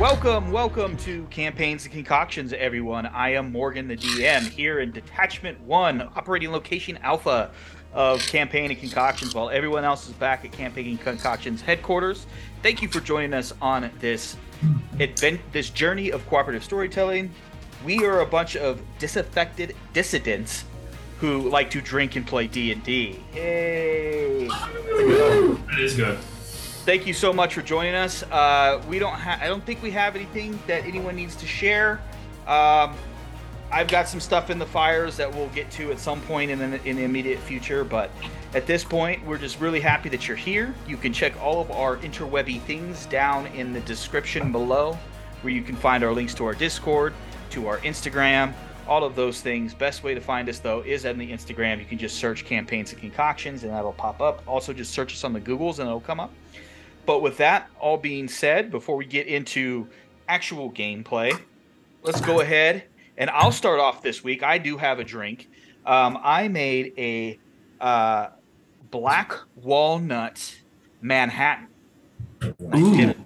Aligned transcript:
Welcome, 0.00 0.50
welcome 0.50 0.96
to 0.96 1.24
Campaigns 1.24 1.84
and 1.84 1.92
Concoctions, 1.92 2.54
everyone. 2.54 3.04
I 3.04 3.34
am 3.34 3.52
Morgan, 3.52 3.86
the 3.86 3.98
DM, 3.98 4.48
here 4.48 4.80
in 4.80 4.92
Detachment 4.92 5.60
1, 5.60 6.00
operating 6.16 6.50
location 6.52 6.96
Alpha 7.02 7.50
of 7.92 8.26
Campaign 8.26 8.70
and 8.70 8.80
Concoctions, 8.80 9.34
while 9.34 9.50
everyone 9.50 9.84
else 9.84 10.08
is 10.08 10.14
back 10.14 10.42
at 10.46 10.52
Campaign 10.52 10.86
and 10.86 11.00
Concoctions 11.02 11.60
headquarters. 11.60 12.24
Thank 12.62 12.80
you 12.80 12.88
for 12.88 13.00
joining 13.00 13.34
us 13.34 13.52
on 13.60 13.90
this 13.98 14.38
advent, 14.98 15.38
this 15.52 15.68
journey 15.68 16.10
of 16.10 16.26
cooperative 16.28 16.64
storytelling. 16.64 17.30
We 17.84 18.02
are 18.06 18.20
a 18.20 18.26
bunch 18.26 18.56
of 18.56 18.80
disaffected 18.98 19.76
dissidents 19.92 20.64
who 21.18 21.50
like 21.50 21.68
to 21.72 21.82
drink 21.82 22.16
and 22.16 22.26
play 22.26 22.46
D&D. 22.46 23.22
Yay! 23.34 24.48
That 24.48 25.78
is 25.78 25.94
good. 25.94 26.18
Thank 26.90 27.06
you 27.06 27.14
so 27.14 27.32
much 27.32 27.54
for 27.54 27.62
joining 27.62 27.94
us. 27.94 28.24
Uh, 28.24 28.82
we 28.88 28.98
don't 28.98 29.14
have. 29.14 29.40
I 29.40 29.46
don't 29.46 29.64
think 29.64 29.80
we 29.80 29.92
have 29.92 30.16
anything 30.16 30.58
that 30.66 30.84
anyone 30.84 31.14
needs 31.14 31.36
to 31.36 31.46
share. 31.46 32.00
Um, 32.48 32.96
I've 33.70 33.86
got 33.86 34.08
some 34.08 34.18
stuff 34.18 34.50
in 34.50 34.58
the 34.58 34.66
fires 34.66 35.16
that 35.16 35.32
we'll 35.32 35.50
get 35.50 35.70
to 35.72 35.92
at 35.92 36.00
some 36.00 36.20
point 36.22 36.50
in 36.50 36.58
the, 36.58 36.84
in 36.84 36.96
the 36.96 37.04
immediate 37.04 37.38
future, 37.38 37.84
but 37.84 38.10
at 38.54 38.66
this 38.66 38.82
point, 38.82 39.24
we're 39.24 39.38
just 39.38 39.60
really 39.60 39.78
happy 39.78 40.08
that 40.08 40.26
you're 40.26 40.36
here. 40.36 40.74
You 40.88 40.96
can 40.96 41.12
check 41.12 41.40
all 41.40 41.60
of 41.60 41.70
our 41.70 41.98
interwebby 41.98 42.60
things 42.62 43.06
down 43.06 43.46
in 43.46 43.72
the 43.72 43.80
description 43.82 44.50
below, 44.50 44.98
where 45.42 45.52
you 45.52 45.62
can 45.62 45.76
find 45.76 46.02
our 46.02 46.12
links 46.12 46.34
to 46.34 46.44
our 46.44 46.54
Discord, 46.54 47.14
to 47.50 47.68
our 47.68 47.78
Instagram, 47.78 48.52
all 48.88 49.04
of 49.04 49.14
those 49.14 49.40
things. 49.40 49.74
Best 49.74 50.02
way 50.02 50.12
to 50.12 50.20
find 50.20 50.48
us 50.48 50.58
though 50.58 50.80
is 50.80 51.06
on 51.06 51.18
the 51.18 51.30
Instagram. 51.30 51.78
You 51.78 51.84
can 51.84 51.98
just 51.98 52.16
search 52.16 52.44
campaigns 52.44 52.90
and 52.90 53.00
concoctions, 53.00 53.62
and 53.62 53.72
that'll 53.72 53.92
pop 53.92 54.20
up. 54.20 54.42
Also, 54.48 54.72
just 54.72 54.92
search 54.92 55.12
us 55.12 55.22
on 55.22 55.32
the 55.32 55.40
Googles, 55.40 55.78
and 55.78 55.86
it'll 55.86 56.00
come 56.00 56.18
up. 56.18 56.32
But 57.10 57.22
with 57.22 57.38
that 57.38 57.68
all 57.80 57.96
being 57.96 58.28
said, 58.28 58.70
before 58.70 58.94
we 58.94 59.04
get 59.04 59.26
into 59.26 59.88
actual 60.28 60.70
gameplay, 60.70 61.36
let's 62.04 62.20
go 62.20 62.38
ahead 62.38 62.84
and 63.16 63.28
I'll 63.30 63.50
start 63.50 63.80
off 63.80 64.00
this 64.00 64.22
week. 64.22 64.44
I 64.44 64.58
do 64.58 64.76
have 64.76 65.00
a 65.00 65.04
drink. 65.04 65.48
Um, 65.84 66.20
I 66.22 66.46
made 66.46 66.92
a 66.96 67.36
uh, 67.80 68.28
black 68.92 69.32
walnut 69.56 70.56
Manhattan. 71.02 71.66
I 72.40 72.50
did, 72.78 73.16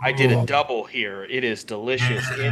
I 0.00 0.12
did 0.12 0.30
a 0.30 0.46
double 0.46 0.84
here. 0.84 1.24
It 1.24 1.42
is 1.42 1.64
delicious. 1.64 2.24
It, 2.38 2.46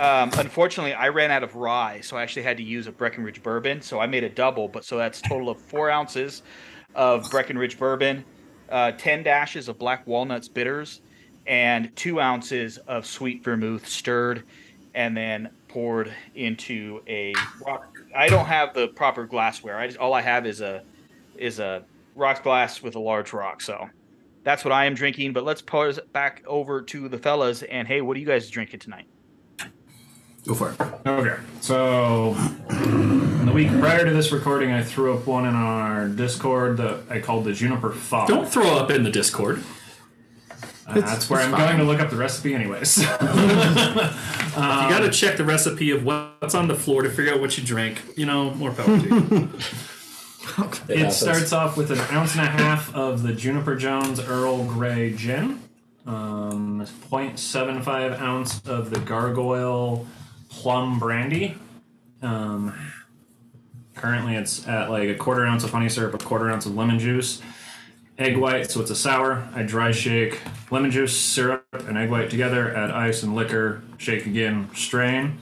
um, 0.00 0.30
unfortunately, 0.38 0.94
I 0.94 1.08
ran 1.08 1.30
out 1.30 1.42
of 1.42 1.54
rye, 1.54 2.00
so 2.00 2.16
I 2.16 2.22
actually 2.22 2.44
had 2.44 2.56
to 2.56 2.62
use 2.62 2.86
a 2.86 2.92
Breckenridge 2.92 3.42
bourbon. 3.42 3.82
So 3.82 4.00
I 4.00 4.06
made 4.06 4.24
a 4.24 4.30
double, 4.30 4.68
but 4.68 4.86
so 4.86 4.96
that's 4.96 5.20
a 5.20 5.22
total 5.24 5.50
of 5.50 5.60
four 5.60 5.90
ounces 5.90 6.42
of 6.94 7.30
Breckenridge 7.30 7.78
bourbon, 7.78 8.24
uh, 8.72 8.92
10 8.92 9.22
dashes 9.22 9.68
of 9.68 9.78
black 9.78 10.06
walnuts 10.06 10.48
bitters, 10.48 11.02
and 11.46 11.94
two 11.94 12.20
ounces 12.20 12.78
of 12.78 13.06
sweet 13.06 13.44
vermouth 13.44 13.86
stirred 13.86 14.44
and 14.94 15.16
then 15.16 15.50
poured 15.68 16.12
into 16.34 17.00
a 17.06 17.34
rock. 17.64 17.96
I 18.14 18.28
don't 18.28 18.46
have 18.46 18.74
the 18.74 18.88
proper 18.88 19.26
glassware. 19.26 19.78
I 19.78 19.86
just, 19.86 19.98
all 19.98 20.12
I 20.14 20.20
have 20.22 20.46
is 20.46 20.60
a 20.60 20.82
is 21.36 21.58
a 21.58 21.84
rock 22.14 22.42
glass 22.42 22.82
with 22.82 22.94
a 22.94 22.98
large 22.98 23.32
rock. 23.32 23.60
So 23.62 23.88
that's 24.44 24.64
what 24.64 24.72
I 24.72 24.84
am 24.84 24.94
drinking. 24.94 25.32
But 25.32 25.44
let's 25.44 25.62
pause 25.62 25.98
back 26.12 26.42
over 26.46 26.82
to 26.82 27.08
the 27.08 27.18
fellas. 27.18 27.62
And 27.62 27.88
hey, 27.88 28.02
what 28.02 28.16
are 28.16 28.20
you 28.20 28.26
guys 28.26 28.50
drinking 28.50 28.80
tonight? 28.80 29.06
Go 30.46 30.54
for 30.54 30.70
it. 30.70 30.80
Okay, 31.06 31.36
so 31.60 32.34
the 33.44 33.52
week 33.54 33.68
prior 33.78 34.04
to 34.04 34.10
this 34.10 34.32
recording, 34.32 34.72
I 34.72 34.82
threw 34.82 35.16
up 35.16 35.24
one 35.24 35.46
in 35.46 35.54
our 35.54 36.08
Discord 36.08 36.78
that 36.78 37.04
I 37.08 37.20
called 37.20 37.44
the 37.44 37.52
Juniper 37.52 37.92
Fog. 37.92 38.26
Don't 38.28 38.48
throw 38.48 38.76
up 38.76 38.90
in 38.90 39.04
the 39.04 39.10
Discord. 39.10 39.62
Uh, 40.84 41.00
that's 41.00 41.30
where 41.30 41.40
I'm 41.40 41.52
fine. 41.52 41.60
going 41.60 41.78
to 41.78 41.84
look 41.84 42.00
up 42.00 42.10
the 42.10 42.16
recipe, 42.16 42.54
anyways. 42.56 42.98
you 42.98 43.04
got 43.06 45.00
to 45.00 45.10
check 45.10 45.36
the 45.36 45.44
recipe 45.44 45.92
of 45.92 46.04
what's 46.04 46.56
on 46.56 46.66
the 46.66 46.74
floor 46.74 47.02
to 47.02 47.10
figure 47.10 47.32
out 47.32 47.40
what 47.40 47.56
you 47.56 47.62
drink. 47.62 48.02
You 48.16 48.26
know, 48.26 48.52
more 48.54 48.72
power 48.72 48.98
to 48.98 49.08
you. 49.08 49.48
it 50.88 51.12
starts 51.12 51.52
off 51.52 51.76
with 51.76 51.92
an 51.92 52.00
ounce 52.10 52.34
and 52.34 52.42
a 52.42 52.50
half 52.50 52.92
of 52.96 53.22
the 53.22 53.32
Juniper 53.32 53.76
Jones 53.76 54.18
Earl 54.18 54.64
Grey 54.64 55.12
Gin, 55.12 55.62
um, 56.04 56.84
0.75 57.10 58.20
ounce 58.20 58.60
of 58.66 58.90
the 58.90 58.98
Gargoyle 58.98 60.04
Plum 60.52 60.98
Brandy. 60.98 61.56
Um, 62.20 62.74
currently, 63.96 64.36
it's 64.36 64.66
at 64.68 64.90
like 64.90 65.08
a 65.08 65.14
quarter 65.14 65.44
ounce 65.44 65.64
of 65.64 65.70
honey 65.70 65.88
syrup, 65.88 66.14
a 66.14 66.18
quarter 66.18 66.50
ounce 66.50 66.66
of 66.66 66.76
lemon 66.76 66.98
juice, 66.98 67.42
egg 68.18 68.36
white, 68.36 68.70
so 68.70 68.80
it's 68.80 68.90
a 68.90 68.94
sour. 68.94 69.48
I 69.54 69.62
dry 69.62 69.90
shake 69.90 70.40
lemon 70.70 70.90
juice, 70.90 71.18
syrup, 71.18 71.66
and 71.72 71.98
egg 71.98 72.10
white 72.10 72.30
together, 72.30 72.74
add 72.76 72.90
ice 72.90 73.22
and 73.22 73.34
liquor, 73.34 73.82
shake 73.98 74.26
again, 74.26 74.68
strain. 74.74 75.38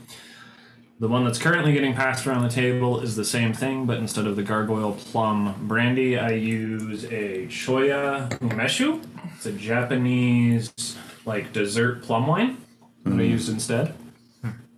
The 0.99 1.07
one 1.07 1.23
that's 1.23 1.39
currently 1.39 1.73
getting 1.73 1.93
passed 1.93 2.25
around 2.25 2.43
the 2.43 2.49
table 2.49 2.99
is 3.01 3.15
the 3.15 3.25
same 3.25 3.53
thing, 3.53 3.85
but 3.85 3.97
instead 3.97 4.27
of 4.27 4.35
the 4.35 4.43
gargoyle 4.43 4.93
plum 4.93 5.67
brandy, 5.67 6.17
I 6.17 6.31
use 6.31 7.05
a 7.05 7.47
Choya 7.47 8.29
Umeshu. 8.39 9.03
It's 9.35 9.45
a 9.45 9.51
Japanese 9.51 10.95
like 11.25 11.53
dessert 11.53 12.03
plum 12.03 12.27
wine 12.27 12.57
that 13.03 13.19
I 13.19 13.23
used 13.23 13.49
instead. 13.49 13.93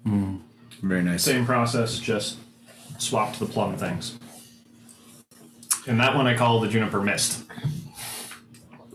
Very 0.06 1.02
nice. 1.02 1.24
Same 1.24 1.46
process, 1.46 1.98
just 1.98 2.38
swapped 2.98 3.40
the 3.40 3.46
plum 3.46 3.78
things. 3.78 4.20
And 5.88 6.00
that 6.00 6.16
one 6.16 6.28
I 6.28 6.36
call 6.36 6.60
the 6.60 6.68
juniper 6.68 7.02
mist. 7.02 7.44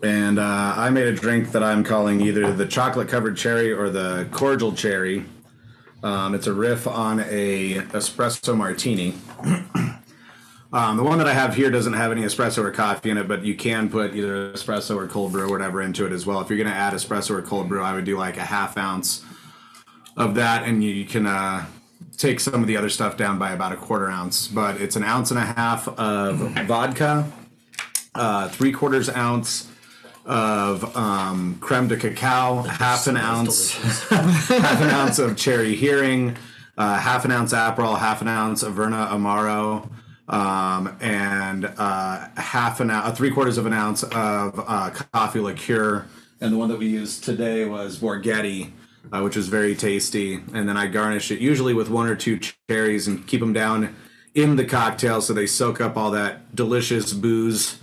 And 0.03 0.39
uh, 0.39 0.75
I 0.77 0.91
made 0.91 1.07
a 1.07 1.13
drink 1.13 1.53
that 1.53 1.63
I'm 1.63 1.83
calling 1.83 2.21
either 2.21 2.53
the 2.53 2.67
chocolate 2.67 3.09
covered 3.09 3.37
cherry 3.37 3.73
or 3.73 3.91
the 3.91 4.29
cordial 4.31 4.73
cherry. 4.73 5.25
Um, 6.03 6.35
it's 6.35 6.47
a 6.47 6.53
riff 6.53 6.87
on 6.87 7.21
a 7.21 7.75
espresso 7.75 8.57
martini. 8.57 9.15
um, 10.73 10.97
the 10.97 11.03
one 11.03 11.19
that 11.19 11.27
I 11.27 11.33
have 11.33 11.57
here 11.57 11.71
doesn't 11.71 11.95
have 11.95 12.13
any 12.13 12.23
espresso 12.23 12.59
or 12.59 12.71
coffee 12.71 13.11
in 13.11 13.19
it, 13.19 13.27
but 13.27 13.45
you 13.45 13.57
can 13.57 13.89
put 13.89 14.15
either 14.15 14.53
espresso 14.53 14.97
or 14.97 15.09
cold 15.09 15.33
brew 15.33 15.45
or 15.45 15.51
whatever 15.51 15.83
into 15.83 16.07
it 16.07 16.13
as 16.13 16.25
well. 16.25 16.41
If 16.41 16.49
you're 16.49 16.59
going 16.59 16.71
to 16.71 16.75
add 16.75 16.93
espresso 16.93 17.31
or 17.31 17.43
cold 17.43 17.69
brew, 17.69 17.83
I 17.83 17.95
would 17.95 18.05
do 18.05 18.17
like 18.17 18.37
a 18.37 18.45
half 18.45 18.77
ounce 18.77 19.25
of 20.19 20.35
that, 20.35 20.65
and 20.65 20.83
you 20.85 21.05
can 21.05 21.27
uh, 21.27 21.65
take 22.19 22.41
some 22.41 22.61
of 22.61 22.67
the 22.67 22.77
other 22.77 22.91
stuff 22.91 23.17
down 23.17 23.39
by 23.39 23.53
about 23.53 23.73
a 23.73 23.77
quarter 23.77 24.11
ounce. 24.11 24.49
But 24.49 24.81
it's 24.81 24.97
an 24.97 25.05
ounce 25.05 25.31
and 25.31 25.39
a 25.39 25.45
half 25.45 25.89
of 25.89 26.39
vodka, 26.67 27.33
uh, 28.15 28.49
three 28.49 28.73
quarters 28.73 29.09
ounce 29.09 29.71
of 30.27 30.95
um, 30.95 31.57
creme 31.61 31.89
de 31.89 31.97
cacao, 31.97 32.63
half 32.63 33.07
an 33.07 33.17
ounce, 33.17 33.73
half 34.09 34.83
an 34.83 34.91
ounce 34.91 35.19
of 35.19 35.37
cherry 35.37 35.75
Heering, 35.77 36.37
uh, 36.77 36.99
half 36.99 37.25
an 37.25 37.31
ounce 37.31 37.55
Aperol, 37.55 37.99
half 37.99 38.21
an 38.21 38.29
ounce 38.29 38.65
Averna 38.65 39.09
Amaro, 39.09 39.89
um, 40.29 40.97
and 41.01 41.65
uh, 41.65 42.29
half 42.37 42.81
an 42.81 42.91
ounce, 42.91 43.17
three 43.17 43.31
quarters 43.31 43.57
of 43.57 43.67
an 43.67 43.73
ounce 43.73 44.03
of 44.03 44.63
uh, 44.67 44.91
coffee 45.13 45.41
liqueur. 45.41 46.07
And 46.41 46.53
the 46.53 46.59
one 46.59 46.69
that 46.69 46.79
we 46.79 46.89
used 46.89 47.25
today 47.25 47.65
was 47.65 47.99
Borghetti, 47.99 48.73
uh, 49.13 49.21
which 49.21 49.37
was 49.37 49.49
very 49.49 49.75
tasty. 49.75 50.35
And 50.53 50.69
then 50.69 50.77
I 50.77 50.87
garnish 50.87 51.31
it 51.31 51.41
usually 51.41 51.75
with 51.75 51.89
one 51.89 52.09
or 52.09 52.17
two 52.17 52.39
cherries 52.69 53.09
and 53.09 53.27
keep 53.27 53.41
them 53.41 53.53
down 53.53 53.97
in 54.35 54.57
the 54.57 54.65
cocktail 54.65 55.21
so 55.21 55.33
they 55.33 55.47
soak 55.47 55.81
up 55.81 55.97
all 55.97 56.11
that 56.13 56.55
delicious 56.55 57.13
booze 57.13 57.79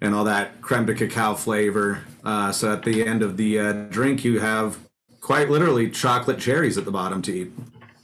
and 0.00 0.14
all 0.14 0.24
that 0.24 0.60
creme 0.62 0.86
de 0.86 0.94
cacao 0.94 1.34
flavor. 1.34 2.04
Uh, 2.24 2.52
so 2.52 2.72
at 2.72 2.82
the 2.82 3.06
end 3.06 3.22
of 3.22 3.36
the 3.36 3.58
uh, 3.58 3.72
drink, 3.72 4.24
you 4.24 4.40
have 4.40 4.78
quite 5.20 5.50
literally 5.50 5.90
chocolate 5.90 6.38
cherries 6.38 6.78
at 6.78 6.84
the 6.84 6.90
bottom 6.90 7.22
to 7.22 7.32
eat. 7.32 7.52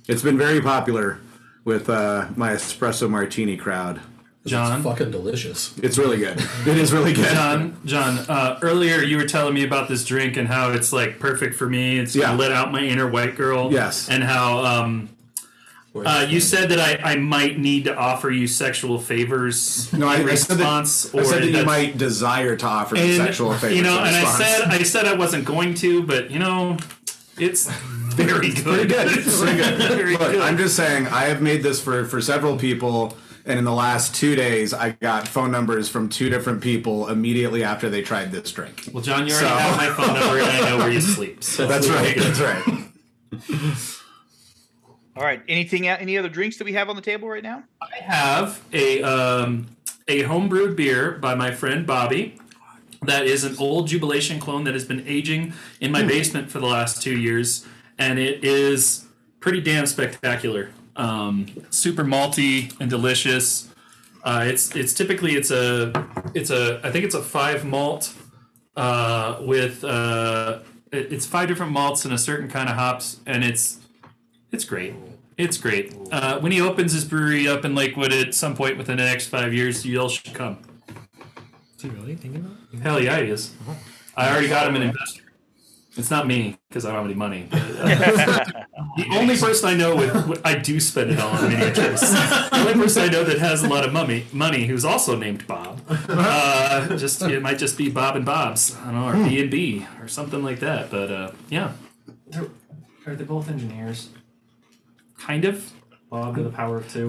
It's 0.07 0.23
been 0.23 0.39
very 0.39 0.61
popular 0.61 1.19
with 1.65 1.91
uh, 1.91 2.29
my 2.37 2.53
espresso 2.53 3.11
martini 3.11 3.57
crowd. 3.57 4.01
John, 4.47 4.83
Fucking 4.83 5.11
delicious. 5.11 5.77
It's 5.83 5.99
really 5.99 6.19
good. 6.19 6.39
It 6.67 6.79
is 6.79 6.93
really 6.93 7.13
good. 7.13 7.29
John, 7.33 7.77
John. 7.85 8.19
Uh, 8.29 8.59
earlier, 8.63 9.03
you 9.03 9.17
were 9.17 9.27
telling 9.27 9.55
me 9.55 9.65
about 9.65 9.89
this 9.89 10.05
drink 10.05 10.37
and 10.37 10.47
how 10.49 10.71
it's 10.73 10.93
like 10.93 11.19
perfect 11.19 11.57
for 11.57 11.69
me. 11.69 11.99
It's 11.99 12.15
Yeah. 12.15 12.27
gonna 12.27 12.39
let 12.39 12.53
out 12.53 12.73
my 12.73 12.81
inner 12.83 13.09
white 13.09 13.37
girl. 13.37 13.73
Yes. 13.73 14.09
and 14.09 14.23
how 14.23 14.65
um, 14.65 15.09
uh, 15.95 16.27
you 16.29 16.41
said 16.41 16.69
that 16.71 16.79
I, 16.79 17.13
I 17.13 17.17
might 17.17 17.59
need 17.59 17.85
to 17.85 17.97
offer 17.97 18.31
you 18.31 18.47
sexual 18.47 18.99
favors 19.01 19.91
No, 19.93 20.07
I, 20.09 20.17
in 20.21 20.29
I 20.29 20.35
said 20.35 20.59
that, 20.59 20.63
response, 20.63 21.15
I 21.15 21.23
said 21.23 21.43
that 21.43 21.51
you 21.51 21.65
might 21.65 21.97
desire 21.99 22.55
to 22.57 22.67
offer 22.67 22.95
me 22.97 23.17
and, 23.17 23.17
sexual 23.17 23.53
favors. 23.55 23.77
You 23.77 23.83
know, 23.83 23.99
in 24.01 24.09
and 24.09 24.17
I 24.17 24.25
said 24.25 24.63
I 24.69 24.83
said 24.83 25.07
I 25.07 25.15
wasn't 25.15 25.45
going 25.45 25.75
to, 25.77 26.03
but 26.03 26.31
you 26.31 26.39
know, 26.39 26.77
it's 27.39 27.69
very 28.15 28.51
good. 28.51 28.65
pretty 28.65 28.87
good. 28.89 29.19
It's 29.19 29.41
pretty 29.41 29.57
good. 29.59 29.79
Very 29.91 30.13
Look, 30.13 30.33
good. 30.33 30.41
I'm 30.41 30.57
just 30.57 30.75
saying, 30.77 31.07
I 31.09 31.25
have 31.25 31.43
made 31.43 31.63
this 31.63 31.81
for 31.83 32.05
for 32.07 32.21
several 32.21 32.57
people, 32.57 33.17
and 33.47 33.59
in 33.59 33.65
the 33.65 33.73
last 33.73 34.15
two 34.15 34.35
days, 34.35 34.75
I 34.75 34.91
got 34.91 35.29
phone 35.29 35.51
numbers 35.51 35.89
from 35.89 36.09
two 36.09 36.29
different 36.29 36.61
people 36.63 37.09
immediately 37.09 37.63
after 37.65 37.89
they 37.89 38.03
tried 38.03 38.33
this 38.33 38.51
drink. 38.53 38.89
Well, 38.93 39.03
John, 39.03 39.27
you 39.27 39.35
already 39.35 39.49
So- 39.49 39.55
have 39.57 39.77
my 39.77 39.89
phone 40.05 40.15
number, 40.15 40.39
and 40.41 40.51
I 40.51 40.69
know 40.71 40.79
where 40.79 40.91
you 40.91 41.01
sleep. 41.17 41.43
So 41.45 41.67
That's 41.67 41.89
right. 41.89 42.17
That's 42.17 42.41
right. 42.41 43.77
All 45.17 45.23
right. 45.23 45.43
Anything? 45.49 45.87
el- 45.89 45.99
Any 45.99 46.19
other 46.19 46.29
drinks 46.29 46.59
that 46.59 46.65
we 46.65 46.75
have 46.75 46.89
on 46.91 46.97
the 46.97 47.03
table 47.03 47.29
right 47.29 47.43
now? 47.43 47.65
I 47.81 47.97
have 48.03 48.63
a 48.73 49.03
um, 49.03 49.67
a 50.09 50.25
homebrewed 50.25 50.77
beer 50.77 51.13
by 51.13 51.35
my 51.35 51.51
friend 51.53 51.87
Bobby 51.87 52.39
that 53.03 53.27
is 53.27 53.45
an 53.45 53.57
old 53.59 53.89
Jubilation 53.89 54.39
clone 54.41 54.65
that 54.65 54.75
has 54.75 54.85
been 54.85 55.07
aging 55.07 55.53
in 55.81 55.91
my 55.93 56.03
basement 56.03 56.51
for 56.51 56.59
the 56.59 56.67
last 56.67 57.03
two 57.03 57.17
years, 57.17 57.65
and 57.99 58.19
it 58.19 58.45
is 58.45 59.05
pretty 59.41 59.61
damn 59.61 59.87
spectacular. 59.87 60.71
Um, 60.97 61.47
super 61.71 62.05
malty 62.05 62.75
and 62.81 62.89
delicious. 62.91 63.69
Uh, 64.25 64.45
it's 64.47 64.75
it's 64.75 64.93
typically 64.93 65.37
it's 65.37 65.51
a 65.51 65.93
it's 66.35 66.51
a 66.51 66.81
I 66.83 66.91
think 66.91 67.05
it's 67.05 67.15
a 67.15 67.23
five 67.23 67.65
malt 67.65 68.13
uh, 68.77 69.39
with 69.41 69.85
uh, 69.85 70.61
it- 70.93 71.13
it's 71.13 71.27
five 71.27 71.49
different 71.49 71.73
malts 71.73 72.05
and 72.05 72.13
a 72.15 72.19
certain 72.19 72.49
kind 72.49 72.69
of 72.69 72.77
hops, 72.77 73.21
and 73.27 73.45
it's 73.45 73.79
it's 74.53 74.65
great. 74.65 74.95
It's 75.37 75.59
great. 75.59 75.95
Uh, 76.11 76.39
when 76.41 76.51
he 76.51 76.61
opens 76.63 76.93
his 76.93 77.05
brewery 77.05 77.47
up 77.47 77.65
in 77.67 77.75
Lakewood 77.75 78.11
at 78.13 78.35
some 78.35 78.57
point 78.57 78.79
within 78.79 78.97
the 78.97 79.05
next 79.05 79.27
five 79.29 79.53
years, 79.53 79.85
you 79.85 80.01
all 80.01 80.09
should 80.09 80.33
come. 80.33 80.59
Is 81.77 81.83
he 81.83 81.89
really 81.91 82.15
thinking 82.17 82.41
about? 82.41 82.57
it? 82.73 82.81
Hell 82.81 83.03
yeah, 83.03 83.21
he 83.21 83.31
is. 83.31 83.53
I 84.17 84.31
already 84.31 84.49
got 84.49 84.67
him 84.67 84.77
an 84.77 84.83
investor. 84.83 85.23
It's 85.97 86.11
not 86.11 86.27
me 86.27 86.59
because 86.69 86.85
I 86.85 86.89
don't 86.93 86.99
have 86.99 87.05
any 87.07 87.15
money. 87.15 87.47
but, 87.51 87.61
uh, 87.61 88.45
the 88.97 89.07
only 89.13 89.37
person 89.37 89.69
I 89.71 89.75
know 89.75 89.97
with, 89.97 90.29
with 90.29 90.41
I 90.47 90.57
do 90.59 90.79
spend 90.79 91.11
it 91.11 91.19
all 91.19 91.31
on 91.31 91.49
miniatures. 91.49 92.01
the 92.01 92.49
only 92.53 92.75
person 92.75 93.03
I 93.03 93.09
know 93.09 93.25
that 93.25 93.39
has 93.39 93.63
a 93.63 93.69
lot 93.69 93.85
of 93.87 93.93
money, 93.93 94.27
money 94.33 94.67
who's 94.67 94.85
also 94.85 95.17
named 95.17 95.47
Bob. 95.47 95.81
Uh, 95.89 96.97
just 96.97 97.23
it 97.23 97.41
might 97.43 97.59
just 97.59 97.79
be 97.79 97.89
Bob 97.89 98.17
and 98.17 98.25
Bob's, 98.27 98.77
I 98.77 98.93
don't 98.93 98.95
know, 98.95 99.09
or 99.09 99.29
B 99.29 99.41
and 99.41 99.51
B 99.51 99.87
or 100.01 100.09
something 100.09 100.43
like 100.43 100.61
that. 100.61 100.91
But 100.91 101.11
uh, 101.11 101.31
yeah, 101.49 101.73
They're- 102.29 102.51
Are 103.07 103.15
they 103.15 103.25
both 103.25 103.49
engineers? 103.49 104.11
kind 105.19 105.45
of. 105.47 105.73
Bob 106.11 106.37
to 106.37 106.43
the 106.45 106.51
power 106.51 106.77
of 106.77 106.93
two. 106.93 107.09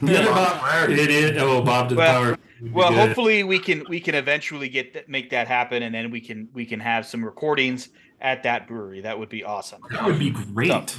The 0.00 0.18
other 0.20 0.30
Bob, 0.30 0.90
it 0.90 1.10
is. 1.10 1.36
Oh, 1.42 1.60
Bob 1.62 1.88
to 1.90 1.94
the 1.94 1.98
Well- 1.98 2.12
power. 2.12 2.28
would 2.30 2.38
be 2.64 2.70
Well, 2.70 2.88
good. 2.90 2.98
hopefully 3.08 3.42
we 3.44 3.58
can 3.58 3.84
we 3.88 4.00
can 4.00 4.14
eventually 4.14 4.68
get 4.68 4.94
that, 4.94 5.08
make 5.08 5.30
that 5.30 5.48
happen, 5.48 5.82
and 5.82 5.94
then 5.94 6.10
we 6.10 6.20
can 6.20 6.48
we 6.54 6.64
can 6.64 6.80
have 6.80 7.04
some 7.04 7.22
recordings 7.24 7.88
at 8.20 8.42
that 8.42 8.66
brewery. 8.66 9.00
That 9.02 9.18
would 9.18 9.28
be 9.28 9.44
awesome. 9.44 9.82
that 9.90 10.04
would 10.04 10.18
be 10.18 10.30
great. 10.30 10.98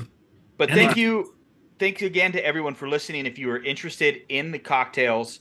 But 0.58 0.70
And 0.70 0.78
thank 0.78 0.92
I- 0.98 1.00
you, 1.02 1.36
thank 1.80 2.02
you 2.02 2.08
again 2.08 2.32
to 2.34 2.46
everyone 2.46 2.76
for 2.76 2.88
listening. 2.88 3.26
If 3.26 3.38
you 3.40 3.50
are 3.52 3.62
interested 3.62 4.22
in 4.30 4.52
the 4.52 4.60
cocktails, 4.60 5.40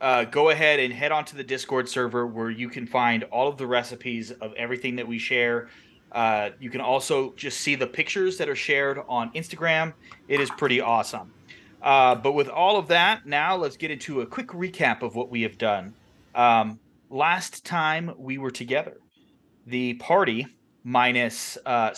uh, 0.00 0.24
go 0.24 0.50
ahead 0.50 0.78
and 0.78 0.92
head 0.92 1.12
onto 1.12 1.36
the 1.36 1.44
Discord 1.44 1.88
server 1.88 2.26
where 2.26 2.50
you 2.50 2.68
can 2.68 2.86
find 2.86 3.24
all 3.24 3.48
of 3.48 3.56
the 3.56 3.66
recipes 3.66 4.30
of 4.30 4.52
everything 4.54 4.96
that 4.96 5.08
we 5.08 5.18
share. 5.18 5.68
Uh, 6.12 6.50
you 6.60 6.70
can 6.70 6.80
also 6.80 7.34
just 7.34 7.60
see 7.60 7.74
the 7.74 7.86
pictures 7.86 8.36
that 8.38 8.48
are 8.48 8.56
shared 8.56 8.98
on 9.08 9.32
Instagram. 9.32 9.92
It 10.28 10.40
is 10.40 10.50
pretty 10.50 10.80
awesome. 10.80 11.32
Uh, 11.82 12.14
but 12.14 12.32
with 12.32 12.48
all 12.48 12.78
of 12.78 12.88
that, 12.88 13.26
now 13.26 13.56
let's 13.56 13.76
get 13.76 13.90
into 13.90 14.20
a 14.20 14.26
quick 14.26 14.48
recap 14.48 15.02
of 15.02 15.14
what 15.14 15.30
we 15.30 15.42
have 15.42 15.56
done. 15.58 15.94
Um, 16.34 16.78
last 17.10 17.64
time 17.64 18.12
we 18.18 18.38
were 18.38 18.50
together, 18.50 18.98
the 19.66 19.94
party 19.94 20.46
minus 20.86 21.58
uh, 21.66 21.92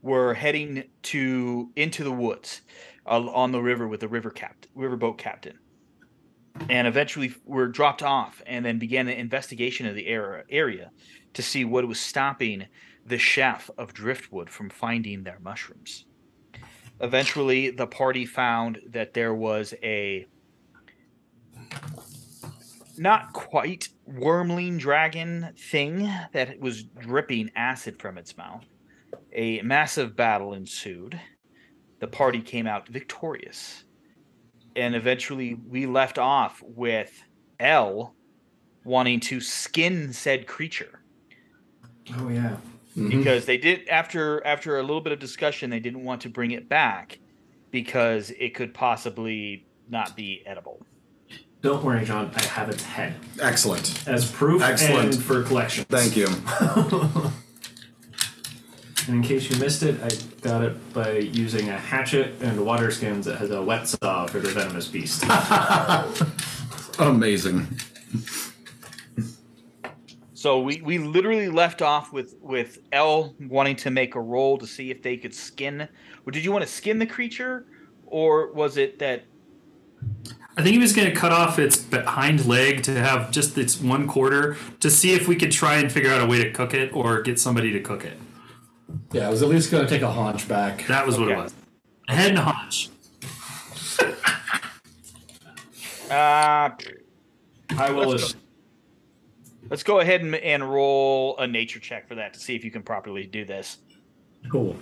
were 0.00 0.32
heading 0.32 0.84
to 1.02 1.70
into 1.74 2.04
the 2.04 2.12
woods 2.12 2.62
uh, 3.04 3.18
on 3.18 3.50
the 3.50 3.60
river 3.60 3.88
with 3.88 3.98
the 3.98 4.06
river 4.06 4.30
captain, 4.30 4.70
riverboat 4.76 5.18
captain, 5.18 5.58
and 6.70 6.86
eventually 6.86 7.34
were 7.44 7.66
dropped 7.66 8.00
off, 8.00 8.40
and 8.46 8.64
then 8.64 8.78
began 8.78 9.08
an 9.08 9.18
investigation 9.18 9.86
of 9.86 9.96
the 9.96 10.06
area 10.06 10.44
area 10.48 10.92
to 11.34 11.42
see 11.42 11.64
what 11.64 11.86
was 11.88 11.98
stopping 11.98 12.64
the 13.04 13.18
chef 13.18 13.68
of 13.76 13.92
Driftwood 13.92 14.48
from 14.48 14.70
finding 14.70 15.24
their 15.24 15.40
mushrooms. 15.40 16.04
Eventually, 17.00 17.70
the 17.70 17.88
party 17.88 18.24
found 18.24 18.78
that 18.86 19.14
there 19.14 19.34
was 19.34 19.74
a 19.82 20.26
not 22.98 23.32
quite 23.32 23.88
wormling 24.08 24.78
dragon 24.78 25.52
thing 25.56 26.10
that 26.32 26.58
was 26.60 26.84
dripping 26.84 27.50
acid 27.56 28.00
from 28.00 28.18
its 28.18 28.36
mouth. 28.36 28.64
A 29.32 29.60
massive 29.62 30.16
battle 30.16 30.54
ensued. 30.54 31.20
The 32.00 32.08
party 32.08 32.40
came 32.40 32.66
out 32.66 32.88
victorious. 32.88 33.84
And 34.76 34.94
eventually 34.94 35.54
we 35.54 35.86
left 35.86 36.18
off 36.18 36.62
with 36.64 37.22
L 37.58 38.14
wanting 38.84 39.20
to 39.20 39.40
skin 39.40 40.12
said 40.12 40.46
creature 40.46 41.02
Oh 42.16 42.28
yeah. 42.28 42.56
Mm-hmm. 42.96 43.10
because 43.10 43.44
they 43.44 43.58
did 43.58 43.88
after 43.88 44.44
after 44.46 44.78
a 44.78 44.82
little 44.82 45.00
bit 45.00 45.12
of 45.12 45.18
discussion 45.18 45.68
they 45.68 45.80
didn't 45.80 46.04
want 46.04 46.22
to 46.22 46.30
bring 46.30 46.52
it 46.52 46.68
back 46.68 47.18
because 47.70 48.30
it 48.38 48.54
could 48.54 48.72
possibly 48.72 49.66
not 49.88 50.16
be 50.16 50.42
edible. 50.46 50.86
Don't 51.68 51.84
worry, 51.84 52.02
John. 52.02 52.30
I 52.34 52.42
have 52.44 52.70
its 52.70 52.82
head 52.82 53.14
Excellent. 53.42 54.08
as 54.08 54.32
proof 54.32 54.62
Excellent. 54.62 55.16
and 55.16 55.22
for 55.22 55.42
collection. 55.42 55.84
Thank 55.84 56.16
you. 56.16 56.26
And 59.06 59.16
in 59.16 59.22
case 59.22 59.50
you 59.50 59.58
missed 59.58 59.82
it, 59.82 59.98
I 60.02 60.10
got 60.42 60.62
it 60.62 60.92
by 60.92 61.12
using 61.12 61.70
a 61.70 61.78
hatchet 61.78 62.34
and 62.42 62.64
water 62.66 62.90
skins 62.90 63.24
that 63.24 63.38
has 63.38 63.50
a 63.50 63.62
wet 63.62 63.88
saw 63.88 64.26
for 64.26 64.38
the 64.38 64.48
venomous 64.48 64.86
beast. 64.86 65.24
Amazing. 66.98 67.66
So 70.34 70.60
we, 70.60 70.82
we 70.82 70.98
literally 70.98 71.48
left 71.48 71.80
off 71.80 72.12
with 72.12 72.34
with 72.42 72.80
L 72.92 73.34
wanting 73.40 73.76
to 73.76 73.90
make 73.90 74.14
a 74.14 74.20
roll 74.20 74.58
to 74.58 74.66
see 74.66 74.90
if 74.90 75.02
they 75.02 75.16
could 75.16 75.34
skin. 75.34 75.88
Or 76.26 76.30
did 76.30 76.44
you 76.44 76.52
want 76.52 76.64
to 76.64 76.70
skin 76.70 76.98
the 76.98 77.06
creature, 77.06 77.64
or 78.04 78.52
was 78.52 78.76
it 78.76 78.98
that? 78.98 79.24
I 80.58 80.62
think 80.62 80.72
he 80.74 80.78
was 80.80 80.92
going 80.92 81.08
to 81.08 81.14
cut 81.14 81.30
off 81.30 81.60
its 81.60 81.86
hind 81.92 82.44
leg 82.44 82.82
to 82.82 82.92
have 82.94 83.30
just 83.30 83.56
its 83.56 83.80
one 83.80 84.08
quarter 84.08 84.56
to 84.80 84.90
see 84.90 85.12
if 85.12 85.28
we 85.28 85.36
could 85.36 85.52
try 85.52 85.76
and 85.76 85.90
figure 85.90 86.10
out 86.10 86.20
a 86.20 86.26
way 86.26 86.42
to 86.42 86.50
cook 86.50 86.74
it 86.74 86.92
or 86.92 87.22
get 87.22 87.38
somebody 87.38 87.70
to 87.70 87.80
cook 87.80 88.04
it. 88.04 88.18
Yeah, 89.12 89.28
I 89.28 89.30
was 89.30 89.40
at 89.40 89.48
least 89.48 89.70
going 89.70 89.84
to 89.86 89.88
take 89.88 90.02
a 90.02 90.10
haunch 90.10 90.48
back. 90.48 90.84
That 90.88 91.06
was 91.06 91.16
what 91.16 91.28
Okay. 91.28 91.38
it 91.38 91.44
was. 91.44 91.54
A 92.08 92.14
head 92.16 92.30
and 92.30 92.38
a 92.38 92.42
haunch. 92.42 92.90
Uh, 96.10 96.70
I 97.76 97.90
will. 97.90 98.08
Let's 98.08 98.34
let's 99.68 99.82
go 99.82 100.00
ahead 100.00 100.22
and, 100.22 100.34
and 100.36 100.66
roll 100.66 101.36
a 101.36 101.46
nature 101.46 101.80
check 101.80 102.08
for 102.08 102.14
that 102.14 102.32
to 102.32 102.40
see 102.40 102.56
if 102.56 102.64
you 102.64 102.70
can 102.70 102.82
properly 102.82 103.26
do 103.26 103.44
this. 103.44 103.76
Cool. 104.50 104.74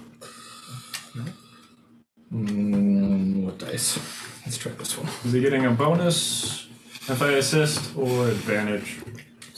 Mm, 2.33 3.43
what 3.43 3.59
dice? 3.59 3.99
Let's 4.47 4.59
try 4.59 4.71
this 4.73 4.97
one. 4.97 5.09
Is 5.25 5.33
he 5.33 5.41
getting 5.41 5.67
a 5.67 5.73
bonus 5.73 6.69
if 7.09 7.21
I 7.21 7.33
assist 7.33 7.97
or 7.97 8.29
advantage? 8.29 9.01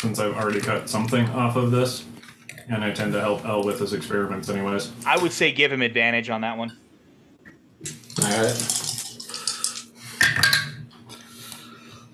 Since 0.00 0.18
I've 0.18 0.34
already 0.34 0.60
cut 0.60 0.88
something 0.88 1.28
off 1.30 1.56
of 1.56 1.70
this, 1.70 2.06
and 2.70 2.82
I 2.82 2.92
tend 2.92 3.12
to 3.12 3.20
help 3.20 3.44
L 3.44 3.62
with 3.64 3.80
his 3.80 3.92
experiments, 3.92 4.48
anyways. 4.48 4.90
I 5.04 5.18
would 5.18 5.32
say 5.32 5.52
give 5.52 5.70
him 5.70 5.82
advantage 5.82 6.30
on 6.30 6.40
that 6.40 6.56
one. 6.56 6.70
All 8.22 8.28
right. 8.28 8.74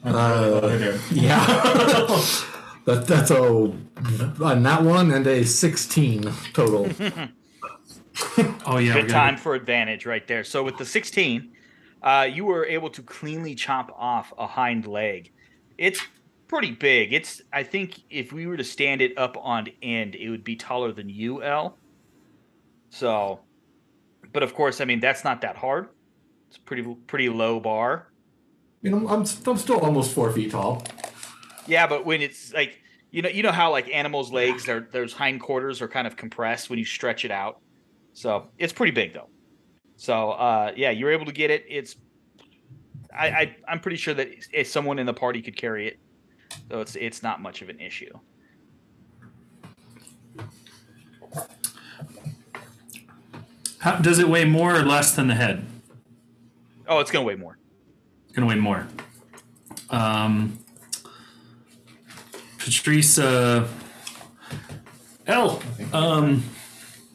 Uh, 0.04 0.60
okay. 0.64 0.98
Yeah. 1.12 1.46
that, 2.86 3.06
that's 3.06 3.30
a 3.30 3.38
on 3.40 4.62
that 4.64 4.82
one 4.82 5.12
and 5.12 5.26
a 5.26 5.44
sixteen 5.44 6.32
total. 6.52 6.88
Oh 8.66 8.78
yeah, 8.78 8.94
Good 8.94 9.08
got 9.08 9.12
time 9.12 9.36
for 9.36 9.54
advantage 9.54 10.06
right 10.06 10.26
there. 10.26 10.44
So 10.44 10.62
with 10.62 10.78
the 10.78 10.84
16, 10.84 11.50
uh, 12.04 12.28
you 12.30 12.44
were 12.44 12.66
able 12.66 12.90
to 12.90 13.02
cleanly 13.02 13.54
chop 13.54 13.90
off 13.96 14.32
a 14.38 14.46
hind 14.46 14.86
leg. 14.86 15.32
It's 15.78 16.00
pretty 16.48 16.70
big. 16.70 17.14
It's 17.14 17.40
I 17.50 17.62
think 17.62 18.02
if 18.10 18.30
we 18.30 18.46
were 18.46 18.58
to 18.58 18.62
stand 18.62 19.00
it 19.00 19.16
up 19.16 19.36
on 19.40 19.68
end, 19.82 20.14
it 20.14 20.28
would 20.28 20.44
be 20.44 20.54
taller 20.54 20.92
than 20.92 21.08
you, 21.08 21.42
L. 21.42 21.78
So, 22.90 23.40
but 24.32 24.42
of 24.42 24.54
course, 24.54 24.82
I 24.82 24.84
mean 24.84 25.00
that's 25.00 25.24
not 25.24 25.40
that 25.40 25.56
hard. 25.56 25.88
It's 26.48 26.58
pretty 26.58 26.82
pretty 27.06 27.30
low 27.30 27.58
bar. 27.58 28.12
You 28.82 28.90
know, 28.90 29.08
I'm 29.08 29.24
I'm 29.46 29.56
still 29.56 29.80
almost 29.80 30.12
four 30.12 30.30
feet 30.30 30.50
tall. 30.50 30.84
Yeah, 31.66 31.86
but 31.86 32.04
when 32.04 32.20
it's 32.20 32.52
like 32.52 32.82
you 33.12 33.22
know 33.22 33.30
you 33.30 33.42
know 33.42 33.50
how 33.50 33.70
like 33.70 33.88
animals' 33.88 34.30
legs, 34.30 34.66
their 34.66 34.86
those 34.92 35.14
hindquarters 35.14 35.80
are 35.80 35.88
kind 35.88 36.06
of 36.06 36.16
compressed 36.16 36.68
when 36.68 36.78
you 36.78 36.84
stretch 36.84 37.24
it 37.24 37.30
out. 37.30 37.62
So 38.12 38.50
it's 38.58 38.74
pretty 38.74 38.92
big 38.92 39.14
though. 39.14 39.30
So 39.96 40.32
uh, 40.32 40.72
yeah, 40.76 40.90
you're 40.90 41.12
able 41.12 41.26
to 41.26 41.32
get 41.32 41.50
it. 41.50 41.64
It's 41.68 41.96
I, 43.16 43.28
I 43.28 43.56
I'm 43.68 43.80
pretty 43.80 43.96
sure 43.96 44.14
that 44.14 44.28
if 44.52 44.66
someone 44.66 44.98
in 44.98 45.06
the 45.06 45.14
party 45.14 45.40
could 45.42 45.56
carry 45.56 45.88
it, 45.88 45.98
so 46.70 46.80
it's 46.80 46.96
it's 46.96 47.22
not 47.22 47.40
much 47.40 47.62
of 47.62 47.68
an 47.68 47.80
issue. 47.80 48.12
How, 53.78 53.96
does 53.96 54.18
it 54.18 54.28
weigh 54.28 54.46
more 54.46 54.74
or 54.74 54.82
less 54.82 55.14
than 55.14 55.28
the 55.28 55.34
head? 55.34 55.66
Oh, 56.88 57.00
it's 57.00 57.10
gonna 57.10 57.24
weigh 57.24 57.34
more. 57.34 57.58
It's 58.24 58.34
gonna 58.34 58.46
weigh 58.46 58.54
more. 58.54 58.88
Um, 59.90 60.58
Patrice, 62.58 63.18
uh, 63.18 63.68
L, 65.26 65.62
um, 65.92 66.42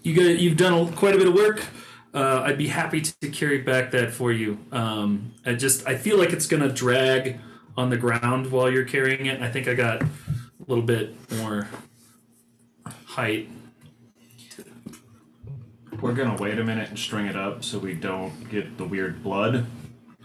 you 0.03 0.15
got 0.15 0.39
you've 0.39 0.57
done 0.57 0.73
a, 0.73 0.91
quite 0.91 1.15
a 1.15 1.17
bit 1.17 1.27
of 1.27 1.33
work. 1.33 1.65
Uh, 2.13 2.41
I'd 2.45 2.57
be 2.57 2.67
happy 2.67 3.01
to 3.01 3.29
carry 3.29 3.59
back 3.59 3.91
that 3.91 4.11
for 4.11 4.31
you. 4.31 4.57
Um, 4.71 5.33
I 5.45 5.53
just 5.53 5.87
I 5.87 5.95
feel 5.95 6.17
like 6.17 6.31
it's 6.31 6.47
gonna 6.47 6.69
drag 6.69 7.39
on 7.77 7.89
the 7.89 7.97
ground 7.97 8.51
while 8.51 8.69
you're 8.71 8.85
carrying 8.85 9.27
it. 9.27 9.41
I 9.41 9.49
think 9.49 9.67
I 9.67 9.75
got 9.75 10.01
a 10.01 10.07
little 10.67 10.83
bit 10.83 11.15
more 11.37 11.67
height. 13.05 13.49
We're 16.01 16.13
gonna 16.13 16.41
wait 16.41 16.57
a 16.57 16.63
minute 16.63 16.89
and 16.89 16.97
string 16.97 17.25
it 17.27 17.35
up 17.35 17.63
so 17.63 17.77
we 17.77 17.93
don't 17.93 18.49
get 18.49 18.77
the 18.77 18.85
weird 18.85 19.21
blood 19.21 19.65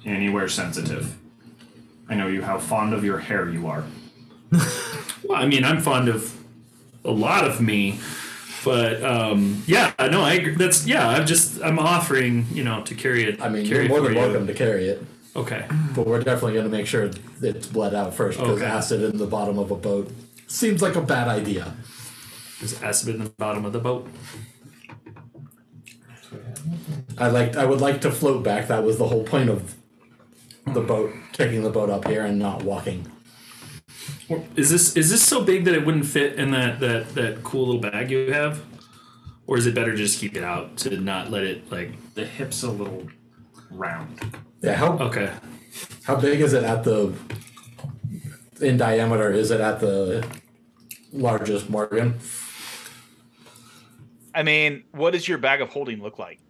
anywhere 0.07 0.49
sensitive. 0.49 1.17
I 2.09 2.15
know 2.15 2.29
you 2.29 2.43
how 2.43 2.59
fond 2.59 2.95
of 2.95 3.05
your 3.05 3.19
hair 3.19 3.49
you 3.49 3.67
are. 3.67 3.85
Well, 5.25 5.43
I 5.43 5.47
mean, 5.47 5.65
I'm 5.65 5.81
fond 5.81 6.09
of 6.09 6.39
a 7.05 7.11
lot 7.11 7.45
of 7.45 7.61
me, 7.61 7.99
but 8.65 9.03
um, 9.05 9.63
yeah, 9.67 9.93
no, 10.11 10.23
I 10.23 10.35
agree. 10.35 10.55
That's 10.55 10.87
yeah. 10.87 11.07
I'm 11.09 11.27
just 11.27 11.63
I'm 11.63 11.79
offering, 11.79 12.47
you 12.51 12.65
know, 12.65 12.83
to 12.85 12.95
carry 12.95 13.25
it. 13.25 13.41
I 13.41 13.49
mean, 13.49 13.67
carry 13.67 13.81
you're 13.83 13.89
more 13.89 14.01
than 14.01 14.15
you. 14.15 14.19
welcome 14.19 14.47
to 14.47 14.55
carry 14.55 14.89
it, 14.89 15.05
Okay. 15.37 15.65
but 15.95 16.07
we're 16.07 16.21
definitely 16.23 16.55
going 16.55 16.65
to 16.65 16.71
make 16.71 16.87
sure 16.87 17.11
it's 17.43 17.67
bled 17.67 17.95
out 17.95 18.15
first 18.15 18.39
because 18.39 18.59
Okay. 18.63 18.67
acid 18.67 19.03
in 19.03 19.19
the 19.19 19.27
bottom 19.27 19.59
of 19.59 19.71
a 19.71 19.77
boat 19.77 20.11
seems 20.47 20.81
like 20.83 20.97
a 20.97 21.03
bad 21.03 21.29
idea. 21.29 21.75
There's 22.61 22.81
acid 22.83 23.15
in 23.17 23.25
the 23.25 23.31
bottom 23.31 23.65
of 23.65 23.73
the 23.73 23.81
boat. 23.81 24.09
I 27.19 27.29
like. 27.29 27.57
I 27.57 27.65
would 27.65 27.81
like 27.81 28.01
to 28.03 28.11
float 28.11 28.43
back. 28.43 28.69
That 28.69 28.83
was 28.83 28.99
the 28.99 29.07
whole 29.09 29.25
point 29.25 29.51
of 29.51 29.75
the 30.67 30.81
boat, 30.81 31.13
taking 31.33 31.63
the 31.63 31.71
boat 31.71 31.91
up 31.91 32.09
here 32.09 32.25
and 32.25 32.39
not 32.39 32.65
walking. 32.65 33.07
Is 34.57 34.71
this 34.71 34.97
is 34.97 35.11
this 35.11 35.23
so 35.23 35.43
big 35.45 35.65
that 35.67 35.75
it 35.75 35.85
wouldn't 35.85 36.07
fit 36.07 36.39
in 36.39 36.51
that 36.53 36.81
that 36.81 37.15
that 37.15 37.43
cool 37.43 37.67
little 37.67 37.81
bag 37.81 38.11
you 38.11 38.33
have, 38.33 38.63
or 39.47 39.59
is 39.59 39.67
it 39.67 39.75
better 39.75 39.91
to 39.93 39.97
just 39.97 40.19
keep 40.19 40.37
it 40.37 40.43
out 40.45 40.77
to 40.79 40.97
not 40.99 41.31
let 41.31 41.45
it 41.45 41.71
like? 41.71 41.91
The 42.15 42.25
hip's 42.25 42.63
a 42.63 42.71
little 42.71 43.07
round. 43.71 44.39
Yeah. 44.63 44.75
How 44.75 44.99
Okay. 44.99 45.31
how 46.05 46.17
big 46.17 46.41
is 46.41 46.53
it 46.55 46.65
at 46.65 46.85
the 46.85 47.13
in 48.61 48.77
diameter? 48.79 49.31
Is 49.33 49.51
it 49.51 49.61
at 49.61 49.81
the 49.81 50.27
largest 51.13 51.69
Morgan? 51.69 52.19
I 54.35 54.43
mean, 54.43 54.85
what 54.93 55.13
does 55.13 55.29
your 55.29 55.39
bag 55.39 55.61
of 55.61 55.69
holding 55.69 56.03
look 56.03 56.19
like? 56.19 56.41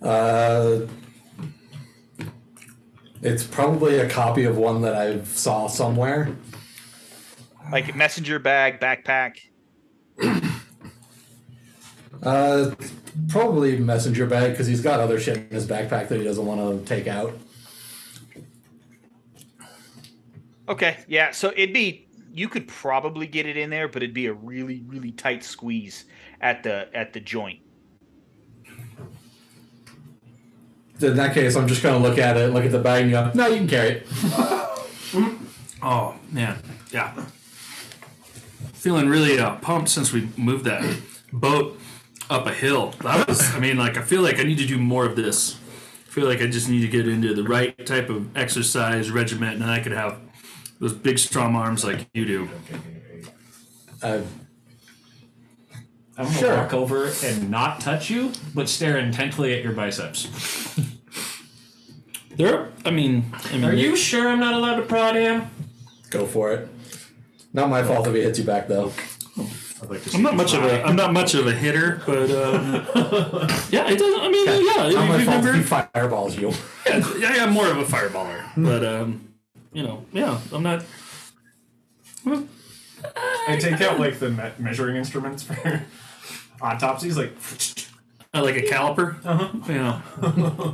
Uh, 0.00 0.80
it's 3.22 3.44
probably 3.44 3.98
a 3.98 4.08
copy 4.08 4.44
of 4.44 4.56
one 4.56 4.82
that 4.82 4.94
I 4.94 5.22
saw 5.24 5.66
somewhere. 5.66 6.36
Like 7.70 7.94
messenger 7.94 8.38
bag, 8.38 8.80
backpack. 8.80 9.40
Uh, 12.22 12.74
probably 13.28 13.78
messenger 13.78 14.26
bag 14.26 14.52
because 14.52 14.66
he's 14.66 14.80
got 14.80 15.00
other 15.00 15.20
shit 15.20 15.36
in 15.36 15.48
his 15.50 15.66
backpack 15.66 16.08
that 16.08 16.18
he 16.18 16.24
doesn't 16.24 16.44
want 16.44 16.60
to 16.60 16.84
take 16.84 17.06
out. 17.06 17.36
Okay, 20.68 20.98
yeah. 21.06 21.30
So 21.30 21.52
it'd 21.56 21.72
be 21.72 22.08
you 22.32 22.48
could 22.48 22.68
probably 22.68 23.26
get 23.26 23.46
it 23.46 23.56
in 23.56 23.70
there, 23.70 23.88
but 23.88 24.02
it'd 24.02 24.14
be 24.14 24.26
a 24.26 24.32
really, 24.32 24.82
really 24.86 25.12
tight 25.12 25.42
squeeze 25.42 26.04
at 26.40 26.62
the 26.62 26.88
at 26.94 27.12
the 27.12 27.20
joint. 27.20 27.60
In 31.00 31.16
that 31.16 31.34
case, 31.34 31.56
I'm 31.56 31.68
just 31.68 31.82
gonna 31.82 31.98
look 31.98 32.18
at 32.18 32.36
it, 32.36 32.52
look 32.52 32.64
at 32.64 32.72
the 32.72 32.78
bag, 32.78 33.02
and 33.02 33.12
go, 33.12 33.30
"No, 33.34 33.46
you 33.46 33.56
can 33.56 33.68
carry 33.68 33.88
it." 33.90 34.06
Oh 35.80 36.16
man, 36.32 36.58
yeah. 36.90 37.14
Feeling 38.72 39.08
really 39.08 39.38
uh, 39.38 39.56
pumped 39.56 39.88
since 39.88 40.12
we 40.12 40.28
moved 40.36 40.64
that 40.64 40.82
boat 41.32 41.78
up 42.28 42.46
a 42.46 42.52
hill. 42.52 42.94
That 43.02 43.28
was, 43.28 43.54
I 43.54 43.60
mean, 43.60 43.78
like 43.78 43.96
I 43.96 44.02
feel 44.02 44.22
like 44.22 44.38
I 44.38 44.42
need 44.42 44.58
to 44.58 44.66
do 44.66 44.78
more 44.78 45.06
of 45.06 45.14
this. 45.14 45.56
I 46.06 46.10
feel 46.10 46.26
like 46.26 46.40
I 46.40 46.46
just 46.46 46.68
need 46.68 46.80
to 46.80 46.88
get 46.88 47.06
into 47.06 47.32
the 47.34 47.44
right 47.44 47.86
type 47.86 48.10
of 48.10 48.36
exercise 48.36 49.10
regiment, 49.10 49.60
and 49.62 49.70
I 49.70 49.80
could 49.80 49.92
have 49.92 50.18
those 50.80 50.92
big 50.92 51.18
strong 51.18 51.54
arms 51.54 51.84
like 51.84 52.08
you 52.12 52.24
do. 52.24 52.48
Uh, 54.02 54.22
I'm 56.18 56.24
gonna 56.26 56.36
Sure. 56.38 56.56
walk 56.56 56.74
over 56.74 57.10
and 57.24 57.48
not 57.50 57.80
touch 57.80 58.10
you, 58.10 58.32
but 58.54 58.68
stare 58.68 58.98
intently 58.98 59.54
at 59.54 59.62
your 59.62 59.72
biceps. 59.72 60.28
There, 62.36 62.68
I 62.84 62.90
mean, 62.90 63.32
I 63.50 63.52
mean, 63.54 63.64
Are 63.64 63.72
you 63.72 63.96
sure 63.96 64.28
I'm 64.28 64.40
not 64.40 64.54
allowed 64.54 64.76
to 64.76 64.82
prod 64.82 65.14
him? 65.16 65.42
go 66.10 66.26
for 66.26 66.52
it. 66.52 66.68
Not 67.52 67.68
my 67.70 67.82
fault 67.82 68.06
if 68.06 68.14
he 68.14 68.20
hits 68.22 68.38
you 68.38 68.44
back, 68.44 68.66
though. 68.68 68.92
I'd 69.80 69.90
like 69.90 70.02
to 70.02 70.08
see 70.10 70.16
I'm 70.16 70.22
not 70.22 70.32
you 70.32 70.36
much 70.38 70.54
of 70.54 70.60
try. 70.60 70.70
a 70.70 70.82
I'm 70.84 70.96
not 70.96 71.12
much 71.12 71.34
of 71.34 71.46
a 71.46 71.52
hitter, 71.52 72.00
but 72.04 72.30
um, 72.30 72.72
yeah, 73.70 73.88
it 73.88 73.98
doesn't. 73.98 74.20
I 74.20 74.28
mean, 74.28 74.46
yeah, 74.46 74.88
Not 74.90 75.08
my 75.08 75.18
you 75.18 75.24
fault 75.24 75.38
if 75.38 75.42
he 75.44 75.48
remember? 75.50 75.62
fireballs 75.62 76.36
you. 76.36 76.52
Yeah, 76.86 77.04
yeah, 77.18 77.44
I'm 77.44 77.52
more 77.52 77.68
of 77.68 77.78
a 77.78 77.84
fireballer, 77.84 78.42
but 78.56 78.84
um, 78.84 79.28
you 79.72 79.82
know, 79.84 80.04
yeah, 80.12 80.38
I'm 80.52 80.62
not. 80.64 80.84
I 83.46 83.56
take 83.58 83.80
out 83.80 83.98
like 84.00 84.18
the 84.18 84.30
me- 84.30 84.50
measuring 84.58 84.96
instruments 84.96 85.42
for 85.42 85.82
autopsies, 86.60 87.16
like 87.16 87.32
I 88.34 88.40
like 88.40 88.56
a 88.56 88.62
caliper. 88.62 89.16
Uh 89.24 89.36
huh. 89.36 89.58
Yeah. 89.68 90.72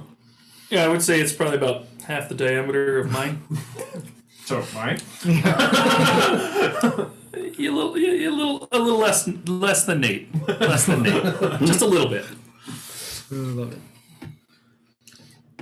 yeah, 0.71 0.85
I 0.85 0.89
would 0.89 1.03
say 1.03 1.21
it's 1.21 1.33
probably 1.33 1.59
about 1.59 1.87
half 2.07 2.29
the 2.29 2.35
diameter 2.35 2.99
of 2.99 3.11
mine. 3.11 3.43
so 4.45 4.65
mine. 4.75 5.01
You 7.57 7.75
little, 7.75 7.99
you, 7.99 8.13
you 8.13 8.31
little, 8.35 8.69
a 8.73 8.79
little 8.79 8.99
less, 8.99 9.29
less 9.47 9.85
than 9.87 10.01
Nate. 10.01 10.29
Less 10.49 10.87
than 10.87 11.03
Nate. 11.03 11.23
Just 11.61 11.83
a 11.83 11.87
little 11.87 12.09
bit. 12.09 12.25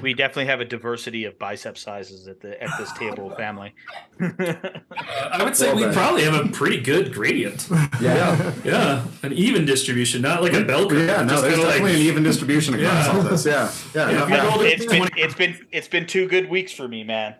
We 0.02 0.14
definitely 0.14 0.46
have 0.46 0.60
a 0.60 0.64
diversity 0.64 1.24
of 1.24 1.38
bicep 1.38 1.78
sizes 1.78 2.26
at 2.28 2.40
the 2.40 2.60
at 2.62 2.70
this 2.78 2.92
table, 2.98 3.30
family. 3.30 3.74
I 4.20 5.42
would 5.44 5.56
say 5.56 5.66
Well 5.68 5.76
we 5.76 5.82
done. 5.82 5.94
probably 5.94 6.22
have 6.24 6.34
a 6.34 6.48
pretty 6.48 6.80
good 6.80 7.12
gradient. 7.12 7.68
Yeah. 8.00 8.52
Yeah, 8.64 9.04
an 9.22 9.32
even 9.32 9.64
distribution, 9.64 10.22
not 10.22 10.42
like 10.42 10.54
a 10.54 10.64
bell 10.64 10.88
curve. 10.88 11.06
Yeah, 11.06 11.22
no, 11.22 11.40
there's 11.40 11.54
kinda 11.54 11.66
like- 11.66 11.74
definitely 11.76 11.94
an 12.00 12.06
even 12.06 12.22
distribution 12.24 12.74
across 12.74 13.06
Yeah. 13.06 13.12
all 13.16 13.22
this. 13.22 13.46
Yeah, 13.46 13.70
yeah, 13.94 14.10
Yeah, 14.10 14.16
no, 14.18 14.22
if 14.24 14.28
you 14.30 14.34
yeah. 14.36 14.46
rolled 14.48 14.62
it- 14.62 14.72
it's 14.80 14.86
been 14.86 15.08
it's 15.16 15.34
been 15.34 15.66
it's 15.70 15.88
been 15.88 16.06
two 16.06 16.26
good 16.26 16.50
weeks 16.50 16.72
for 16.72 16.88
me, 16.88 17.04
man. 17.04 17.36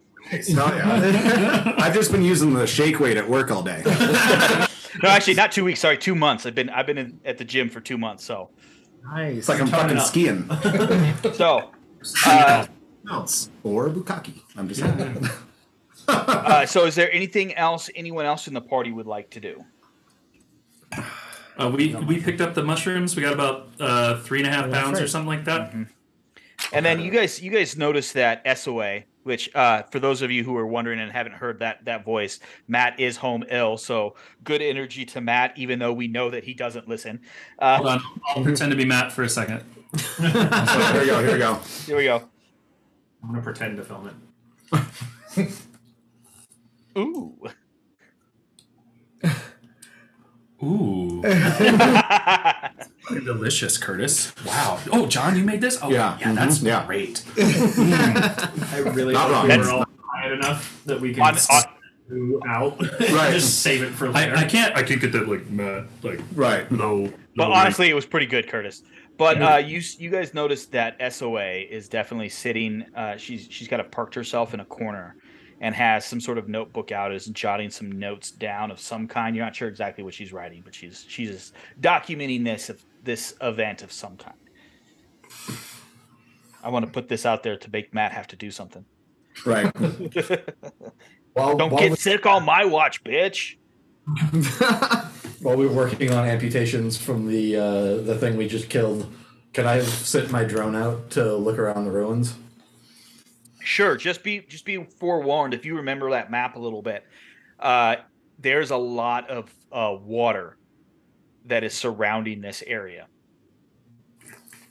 No, 0.50 0.66
yeah. 0.66 1.75
I've 1.78 1.95
just 1.95 2.12
been 2.12 2.23
using 2.23 2.54
the 2.54 2.64
shake 2.66 3.00
weight 3.00 3.16
at 3.16 3.28
work 3.28 3.50
all 3.50 3.62
day. 3.62 3.83
No, 5.02 5.09
actually, 5.09 5.35
not 5.35 5.50
two 5.50 5.64
weeks. 5.64 5.81
Sorry, 5.81 5.99
two 5.99 6.14
months. 6.14 6.47
I've 6.47 6.54
been 6.54 6.71
I've 6.71 6.87
been 6.87 6.99
in, 6.99 7.21
at 7.25 7.38
the 7.38 7.45
gym 7.45 7.69
for 7.69 7.81
two 7.81 7.99
months. 7.99 8.25
So 8.25 8.50
Nice. 9.04 9.38
It's 9.38 9.49
like 9.49 9.61
I'm 9.61 9.66
fucking 9.66 9.99
skiing. 9.99 10.49
so 11.35 11.72
uh, 12.27 12.67
Mounts. 13.05 13.51
Or 13.65 13.89
bukkake. 13.91 14.41
I'm 14.57 14.69
just 14.69 14.81
saying. 14.81 15.27
uh, 16.09 16.67
so 16.67 16.85
is 16.87 16.95
there 16.95 17.13
anything 17.13 17.55
else 17.55 17.91
anyone 17.95 18.25
else 18.25 18.47
in 18.47 18.55
the 18.55 18.61
party 18.61 18.93
would 18.93 19.07
like 19.07 19.31
to 19.31 19.41
do? 19.41 19.65
Uh, 21.59 21.71
we 21.75 21.95
we 21.95 22.21
picked 22.21 22.41
up 22.41 22.55
the 22.55 22.63
mushrooms. 22.63 23.17
We 23.17 23.23
got 23.23 23.33
about 23.33 23.69
uh, 23.81 24.19
three 24.21 24.39
and 24.39 24.49
a 24.49 24.51
half 24.51 24.71
pounds 24.71 25.01
or 25.01 25.09
something 25.09 25.29
like 25.29 25.45
that. 25.45 25.75
And 26.73 26.87
then 26.87 27.01
you 27.01 27.11
guys, 27.11 27.43
you 27.43 27.51
guys 27.51 27.77
noticed 27.77 28.15
that 28.15 28.43
SOA, 28.57 29.01
which 29.25 29.55
uh, 29.55 29.83
for 29.91 29.99
those 29.99 30.23
of 30.23 30.31
you 30.31 30.45
who 30.45 30.57
are 30.57 30.67
wondering 30.67 31.01
and 31.01 31.11
haven't 31.11 31.33
heard 31.35 31.59
that 31.59 31.85
that 31.85 32.05
voice, 32.05 32.39
Matt 32.69 32.99
is 33.01 33.17
home 33.17 33.45
ill. 33.51 33.77
So 33.77 34.15
good 34.45 34.63
energy 34.63 35.05
to 35.07 35.21
Matt, 35.21 35.53
even 35.59 35.79
though 35.79 35.93
we 35.93 36.09
know 36.09 36.31
that 36.31 36.45
he 36.45 36.55
doesn't 36.55 36.89
listen. 36.89 37.21
Hold 37.61 37.87
Uh, 37.87 37.91
on, 37.91 38.03
I'll 38.29 38.43
pretend 38.43 38.71
to 38.71 38.77
be 38.77 38.85
Matt 38.85 39.13
for 39.13 39.23
a 39.25 39.29
second. 39.29 39.63
So 39.97 40.23
here 40.23 41.01
we 41.01 41.07
go. 41.07 41.23
Here 41.23 41.33
we 41.33 41.39
go. 41.39 41.55
here 41.87 41.97
we 41.97 42.05
go. 42.05 42.23
I'm 43.23 43.31
gonna 43.31 43.43
pretend 43.43 43.77
to 43.77 43.85
film 43.85 44.09
it. 44.09 44.15
Ooh. 46.99 47.39
Ooh, 50.65 51.21
delicious, 53.25 53.77
Curtis. 53.79 54.33
Wow. 54.47 54.79
Oh, 54.93 55.07
John, 55.09 55.37
you 55.37 55.43
made 55.43 55.61
this? 55.61 55.77
Oh, 55.83 55.91
Yeah. 55.91 56.17
yeah, 56.21 56.33
that's 56.35 56.61
Mhm. 56.61 56.67
Yeah. 56.67 56.87
great. 56.87 57.25
I 57.37 58.79
really 58.95 59.13
Not 59.13 59.23
hope 59.25 59.33
wrong. 59.33 59.43
we 59.43 59.49
That's- 59.49 59.67
were 59.67 59.73
all 59.73 59.85
quiet 59.87 60.33
enough 60.35 60.83
that 60.87 61.01
we 61.01 61.13
can 61.15 61.23
On- 61.25 61.35
on- 61.37 61.65
out. 62.49 62.81
Right. 62.81 63.33
Just 63.33 63.63
save 63.63 63.83
it 63.83 63.91
for 63.91 64.09
later. 64.11 64.37
I, 64.37 64.43
I 64.43 64.45
can't. 64.45 64.77
I 64.77 64.83
can't 64.85 65.01
get 65.01 65.11
that 65.13 65.29
like 65.29 65.51
Matt 65.51 65.87
like 66.03 66.21
Right. 66.37 66.71
No. 66.71 67.13
but 67.35 67.49
low 67.49 67.55
honestly, 67.55 67.89
it 67.91 67.95
was 67.95 68.07
pretty 68.07 68.27
good, 68.27 68.47
Curtis. 68.49 68.83
But 69.23 69.43
uh, 69.43 69.57
you 69.59 69.81
you 69.99 70.11
guys 70.11 70.35
noticed 70.35 70.73
that 70.73 70.97
SOA 71.12 71.45
is 71.45 71.88
definitely 71.88 72.29
sitting. 72.29 72.85
Uh, 72.95 73.17
she's 73.17 73.47
she's 73.50 73.69
got 73.69 73.76
to 73.76 73.85
parked 73.85 74.14
herself 74.14 74.52
in 74.52 74.61
a 74.61 74.64
corner, 74.64 75.17
and 75.61 75.75
has 75.75 76.05
some 76.05 76.21
sort 76.21 76.38
of 76.38 76.49
notebook 76.49 76.91
out. 76.93 77.12
Is 77.12 77.26
jotting 77.26 77.71
some 77.71 77.93
notes 77.93 78.31
down 78.31 78.71
of 78.71 78.81
some 78.81 79.07
kind. 79.07 79.37
You're 79.37 79.45
not 79.45 79.55
sure 79.55 79.69
exactly 79.69 80.02
what 80.02 80.14
she's 80.14 80.33
writing, 80.33 80.62
but 80.64 80.75
she's 80.75 81.05
she's 81.09 81.31
just 81.31 81.55
documenting 81.81 82.45
this 82.45 82.69
of 82.69 82.85
this 83.05 83.35
event 83.41 83.83
of 83.83 83.93
some 83.93 84.17
kind. 84.17 84.37
I 86.62 86.71
want 86.71 86.85
to 86.85 86.91
put 86.91 87.09
this 87.09 87.25
out 87.25 87.43
there 87.43 87.57
to 87.57 87.71
make 87.71 87.95
Matt 87.95 88.12
have 88.12 88.26
to 88.29 88.37
do 88.37 88.50
something. 88.50 88.85
Right. 89.47 89.73
While, 91.35 91.57
Don't 91.57 91.71
while, 91.71 91.88
get 91.88 91.99
sick 91.99 92.26
on 92.26 92.45
my 92.45 92.67
watch, 92.67 93.02
bitch. 93.02 93.57
while 95.41 95.57
we 95.57 95.67
were 95.67 95.73
working 95.73 96.13
on 96.13 96.27
amputations 96.27 96.97
from 96.97 97.27
the 97.29 97.57
uh, 97.57 97.97
the 98.03 98.17
thing 98.19 98.37
we 98.37 98.49
just 98.49 98.69
killed, 98.69 99.13
can 99.53 99.67
I 99.67 99.81
sit 99.83 100.31
my 100.31 100.45
drone 100.45 100.75
out 100.75 101.11
to 101.11 101.35
look 101.37 101.59
around 101.59 101.85
the 101.85 101.91
ruins? 101.91 102.35
Sure, 103.61 103.97
just 103.97 104.23
be 104.25 104.41
just 104.41 104.65
be 104.65 104.83
forewarned 104.85 105.55
if 105.55 105.65
you 105.65 105.77
remember 105.77 106.11
that 106.11 106.31
map 106.31 106.57
a 106.57 106.59
little 106.59 106.83
bit. 106.83 107.05
Uh, 107.61 107.97
there's 108.39 108.73
a 108.73 108.77
lot 108.77 109.31
of 109.31 109.53
uh, 109.71 109.97
water 110.03 110.57
that 111.47 111.63
is 111.63 111.73
surrounding 111.75 112.41
this 112.41 112.63
area. 112.67 113.07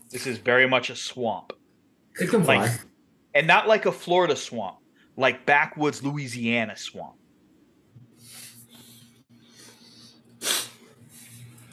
This 0.09 0.27
is 0.27 0.37
very 0.39 0.67
much 0.67 0.89
a 0.89 0.95
swamp, 0.95 1.53
It 2.19 2.29
can 2.29 2.43
fly. 2.43 2.57
like, 2.57 2.71
and 3.33 3.47
not 3.47 3.69
like 3.69 3.85
a 3.85 3.93
Florida 3.93 4.35
swamp, 4.35 4.77
like 5.15 5.45
backwoods 5.45 6.03
Louisiana 6.03 6.75
swamp. 6.75 7.15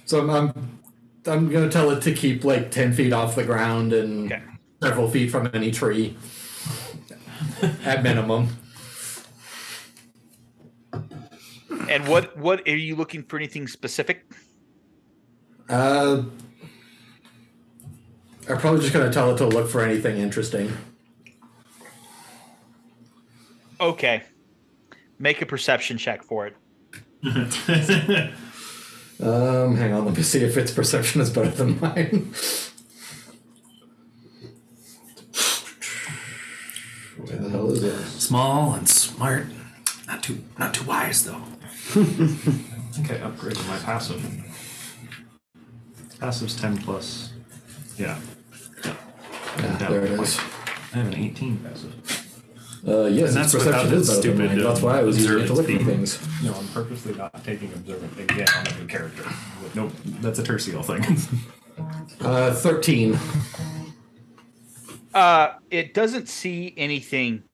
So 0.09 0.21
I'm, 0.21 0.31
I'm 0.31 0.79
I'm 1.27 1.51
gonna 1.51 1.69
tell 1.69 1.91
it 1.91 2.01
to 2.05 2.15
keep 2.15 2.43
like 2.43 2.71
ten 2.71 2.95
feet 2.95 3.13
off 3.13 3.35
the 3.37 3.45
ground 3.45 3.93
and 3.93 4.33
Okay. 4.33 4.43
several 4.83 5.11
feet 5.11 5.31
from 5.31 5.51
any 5.53 5.71
tree, 5.71 6.17
at 7.85 8.03
minimum. 8.03 8.49
And 11.91 12.09
what 12.09 12.35
what 12.39 12.67
are 12.67 12.75
you 12.75 12.97
looking 12.97 13.23
for? 13.23 13.37
Anything 13.37 13.69
specific? 13.69 14.25
Uh, 15.69 16.23
I'm 18.49 18.59
probably 18.59 18.81
just 18.81 18.95
gonna 18.95 19.13
tell 19.13 19.31
it 19.35 19.37
to 19.39 19.47
look 19.47 19.69
for 19.69 19.83
anything 19.83 20.17
interesting. 20.17 20.73
Okay, 23.79 24.23
make 25.19 25.43
a 25.43 25.47
perception 25.47 25.99
check 25.99 26.23
for 26.25 26.47
it. 26.47 26.57
Um, 29.21 29.77
hang 29.77 29.93
on, 29.93 30.05
let 30.05 30.17
me 30.17 30.23
see 30.23 30.43
if 30.45 30.57
its 30.57 30.71
perception 30.71 31.21
is 31.21 31.31
better 31.31 31.51
than 31.51 31.81
mine. 31.81 32.33
Where 37.17 37.37
the 37.37 37.51
hell 37.51 37.71
is 37.73 37.83
it? 37.83 37.97
Small 38.21 38.75
and 38.75 38.89
smart. 38.89 39.47
Not 40.07 40.23
too 40.23 40.45
not 40.59 40.73
too 40.75 40.85
wise 40.85 41.25
though. 41.25 41.35
I 41.95 42.05
think 42.05 43.11
I 43.11 43.17
upgraded 43.29 43.67
my 43.69 43.79
passive. 43.79 44.23
Passive's 46.21 46.55
10 46.61 46.79
plus. 46.79 47.33
Yeah. 47.97 48.19
Yeah, 48.85 49.79
Down 49.79 49.93
there 49.93 50.05
it 50.05 50.17
to 50.17 50.23
is. 50.23 50.39
I 50.93 50.97
have 50.99 51.07
an 51.09 51.15
18 51.15 51.59
passive. 51.59 51.95
Uh, 52.87 53.07
yes, 53.07 53.35
And 53.35 53.45
its 53.45 53.53
that's 53.53 53.53
perception 53.53 53.93
is 53.93 54.09
better 54.09 54.21
than 54.21 54.23
stupid, 54.23 54.51
mine. 54.51 54.59
That's 54.63 54.83
why 54.83 54.99
I 54.99 55.03
was 55.03 55.19
using 55.19 55.41
it 55.41 55.47
to 55.47 55.53
look 55.55 55.67
for 55.67 55.85
things. 55.85 56.43
No, 56.43 56.55
I'm 56.55 56.69
purposely 56.69 57.15
not 57.15 57.45
taking 57.45 57.73
observant 57.73 58.19
again 58.19 58.47
on 58.57 58.67
a 58.67 58.79
new 58.79 58.87
character. 58.87 59.25
Nope, 59.75 59.93
that's 60.21 60.39
a 60.39 60.43
tertial 60.43 60.85
thing. 60.85 61.05
Uh, 62.21 62.53
thirteen. 62.53 63.17
Uh, 65.15 65.55
it 65.71 65.95
doesn't 65.95 66.29
see 66.29 66.75
anything 66.77 67.45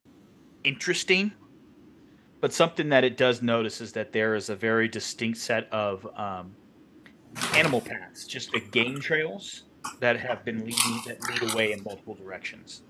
interesting, 0.63 1.31
but 2.41 2.51
something 2.51 2.89
that 2.89 3.03
it 3.03 3.17
does 3.17 3.43
notice 3.43 3.81
is 3.81 3.91
that 3.91 4.11
there 4.11 4.33
is 4.33 4.49
a 4.49 4.55
very 4.55 4.87
distinct 4.87 5.37
set 5.37 5.71
of 5.71 6.07
um, 6.17 6.55
animal 7.53 7.81
paths, 7.81 8.25
just 8.25 8.51
the 8.51 8.59
game 8.59 8.99
trails 8.99 9.63
that 9.99 10.19
have 10.19 10.43
been 10.43 10.65
leading 10.65 11.01
that 11.05 11.17
lead 11.29 11.53
away 11.53 11.71
in 11.71 11.83
multiple 11.83 12.15
directions. 12.15 12.81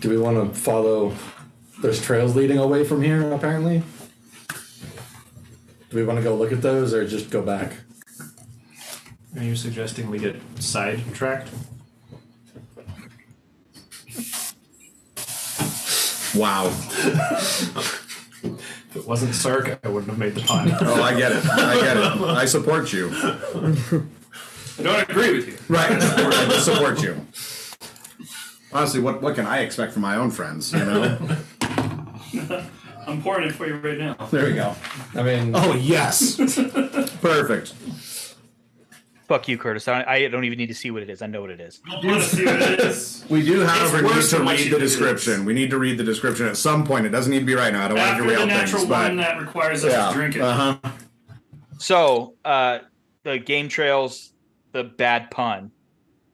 Do 0.00 0.10
we 0.10 0.18
want 0.18 0.36
to 0.36 0.58
follow? 0.58 1.14
There's 1.80 2.00
trails 2.02 2.34
leading 2.36 2.58
away 2.58 2.84
from 2.84 3.02
here, 3.02 3.32
apparently. 3.32 3.82
Do 5.90 5.96
we 5.96 6.04
want 6.04 6.18
to 6.18 6.22
go 6.22 6.34
look 6.34 6.52
at 6.52 6.62
those 6.62 6.94
or 6.94 7.06
just 7.06 7.30
go 7.30 7.42
back? 7.42 7.72
Are 9.36 9.42
you 9.42 9.56
suggesting 9.56 10.10
we 10.10 10.18
get 10.18 10.36
sidetracked? 10.58 11.48
Wow. 16.34 16.66
If 18.44 18.96
it 18.96 19.06
wasn't 19.06 19.34
Sark, 19.34 19.78
I 19.84 19.88
wouldn't 19.88 20.10
have 20.10 20.18
made 20.18 20.34
the 20.34 20.42
pun. 20.42 20.70
Oh, 20.80 21.02
I 21.02 21.14
get 21.14 21.32
it. 21.32 21.46
I 21.46 21.80
get 21.80 21.96
it. 21.96 22.02
I 22.22 22.44
support 22.46 22.92
you. 22.92 23.10
I 24.78 24.82
don't 24.82 25.10
agree 25.10 25.34
with 25.34 25.48
you. 25.48 25.56
Right. 25.68 25.92
I 25.92 25.98
support, 25.98 26.34
I 26.34 26.58
support 26.58 27.02
you. 27.02 27.26
Honestly, 28.72 29.00
what 29.00 29.20
what 29.20 29.34
can 29.34 29.46
I 29.46 29.60
expect 29.60 29.92
from 29.92 30.02
my 30.02 30.16
own 30.16 30.30
friends? 30.30 30.72
You 30.72 30.84
know. 30.84 31.18
I'm 33.06 33.20
pouring 33.20 33.48
it 33.48 33.52
for 33.52 33.66
you 33.66 33.76
right 33.76 33.98
now. 33.98 34.14
There 34.30 34.46
we 34.46 34.54
go. 34.54 34.74
I 35.14 35.22
mean, 35.22 35.52
Oh 35.54 35.74
yes. 35.74 36.36
Perfect. 37.20 37.74
Fuck 39.28 39.48
you, 39.48 39.56
Curtis. 39.56 39.88
I, 39.88 40.04
I 40.04 40.28
don't 40.28 40.44
even 40.44 40.58
need 40.58 40.66
to 40.66 40.74
see 40.74 40.90
what 40.90 41.02
it 41.02 41.08
is. 41.08 41.22
I 41.22 41.26
know 41.26 41.40
what 41.40 41.50
it 41.50 41.60
is. 41.60 41.80
I 41.90 41.94
want 42.06 42.22
to 42.22 42.28
see 42.28 42.44
what 42.44 42.60
it 42.60 42.80
is. 42.80 43.24
We 43.30 43.44
do, 43.44 43.64
however, 43.64 44.02
need 44.02 44.10
worse 44.10 44.30
to 44.30 44.36
than 44.36 44.46
what 44.46 44.58
read 44.58 44.66
the 44.66 44.70
do 44.70 44.78
description. 44.78 45.44
We 45.44 45.54
need 45.54 45.70
to 45.70 45.78
read 45.78 45.96
the 45.96 46.04
description 46.04 46.46
at 46.46 46.56
some 46.56 46.84
point. 46.84 47.06
It 47.06 47.10
doesn't 47.10 47.30
need 47.30 47.40
to 47.40 47.46
be 47.46 47.54
right 47.54 47.72
now. 47.72 47.86
I 47.86 47.88
don't 47.88 47.96
want 47.96 48.08
to 48.08 48.12
After 48.12 48.24
derail 48.24 48.40
the 48.40 48.46
natural 48.46 48.80
things, 48.80 48.90
one 48.90 49.16
but 49.16 49.22
that 49.22 49.40
requires 49.40 49.84
us 49.84 49.92
yeah. 49.92 50.08
to 50.08 50.14
drink 50.14 50.36
it. 50.36 50.42
Uh 50.42 50.52
huh. 50.52 50.90
So, 51.78 52.34
uh, 52.44 52.80
the 53.22 53.38
game 53.38 53.68
trails, 53.68 54.31
the 54.72 54.84
bad 54.84 55.30
pun. 55.30 55.70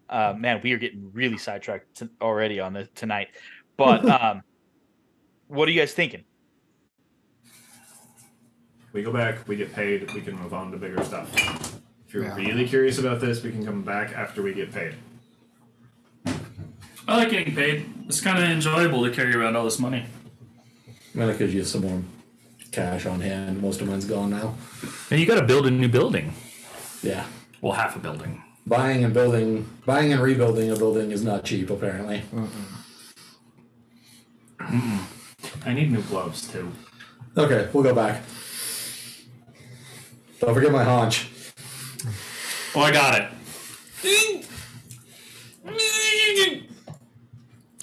Uh, 0.09 0.35
man, 0.37 0.61
we 0.63 0.73
are 0.73 0.79
getting 0.79 1.11
really 1.13 1.37
sidetracked 1.37 1.99
t- 1.99 2.09
already 2.21 2.61
on 2.61 2.73
this 2.73 2.89
tonight. 2.95 3.29
But 3.77 4.09
um, 4.23 4.43
what 5.49 5.69
are 5.69 5.71
you 5.71 5.81
guys 5.81 5.93
thinking? 5.93 6.25
We 8.93 9.03
go 9.03 9.13
back, 9.13 9.47
we 9.47 9.57
get 9.57 9.75
paid, 9.75 10.13
we 10.15 10.23
can 10.23 10.35
move 10.37 10.55
on 10.55 10.73
to 10.73 10.79
bigger 10.79 11.05
stuff. 11.05 11.31
If 12.07 12.15
you're 12.15 12.35
really 12.35 12.67
curious 12.67 12.99
about 12.99 13.21
this, 13.21 13.43
we 13.43 13.51
can 13.53 13.65
come 13.65 13.83
back 13.83 14.15
after 14.15 14.43
we 14.43 14.55
get 14.55 14.73
paid. 14.73 14.95
I 17.07 17.17
like 17.17 17.31
getting 17.31 17.55
paid. 17.55 17.87
It's 18.07 18.21
kind 18.21 18.43
of 18.43 18.49
enjoyable 18.49 19.05
to 19.05 19.11
carry 19.11 19.35
around 19.35 19.57
all 19.57 19.65
this 19.65 19.79
money. 19.79 20.07
I 21.19 21.33
could 21.35 21.53
use 21.53 21.71
some 21.71 21.83
more 21.83 22.03
cash 22.71 23.07
on 23.07 23.21
hand. 23.21 23.61
Most 23.61 23.81
of 23.81 23.89
mine's 23.89 24.05
gone 24.05 24.31
now. 24.31 24.55
And 25.11 25.21
you 25.21 25.27
got 25.27 25.41
to 25.41 25.47
build 25.47 25.67
a 25.67 25.71
new 25.71 25.89
building. 25.89 26.33
Yeah, 27.03 27.27
Well, 27.61 27.73
half 27.73 27.97
a 27.97 27.99
building. 27.99 28.43
buying 28.67 29.03
and 29.05 29.15
building, 29.15 29.69
buying 29.87 30.13
and 30.13 30.23
rebuilding 30.23 30.71
a 30.71 30.77
building 30.77 31.11
is 31.11 31.25
not 31.25 31.45
cheap. 31.45 31.71
Apparently. 31.71 32.23
I 34.61 35.73
need 35.73 35.91
new 35.91 36.03
gloves 36.03 36.47
too. 36.51 36.71
Okay, 37.37 37.69
we'll 37.73 37.85
go 37.85 37.95
back. 37.95 38.23
Don't 40.41 40.55
forget 40.55 40.71
my 40.71 40.85
haunch. 40.85 41.29
Oh, 42.75 42.81
I 42.81 42.93
got 42.93 43.21
it. 43.21 44.45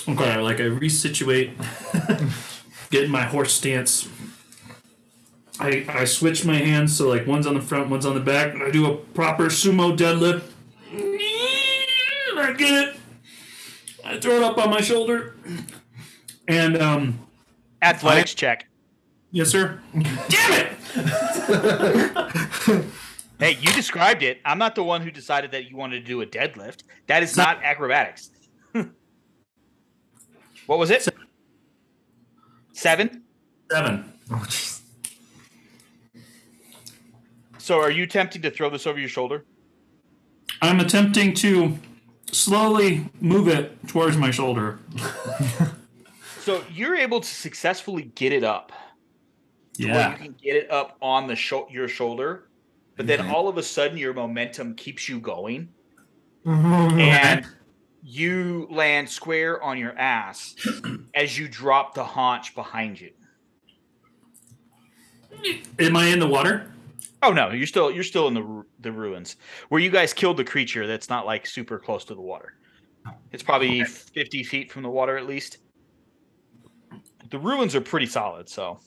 Okay, 0.08 0.38
like 0.38 0.60
I 0.60 0.70
resituate, 0.70 1.52
get 2.92 3.04
in 3.06 3.12
my 3.12 3.24
horse 3.24 3.54
stance. 3.54 4.08
I 5.60 5.86
I 5.88 6.06
switch 6.06 6.46
my 6.46 6.56
hands 6.56 6.96
so 6.98 7.10
like 7.10 7.26
one's 7.28 7.48
on 7.48 7.54
the 7.54 7.62
front, 7.62 7.90
one's 7.90 8.06
on 8.06 8.14
the 8.14 8.20
back, 8.20 8.54
and 8.54 8.64
I 8.64 8.72
do 8.72 8.92
a 8.92 8.96
proper 8.96 9.46
sumo 9.46 9.96
deadlift. 9.98 10.44
And 10.92 12.40
I 12.40 12.54
get 12.58 12.90
it. 12.90 12.96
I 14.04 14.20
throw 14.20 14.36
it 14.36 14.44
up 14.44 14.58
on 14.58 14.70
my 14.70 14.82
shoulder, 14.82 15.36
and 16.48 16.78
um, 16.82 17.20
Athletics 17.82 18.34
check. 18.34 18.68
yes, 19.32 19.50
sir. 19.50 19.80
Damn 20.30 20.68
it! 22.68 22.86
Hey, 23.38 23.58
you 23.60 23.72
described 23.74 24.24
it. 24.24 24.40
I'm 24.46 24.58
not 24.58 24.76
the 24.76 24.84
one 24.84 25.02
who 25.02 25.12
decided 25.12 25.52
that 25.52 25.70
you 25.70 25.76
wanted 25.76 26.00
to 26.00 26.06
do 26.06 26.22
a 26.22 26.26
deadlift. 26.26 26.84
That 27.08 27.22
is 27.22 27.36
not 27.36 27.62
acrobatics. 27.64 28.32
what 30.66 30.80
was 30.80 30.90
it? 30.90 31.06
Seven. 32.72 33.24
Seven. 33.70 34.14
So, 37.66 37.80
are 37.80 37.90
you 37.90 38.04
attempting 38.04 38.44
to 38.44 38.52
throw 38.52 38.70
this 38.70 38.86
over 38.86 39.00
your 39.00 39.10
shoulder? 39.10 39.44
I'm 40.62 40.80
attempting 40.80 41.34
to 41.36 41.76
slowly 42.32 43.10
move 43.22 43.48
it 43.48 43.88
towards 43.88 44.18
my 44.18 44.30
shoulder. 44.30 44.78
So 46.42 46.64
you're 46.72 46.96
able 46.96 47.22
to 47.22 47.28
successfully 47.28 48.04
get 48.14 48.32
it 48.32 48.44
up. 48.44 48.72
Where 49.80 49.88
Yeah. 49.88 50.12
you 50.12 50.18
can 50.18 50.36
get 50.40 50.56
it 50.56 50.70
up 50.70 50.96
on 51.02 51.26
the 51.26 51.36
sho- 51.36 51.68
your 51.72 51.88
shoulder, 51.88 52.50
but 52.98 53.08
then 53.08 53.22
Okay. 53.22 53.30
all 53.32 53.48
of 53.48 53.58
a 53.58 53.64
sudden 53.64 53.98
your 53.98 54.14
momentum 54.14 54.76
keeps 54.76 55.10
you 55.10 55.20
going, 55.20 55.70
and 56.46 57.48
you 58.04 58.68
land 58.70 59.10
square 59.10 59.60
on 59.64 59.80
your 59.80 59.98
ass 59.98 60.54
as 61.16 61.36
you 61.36 61.48
drop 61.48 61.96
the 61.96 62.04
haunch 62.04 62.54
behind 62.54 63.02
you. 63.02 63.10
Am 65.80 65.98
I 65.98 66.10
in 66.10 66.20
the 66.20 66.28
water? 66.28 66.72
Oh 67.26 67.32
no, 67.34 67.50
you're 67.52 67.66
still 67.68 67.90
you're 67.90 68.04
still 68.04 68.28
in 68.28 68.34
the 68.36 68.64
the 68.82 68.92
ruins 68.92 69.38
where 69.70 69.82
you 69.82 69.90
guys 69.90 70.14
killed 70.14 70.38
the 70.38 70.44
creature. 70.44 70.86
That's 70.86 71.10
not 71.10 71.26
like 71.26 71.48
super 71.48 71.80
close 71.80 72.06
to 72.06 72.14
the 72.16 72.22
water. 72.22 72.54
It's 73.32 73.42
probably 73.44 73.84
fifty 73.84 74.44
feet 74.44 74.72
from 74.72 74.84
the 74.84 74.90
water 74.90 75.18
at 75.18 75.26
least. 75.26 75.58
The 77.32 77.40
ruins 77.40 77.74
are 77.76 77.82
pretty 77.82 78.06
solid, 78.06 78.48
so 78.48 78.80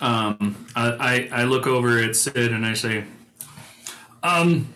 Um, 0.00 0.66
I, 0.74 1.28
I, 1.32 1.40
I 1.42 1.44
look 1.44 1.66
over 1.66 1.98
at 1.98 2.16
Sid 2.16 2.52
and 2.52 2.64
I 2.66 2.74
say, 2.74 3.04
um, 4.22 4.66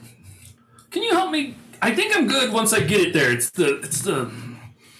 can 0.90 1.02
you 1.02 1.12
help 1.12 1.30
me? 1.30 1.54
I 1.82 1.94
think 1.94 2.14
I'm 2.16 2.26
good 2.28 2.52
once 2.52 2.72
I 2.74 2.80
get 2.80 3.00
it 3.00 3.12
there. 3.14 3.32
It's 3.32 3.50
the 3.50 3.80
it's 3.80 4.02
the 4.02 4.30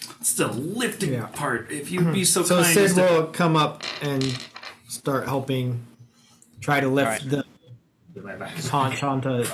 it's 0.00 0.14
it's 0.20 0.34
the 0.34 0.48
lifting 0.48 1.12
Yeah. 1.14 1.26
part. 1.26 1.70
If 1.70 1.90
you'd 1.90 2.12
be 2.12 2.24
so, 2.24 2.42
So 2.44 2.62
kind. 2.62 2.78
as 2.78 2.94
Sid 2.94 2.96
to- 2.96 3.12
will 3.14 3.26
come 3.26 3.56
up 3.56 3.82
and 4.02 4.22
start 4.88 5.26
helping 5.28 5.86
try 6.60 6.80
to 6.80 6.88
lift 6.88 7.24
Alright. 7.24 7.44
the 8.14 8.22
My 8.22 8.48
haunch 8.48 9.02
onto. 9.02 9.44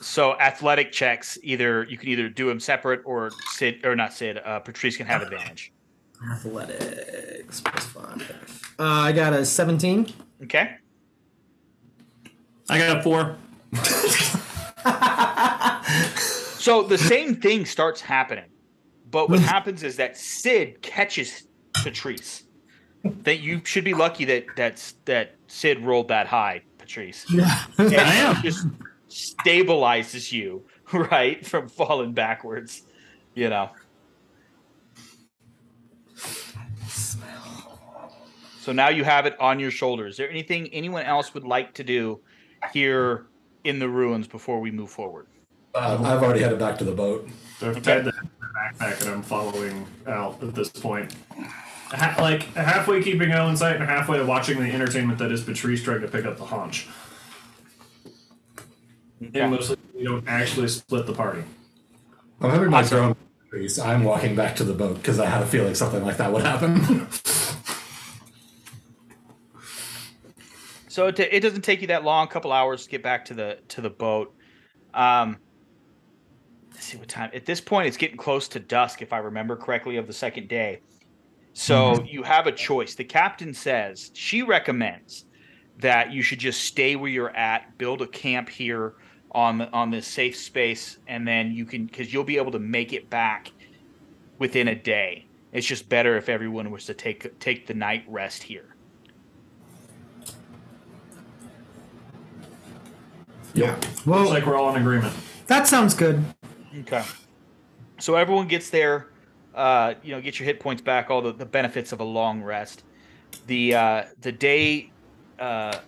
So 0.00 0.38
athletic 0.38 0.92
checks, 0.92 1.38
either 1.42 1.84
you 1.84 1.98
can 1.98 2.08
either 2.08 2.28
do 2.28 2.48
them 2.48 2.60
separate 2.60 3.02
or 3.04 3.30
Sid 3.50 3.84
or 3.84 3.96
not 3.96 4.12
Sid. 4.12 4.40
Uh, 4.44 4.60
Patrice 4.60 4.96
can 4.96 5.06
have 5.06 5.22
advantage. 5.22 5.72
Athletics 6.32 7.60
plus 7.60 7.86
five. 7.86 8.74
Uh, 8.78 8.84
I 8.84 9.12
got 9.12 9.32
a 9.32 9.44
17. 9.44 10.06
Okay. 10.44 10.76
I 12.70 12.78
got 12.78 12.98
a 12.98 13.02
four. 13.02 13.36
So 16.68 16.82
the 16.82 16.98
same 16.98 17.36
thing 17.36 17.64
starts 17.64 18.02
happening, 18.02 18.44
but 19.10 19.30
what 19.30 19.40
happens 19.40 19.82
is 19.82 19.96
that 19.96 20.18
Sid 20.18 20.82
catches 20.82 21.44
Patrice. 21.72 22.42
That 23.04 23.40
you 23.40 23.62
should 23.64 23.84
be 23.84 23.94
lucky 23.94 24.24
that 24.26 24.46
that's 24.56 24.94
that 25.04 25.36
Sid 25.46 25.84
rolled 25.84 26.08
that 26.08 26.26
high, 26.26 26.62
Patrice. 26.78 27.26
Yeah. 27.30 27.64
And 27.78 27.94
I 27.94 28.14
am. 28.14 28.42
Just 28.42 28.66
stabilizes 29.08 30.32
you 30.32 30.64
right 30.92 31.44
from 31.46 31.68
falling 31.68 32.12
backwards. 32.12 32.82
You 33.34 33.50
know. 33.50 33.70
So 38.68 38.72
now 38.72 38.90
you 38.90 39.02
have 39.02 39.24
it 39.24 39.34
on 39.40 39.58
your 39.58 39.70
shoulders. 39.70 40.12
Is 40.12 40.16
there 40.18 40.28
anything 40.28 40.68
anyone 40.74 41.04
else 41.04 41.32
would 41.32 41.44
like 41.44 41.72
to 41.74 41.84
do 41.84 42.20
here 42.70 43.24
in 43.64 43.78
the 43.78 43.88
ruins 43.88 44.26
before 44.26 44.60
we 44.60 44.70
move 44.70 44.90
forward? 44.90 45.26
Uh, 45.74 45.96
I've 46.02 46.22
already 46.22 46.40
headed 46.40 46.58
back 46.58 46.76
to 46.78 46.84
the 46.84 46.92
boat. 46.92 47.28
So 47.58 47.70
I've 47.70 47.82
tied 47.82 48.04
the 48.04 48.12
backpack 48.12 49.00
and 49.00 49.10
I'm 49.10 49.22
following 49.22 49.86
Al 50.06 50.38
at 50.42 50.54
this 50.54 50.68
point. 50.68 51.14
Ha- 51.90 52.16
like 52.20 52.42
halfway 52.54 53.02
keeping 53.02 53.32
Al 53.32 53.48
in 53.48 53.56
sight 53.56 53.76
and 53.76 53.84
halfway 53.84 54.22
watching 54.22 54.60
the 54.60 54.70
entertainment 54.70 55.18
that 55.18 55.32
is 55.32 55.42
Patrice 55.42 55.82
trying 55.82 56.02
to 56.02 56.08
pick 56.08 56.24
up 56.24 56.36
the 56.36 56.44
haunch. 56.44 56.86
And 59.20 59.50
mostly 59.50 59.76
we 59.96 60.04
don't 60.04 60.26
actually 60.28 60.68
split 60.68 61.06
the 61.06 61.14
party. 61.14 61.42
I'm 62.40 62.50
having 62.50 62.70
my 62.70 62.82
drone. 62.82 63.16
increase. 63.44 63.78
I'm 63.78 64.04
walking 64.04 64.36
back 64.36 64.54
to 64.56 64.64
the 64.64 64.74
boat 64.74 64.96
because 64.96 65.18
I 65.18 65.26
had 65.26 65.42
a 65.42 65.46
feeling 65.46 65.74
something 65.74 66.04
like 66.04 66.18
that 66.18 66.32
would 66.32 66.44
happen. 66.44 67.08
So 70.98 71.06
it, 71.06 71.20
it 71.20 71.40
doesn't 71.44 71.62
take 71.62 71.80
you 71.80 71.86
that 71.86 72.02
long, 72.02 72.26
a 72.26 72.28
couple 72.28 72.52
hours 72.52 72.82
to 72.82 72.90
get 72.90 73.04
back 73.04 73.24
to 73.26 73.34
the 73.34 73.58
to 73.68 73.80
the 73.80 73.88
boat. 73.88 74.34
Um, 74.92 75.36
let's 76.72 76.86
see 76.86 76.96
what 76.96 77.06
time. 77.06 77.30
At 77.32 77.46
this 77.46 77.60
point, 77.60 77.86
it's 77.86 77.96
getting 77.96 78.16
close 78.16 78.48
to 78.48 78.58
dusk, 78.58 79.00
if 79.00 79.12
I 79.12 79.18
remember 79.18 79.54
correctly, 79.54 79.96
of 79.98 80.08
the 80.08 80.12
second 80.12 80.48
day. 80.48 80.80
So 81.58 81.94
mm-hmm. 81.94 82.06
you 82.06 82.22
have 82.22 82.46
a 82.46 82.52
choice. 82.52 82.94
The 82.94 83.02
captain 83.02 83.52
says 83.52 84.12
she 84.14 84.42
recommends 84.42 85.24
that 85.78 86.12
you 86.12 86.22
should 86.22 86.38
just 86.38 86.62
stay 86.62 86.94
where 86.94 87.10
you're 87.10 87.36
at, 87.36 87.76
build 87.78 88.00
a 88.00 88.06
camp 88.06 88.48
here 88.48 88.94
on 89.32 89.58
the, 89.58 89.68
on 89.72 89.90
this 89.90 90.06
safe 90.06 90.36
space, 90.36 90.98
and 91.08 91.26
then 91.26 91.50
you 91.50 91.64
can 91.64 91.86
because 91.86 92.12
you'll 92.12 92.22
be 92.22 92.36
able 92.36 92.52
to 92.52 92.60
make 92.60 92.92
it 92.92 93.10
back 93.10 93.50
within 94.38 94.68
a 94.68 94.74
day. 94.76 95.26
It's 95.52 95.66
just 95.66 95.88
better 95.88 96.16
if 96.16 96.28
everyone 96.28 96.70
was 96.70 96.84
to 96.84 96.94
take 96.94 97.36
take 97.40 97.66
the 97.66 97.74
night 97.74 98.04
rest 98.06 98.44
here. 98.44 98.76
Yeah. 103.54 103.74
Looks 103.74 104.06
Well, 104.06 104.28
like 104.28 104.46
we're 104.46 104.56
all 104.56 104.72
in 104.76 104.80
agreement. 104.80 105.12
that 105.48 105.66
sounds 105.66 105.94
good. 105.94 106.24
Okay. 106.82 107.02
So 107.98 108.14
everyone 108.14 108.46
gets 108.46 108.70
there, 108.70 109.08
uh, 109.58 109.94
you 110.04 110.14
know, 110.14 110.20
get 110.20 110.38
your 110.38 110.46
hit 110.46 110.60
points 110.60 110.80
back, 110.80 111.10
all 111.10 111.20
the, 111.20 111.32
the 111.32 111.44
benefits 111.44 111.90
of 111.92 112.00
a 112.00 112.04
long 112.04 112.42
rest. 112.42 112.84
The 113.48 113.74
uh, 113.74 114.04
the 114.20 114.32
day 114.32 114.92
uh, 115.38 115.78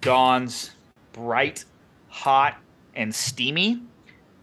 dawns 0.00 0.72
bright, 1.12 1.64
hot, 2.08 2.56
and 2.94 3.14
steamy. 3.14 3.82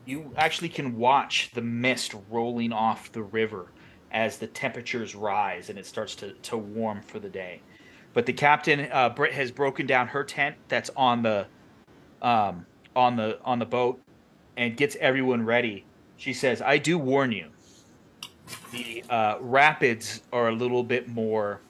You 0.06 0.32
actually 0.38 0.70
can 0.70 0.98
watch 0.98 1.50
the 1.54 1.62
mist 1.62 2.16
rolling 2.30 2.72
off 2.72 3.12
the 3.12 3.24
river 3.24 3.72
as 4.12 4.38
the 4.38 4.48
temperatures 4.48 5.16
rise 5.16 5.70
and 5.70 5.78
it 5.78 5.86
starts 5.86 6.16
to, 6.16 6.32
to 6.34 6.58
warm 6.58 7.02
for 7.02 7.20
the 7.20 7.28
day. 7.28 7.62
But 8.14 8.26
the 8.26 8.34
captain, 8.34 8.88
uh, 8.92 9.10
Britt, 9.10 9.34
has 9.34 9.52
broken 9.52 9.86
down 9.86 10.08
her 10.08 10.24
tent 10.24 10.56
that's 10.70 10.90
on 10.96 11.24
the 11.24 11.48
um, 12.22 12.66
on 12.96 13.16
the 13.16 13.40
on 13.44 13.60
the 13.60 13.66
boat 13.66 14.00
and 14.56 14.78
gets 14.78 14.96
everyone 15.00 15.44
ready. 15.44 15.86
She 16.16 16.34
says, 16.34 16.62
"I 16.62 16.78
do 16.78 16.98
warn 16.98 17.32
you, 17.32 17.50
the 18.72 19.04
uh, 19.10 19.38
rapids 19.40 20.22
are 20.32 20.50
a 20.50 20.52
little 20.54 20.84
bit 20.84 21.08
more 21.08 21.62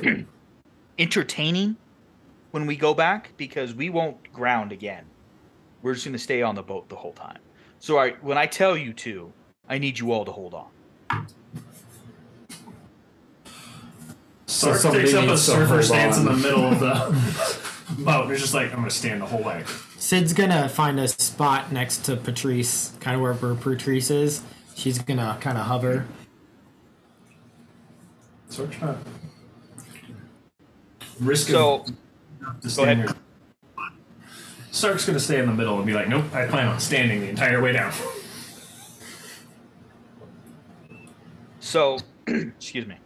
entertaining 0.98 1.76
when 2.50 2.66
we 2.66 2.76
go 2.76 2.94
back 2.94 3.32
because 3.36 3.74
we 3.74 3.90
won't 3.90 4.32
ground 4.32 4.72
again. 4.72 5.04
We're 5.82 5.94
just 5.94 6.04
going 6.04 6.12
to 6.14 6.18
stay 6.18 6.42
on 6.42 6.54
the 6.54 6.62
boat 6.62 6.88
the 6.88 6.96
whole 6.96 7.12
time. 7.12 7.38
So, 7.78 7.94
all 7.94 8.00
right, 8.00 8.22
when 8.24 8.36
I 8.36 8.46
tell 8.46 8.76
you 8.76 8.92
to, 8.94 9.32
I 9.68 9.78
need 9.78 9.98
you 9.98 10.12
all 10.12 10.24
to 10.24 10.32
hold 10.32 10.54
on." 10.54 11.26
Sark 14.46 14.78
somebody 14.78 15.04
takes 15.04 15.14
up 15.14 15.24
a 15.24 15.26
needs 15.26 15.44
to 15.44 15.52
surfer 15.52 15.66
hold 15.74 15.84
stance 15.84 16.16
in 16.16 16.24
the 16.24 16.32
middle 16.32 16.64
of 16.64 16.80
the 16.80 18.02
boat. 18.02 18.24
and 18.24 18.32
It's 18.32 18.40
just 18.40 18.54
like 18.54 18.72
I'm 18.72 18.78
gonna 18.78 18.90
stand 18.90 19.20
the 19.20 19.26
whole 19.26 19.42
way. 19.42 19.62
Sid's 19.98 20.32
gonna 20.32 20.68
find 20.68 20.98
a 20.98 21.06
spot 21.06 21.70
next 21.70 22.04
to 22.06 22.16
Patrice, 22.16 22.92
kind 22.98 23.14
of 23.14 23.20
where, 23.20 23.34
where 23.34 23.54
Patrice 23.54 24.10
is. 24.10 24.42
She's 24.78 25.00
gonna 25.00 25.36
kind 25.40 25.58
of 25.58 25.66
hover. 25.66 26.06
Sark's 28.48 28.80
not 28.80 28.96
risk 31.18 31.48
So, 31.48 31.84
of 32.40 32.76
go 32.76 32.84
ahead. 32.84 33.12
Sark's 34.70 35.04
gonna 35.04 35.18
stay 35.18 35.40
in 35.40 35.46
the 35.46 35.52
middle 35.52 35.78
and 35.78 35.84
be 35.84 35.94
like, 35.94 36.06
"Nope, 36.06 36.32
I 36.32 36.46
plan 36.46 36.68
on 36.68 36.78
standing 36.78 37.20
the 37.20 37.28
entire 37.28 37.60
way 37.60 37.72
down." 37.72 37.92
So, 41.58 41.98
excuse 42.28 42.86
me. 42.86 42.98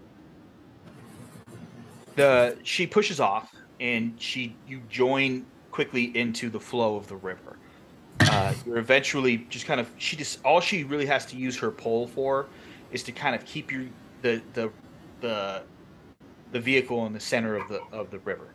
The 2.17 2.59
she 2.65 2.87
pushes 2.87 3.19
off, 3.19 3.51
and 3.81 4.21
she 4.21 4.57
you 4.69 4.83
join 4.91 5.47
quickly 5.71 6.15
into 6.15 6.51
the 6.51 6.61
flow 6.61 6.97
of 6.97 7.09
the 7.09 7.17
river. 7.17 7.57
Uh, 8.31 8.55
you're 8.67 8.79
eventually 8.79 9.39
just 9.49 9.67
kind 9.67 9.81
of 9.81 9.91
she 9.99 10.17
just 10.17 10.39
all 10.45 10.61
she 10.61 10.85
really 10.85 11.07
has 11.07 11.27
to 11.27 11.37
use 11.37 11.57
her 11.59 11.71
pole 11.71 12.07
for 12.07 12.47
is 12.91 13.03
to 13.03 13.13
kind 13.13 13.35
of 13.35 13.45
keep 13.45 13.71
your 13.73 13.85
the 14.23 14.43
the 14.55 14.71
the 15.21 15.63
the 16.53 16.61
vehicle 16.61 17.07
in 17.07 17.13
the 17.13 17.21
center 17.21 17.57
of 17.57 17.69
the 17.69 17.81
of 17.93 18.11
the 18.11 18.19
river. 18.21 18.49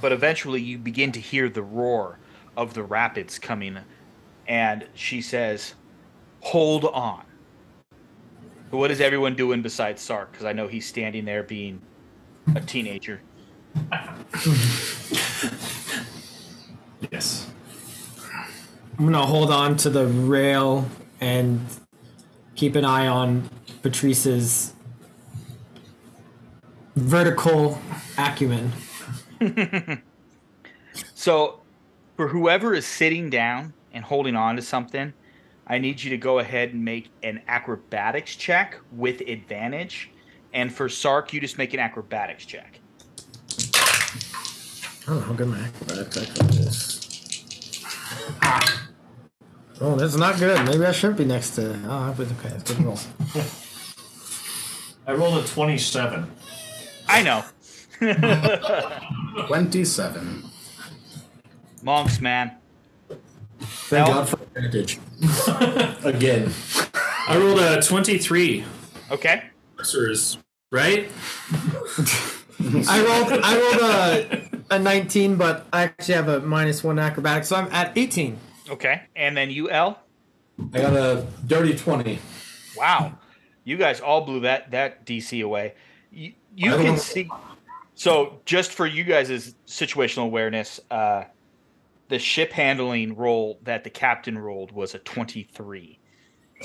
But 0.00 0.12
eventually, 0.12 0.60
you 0.60 0.78
begin 0.78 1.12
to 1.12 1.20
hear 1.20 1.48
the 1.48 1.62
roar 1.62 2.18
of 2.56 2.74
the 2.74 2.82
rapids 2.82 3.38
coming, 3.38 3.78
and 4.48 4.86
she 4.94 5.22
says, 5.22 5.74
"Hold 6.40 6.86
on." 6.86 7.22
What 8.70 8.90
is 8.90 9.00
everyone 9.00 9.36
doing 9.36 9.62
besides 9.62 10.02
Sark? 10.02 10.32
Because 10.32 10.44
I 10.44 10.52
know 10.52 10.66
he's 10.66 10.86
standing 10.86 11.24
there 11.24 11.44
being 11.44 11.80
a 12.54 12.60
teenager. 12.60 13.20
Yes. 17.12 17.45
I'm 18.98 19.04
gonna 19.04 19.26
hold 19.26 19.50
on 19.50 19.76
to 19.78 19.90
the 19.90 20.06
rail 20.06 20.88
and 21.20 21.60
keep 22.54 22.76
an 22.76 22.84
eye 22.84 23.06
on 23.06 23.50
Patrice's 23.82 24.72
vertical 26.94 27.80
acumen. 28.18 28.72
So, 31.26 31.60
for 32.16 32.28
whoever 32.28 32.72
is 32.72 32.86
sitting 32.86 33.30
down 33.30 33.74
and 33.92 34.04
holding 34.04 34.36
on 34.36 34.56
to 34.56 34.62
something, 34.62 35.12
I 35.66 35.78
need 35.78 36.02
you 36.02 36.10
to 36.10 36.16
go 36.16 36.38
ahead 36.38 36.72
and 36.72 36.84
make 36.84 37.10
an 37.22 37.42
acrobatics 37.48 38.36
check 38.36 38.78
with 38.92 39.20
advantage. 39.22 40.10
And 40.54 40.72
for 40.72 40.88
Sark, 40.88 41.32
you 41.32 41.40
just 41.40 41.58
make 41.58 41.74
an 41.74 41.80
acrobatics 41.80 42.46
check. 42.46 42.78
I 45.02 45.06
don't 45.06 45.16
know 45.16 45.26
how 45.26 45.32
good 45.32 45.48
my 45.48 45.58
acrobatics 45.58 46.16
actually 46.16 46.58
is. 46.58 47.02
Ah. 48.42 48.85
Oh, 49.80 49.94
that's 49.96 50.16
not 50.16 50.38
good. 50.38 50.64
Maybe 50.66 50.84
I 50.84 50.92
shouldn't 50.92 51.18
be 51.18 51.24
next 51.24 51.50
to. 51.56 51.78
Oh, 51.86 52.14
but 52.16 52.26
okay, 52.32 52.54
it's 52.54 52.72
good 52.72 52.84
roll. 52.84 52.98
I 55.06 55.12
rolled 55.12 55.44
a 55.44 55.46
twenty-seven. 55.46 56.30
I 57.08 57.22
know. 57.22 57.44
27. 59.46 60.42
Monks, 61.82 62.20
man. 62.20 62.52
Thank 63.60 64.08
Al? 64.08 64.14
God 64.14 64.28
for 64.28 64.42
advantage. 64.42 64.98
Again. 66.04 66.52
I 67.28 67.38
rolled 67.38 67.60
a 67.60 67.80
23. 67.80 68.64
Okay. 69.10 69.44
Sorcerers, 69.76 70.38
right? 70.70 71.10
I 72.88 73.02
rolled. 73.02 73.40
I 73.42 73.58
rolled 73.58 73.80
a, 74.70 74.76
a 74.76 74.78
19, 74.78 75.36
but 75.36 75.66
I 75.72 75.84
actually 75.84 76.14
have 76.14 76.28
a 76.28 76.40
minus 76.40 76.84
one 76.84 76.98
acrobatics, 76.98 77.48
so 77.48 77.56
I'm 77.56 77.68
at 77.72 77.96
18. 77.96 78.38
Okay. 78.68 79.02
And 79.14 79.36
then 79.36 79.50
you, 79.50 79.70
L? 79.70 80.00
I 80.72 80.80
got 80.80 80.94
a 80.94 81.26
dirty 81.46 81.76
twenty. 81.76 82.18
Wow, 82.76 83.18
you 83.64 83.76
guys 83.76 84.00
all 84.00 84.22
blew 84.22 84.40
that 84.40 84.70
that 84.70 85.06
DC 85.06 85.44
away. 85.44 85.74
You, 86.10 86.32
you 86.54 86.70
can 86.76 86.96
see. 86.96 87.28
So 87.94 88.40
just 88.44 88.72
for 88.72 88.86
you 88.86 89.04
guys' 89.04 89.54
situational 89.66 90.24
awareness, 90.24 90.80
uh, 90.90 91.24
the 92.08 92.18
ship 92.18 92.52
handling 92.52 93.16
roll 93.16 93.58
that 93.64 93.84
the 93.84 93.90
captain 93.90 94.38
rolled 94.38 94.72
was 94.72 94.94
a 94.94 94.98
twenty-three. 95.00 95.98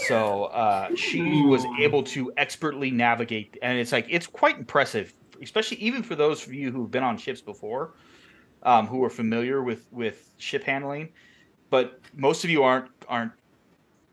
So 0.07 0.45
uh, 0.45 0.95
she 0.95 1.41
was 1.41 1.65
able 1.79 2.03
to 2.03 2.31
expertly 2.37 2.91
navigate, 2.91 3.57
and 3.61 3.77
it's 3.77 3.91
like 3.91 4.05
it's 4.09 4.27
quite 4.27 4.57
impressive, 4.57 5.13
especially 5.41 5.77
even 5.77 6.01
for 6.01 6.15
those 6.15 6.47
of 6.47 6.53
you 6.53 6.71
who've 6.71 6.89
been 6.89 7.03
on 7.03 7.17
ships 7.17 7.41
before, 7.41 7.93
um, 8.63 8.87
who 8.87 9.03
are 9.03 9.09
familiar 9.09 9.61
with 9.61 9.85
with 9.91 10.31
ship 10.37 10.63
handling. 10.63 11.09
But 11.71 11.99
most 12.15 12.43
of 12.43 12.51
you 12.51 12.61
aren't 12.61 12.91
aren't 13.07 13.31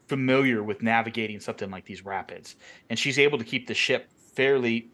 familiar 0.07 0.63
with 0.63 0.83
navigating 0.83 1.39
something 1.39 1.71
like 1.71 1.85
these 1.85 2.03
rapids. 2.07 2.57
And 2.89 2.99
she's 2.99 3.19
able 3.19 3.37
to 3.37 3.45
keep 3.45 3.67
the 3.67 3.75
ship 3.75 4.09
fairly 4.33 4.89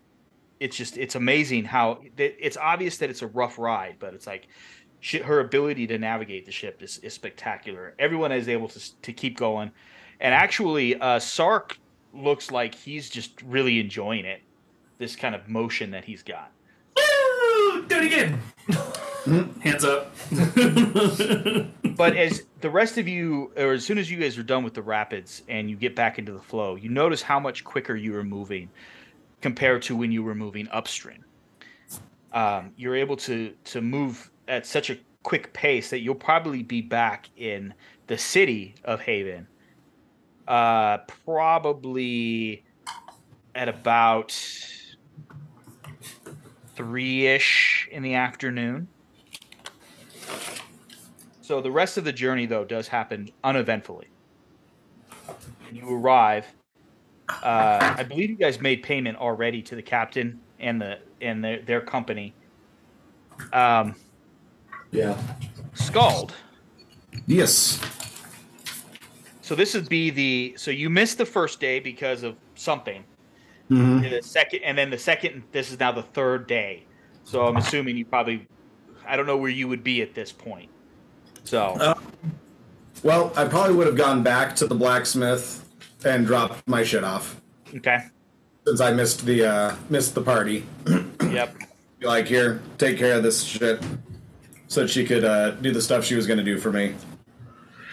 it's 0.61 0.77
just 0.77 0.97
it's 0.97 1.15
amazing 1.15 1.65
how 1.65 2.01
it's 2.17 2.57
obvious 2.57 2.97
that 2.99 3.11
it's 3.11 3.23
a 3.23 3.27
rough 3.27 3.59
ride 3.59 3.97
but 3.99 4.15
it's 4.15 4.27
like 4.27 4.47
she, 5.01 5.19
her 5.19 5.41
ability 5.41 5.87
to 5.89 5.99
navigate 5.99 6.47
the 6.47 6.53
ship 6.53 6.83
is, 6.83 6.97
is 6.99 7.13
spectacular. 7.13 7.95
Everyone 7.99 8.33
is 8.33 8.49
able 8.49 8.69
to, 8.69 9.03
to 9.03 9.13
keep 9.13 9.37
going. 9.37 9.71
And 10.21 10.33
actually 10.33 10.99
uh 10.99 11.19
sark 11.19 11.79
looks 12.15 12.51
like 12.51 12.75
he's 12.75 13.11
just 13.11 13.43
really 13.43 13.81
enjoying 13.81 14.25
it 14.25 14.41
this 14.97 15.17
kind 15.17 15.35
of 15.35 15.49
motion 15.49 15.91
that 15.91 16.05
he's 16.05 16.23
got! 16.23 16.51
Do 17.89 17.99
it 17.99 18.05
again. 18.05 18.41
Hands 19.63 19.85
up. 19.85 20.15
but 21.97 22.17
as 22.17 22.45
the 22.61 22.71
rest 22.71 22.99
of 22.99 23.09
you, 23.09 23.53
or 23.57 23.73
as 23.73 23.85
soon 23.85 23.99
as 23.99 24.11
you 24.11 24.19
guys 24.19 24.37
are 24.37 24.43
done 24.43 24.65
with 24.65 24.75
the 24.75 24.83
rapids 24.83 25.43
and 25.49 25.71
you 25.71 25.77
get 25.77 25.97
back 25.97 26.19
into 26.19 26.33
the 26.33 26.41
flow, 26.41 26.77
you 26.77 26.91
notice 26.91 27.23
how 27.23 27.41
much 27.41 27.65
quicker 27.65 27.97
you 27.97 28.15
are 28.17 28.25
moving 28.25 28.69
compared 29.41 29.83
to 29.83 29.97
when 29.97 30.13
you 30.13 30.23
were 30.23 30.35
moving 30.35 30.69
upstream. 30.71 31.25
Um, 32.33 32.73
you're 32.77 32.97
able 32.97 33.17
to 33.19 33.55
to 33.65 33.81
move 33.81 34.31
at 34.49 34.67
such 34.67 34.91
a 34.91 34.99
quick 35.23 35.53
pace 35.53 35.91
that 35.91 36.01
you'll 36.01 36.15
probably 36.15 36.63
be 36.63 36.83
back 36.83 37.29
in 37.37 37.73
the 38.07 38.19
city 38.19 38.75
of 38.85 39.01
Haven, 39.01 39.47
uh, 40.47 40.99
probably 41.25 42.65
at 43.55 43.69
about 43.69 44.37
three 46.75 47.27
ish 47.27 47.89
in 47.91 48.03
the 48.03 48.15
afternoon. 48.15 48.89
So 51.41 51.61
the 51.61 51.71
rest 51.71 51.99
of 51.99 52.05
the 52.05 52.13
journey, 52.13 52.47
though, 52.47 52.65
does 52.65 52.89
happen 52.89 53.29
uneventfully. 53.43 54.09
When 55.67 55.77
you 55.77 55.95
arrive, 55.95 56.47
uh, 57.29 57.95
I 57.99 58.03
believe 58.03 58.31
you 58.31 58.37
guys 58.37 58.61
made 58.61 58.83
payment 58.83 59.19
already 59.19 59.63
to 59.63 59.75
the 59.75 59.83
captain 59.83 60.41
and 60.59 60.81
the 60.81 60.99
and 61.21 61.45
their, 61.45 61.61
their 61.63 61.81
company. 61.81 62.35
Um, 63.53 63.95
Yeah. 64.91 65.17
Skjald. 65.75 66.33
Yes. 67.27 67.81
So 69.43 69.55
this 69.55 69.75
would 69.75 69.89
be 69.89 70.11
the 70.11 70.55
so 70.57 70.71
you 70.71 70.89
missed 70.89 71.19
the 71.19 71.27
first 71.27 71.61
day 71.61 71.81
because 71.81 72.23
of 72.23 72.37
something. 72.55 73.05
Mhm. 73.71 74.11
The 74.11 74.23
second, 74.23 74.61
and 74.63 74.77
then 74.77 74.91
the 74.91 74.99
second. 74.99 75.43
This 75.53 75.73
is 75.73 75.81
now 75.81 75.93
the 75.93 76.03
third 76.03 76.47
day. 76.47 76.85
So 77.25 77.47
I'm 77.47 77.57
assuming 77.57 77.97
you 77.97 78.05
probably, 78.05 78.47
I 79.07 79.17
don't 79.17 79.27
know 79.27 79.39
where 79.39 79.51
you 79.51 79.67
would 79.69 79.83
be 79.83 80.03
at 80.03 80.15
this 80.15 80.31
point. 80.33 80.69
So 81.45 81.97
Well, 83.03 83.33
I 83.37 83.47
probably 83.47 83.75
would 83.75 83.87
have 83.87 83.97
gone 83.97 84.23
back 84.23 84.55
to 84.57 84.67
the 84.67 84.75
blacksmith 84.75 85.65
and 86.05 86.27
dropped 86.27 86.67
my 86.69 86.83
shit 86.85 87.05
off 87.05 87.41
okay, 87.75 87.99
since 88.67 88.81
I 88.81 88.93
missed 88.93 89.25
the 89.25 89.45
uh, 89.45 89.77
missed 89.89 90.15
the 90.15 90.23
party. 90.23 90.65
yep. 91.31 91.55
Be 92.01 92.07
like, 92.07 92.27
here, 92.27 92.61
take 92.77 92.99
care 92.99 93.17
of 93.17 93.23
this 93.23 93.43
shit, 93.43 93.83
so 94.69 94.83
that 94.83 94.89
she 94.89 95.07
could 95.07 95.25
uh, 95.25 95.53
do 95.53 95.71
the 95.73 95.81
stuff 95.81 96.05
she 96.05 96.17
was 96.17 96.27
going 96.27 96.39
to 96.39 96.45
do 96.45 96.59
for 96.59 96.73
me. 96.73 96.95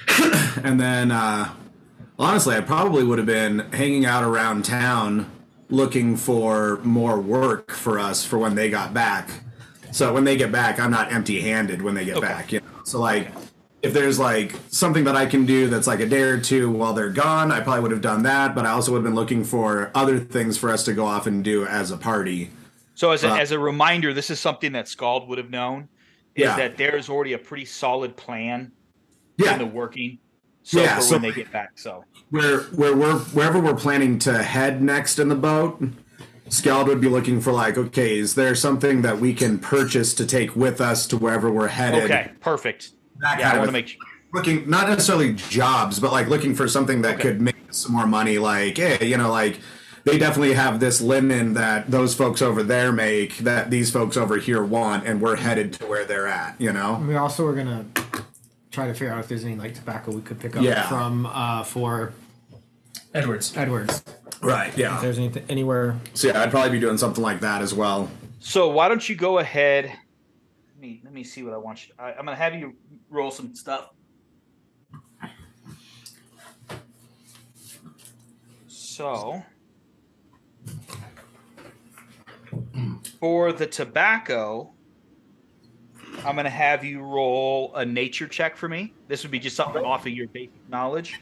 and 0.63 0.79
then, 0.79 1.11
uh, 1.11 1.53
honestly, 2.19 2.55
I 2.55 2.61
probably 2.61 3.03
would 3.03 3.19
have 3.19 3.27
been 3.27 3.59
hanging 3.71 4.05
out 4.05 4.23
around 4.23 4.65
town 4.65 5.29
looking 5.71 6.15
for 6.17 6.77
more 6.83 7.19
work 7.19 7.71
for 7.71 7.97
us 7.97 8.23
for 8.25 8.37
when 8.37 8.55
they 8.55 8.69
got 8.69 8.93
back. 8.93 9.29
So 9.91 10.13
when 10.13 10.23
they 10.25 10.37
get 10.37 10.51
back, 10.51 10.79
I'm 10.79 10.91
not 10.91 11.11
empty-handed 11.11 11.81
when 11.81 11.95
they 11.95 12.05
get 12.05 12.17
Okay. 12.17 12.27
back. 12.27 12.51
You 12.51 12.59
know? 12.59 12.65
So 12.83 12.99
like, 12.99 13.29
if 13.81 13.93
there's 13.93 14.19
like 14.19 14.53
something 14.69 15.05
that 15.05 15.15
I 15.15 15.25
can 15.25 15.45
do 15.45 15.67
that's 15.69 15.87
like 15.87 15.99
a 16.01 16.05
day 16.05 16.21
or 16.21 16.39
two 16.39 16.69
while 16.69 16.93
they're 16.93 17.09
gone, 17.09 17.51
I 17.51 17.61
probably 17.61 17.81
would 17.81 17.91
have 17.91 18.01
done 18.01 18.23
that. 18.23 18.53
But 18.53 18.65
I 18.65 18.69
also 18.71 18.91
would 18.91 18.99
have 18.99 19.03
been 19.05 19.15
looking 19.15 19.43
for 19.43 19.89
other 19.95 20.19
things 20.19 20.57
for 20.57 20.69
us 20.69 20.83
to 20.85 20.93
go 20.93 21.05
off 21.05 21.25
and 21.25 21.43
do 21.43 21.65
as 21.65 21.89
a 21.89 21.97
party. 21.97 22.51
So 22.93 23.11
as 23.11 23.23
a, 23.23 23.31
Uh, 23.31 23.37
as 23.37 23.51
a 23.51 23.57
reminder, 23.59 24.13
this 24.13 24.29
is 24.29 24.39
something 24.39 24.73
that 24.73 24.85
Skjald 24.85 25.27
would 25.27 25.37
have 25.39 25.49
known. 25.49 25.87
Is 26.35 26.43
Yeah. 26.43 26.55
that 26.57 26.77
there's 26.77 27.09
already 27.09 27.33
a 27.33 27.37
pretty 27.39 27.65
solid 27.65 28.15
plan 28.15 28.71
Yeah, 29.37 29.53
in 29.53 29.59
the 29.59 29.65
working. 29.65 30.19
So 30.63 30.81
Yeah, 30.81 30.95
for 30.97 31.01
so- 31.01 31.15
when 31.15 31.21
they 31.23 31.31
get 31.31 31.51
back. 31.51 31.71
So 31.75 32.05
where 32.29 32.59
where 32.75 32.95
we're 32.95 33.17
wherever 33.19 33.59
we're 33.59 33.75
planning 33.75 34.19
to 34.19 34.43
head 34.43 34.81
next 34.81 35.19
in 35.19 35.29
the 35.29 35.35
boat, 35.35 35.81
Skjald 36.49 36.87
would 36.87 37.01
be 37.01 37.07
looking 37.09 37.41
for 37.41 37.51
like, 37.51 37.77
okay, 37.77 38.17
is 38.17 38.35
there 38.35 38.55
something 38.55 39.01
that 39.01 39.19
we 39.19 39.33
can 39.33 39.57
purchase 39.57 40.13
to 40.15 40.25
take 40.25 40.55
with 40.55 40.79
us 40.81 41.07
to 41.07 41.17
wherever 41.17 41.51
we're 41.51 41.67
headed? 41.69 42.03
okay, 42.03 42.31
perfect. 42.41 42.91
That 43.19 43.39
Yeah, 43.39 43.47
I 43.47 43.51
kind 43.51 43.59
want 43.59 43.71
to 43.71 43.77
of 43.79 43.85
make. 43.85 43.97
looking 44.33 44.69
not 44.69 44.87
necessarily 44.89 45.33
jobs, 45.33 45.99
but 45.99 46.11
like 46.11 46.27
looking 46.27 46.55
for 46.55 46.67
something 46.67 47.01
that 47.03 47.15
Okay. 47.15 47.21
could 47.23 47.41
make 47.41 47.55
some 47.71 47.93
more 47.93 48.07
money. 48.07 48.37
Like, 48.37 48.77
hey, 48.77 49.05
you 49.05 49.17
know, 49.17 49.31
like 49.31 49.59
they 50.03 50.17
definitely 50.17 50.53
have 50.53 50.79
this 50.79 50.99
linen 50.99 51.53
that 51.53 51.89
those 51.91 52.13
folks 52.15 52.41
over 52.41 52.63
there 52.63 52.91
make 52.91 53.37
that 53.39 53.69
these 53.71 53.91
folks 53.91 54.17
over 54.17 54.37
here 54.37 54.63
want, 54.63 55.05
and 55.05 55.21
we're 55.21 55.35
headed 55.37 55.73
to 55.73 55.85
where 55.85 56.05
they're 56.05 56.27
at. 56.27 56.55
You 56.59 56.73
know. 56.73 57.03
We 57.07 57.15
also 57.15 57.45
were 57.45 57.53
gonna 57.53 57.85
try 58.71 58.87
to 58.87 58.93
figure 58.93 59.11
out 59.13 59.19
if 59.19 59.27
there's 59.27 59.43
any 59.43 59.55
like 59.55 59.75
tobacco 59.75 60.11
we 60.11 60.21
could 60.21 60.39
pick 60.39 60.55
up 60.55 60.63
Yeah. 60.63 60.87
from 60.87 61.25
uh, 61.25 61.63
for 61.63 62.13
Edwards. 63.13 63.55
Edwards. 63.55 64.03
Right. 64.41 64.69
If 64.69 64.77
Yeah. 64.77 64.99
there's 65.01 65.17
anything 65.17 65.43
anywhere. 65.49 65.97
So 66.13 66.29
yeah, 66.29 66.41
I'd 66.41 66.49
probably 66.51 66.71
be 66.71 66.79
doing 66.79 66.97
something 66.97 67.23
like 67.23 67.41
that 67.41 67.61
as 67.61 67.73
well. 67.73 68.09
So 68.39 68.69
why 68.69 68.87
don't 68.87 69.07
you 69.07 69.15
go 69.15 69.39
ahead? 69.39 69.85
Let 69.85 70.79
me 70.79 71.01
let 71.03 71.13
me 71.13 71.23
see 71.23 71.43
what 71.43 71.53
I 71.53 71.57
want 71.57 71.87
you. 71.87 71.93
I, 71.99 72.13
I'm 72.13 72.25
gonna 72.25 72.35
have 72.35 72.55
you 72.55 72.75
roll 73.09 73.29
some 73.29 73.53
stuff. 73.55 73.89
So 78.67 79.43
for 83.19 83.51
the 83.53 83.67
tobacco, 83.67 84.73
I'm 86.25 86.35
gonna 86.35 86.49
have 86.49 86.83
you 86.83 87.01
roll 87.01 87.73
a 87.75 87.85
nature 87.85 88.27
check 88.27 88.55
for 88.55 88.69
me. 88.69 88.93
This 89.07 89.23
would 89.23 89.31
be 89.31 89.39
just 89.39 89.55
something 89.55 89.83
off 89.83 90.05
of 90.05 90.11
your 90.11 90.27
basic 90.27 90.69
knowledge. 90.69 91.19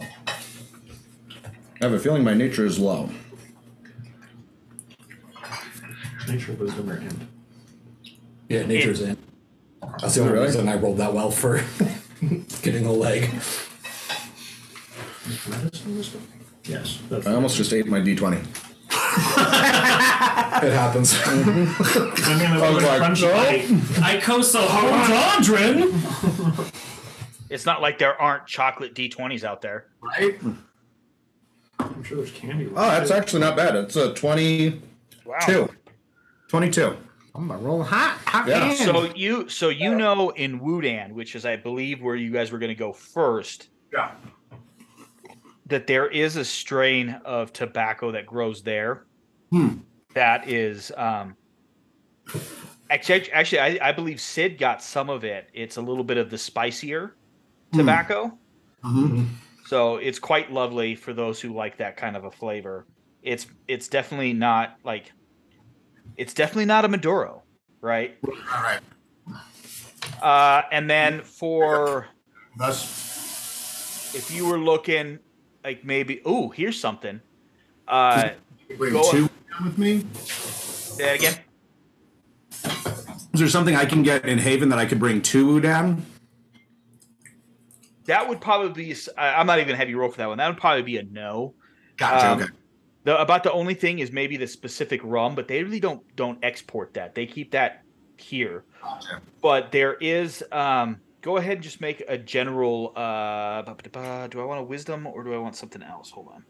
I 0.00 1.84
have 1.84 1.92
a 1.92 1.98
feeling 1.98 2.24
my 2.24 2.34
nature 2.34 2.66
is 2.66 2.78
low. 2.78 3.08
Nature 6.28 6.52
wisdom 6.54 6.90
or 6.90 6.96
int. 6.96 7.22
Yeah, 8.48 8.66
nature's 8.66 9.00
in. 9.00 9.16
That's 10.00 10.14
the 10.16 10.20
only 10.22 10.32
Really? 10.34 10.46
reason 10.46 10.68
I 10.68 10.74
rolled 10.76 10.98
that 10.98 11.14
well 11.14 11.30
for 11.30 11.56
getting 12.62 12.84
a 12.84 12.92
leg. 12.92 13.30
Medicine 15.48 15.96
wisdom? 15.96 16.22
Yes. 16.64 16.98
That's 17.08 17.26
I 17.26 17.32
almost 17.34 17.56
just 17.56 17.72
ate 17.72 17.86
my 17.86 18.00
d20. 18.00 18.44
It 20.60 20.72
happens. 20.72 21.14
Mm-hmm. 21.14 22.24
I 22.24 22.38
mean, 22.38 22.50
it 22.50 22.60
oh 22.60 22.74
was 22.74 22.82
was 22.82 22.84
like, 22.84 23.00
crunchy 23.00 23.22
no. 23.22 23.32
bite. 23.32 24.20
Icosahedron! 24.20 25.90
Oh, 25.94 26.70
it's 27.48 27.64
not 27.64 27.80
like 27.80 27.98
there 27.98 28.20
aren't 28.20 28.46
chocolate 28.48 28.94
D20s 28.94 29.44
out 29.44 29.62
there. 29.62 29.86
Right? 30.00 30.36
I'm 31.78 32.02
sure 32.02 32.16
there's 32.16 32.32
candy. 32.32 32.68
Oh, 32.70 32.74
that's 32.74 33.12
actually 33.12 33.40
not 33.40 33.54
bad. 33.56 33.76
It's 33.76 33.94
a 33.94 34.12
22. 34.14 34.82
Wow. 35.24 35.68
22. 36.48 36.96
I'm 37.36 37.46
gonna 37.46 37.60
roll 37.60 37.84
hot, 37.84 38.18
hot 38.26 38.48
Yeah, 38.48 38.64
hand. 38.64 38.78
So 38.78 39.04
you 39.14 39.48
so 39.48 39.68
you 39.68 39.94
know 39.94 40.30
in 40.30 40.58
Wudan, 40.58 41.12
which 41.12 41.36
is 41.36 41.46
I 41.46 41.54
believe 41.54 42.02
where 42.02 42.16
you 42.16 42.32
guys 42.32 42.50
were 42.50 42.58
going 42.58 42.70
to 42.70 42.74
go 42.74 42.92
first, 42.92 43.68
Yeah. 43.92 44.10
that 45.66 45.86
there 45.86 46.08
is 46.08 46.34
a 46.34 46.44
strain 46.44 47.10
of 47.24 47.52
tobacco 47.52 48.10
that 48.10 48.26
grows 48.26 48.62
there. 48.62 49.04
Hmm. 49.50 49.68
That 50.14 50.48
is 50.48 50.92
um 50.96 51.36
actually 52.90 53.30
actually 53.32 53.60
I, 53.60 53.88
I 53.88 53.92
believe 53.92 54.20
Sid 54.20 54.58
got 54.58 54.82
some 54.82 55.10
of 55.10 55.24
it. 55.24 55.48
It's 55.52 55.76
a 55.76 55.82
little 55.82 56.04
bit 56.04 56.16
of 56.16 56.30
the 56.30 56.38
spicier 56.38 57.16
tobacco. 57.72 58.36
Mm-hmm. 58.84 59.24
So 59.66 59.96
it's 59.96 60.18
quite 60.18 60.52
lovely 60.52 60.94
for 60.94 61.12
those 61.12 61.40
who 61.40 61.52
like 61.52 61.76
that 61.78 61.96
kind 61.96 62.16
of 62.16 62.24
a 62.24 62.30
flavor. 62.30 62.86
It's 63.22 63.46
it's 63.66 63.88
definitely 63.88 64.32
not 64.32 64.78
like 64.84 65.12
it's 66.16 66.34
definitely 66.34 66.64
not 66.64 66.84
a 66.84 66.88
Maduro, 66.88 67.42
right? 67.80 68.16
All 68.26 68.62
right. 68.62 68.80
Uh, 70.22 70.62
and 70.72 70.88
then 70.88 71.20
for 71.22 72.08
That's 72.56 74.14
if 74.14 74.30
you 74.34 74.46
were 74.46 74.58
looking 74.58 75.18
like 75.64 75.84
maybe, 75.84 76.22
oh, 76.24 76.48
here's 76.48 76.80
something. 76.80 77.20
Uh, 77.86 78.30
Bring 78.76 78.92
Go- 78.92 79.10
two 79.10 79.28
down 79.28 79.30
with 79.64 79.78
me. 79.78 80.04
say 80.14 81.04
that 81.04 81.14
again. 81.16 81.34
Is 83.32 83.40
there 83.40 83.48
something 83.48 83.76
I 83.76 83.84
can 83.84 84.02
get 84.02 84.24
in 84.24 84.38
Haven 84.38 84.68
that 84.70 84.78
I 84.78 84.86
could 84.86 84.98
bring 84.98 85.22
two 85.22 85.60
down? 85.60 86.04
That 88.06 88.28
would 88.28 88.40
probably 88.40 88.72
be. 88.84 88.96
I- 89.16 89.34
I'm 89.34 89.46
not 89.46 89.58
even 89.58 89.68
gonna 89.68 89.78
have 89.78 89.90
you 89.90 89.98
roll 89.98 90.10
for 90.10 90.16
that 90.18 90.28
one. 90.28 90.38
That 90.38 90.48
would 90.48 90.56
probably 90.56 90.82
be 90.82 90.96
a 90.96 91.02
no. 91.02 91.54
Gotcha. 91.96 92.30
Um, 92.32 92.42
okay. 92.42 92.52
The, 93.04 93.20
about 93.20 93.42
the 93.42 93.52
only 93.52 93.74
thing 93.74 93.98
is 94.00 94.12
maybe 94.12 94.36
the 94.36 94.46
specific 94.46 95.00
rum, 95.04 95.34
but 95.34 95.46
they 95.46 95.62
really 95.62 95.80
don't 95.80 96.02
don't 96.16 96.38
export 96.42 96.94
that. 96.94 97.14
They 97.14 97.26
keep 97.26 97.52
that 97.52 97.82
here. 98.16 98.64
Gotcha. 98.82 99.20
But 99.42 99.72
there 99.72 99.94
is. 99.94 100.42
Um, 100.50 101.00
go 101.20 101.36
ahead 101.36 101.54
and 101.54 101.62
just 101.62 101.80
make 101.80 102.02
a 102.08 102.16
general. 102.18 102.92
Uh, 102.96 103.62
do 103.62 104.40
I 104.40 104.44
want 104.44 104.60
a 104.60 104.64
wisdom 104.64 105.06
or 105.06 105.22
do 105.22 105.34
I 105.34 105.38
want 105.38 105.54
something 105.56 105.82
else? 105.82 106.10
Hold 106.10 106.28
on. 106.34 106.44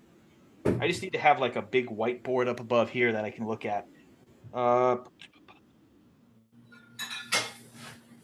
I 0.81 0.87
just 0.89 1.03
need 1.03 1.13
to 1.13 1.19
have 1.19 1.41
like 1.41 1.57
a 1.57 1.63
big 1.63 1.89
whiteboard 1.89 2.49
up 2.49 2.61
above 2.61 2.91
here 2.91 3.13
that 3.13 3.25
I 3.25 3.31
can 3.31 3.47
look 3.47 3.65
at. 3.65 3.87
Uh, 4.53 4.97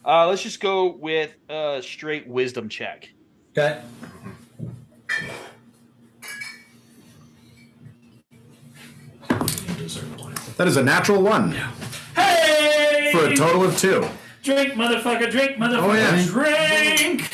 uh, 0.04 0.26
let's 0.28 0.42
just 0.42 0.61
go 0.61 0.94
with 0.96 1.35
a 1.48 1.80
straight 1.83 2.26
wisdom 2.28 2.68
check. 2.68 3.09
Okay. 3.57 3.80
That 10.57 10.68
is 10.68 10.76
a 10.76 10.83
natural 10.83 11.20
one 11.22 11.50
Hey! 12.14 13.11
for 13.12 13.26
a 13.26 13.37
total 13.37 13.64
of 13.64 13.76
two. 13.76 14.07
Drink, 14.42 14.74
motherfucker, 14.74 15.30
drink, 15.30 15.57
motherfucker, 15.57 15.83
Oh, 15.83 15.92
yeah. 15.94 16.24
drink! 16.26 17.30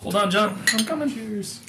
Hold 0.00 0.14
on, 0.16 0.30
John. 0.30 0.58
I'm 0.72 0.84
coming. 0.84 1.10
Cheers. 1.10 1.60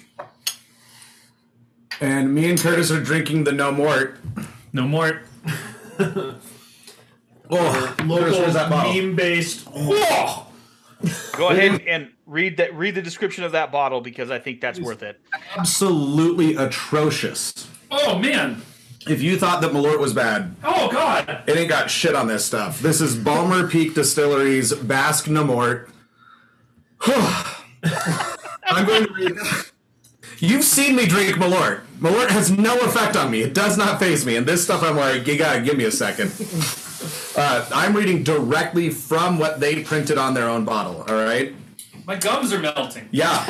And 2.01 2.33
me 2.33 2.49
and 2.49 2.59
Curtis 2.59 2.91
are 2.91 2.99
drinking 3.01 3.43
the 3.43 3.51
No 3.51 3.71
Mort. 3.71 4.17
No 4.73 4.87
more. 4.87 5.21
Oh, 7.53 7.93
Curtis, 7.97 8.37
where's 8.37 8.53
that 8.53 8.69
bottle? 8.69 8.93
meme-based. 8.93 9.67
Whoa! 9.67 10.45
Go 11.37 11.49
ahead 11.49 11.81
and 11.87 12.09
read 12.25 12.57
that. 12.57 12.73
Read 12.75 12.95
the 12.95 13.01
description 13.01 13.43
of 13.43 13.51
that 13.51 13.71
bottle 13.71 14.01
because 14.01 14.31
I 14.31 14.39
think 14.39 14.61
that's 14.61 14.79
worth 14.79 15.03
it. 15.03 15.19
Absolutely 15.57 16.55
atrocious. 16.55 17.67
Oh 17.91 18.17
man! 18.17 18.61
If 19.07 19.21
you 19.21 19.37
thought 19.37 19.61
that 19.61 19.71
Malort 19.71 19.99
was 19.99 20.13
bad, 20.13 20.55
Oh 20.63 20.89
god! 20.91 21.43
it 21.47 21.57
ain't 21.57 21.69
got 21.69 21.89
shit 21.91 22.15
on 22.15 22.27
this 22.27 22.45
stuff. 22.45 22.79
This 22.79 23.01
is 23.01 23.15
Balmer 23.17 23.67
Peak 23.67 23.93
Distilleries 23.95 24.73
Basque 24.73 25.27
No 25.27 25.43
Mort. 25.43 25.89
I'm 27.03 28.85
going 28.85 29.05
to 29.07 29.13
read. 29.13 29.33
You've 30.41 30.63
seen 30.63 30.95
me 30.95 31.05
drink 31.05 31.35
Malort. 31.35 31.81
Malort 31.99 32.29
has 32.29 32.49
no 32.49 32.75
effect 32.79 33.15
on 33.15 33.29
me. 33.29 33.41
It 33.43 33.53
does 33.53 33.77
not 33.77 33.99
phase 33.99 34.25
me. 34.25 34.35
And 34.37 34.45
this 34.45 34.63
stuff, 34.63 34.81
I'm 34.81 34.97
like, 34.97 35.27
you 35.27 35.37
gotta 35.37 35.61
give 35.61 35.77
me 35.77 35.85
a 35.85 35.91
second. 35.91 36.31
Uh, 37.35 37.65
I'm 37.73 37.95
reading 37.95 38.23
directly 38.23 38.89
from 38.89 39.39
what 39.39 39.59
they 39.61 39.83
printed 39.83 40.17
on 40.17 40.33
their 40.33 40.49
own 40.49 40.65
bottle. 40.65 41.03
All 41.07 41.15
right. 41.15 41.55
My 42.05 42.15
gums 42.17 42.51
are 42.51 42.59
melting. 42.59 43.07
Yeah. 43.09 43.45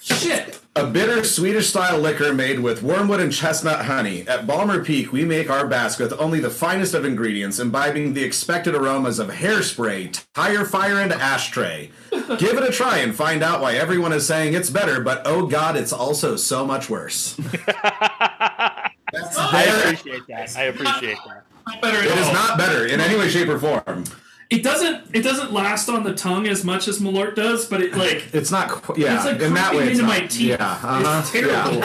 Shit! 0.00 0.60
A 0.76 0.84
bitter 0.88 1.22
Swedish 1.22 1.68
style 1.68 2.00
liquor 2.00 2.34
made 2.34 2.58
with 2.58 2.82
wormwood 2.82 3.20
and 3.20 3.32
chestnut 3.32 3.84
honey. 3.84 4.26
At 4.26 4.44
Balmer 4.44 4.82
Peak, 4.84 5.12
we 5.12 5.24
make 5.24 5.48
our 5.48 5.68
Basque 5.68 6.00
with 6.00 6.12
only 6.18 6.40
the 6.40 6.50
finest 6.50 6.94
of 6.94 7.04
ingredients, 7.04 7.60
imbibing 7.60 8.12
the 8.12 8.24
expected 8.24 8.74
aromas 8.74 9.20
of 9.20 9.28
hairspray, 9.28 10.24
tire 10.34 10.64
fire, 10.64 10.98
and 11.00 11.12
ashtray. 11.12 11.90
Give 12.10 12.58
it 12.58 12.68
a 12.68 12.72
try 12.72 12.98
and 12.98 13.14
find 13.14 13.44
out 13.44 13.60
why 13.60 13.74
everyone 13.74 14.12
is 14.12 14.26
saying 14.26 14.54
it's 14.54 14.68
better, 14.68 15.00
but 15.00 15.22
oh 15.24 15.46
god, 15.46 15.76
it's 15.76 15.92
also 15.92 16.34
so 16.34 16.66
much 16.66 16.90
worse. 16.90 17.36
That's 17.36 17.68
I 19.38 19.62
appreciate 19.62 20.26
that. 20.26 20.56
I 20.56 20.62
appreciate 20.64 21.18
that. 21.24 21.80
Better 21.82 21.98
at 21.98 22.04
It 22.06 22.18
is 22.18 22.26
all. 22.26 22.32
not 22.34 22.58
better 22.58 22.84
in 22.86 23.00
any 23.00 23.16
way, 23.16 23.28
shape, 23.28 23.48
or 23.48 23.60
form. 23.60 24.04
It 24.50 24.62
doesn't. 24.62 25.14
It 25.14 25.22
doesn't 25.22 25.52
last 25.52 25.88
on 25.88 26.02
the 26.04 26.14
tongue 26.14 26.46
as 26.46 26.64
much 26.64 26.86
as 26.88 26.98
Malort 27.00 27.34
does, 27.34 27.64
but 27.66 27.80
it 27.80 27.94
like 27.96 28.28
It's 28.34 28.50
not, 28.50 28.68
qu- 28.68 29.00
yeah, 29.00 29.16
It's 29.16 29.24
like 29.24 29.40
in 29.40 29.54
that 29.54 29.72
way, 29.74 29.86
creeping 29.86 29.90
it's 29.92 30.00
into 30.00 30.12
not. 30.12 30.20
my 30.22 30.26
teeth. 30.26 30.48
Yeah, 30.48 30.56
uh-huh. 30.70 31.20
It's 31.20 31.30
terrible. 31.32 31.78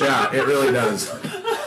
Yeah. 0.00 0.30
yeah, 0.32 0.40
it 0.40 0.46
really 0.46 0.72
does. 0.72 1.10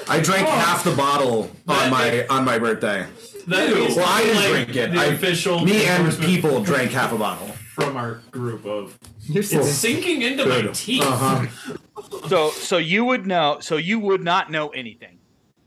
I 0.09 0.19
drank 0.21 0.47
half 0.47 0.83
the 0.83 0.95
bottle 0.95 1.51
on 1.67 1.91
my 1.91 2.25
on 2.27 2.45
my 2.45 2.57
birthday. 2.59 3.05
that 3.47 3.69
Ew. 3.69 3.75
Well, 3.95 4.05
I 4.07 4.23
didn't 4.23 4.35
like 4.37 4.51
drink 4.67 4.75
it. 4.77 4.91
The 4.93 4.99
I, 4.99 5.05
official 5.05 5.59
me 5.65 5.85
and 5.85 5.99
endorsement 6.03 6.29
people 6.31 6.63
drank 6.63 6.91
half 6.91 7.11
a 7.11 7.17
bottle. 7.17 7.47
from 7.75 7.97
our 7.97 8.21
group 8.31 8.65
of. 8.65 8.97
You're 9.23 9.43
so 9.43 9.59
It's 9.59 9.69
sinking 9.71 10.21
into 10.21 10.45
my 10.45 10.61
teeth. 10.73 11.03
Uh-huh. 11.03 11.75
So, 12.27 12.51
so 12.51 12.77
you 12.77 13.03
would 13.05 13.25
know. 13.27 13.57
So 13.59 13.75
you 13.77 13.99
would 13.99 14.23
not 14.23 14.49
know 14.51 14.69
anything 14.69 15.17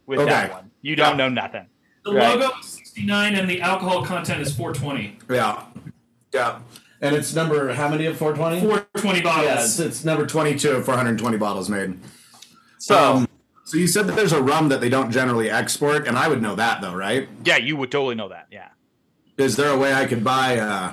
with 0.07 0.27
that 0.27 0.53
one. 0.53 0.71
You 0.81 0.97
don't 0.97 1.17
know 1.17 1.29
nothing. 1.29 1.67
The 2.05 2.13
Right. 2.15 2.39
logo 2.39 2.57
is 2.61 2.80
69 3.01 3.35
and 3.35 3.49
the 3.49 3.61
alcohol 3.63 4.05
content 4.05 4.41
is 4.43 4.55
420. 4.55 5.17
Yeah, 5.31 5.65
yeah. 6.33 6.59
And 7.01 7.17
it's 7.17 7.35
number 7.35 7.73
how 7.73 7.89
many 7.89 8.05
of 8.07 8.19
420? 8.19 8.61
420 8.61 9.23
bottles. 9.23 9.47
Yeah, 9.47 9.65
it's, 9.65 9.79
it's 9.79 10.05
number 10.05 10.27
22 10.27 10.71
of 10.73 10.85
420 10.85 11.39
bottles 11.39 11.71
made. 11.71 11.99
So, 12.79 12.99
Um, 13.15 13.29
so 13.65 13.79
you 13.79 13.87
said 13.87 14.07
that 14.07 14.17
there's 14.17 14.33
a 14.35 14.43
rum 14.43 14.69
that 14.69 14.83
they 14.83 14.91
don't 14.91 15.11
generally 15.11 15.49
export, 15.51 16.07
and 16.07 16.19
I 16.19 16.29
would 16.29 16.43
know 16.43 16.55
that 16.57 16.83
though, 16.83 16.95
right? 16.95 17.29
yeah, 17.45 17.57
you 17.57 17.77
would 17.77 17.91
totally 17.91 18.17
know 18.17 18.29
that. 18.29 18.49
Yeah. 18.51 18.69
Is 19.39 19.57
there 19.57 19.71
a 19.71 19.79
way 19.79 19.95
I 19.95 20.05
could 20.05 20.23
buy 20.23 20.53
a 20.53 20.93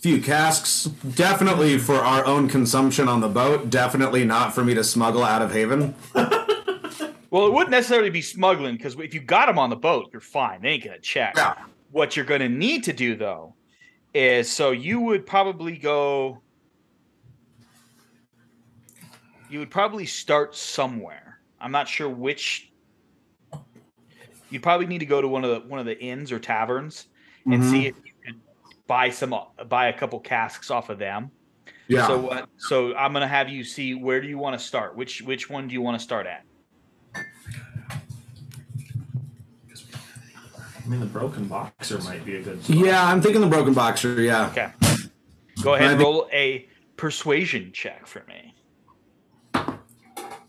few 0.00 0.20
casks? 0.20 0.84
Definitely 0.84 1.78
for 1.78 1.96
our 1.96 2.24
own 2.24 2.48
consumption 2.48 3.06
on 3.06 3.20
the 3.20 3.28
boat. 3.28 3.70
Definitely 3.70 4.24
not 4.24 4.52
for 4.52 4.64
me 4.64 4.74
to 4.74 4.82
smuggle 4.82 5.22
out 5.22 5.42
of 5.42 5.52
Haven. 5.52 5.94
Well, 7.34 7.48
it 7.48 7.52
wouldn't 7.52 7.72
necessarily 7.72 8.10
be 8.10 8.22
smuggling 8.22 8.76
because 8.76 8.94
if 8.94 9.12
you 9.12 9.20
got 9.20 9.46
them 9.46 9.58
on 9.58 9.68
the 9.68 9.74
boat, 9.74 10.08
you're 10.12 10.20
fine. 10.20 10.62
They 10.62 10.68
ain't 10.68 10.84
gonna 10.84 11.00
check. 11.00 11.34
Yeah. 11.36 11.56
What 11.90 12.14
you're 12.14 12.24
gonna 12.24 12.48
need 12.48 12.84
to 12.84 12.92
do 12.92 13.16
though 13.16 13.56
is 14.14 14.48
so 14.48 14.70
you 14.70 15.00
would 15.00 15.26
probably 15.26 15.76
go. 15.76 16.40
You 19.50 19.58
would 19.58 19.70
probably 19.72 20.06
start 20.06 20.54
somewhere. 20.54 21.40
I'm 21.60 21.72
not 21.72 21.88
sure 21.88 22.08
which. 22.08 22.70
You'd 24.50 24.62
probably 24.62 24.86
need 24.86 25.00
to 25.00 25.06
go 25.06 25.20
to 25.20 25.26
one 25.26 25.42
of 25.42 25.50
the 25.50 25.68
one 25.68 25.80
of 25.80 25.86
the 25.86 26.00
inns 26.00 26.30
or 26.30 26.38
taverns 26.38 27.08
and 27.46 27.60
Mhm. 27.60 27.68
see 27.68 27.86
if 27.88 27.96
you 28.04 28.12
could 28.24 28.40
buy 28.86 29.10
some 29.10 29.34
buy 29.66 29.88
a 29.88 29.92
couple 29.92 30.20
casks 30.20 30.70
off 30.70 30.88
of 30.88 31.00
them. 31.00 31.32
Yeah. 31.88 32.06
So 32.06 32.16
what? 32.16 32.48
So 32.58 32.94
I'm 32.94 33.12
gonna 33.12 33.26
have 33.26 33.48
you 33.48 33.64
see 33.64 33.94
where 33.96 34.20
do 34.20 34.28
you 34.28 34.38
want 34.38 34.56
to 34.56 34.64
start? 34.64 34.94
Which 34.94 35.20
which 35.22 35.50
one 35.50 35.66
do 35.66 35.74
you 35.74 35.82
want 35.82 35.98
to 35.98 36.04
start 36.04 36.28
at? 36.28 36.44
I 40.84 40.88
mean, 40.88 41.00
the 41.00 41.06
broken 41.06 41.46
boxer 41.46 41.98
might 42.02 42.24
be 42.24 42.36
a 42.36 42.42
good. 42.42 42.60
yeah, 42.68 43.04
I'm 43.06 43.22
thinking 43.22 43.40
the 43.40 43.46
broken 43.46 43.72
boxer. 43.72 44.20
Yeah. 44.20 44.48
Okay. 44.50 44.70
Go 45.62 45.74
ahead 45.74 45.90
and 45.92 45.98
think- 45.98 46.02
roll 46.06 46.28
a 46.32 46.68
persuasion 46.96 47.70
check 47.72 48.06
for 48.06 48.22
me. 48.28 48.54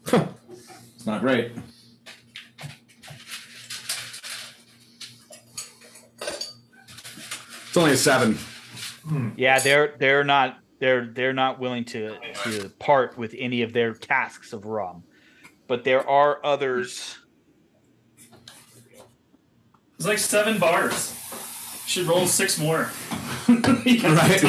It's 0.07 1.05
not 1.05 1.21
great. 1.21 1.51
It's 6.19 7.77
only 7.77 7.91
a 7.91 7.97
seven. 7.97 8.33
Hmm. 9.07 9.29
Yeah, 9.35 9.59
they're 9.59 9.95
they're 9.99 10.23
not 10.23 10.59
they're 10.79 11.05
they're 11.07 11.33
not 11.33 11.59
willing 11.59 11.85
to 11.85 12.17
to 12.43 12.69
part 12.79 13.17
with 13.17 13.35
any 13.37 13.61
of 13.61 13.73
their 13.73 13.93
casks 13.93 14.53
of 14.53 14.65
rum, 14.65 15.03
but 15.67 15.83
there 15.83 16.07
are 16.07 16.43
others. 16.45 17.17
It's 19.97 20.07
like 20.07 20.17
seven 20.17 20.59
bars. 20.59 21.13
Should 21.85 22.07
roll 22.07 22.27
six 22.27 22.57
more. 22.59 22.91
Right. 23.47 24.43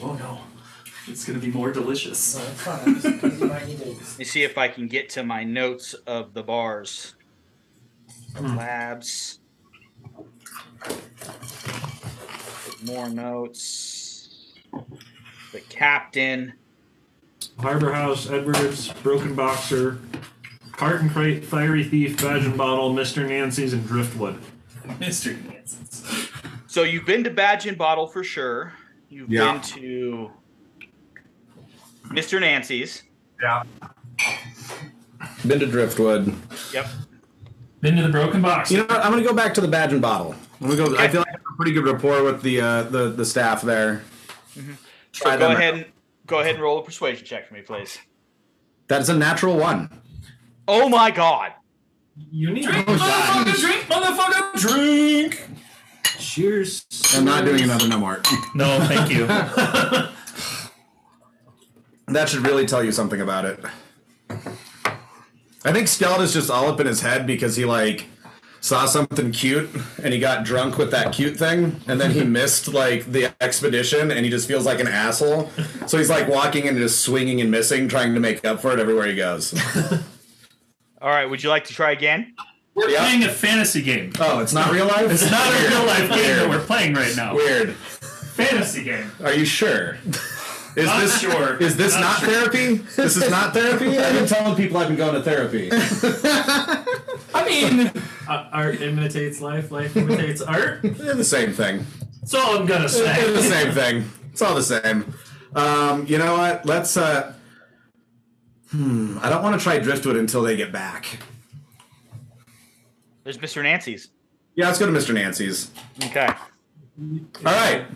Oh 0.00 0.14
no. 0.14 0.38
It's 1.08 1.24
gonna 1.24 1.40
be 1.40 1.50
more 1.50 1.72
delicious. 1.72 2.36
Let 2.64 4.18
me 4.18 4.24
see 4.24 4.44
if 4.44 4.56
I 4.56 4.68
can 4.68 4.86
get 4.86 5.08
to 5.10 5.24
my 5.24 5.42
notes 5.42 5.94
of 6.06 6.34
the 6.34 6.44
bars. 6.44 7.14
Hmm. 8.36 8.56
Labs. 8.56 9.40
More 12.84 13.08
notes. 13.08 14.54
The 15.52 15.60
captain. 15.68 16.52
Harbor 17.58 17.92
House, 17.92 18.30
Edwards, 18.30 18.92
Broken 19.02 19.34
Boxer, 19.34 19.98
Carton 20.78 21.10
Crate, 21.10 21.44
Fiery 21.44 21.82
Thief, 21.82 22.22
Badge 22.22 22.44
and 22.44 22.56
Bottle, 22.56 22.94
Mr. 22.94 23.28
Nancy's, 23.28 23.72
and 23.72 23.84
Driftwood. 23.84 24.40
Mr. 25.00 25.36
Nansen's. 25.44 26.30
So 26.68 26.84
you've 26.84 27.04
been 27.04 27.24
to 27.24 27.30
Badge 27.30 27.66
and 27.66 27.76
Bottle 27.76 28.06
for 28.06 28.22
sure. 28.22 28.72
You've 29.08 29.28
Yeah. 29.28 29.54
been 29.54 29.60
to 29.62 30.30
Mr. 32.10 32.40
Nancy's. 32.40 33.02
Yeah. 33.42 33.64
Been 35.44 35.58
to 35.58 35.66
Driftwood. 35.66 36.32
Yep. 36.72 36.86
Been 37.80 37.96
to 37.96 38.02
the 38.02 38.08
broken 38.08 38.40
box. 38.40 38.70
You 38.70 38.78
know 38.78 38.84
what? 38.84 39.04
I'm 39.04 39.10
gonna 39.10 39.24
go 39.24 39.32
back 39.34 39.54
to 39.54 39.60
the 39.60 39.66
badge 39.68 39.92
and 39.92 40.00
bottle. 40.00 40.36
I'm 40.60 40.68
gonna 40.68 40.76
go. 40.90 40.96
I 40.96 41.08
feel 41.08 41.20
like 41.22 41.28
I 41.28 41.32
have 41.32 41.40
a 41.40 41.56
pretty 41.56 41.72
good 41.72 41.86
rapport 41.86 42.22
with 42.22 42.42
the 42.42 42.60
uh, 42.60 42.82
the 42.84 43.08
the 43.10 43.24
staff 43.24 43.62
there. 43.62 44.02
So 45.12 45.24
go 45.24 45.30
ahead 45.30 45.42
out. 45.42 45.74
and 45.80 45.84
go 46.26 46.38
ahead 46.40 46.54
and 46.54 46.62
roll 46.62 46.78
a 46.78 46.82
persuasion 46.84 47.24
check 47.26 47.48
for 47.48 47.54
me, 47.54 47.62
please. 47.62 47.98
That's 48.86 49.08
a 49.08 49.16
natural 49.16 49.56
one. 49.56 49.90
Oh 50.68 50.88
my 50.88 51.10
god. 51.10 51.52
You 52.30 52.50
need 52.50 52.64
Drink, 52.64 52.86
to 52.86 52.92
motherfucker, 52.92 53.60
drink, 53.60 53.84
motherfucker, 53.86 54.60
drink. 54.60 55.48
Cheers. 56.18 56.84
I'm 57.14 57.24
not 57.24 57.44
doing 57.44 57.62
another 57.62 57.88
no 57.88 57.98
more. 57.98 58.20
No, 58.54 58.78
thank 58.86 59.10
you. 59.10 59.26
That 62.08 62.28
should 62.30 62.46
really 62.46 62.64
tell 62.64 62.82
you 62.82 62.90
something 62.90 63.20
about 63.20 63.44
it. 63.44 63.62
I 64.30 65.72
think 65.72 65.88
Skeleton's 65.88 66.32
just 66.32 66.50
all 66.50 66.66
up 66.66 66.80
in 66.80 66.86
his 66.86 67.02
head 67.02 67.26
because 67.26 67.56
he 67.56 67.66
like 67.66 68.06
saw 68.60 68.86
something 68.86 69.30
cute 69.30 69.68
and 70.02 70.14
he 70.14 70.18
got 70.18 70.44
drunk 70.44 70.78
with 70.78 70.90
that 70.90 71.12
cute 71.12 71.36
thing 71.36 71.80
and 71.86 72.00
then 72.00 72.12
he 72.12 72.24
missed 72.38 72.68
like 72.68 73.12
the 73.12 73.30
expedition 73.42 74.10
and 74.10 74.24
he 74.24 74.30
just 74.30 74.48
feels 74.48 74.64
like 74.64 74.80
an 74.80 74.88
asshole. 74.88 75.50
So 75.86 75.98
he's 75.98 76.08
like 76.08 76.28
walking 76.28 76.66
and 76.66 76.78
just 76.78 77.02
swinging 77.02 77.42
and 77.42 77.50
missing, 77.50 77.88
trying 77.88 78.14
to 78.14 78.20
make 78.20 78.42
up 78.42 78.60
for 78.60 78.72
it 78.72 78.78
everywhere 78.78 79.06
he 79.06 79.14
goes. 79.14 79.54
All 81.00 81.08
right, 81.08 81.26
would 81.26 81.42
you 81.42 81.48
like 81.48 81.64
to 81.66 81.74
try 81.74 81.92
again? 81.92 82.34
We're 82.74 82.90
Yeah. 82.90 82.98
playing 83.00 83.24
a 83.24 83.28
fantasy 83.28 83.82
game. 83.82 84.12
Oh, 84.20 84.40
it's 84.40 84.52
not 84.52 84.72
real 84.72 84.86
life. 84.86 85.10
It's 85.10 85.28
not 85.30 85.46
a 85.52 85.68
real 85.68 85.84
life 85.84 86.08
game 86.10 86.36
that 86.36 86.48
we're 86.48 86.64
playing 86.64 86.94
right 86.94 87.14
now. 87.16 87.34
Weird. 87.34 87.74
Fantasy 87.74 88.84
game. 88.84 89.10
Are 89.22 89.32
you 89.32 89.44
sure? 89.44 89.96
Is 90.76 90.86
Not 90.86 91.00
this 91.00 91.18
sure. 91.20 91.56
Is 91.56 91.76
this 91.76 91.94
Not 91.94 92.00
not, 92.02 92.20
sure. 92.20 92.28
therapy? 92.28 92.74
This 92.96 93.16
is 93.16 93.28
not 93.30 93.52
therapy. 93.52 93.98
I've 93.98 94.12
been 94.14 94.28
telling 94.28 94.54
people 94.54 94.76
I've 94.76 94.86
been 94.86 94.96
going 94.96 95.14
to 95.14 95.22
therapy. 95.22 95.70
I 97.34 97.44
mean, 97.44 97.90
Uh, 98.28 98.44
art 98.52 98.80
imitates 98.80 99.40
life. 99.40 99.70
Life 99.72 99.96
imitates 99.96 100.40
art. 100.40 100.80
They're 100.82 101.14
the 101.14 101.24
same 101.24 101.52
thing. 101.52 101.84
that's 102.20 102.34
all 102.34 102.58
I'm 102.58 102.66
gonna 102.66 102.88
say. 102.88 103.04
They're 103.06 103.32
the 103.32 103.42
same 103.42 103.72
thing. 103.72 104.04
It's 104.32 104.42
all 104.42 104.54
the 104.54 104.62
same. 104.62 105.14
Um, 105.56 106.06
you 106.06 106.18
know 106.18 106.36
what? 106.36 106.64
Let's. 106.66 106.96
Uh, 106.96 107.32
hmm. 108.70 109.18
I 109.20 109.30
don't 109.30 109.42
want 109.42 109.58
to 109.58 109.62
try 109.62 109.78
driftwood 109.78 110.16
until 110.16 110.42
they 110.42 110.56
get 110.56 110.72
back. 110.72 111.18
There's 113.24 113.38
Mr. 113.38 113.62
Nancy's. 113.62 114.08
Yeah, 114.54 114.66
let's 114.66 114.78
go 114.78 114.86
to 114.86 114.92
Mr. 114.92 115.14
Nancy's. 115.14 115.70
Okay. 116.04 116.28
All 117.46 117.52
right, 117.52 117.86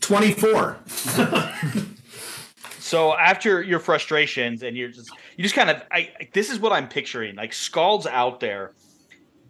twenty-four. 0.00 0.78
So 2.88 3.14
after 3.18 3.60
your 3.62 3.80
frustrations 3.80 4.62
and 4.62 4.74
you're 4.74 4.88
just 4.88 5.10
you 5.36 5.42
just 5.42 5.54
kind 5.54 5.68
of 5.68 5.82
I 5.92 6.10
this 6.32 6.48
is 6.48 6.58
what 6.58 6.72
I'm 6.72 6.88
picturing. 6.88 7.36
Like 7.36 7.50
Skjald's 7.50 8.06
out 8.06 8.40
there 8.40 8.72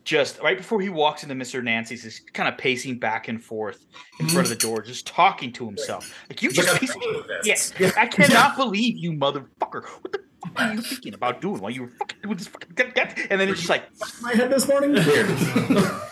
just 0.02 0.40
right 0.40 0.56
before 0.56 0.80
he 0.80 0.88
walks 0.88 1.22
into 1.22 1.36
Mr. 1.36 1.62
Nancy's, 1.62 2.02
he's 2.02 2.18
kind 2.32 2.48
of 2.48 2.58
pacing 2.58 2.98
back 2.98 3.28
and 3.28 3.40
forth 3.40 3.86
in 4.18 4.28
front 4.28 4.46
of 4.46 4.48
the 4.48 4.56
door, 4.56 4.82
just 4.82 5.06
talking 5.06 5.52
to 5.52 5.64
himself. 5.64 6.12
Like 6.28 6.42
you 6.42 6.50
just 6.50 6.66
Like 6.66 6.78
a 6.78 6.80
piece. 6.80 6.96
Yes. 7.44 7.72
I 7.96 8.06
cannot 8.08 8.56
believe 8.56 8.96
you 8.96 9.12
motherfucker. 9.12 9.84
What 9.84 10.10
the 10.10 10.24
fuck 10.48 10.60
are 10.70 10.74
you 10.74 10.80
thinking 10.80 11.14
about 11.14 11.40
doing 11.40 11.60
while 11.60 11.70
you 11.70 11.82
were 11.82 11.88
fucking 11.88 12.18
doing 12.22 12.36
this 12.36 12.46
fucking 12.48 12.72
get, 12.74 12.94
get? 12.94 13.18
and 13.30 13.40
then 13.40 13.48
it's 13.48 13.58
just 13.60 13.70
like 13.70 13.84
My 14.20 14.32
head 14.34 14.50
this 14.50 14.66
morning. 14.68 14.92
Weird. 14.92 15.26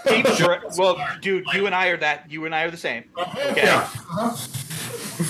deep 0.09 0.25
breath- 0.39 0.79
well, 0.79 0.97
dude, 1.21 1.45
you 1.53 1.67
and 1.67 1.75
I 1.75 1.89
are 1.89 1.97
that 1.99 2.31
you 2.31 2.45
and 2.45 2.55
I 2.55 2.63
are 2.65 2.71
the 2.71 2.77
same. 2.77 3.05
Uh-huh. 3.17 3.51
Okay. 3.51 3.63
Yeah. 3.65 3.81
Uh-huh. 3.81 4.37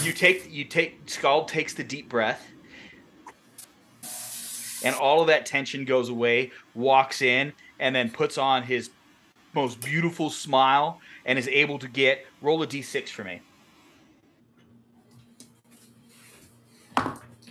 You 0.02 0.12
take 0.12 0.50
you 0.52 0.64
take 0.64 1.07
Skjald 1.07 1.48
takes 1.48 1.74
the 1.74 1.84
deep 1.84 2.09
breath, 2.09 2.44
and 4.82 4.94
all 4.96 5.20
of 5.20 5.28
that 5.28 5.46
tension 5.46 5.84
goes 5.84 6.09
away. 6.09 6.50
Walks 6.74 7.22
in 7.22 7.52
and 7.78 7.94
then 7.94 8.11
puts 8.11 8.36
on 8.38 8.64
his 8.64 8.90
most 9.54 9.80
beautiful 9.80 10.28
smile 10.30 11.00
and 11.24 11.38
is 11.38 11.48
able 11.48 11.78
to 11.78 11.88
get 11.88 12.26
roll 12.42 12.62
a 12.62 12.66
d6 12.66 13.09
for 13.09 13.24
me. 13.24 13.40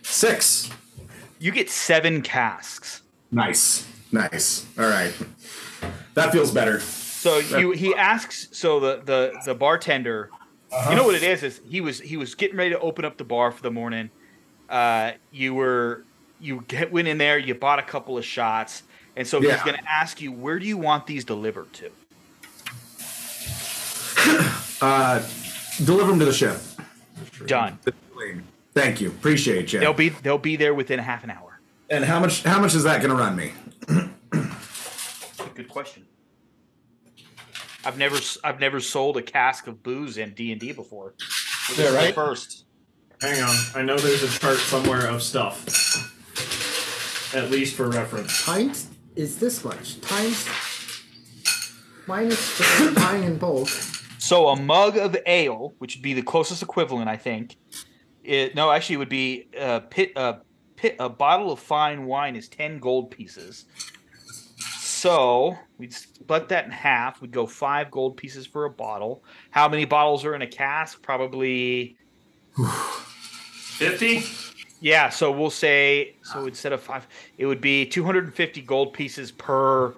Six. 0.03 0.70
You 1.40 1.52
get 1.52 1.70
seven 1.70 2.22
casks. 2.22 3.02
Nice. 3.32 3.88
Nice. 4.12 4.66
All 4.78 4.86
right. 4.88 5.14
That 6.14 6.32
feels 6.32 6.52
better. 6.52 6.80
So 6.80 7.40
you 7.40 7.72
he 7.72 7.94
asks 7.96 8.48
so 8.52 8.80
the 8.80 9.02
the 9.04 9.42
the 9.46 9.56
bartender 9.56 10.30
you 10.90 10.96
know 10.96 11.06
what 11.06 11.16
it 11.16 11.24
is 11.24 11.44
is 11.44 11.62
he 11.70 11.82
was 11.82 12.00
he 12.00 12.18
was 12.18 12.36
getting 12.36 12.58
ready 12.58 12.72
to 12.72 12.80
open 12.80 13.06
up 13.06 13.18
the 13.18 13.24
bar 13.24 13.52
for 13.52 13.62
the 13.62 13.72
morning. 13.72 14.10
Uh, 14.70 15.12
you 15.32 15.54
were 15.54 16.04
you 16.40 16.64
get, 16.68 16.92
went 16.92 17.08
in 17.08 17.18
there, 17.18 17.38
you 17.38 17.56
bought 17.56 17.80
a 17.80 17.84
couple 17.84 18.18
of 18.18 18.26
shots, 18.26 18.84
and 19.16 19.26
so 19.28 19.40
he's 19.40 19.62
going 19.64 19.78
to 19.78 19.90
ask 19.90 20.22
you 20.22 20.32
where 20.32 20.60
do 20.60 20.66
you 20.66 20.78
want 20.78 21.08
these 21.08 21.24
delivered 21.24 21.72
to? 21.74 21.92
uh, 24.82 25.26
Deliver 25.84 26.10
them 26.12 26.20
to 26.20 26.26
the 26.26 26.34
ship. 26.34 26.58
Done. 27.48 27.78
Thank 28.76 29.00
you. 29.00 29.08
Appreciate 29.08 29.72
you. 29.72 29.80
They'll 29.80 29.94
be 29.94 30.10
they'll 30.10 30.38
be 30.38 30.58
there 30.58 30.74
within 30.74 31.00
half 31.00 31.24
an 31.24 31.32
hour. 31.32 31.62
And 31.90 32.04
how 32.04 32.20
much? 32.20 32.44
How 32.44 32.60
much 32.60 32.76
is 32.76 32.84
that 32.84 33.02
going 33.02 33.10
to 33.12 33.16
run 33.16 33.36
me? 33.36 33.54
Good 35.56 35.70
question. 35.70 36.06
I've 37.86 37.98
never 37.98 38.18
I've 38.44 38.60
never 38.60 38.82
sold 38.82 39.16
a 39.16 39.22
cask 39.22 39.68
of 39.68 39.82
booze 39.82 40.18
in 40.18 40.34
D 40.34 40.52
and 40.52 40.60
D 40.60 40.74
before. 40.74 41.14
This 41.70 41.78
Yeah, 41.78 41.86
is 41.86 41.92
the 41.92 41.98
right? 41.98 42.14
First. 42.16 42.66
Hang 43.22 43.42
on. 43.42 43.56
I 43.74 43.82
know 43.82 43.98
there's 43.98 44.24
a 44.24 44.40
chart 44.40 44.58
somewhere 44.58 45.08
of 45.08 45.24
stuff. 45.24 45.64
At 47.34 47.50
least 47.50 47.76
for 47.76 47.88
reference. 47.90 48.44
Pint 48.46 48.88
is 49.16 49.40
this 49.40 49.64
much 49.64 50.02
times 50.02 50.46
minus 52.08 52.58
the 52.58 52.94
pine 53.00 53.24
in 53.24 53.38
bulk. 53.38 53.70
So 54.18 54.50
a 54.50 54.56
mug 54.60 54.98
of 54.98 55.16
ale, 55.26 55.76
which 55.78 55.96
would 55.96 56.04
be 56.04 56.14
the 56.14 56.24
closest 56.24 56.62
equivalent, 56.64 57.08
I 57.08 57.16
think. 57.16 57.56
It, 58.26 58.56
no, 58.56 58.72
actually, 58.72 58.96
it 58.96 59.00
would 59.00 59.10
be 59.10 59.48
a 59.58 59.82
pit. 59.82 60.14
A 60.16 60.38
pit. 60.76 60.96
A 61.00 61.10
bottle 61.10 61.52
of 61.52 61.60
fine 61.60 62.06
wine 62.06 62.36
is 62.36 62.48
ten 62.48 62.80
gold 62.80 63.12
pieces. 63.12 63.66
So 64.80 65.56
we'd 65.78 65.94
split 65.94 66.50
that 66.50 66.66
in 66.66 66.72
half. 66.72 67.22
We'd 67.22 67.32
go 67.32 67.46
five 67.46 67.92
gold 67.92 68.18
pieces 68.18 68.48
for 68.48 68.66
a 68.66 68.70
bottle. 68.70 69.24
How 69.52 69.70
many 69.70 69.86
bottles 69.86 70.26
are 70.26 70.34
in 70.34 70.42
a 70.42 70.48
cask? 70.48 71.02
Probably. 71.02 71.98
Fifty. 73.54 74.24
Yeah. 74.80 75.10
So 75.10 75.32
we'll 75.32 75.50
say. 75.50 76.16
So 76.24 76.48
instead 76.48 76.74
of 76.74 76.82
five, 76.82 77.08
it 77.38 77.46
would 77.46 77.62
be 77.62 77.86
two 77.86 78.04
hundred 78.04 78.24
and 78.26 78.34
fifty 78.34 78.62
gold 78.62 78.94
pieces 78.94 79.32
per 79.32 79.94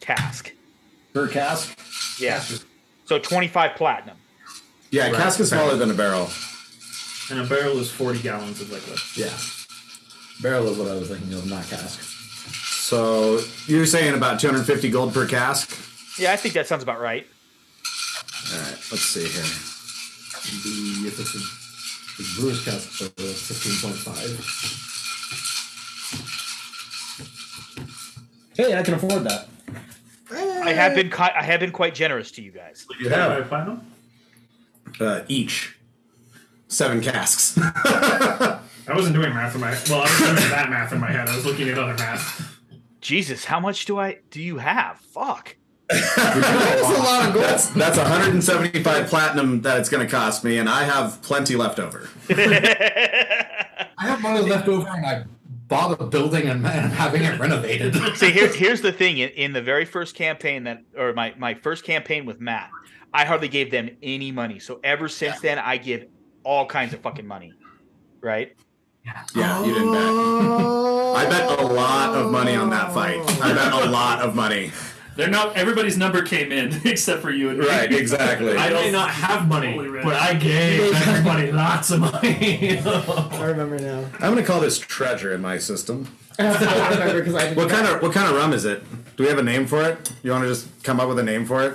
cask. 0.00 0.52
Per 1.12 1.26
cask. 1.28 1.76
Yeah. 2.20 2.42
So 3.04 3.18
twenty-five 3.18 3.76
platinum. 3.76 4.16
Yeah, 4.90 5.06
a 5.06 5.14
cask 5.14 5.40
is 5.40 5.48
smaller 5.48 5.74
than 5.74 5.90
a 5.90 5.94
barrel. 5.94 6.28
And 7.30 7.40
a 7.40 7.44
barrel 7.44 7.78
is 7.78 7.90
40 7.90 8.20
gallons 8.20 8.60
of 8.60 8.70
liquid. 8.70 8.98
Yeah. 9.16 9.30
Barrel 10.42 10.68
is 10.68 10.78
what 10.78 10.88
I 10.90 10.94
was 10.94 11.08
thinking 11.08 11.32
of, 11.34 11.46
not 11.48 11.64
cask. 11.68 12.00
So 12.02 13.40
you're 13.66 13.86
saying 13.86 14.14
about 14.14 14.40
250 14.40 14.90
gold 14.90 15.14
per 15.14 15.26
cask? 15.26 15.70
Yeah, 16.18 16.32
I 16.32 16.36
think 16.36 16.54
that 16.54 16.66
sounds 16.66 16.82
about 16.82 17.00
right. 17.00 17.26
All 18.52 18.58
right. 18.58 18.76
Let's 18.90 19.02
see 19.02 19.20
here. 19.20 19.42
The 20.62 21.06
if 21.08 21.18
it's 21.20 21.34
a 21.34 21.38
the 22.18 22.40
brewer's 22.40 22.62
cask, 22.64 22.90
so 22.90 23.06
fifteen 23.06 23.80
point 23.80 23.96
five. 23.96 24.28
Hey, 28.56 28.76
I 28.76 28.82
can 28.82 28.94
afford 28.94 29.24
that. 29.24 29.48
I 30.30 30.72
have 30.72 30.94
been 30.94 31.08
ki- 31.10 31.16
I 31.34 31.42
have 31.42 31.60
been 31.60 31.70
quite 31.72 31.94
generous 31.94 32.30
to 32.32 32.42
you 32.42 32.50
guys. 32.50 32.84
You 33.00 33.08
Five 33.08 33.48
platinum? 33.48 33.86
uh, 35.00 35.22
each 35.28 35.76
seven 36.72 37.00
casks. 37.00 37.56
I 37.58 38.60
wasn't 38.94 39.14
doing 39.14 39.32
math 39.32 39.54
in 39.54 39.60
my 39.60 39.70
well, 39.88 40.00
I 40.00 40.10
was 40.10 40.18
doing 40.18 40.50
that 40.50 40.70
math 40.70 40.92
in 40.92 41.00
my 41.00 41.10
head. 41.10 41.28
I 41.28 41.36
was 41.36 41.44
looking 41.44 41.68
at 41.68 41.78
other 41.78 41.94
math. 41.94 42.58
Jesus, 43.00 43.44
how 43.44 43.60
much 43.60 43.84
do 43.84 43.98
I 43.98 44.18
do 44.30 44.40
you 44.40 44.58
have? 44.58 44.98
Fuck. 44.98 45.56
That's 45.88 46.16
a 46.16 47.02
lot 47.02 47.28
of 47.28 47.34
gold. 47.34 47.44
That's 47.44 47.68
that's 47.70 47.98
175 47.98 49.08
platinum 49.08 49.60
that 49.62 49.78
it's 49.78 49.88
going 49.88 50.04
to 50.04 50.10
cost 50.10 50.42
me, 50.42 50.58
and 50.58 50.68
I 50.68 50.84
have 50.84 51.20
plenty 51.22 51.54
left 51.54 51.78
over. 51.78 52.08
I 52.30 53.86
have 53.98 54.22
money 54.22 54.40
left 54.40 54.68
over, 54.68 54.88
and 54.88 55.06
I 55.06 55.24
bought 55.72 56.00
a 56.00 56.04
building 56.04 56.48
and 56.48 56.66
I'm 56.66 56.90
having 56.90 57.22
it 57.22 57.40
renovated. 57.40 57.94
See, 58.16 58.30
here, 58.30 58.52
here's 58.52 58.82
the 58.82 58.92
thing. 58.92 59.18
In, 59.18 59.30
in 59.30 59.52
the 59.54 59.62
very 59.62 59.86
first 59.86 60.14
campaign 60.14 60.64
that, 60.64 60.82
or 60.96 61.12
my 61.14 61.34
my 61.38 61.54
first 61.54 61.84
campaign 61.84 62.26
with 62.26 62.40
Matt, 62.40 62.70
I 63.12 63.24
hardly 63.24 63.48
gave 63.48 63.70
them 63.70 63.90
any 64.02 64.30
money. 64.32 64.58
So 64.58 64.80
ever 64.84 65.08
since 65.08 65.40
then, 65.40 65.58
I 65.58 65.76
give 65.78 66.06
all 66.44 66.66
kinds 66.66 66.92
of 66.92 67.00
fucking 67.00 67.26
money. 67.26 67.52
Right? 68.20 68.54
Yeah, 69.34 69.64
you 69.64 69.74
didn't 69.74 69.92
bet. 69.92 70.02
I 70.02 71.26
bet 71.28 71.58
a 71.58 71.66
lot 71.66 72.14
of 72.14 72.30
money 72.30 72.54
on 72.54 72.70
that 72.70 72.92
fight. 72.92 73.20
I 73.42 73.52
bet 73.52 73.72
a 73.72 73.90
lot 73.90 74.20
of 74.20 74.34
money. 74.34 74.70
They're 75.16 75.28
not. 75.28 75.56
Everybody's 75.56 75.98
number 75.98 76.22
came 76.22 76.52
in 76.52 76.80
except 76.84 77.20
for 77.20 77.30
you 77.30 77.50
and 77.50 77.58
me. 77.58 77.66
Right, 77.66 77.92
exactly. 77.92 78.56
I 78.56 78.70
may 78.70 78.90
not 78.90 79.10
have 79.10 79.46
money, 79.48 79.76
but 79.76 80.14
I 80.14 80.34
gave 80.34 80.94
everybody 81.08 81.52
lots 81.52 81.90
of 81.90 82.00
money. 82.00 82.78
I 82.78 83.44
remember 83.44 83.78
now. 83.78 84.04
I'm 84.14 84.32
going 84.32 84.36
to 84.36 84.42
call 84.42 84.60
this 84.60 84.78
treasure 84.78 85.34
in 85.34 85.42
my 85.42 85.58
system. 85.58 86.16
I 86.38 86.90
remember 86.90 87.18
because 87.18 87.34
I 87.34 87.52
What 87.52 87.68
kind 87.68 87.86
of 87.86 88.00
what 88.00 88.12
kind 88.12 88.28
of 88.30 88.36
rum 88.36 88.52
is 88.52 88.64
it? 88.64 88.82
Do 89.16 89.24
we 89.24 89.28
have 89.28 89.38
a 89.38 89.42
name 89.42 89.66
for 89.66 89.82
it? 89.82 90.12
You 90.22 90.30
want 90.30 90.44
to 90.44 90.48
just 90.48 90.82
come 90.82 90.98
up 90.98 91.08
with 91.08 91.18
a 91.18 91.22
name 91.22 91.44
for 91.44 91.62
it? 91.62 91.74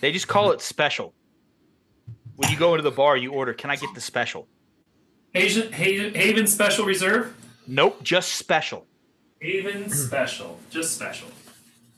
They 0.00 0.10
just 0.10 0.26
call 0.26 0.50
it 0.50 0.60
special. 0.60 1.14
When 2.42 2.50
you 2.50 2.58
go 2.58 2.74
into 2.74 2.82
the 2.82 2.90
bar, 2.90 3.16
you 3.16 3.32
order, 3.32 3.54
"Can 3.54 3.70
I 3.70 3.76
get 3.76 3.94
the 3.94 4.00
special?" 4.00 4.48
Haven, 5.32 5.72
Haven, 5.72 6.14
Haven 6.14 6.46
Special 6.46 6.84
Reserve. 6.84 7.34
Nope, 7.66 8.02
just 8.02 8.32
special. 8.34 8.86
Haven 9.40 9.88
Special, 9.90 10.58
just 10.70 10.94
special. 10.94 11.28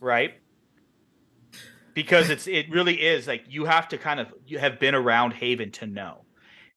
right? 0.01 0.35
Because 1.95 2.29
it's 2.31 2.47
it 2.47 2.71
really 2.71 3.01
is 3.01 3.27
like 3.27 3.45
you 3.49 3.65
have 3.67 3.89
to 3.89 3.99
kind 3.99 4.21
of 4.21 4.33
you 4.47 4.59
have 4.59 4.79
been 4.81 4.95
around 4.95 5.33
Haven 5.35 5.71
to 5.73 5.87
know, 5.87 6.25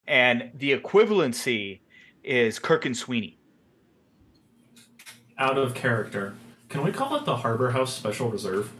and 0.07 0.51
the 0.53 0.77
equivalency 0.77 1.81
is 2.23 2.59
Kirk 2.59 2.85
and 2.85 2.95
Sweeney. 2.95 3.37
Out 5.37 5.57
of 5.57 5.73
character. 5.73 6.35
Can 6.69 6.83
we 6.83 6.91
call 6.91 7.15
it 7.15 7.25
the 7.25 7.37
Harbor 7.37 7.71
House 7.71 7.95
Special 7.95 8.29
Reserve? 8.29 8.71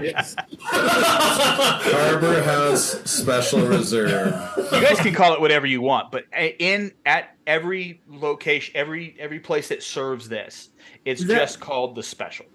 Yes. 0.00 0.34
Harbor 0.60 2.42
House 2.42 3.00
Special 3.10 3.66
Reserve. 3.66 4.34
You 4.56 4.80
guys 4.80 4.98
can 5.00 5.14
call 5.14 5.34
it 5.34 5.40
whatever 5.40 5.66
you 5.66 5.80
want, 5.80 6.10
but 6.10 6.24
in 6.58 6.92
at 7.06 7.36
every 7.46 8.00
location, 8.08 8.72
every 8.76 9.16
every 9.18 9.40
place 9.40 9.68
that 9.68 9.82
serves 9.82 10.28
this, 10.28 10.70
it's 11.04 11.24
that- 11.24 11.36
just 11.38 11.60
called 11.60 11.94
the 11.94 12.02
special. 12.02 12.46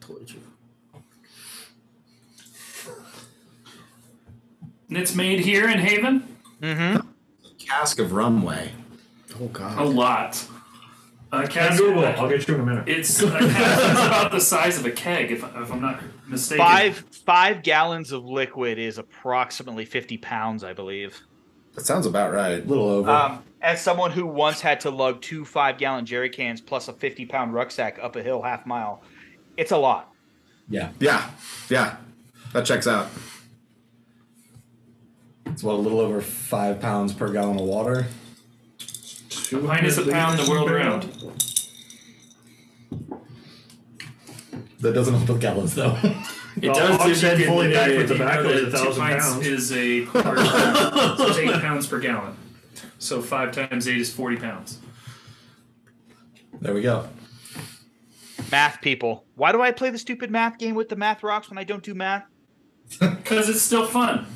Totally 0.00 0.26
true. 0.26 0.40
And 4.88 4.98
it's 4.98 5.14
made 5.14 5.40
here 5.40 5.68
in 5.68 5.78
Haven. 5.78 6.36
Mm-hmm. 6.60 7.06
Cask 7.58 7.98
of 7.98 8.10
Rumway. 8.10 8.68
Oh 9.40 9.46
god. 9.46 9.78
A 9.78 9.84
lot. 9.84 10.44
A 11.32 11.36
And 11.38 11.50
cask, 11.50 11.78
Google. 11.78 12.04
I'll 12.04 12.28
get 12.28 12.46
you 12.46 12.54
in 12.56 12.60
a 12.60 12.66
minute. 12.66 12.88
It's 12.88 13.22
a 13.22 13.30
cask 13.30 13.48
that's 13.54 14.06
about 14.06 14.32
the 14.32 14.40
size 14.40 14.78
of 14.78 14.84
a 14.84 14.90
keg, 14.90 15.32
if, 15.32 15.42
if 15.42 15.72
I'm 15.72 15.80
not 15.80 16.00
mistaken. 16.28 16.64
Five 16.64 17.04
five 17.24 17.62
gallons 17.62 18.12
of 18.12 18.24
liquid 18.26 18.78
is 18.78 18.98
approximately 18.98 19.86
fifty 19.86 20.18
pounds, 20.18 20.62
I 20.62 20.74
believe. 20.74 21.22
That 21.74 21.86
sounds 21.86 22.04
about 22.04 22.32
right. 22.34 22.62
A 22.62 22.68
little 22.68 22.86
over. 22.86 23.10
Um, 23.10 23.42
as 23.62 23.80
someone 23.80 24.10
who 24.10 24.26
once 24.26 24.60
had 24.60 24.80
to 24.80 24.90
lug 24.90 25.22
two 25.22 25.46
five 25.46 25.78
gallon 25.78 26.04
jerry 26.04 26.28
cans 26.28 26.60
plus 26.60 26.88
a 26.88 26.92
50 26.92 27.24
pound 27.24 27.54
rucksack 27.54 27.98
up 28.02 28.14
a 28.14 28.22
hill 28.22 28.42
half 28.42 28.66
mile, 28.66 29.02
it's 29.56 29.70
a 29.72 29.78
lot. 29.78 30.12
yeah. 30.68 30.90
Yeah, 31.00 31.30
yeah, 31.70 31.96
that 32.52 32.66
checks 32.66 32.86
out. 32.86 33.08
It's 35.46 35.62
what 35.62 35.74
a 35.74 35.78
little 35.78 36.00
over 36.00 36.20
five 36.20 36.78
pounds 36.80 37.14
per 37.14 37.32
gallon 37.32 37.58
of 37.58 37.64
water. 37.64 38.06
Pint 39.66 39.86
is 39.86 39.98
a 39.98 40.10
pound 40.10 40.38
the 40.38 40.50
world 40.50 40.70
around. 40.70 41.02
That 44.80 44.92
doesn't 44.94 45.14
help 45.14 45.28
with 45.28 45.40
gallons 45.40 45.74
though. 45.74 45.96
It 46.60 46.66
Well, 46.68 46.74
does. 46.74 47.00
oxygen 47.00 47.30
if 47.34 47.38
you 47.38 47.44
can- 47.46 47.54
fully 47.54 47.72
packed 47.72 47.88
with 47.96 48.10
you 48.10 48.18
know 48.18 48.24
tobacco 48.24 48.48
is 48.48 48.62
a 48.62 48.64
two 48.64 48.70
thousand 48.76 49.02
pints 49.02 49.26
pounds. 49.26 49.46
Is 49.46 49.72
a 49.72 50.04
so 50.06 51.26
it's 51.28 51.38
eight 51.38 51.60
pounds 51.62 51.86
per 51.86 51.98
gallon. 51.98 52.36
So 52.98 53.22
five 53.22 53.52
times 53.52 53.88
eight 53.88 54.00
is 54.00 54.12
forty 54.12 54.36
pounds. 54.36 54.78
there 56.60 56.74
we 56.74 56.82
go. 56.82 57.08
Math 58.50 58.80
people. 58.82 59.24
Why 59.34 59.52
do 59.52 59.62
I 59.62 59.70
play 59.70 59.88
the 59.90 59.98
stupid 59.98 60.30
math 60.30 60.58
game 60.58 60.74
with 60.74 60.88
the 60.90 60.96
math 60.96 61.22
rocks 61.22 61.48
when 61.48 61.56
I 61.58 61.64
don't 61.64 61.82
do 61.82 61.94
math? 61.94 62.24
Because 63.00 63.48
it's 63.48 63.62
still 63.62 63.86
fun. 63.86 64.26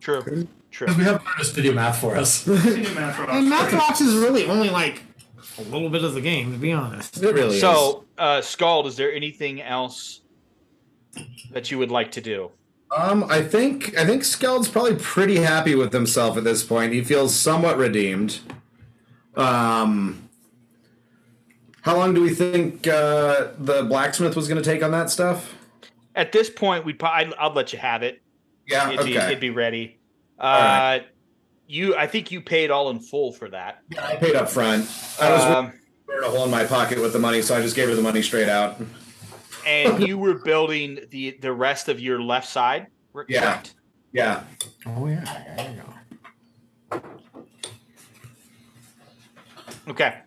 True. 0.00 0.46
True. 0.76 0.88
We 0.88 1.04
have 1.04 1.24
artists 1.26 1.54
to 1.54 1.62
do 1.62 1.72
math 1.72 2.02
for 2.02 2.16
us. 2.16 2.46
You 2.46 2.84
do 2.84 2.94
math 2.94 3.16
for 3.16 3.30
And 3.30 3.50
Mathbox 3.50 4.02
is 4.02 4.14
really 4.14 4.44
only 4.44 4.68
like 4.68 5.00
a 5.56 5.62
little 5.62 5.88
bit 5.88 6.04
of 6.04 6.12
the 6.12 6.20
game, 6.20 6.52
to 6.52 6.58
be 6.58 6.70
honest. 6.70 7.16
It 7.16 7.34
really 7.34 7.58
So, 7.58 8.04
uh, 8.18 8.42
Skjald, 8.42 8.84
is 8.84 8.94
there 8.96 9.10
anything 9.10 9.62
else 9.62 10.20
that 11.50 11.70
you 11.70 11.78
would 11.78 11.90
like 11.90 12.10
to 12.12 12.20
do? 12.20 12.50
Um, 12.94 13.24
I 13.30 13.40
think 13.40 13.96
I 13.96 14.04
think 14.04 14.22
Skjald's 14.22 14.68
probably 14.68 14.96
pretty 14.96 15.36
happy 15.36 15.74
with 15.74 15.94
himself 15.94 16.36
at 16.36 16.44
this 16.44 16.62
point. 16.62 16.92
He 16.92 17.02
feels 17.02 17.34
somewhat 17.34 17.78
redeemed. 17.78 18.40
Um, 19.34 20.28
how 21.80 21.96
long 21.96 22.12
do 22.12 22.20
we 22.20 22.34
think 22.34 22.86
uh, 22.86 23.48
the 23.58 23.82
blacksmith 23.84 24.36
was 24.36 24.46
going 24.46 24.62
to 24.62 24.70
take 24.70 24.82
on 24.82 24.90
that 24.90 25.08
stuff? 25.08 25.54
At 26.14 26.32
this 26.32 26.50
point, 26.50 26.84
we'd 26.84 26.98
probably, 26.98 27.28
I'd, 27.28 27.34
I'll 27.38 27.54
let 27.54 27.72
you 27.72 27.78
have 27.78 28.02
it. 28.02 28.20
Yeah, 28.66 28.90
It'd, 28.90 29.06
be, 29.06 29.16
okay. 29.16 29.26
it'd 29.28 29.40
be 29.40 29.48
ready. 29.48 29.96
Uh, 30.38 30.44
right. 31.00 31.06
You, 31.68 31.96
I 31.96 32.06
think 32.06 32.30
you 32.30 32.40
paid 32.40 32.70
all 32.70 32.90
in 32.90 33.00
full 33.00 33.32
for 33.32 33.48
that. 33.50 33.82
I 34.00 34.16
paid 34.16 34.36
up 34.36 34.48
front. 34.48 34.82
I 35.20 35.32
was 35.32 35.42
Um, 35.42 35.72
wearing 36.06 36.24
a 36.24 36.28
hole 36.30 36.44
in 36.44 36.50
my 36.50 36.64
pocket 36.64 37.00
with 37.00 37.12
the 37.12 37.18
money, 37.18 37.42
so 37.42 37.56
I 37.56 37.62
just 37.62 37.74
gave 37.74 37.88
her 37.88 37.94
the 37.94 38.02
money 38.02 38.22
straight 38.22 38.48
out. 38.48 38.80
and 39.66 40.06
you 40.06 40.16
were 40.16 40.34
building 40.34 41.00
the 41.10 41.36
the 41.40 41.52
rest 41.52 41.88
of 41.88 41.98
your 41.98 42.22
left 42.22 42.48
side. 42.48 42.86
correct? 43.12 43.30
Yeah. 43.30 43.62
Yeah. 44.12 44.44
Oh 44.86 45.06
yeah, 45.08 45.24
there 45.56 45.74
you 45.74 47.00
go. 47.00 47.00
Okay. 49.88 50.18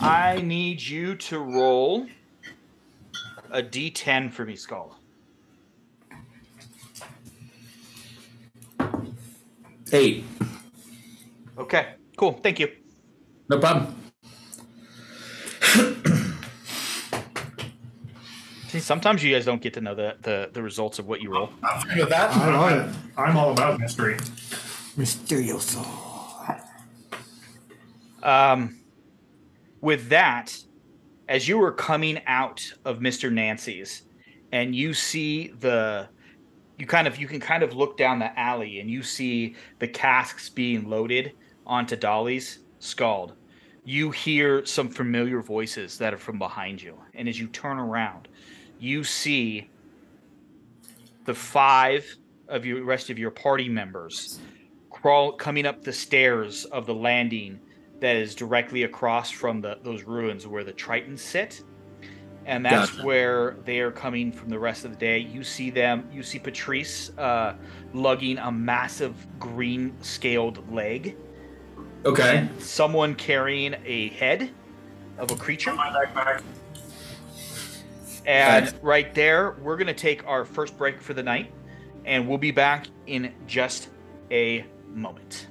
I 0.00 0.40
need 0.42 0.80
you 0.80 1.14
to 1.16 1.38
roll 1.38 2.06
a 3.50 3.62
d10 3.62 4.32
for 4.32 4.44
me, 4.44 4.56
Skull. 4.56 4.95
Eight. 9.92 10.24
Okay, 11.58 11.94
cool. 12.16 12.32
Thank 12.42 12.58
you. 12.58 12.70
No 13.48 13.58
problem. 13.58 13.94
See, 18.68 18.80
sometimes 18.80 19.22
you 19.22 19.32
guys 19.32 19.44
don't 19.44 19.62
get 19.62 19.72
to 19.74 19.80
know 19.80 19.94
the, 19.94 20.16
the, 20.22 20.50
the 20.52 20.62
results 20.62 20.98
of 20.98 21.06
what 21.06 21.22
you 21.22 21.32
roll. 21.32 21.50
With 21.96 22.08
that, 22.08 22.30
I 22.36 22.50
love 22.50 22.88
it. 22.88 22.96
I'm 23.16 23.36
all 23.36 23.52
about 23.52 23.78
mystery. 23.78 24.16
Mysterioso. 24.96 25.86
Um, 28.22 28.80
with 29.80 30.08
that, 30.08 30.58
as 31.28 31.46
you 31.46 31.58
were 31.58 31.72
coming 31.72 32.20
out 32.26 32.70
of 32.84 32.98
Mr. 32.98 33.32
Nancy's, 33.32 34.02
and 34.50 34.74
you 34.74 34.94
see 34.94 35.48
the, 35.60 36.08
you 36.78 36.86
kind 36.86 37.06
of 37.06 37.18
you 37.18 37.26
can 37.26 37.40
kind 37.40 37.62
of 37.62 37.74
look 37.74 37.96
down 37.96 38.18
the 38.18 38.38
alley 38.38 38.80
and 38.80 38.90
you 38.90 39.02
see 39.02 39.56
the 39.78 39.88
casks 39.88 40.48
being 40.48 40.88
loaded 40.88 41.32
onto 41.66 41.96
dollies, 41.96 42.60
Skjald. 42.80 43.32
You 43.84 44.10
hear 44.10 44.66
some 44.66 44.88
familiar 44.88 45.40
voices 45.40 45.96
that 45.98 46.12
are 46.12 46.18
from 46.18 46.38
behind 46.38 46.82
you, 46.82 46.98
and 47.14 47.28
as 47.28 47.38
you 47.38 47.46
turn 47.48 47.78
around, 47.78 48.28
you 48.78 49.04
see 49.04 49.70
the 51.24 51.34
five 51.34 52.04
of 52.48 52.64
your 52.66 52.84
rest 52.84 53.10
of 53.10 53.18
your 53.18 53.30
party 53.30 53.68
members 53.68 54.40
crawl 54.90 55.32
coming 55.32 55.66
up 55.66 55.82
the 55.82 55.92
stairs 55.92 56.64
of 56.66 56.86
the 56.86 56.94
landing 56.94 57.60
that 58.00 58.16
is 58.16 58.34
directly 58.34 58.82
across 58.84 59.30
from 59.30 59.60
the 59.60 59.78
those 59.82 60.04
ruins 60.04 60.46
where 60.46 60.64
the 60.64 60.72
Tritons 60.72 61.20
sit. 61.20 61.62
And 62.46 62.64
that's 62.64 62.90
Gotcha. 62.92 63.04
where 63.04 63.56
they 63.64 63.80
are 63.80 63.90
coming 63.90 64.30
from 64.30 64.50
the 64.50 64.58
rest 64.58 64.84
of 64.84 64.92
the 64.92 64.96
day. 64.96 65.18
You 65.18 65.42
see 65.42 65.68
them, 65.68 66.08
you 66.12 66.22
see 66.22 66.38
Patrice 66.38 67.10
uh, 67.18 67.56
lugging 67.92 68.38
a 68.38 68.52
massive 68.52 69.14
green 69.40 69.92
scaled 70.00 70.72
leg, 70.72 71.16
okay. 72.04 72.38
and 72.38 72.62
someone 72.62 73.16
carrying 73.16 73.74
a 73.84 74.10
head 74.10 74.50
of 75.18 75.32
a 75.32 75.36
creature. 75.36 75.76
And 78.24 78.72
right 78.80 79.12
there, 79.12 79.56
we're 79.60 79.76
going 79.76 79.88
to 79.88 79.94
take 79.94 80.24
our 80.26 80.44
first 80.44 80.78
break 80.78 81.00
for 81.00 81.14
the 81.14 81.22
night, 81.24 81.52
and 82.04 82.28
we'll 82.28 82.38
be 82.38 82.52
back 82.52 82.86
in 83.08 83.32
just 83.48 83.88
a 84.30 84.64
moment. 84.94 85.48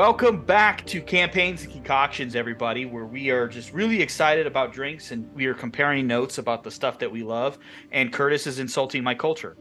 Welcome 0.00 0.40
back 0.46 0.86
to 0.86 1.02
Campaigns 1.02 1.64
and 1.64 1.72
Concoctions, 1.72 2.34
everybody, 2.34 2.86
where 2.86 3.04
we 3.04 3.28
are 3.28 3.46
just 3.46 3.74
really 3.74 4.00
excited 4.00 4.46
about 4.46 4.72
drinks 4.72 5.10
and 5.10 5.30
we 5.34 5.44
are 5.44 5.52
comparing 5.52 6.06
notes 6.06 6.38
about 6.38 6.64
the 6.64 6.70
stuff 6.70 6.98
that 7.00 7.12
we 7.12 7.22
love. 7.22 7.58
And 7.92 8.10
Curtis 8.10 8.46
is 8.46 8.60
insulting 8.60 9.04
my 9.04 9.14
culture. 9.14 9.58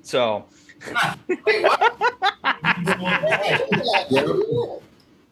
So, 0.00 0.46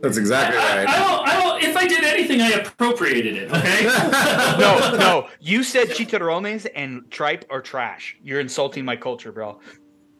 That's 0.00 0.18
exactly 0.18 0.58
I, 0.58 0.82
I 0.82 0.84
right. 0.84 0.98
don't. 0.98 1.28
I 1.28 1.40
don't. 1.40 1.62
If 1.64 1.74
I 1.78 1.86
did 1.86 2.04
anything, 2.04 2.42
I 2.42 2.50
appropriated 2.50 3.36
it. 3.36 3.50
Okay. 3.50 3.84
no, 4.58 4.94
no, 4.98 5.28
you 5.40 5.64
said 5.64 5.88
chicharrones 5.88 6.68
and 6.74 7.10
tripe 7.10 7.46
are 7.48 7.62
trash. 7.62 8.18
You're 8.22 8.40
insulting 8.40 8.84
my 8.84 8.96
culture, 8.96 9.32
bro. 9.32 9.58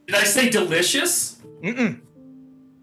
did 0.06 0.16
I 0.16 0.24
say 0.24 0.48
delicious? 0.48 1.42
Mm-mm. 1.62 2.00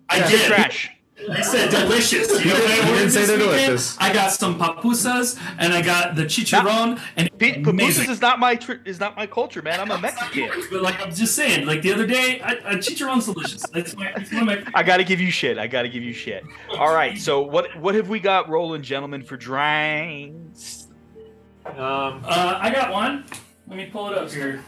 I 0.08 0.20
They're 0.20 0.30
did. 0.30 0.46
trash. 0.46 0.92
I 1.30 1.42
said 1.42 1.70
delicious. 1.72 2.30
You, 2.30 2.52
know 2.52 2.54
what 2.54 2.64
I 2.64 2.76
didn't 2.76 2.90
ordered 2.92 3.12
say 3.12 3.20
this 3.22 3.28
they're 3.28 3.38
weekend? 3.40 3.66
delicious. 3.66 3.98
I 4.00 4.14
got 4.14 4.32
some 4.32 4.60
pupusas 4.60 5.40
and 5.58 5.74
I 5.74 5.82
got 5.82 6.16
the 6.16 6.24
chicharron 6.24 7.00
and 7.16 7.30
P- 7.40 7.54
amazing. 7.64 8.06
Pupusas 8.06 8.10
is 8.10 8.22
not 8.22 8.40
my 8.40 8.56
tr- 8.56 8.74
is 8.86 9.00
not 9.00 9.18
my 9.18 9.26
culture, 9.26 9.62
man. 9.64 9.80
I'm 9.80 9.90
a 9.90 9.98
Mexican. 10.00 10.50
But 10.72 10.84
like 10.84 11.02
I'm 11.02 11.12
just 11.14 11.36
saying, 11.36 11.66
like 11.66 11.82
the 11.82 11.92
other 11.92 12.06
day, 12.06 12.40
I, 12.42 12.52
I, 12.66 12.76
chicharron's 12.76 13.26
delicious. 13.26 13.64
That's 13.74 13.96
my, 13.98 14.14
it's 14.16 14.32
one 14.32 14.48
of 14.48 14.64
my. 14.66 14.72
I 14.80 14.84
got 14.84 14.98
to 14.98 15.04
give 15.04 15.20
you 15.20 15.32
shit. 15.32 15.58
I 15.58 15.66
got 15.68 15.82
to 15.84 15.90
give 15.90 16.04
you 16.04 16.14
shit. 16.14 16.44
All 16.78 16.94
right. 16.94 17.18
So 17.18 17.42
what 17.42 17.76
what 17.80 17.96
have 17.96 18.10
we 18.10 18.20
got 18.20 18.48
rolling, 18.48 18.84
gentlemen, 18.84 19.24
for 19.24 19.38
drinks? 19.38 20.88
Um, 21.66 21.76
Uh, 22.26 22.60
I 22.62 22.70
got 22.70 22.92
one. 22.94 23.26
Let 23.68 23.76
me 23.76 23.88
pull 23.88 24.10
it 24.12 24.18
up 24.18 24.32
here. 24.32 24.64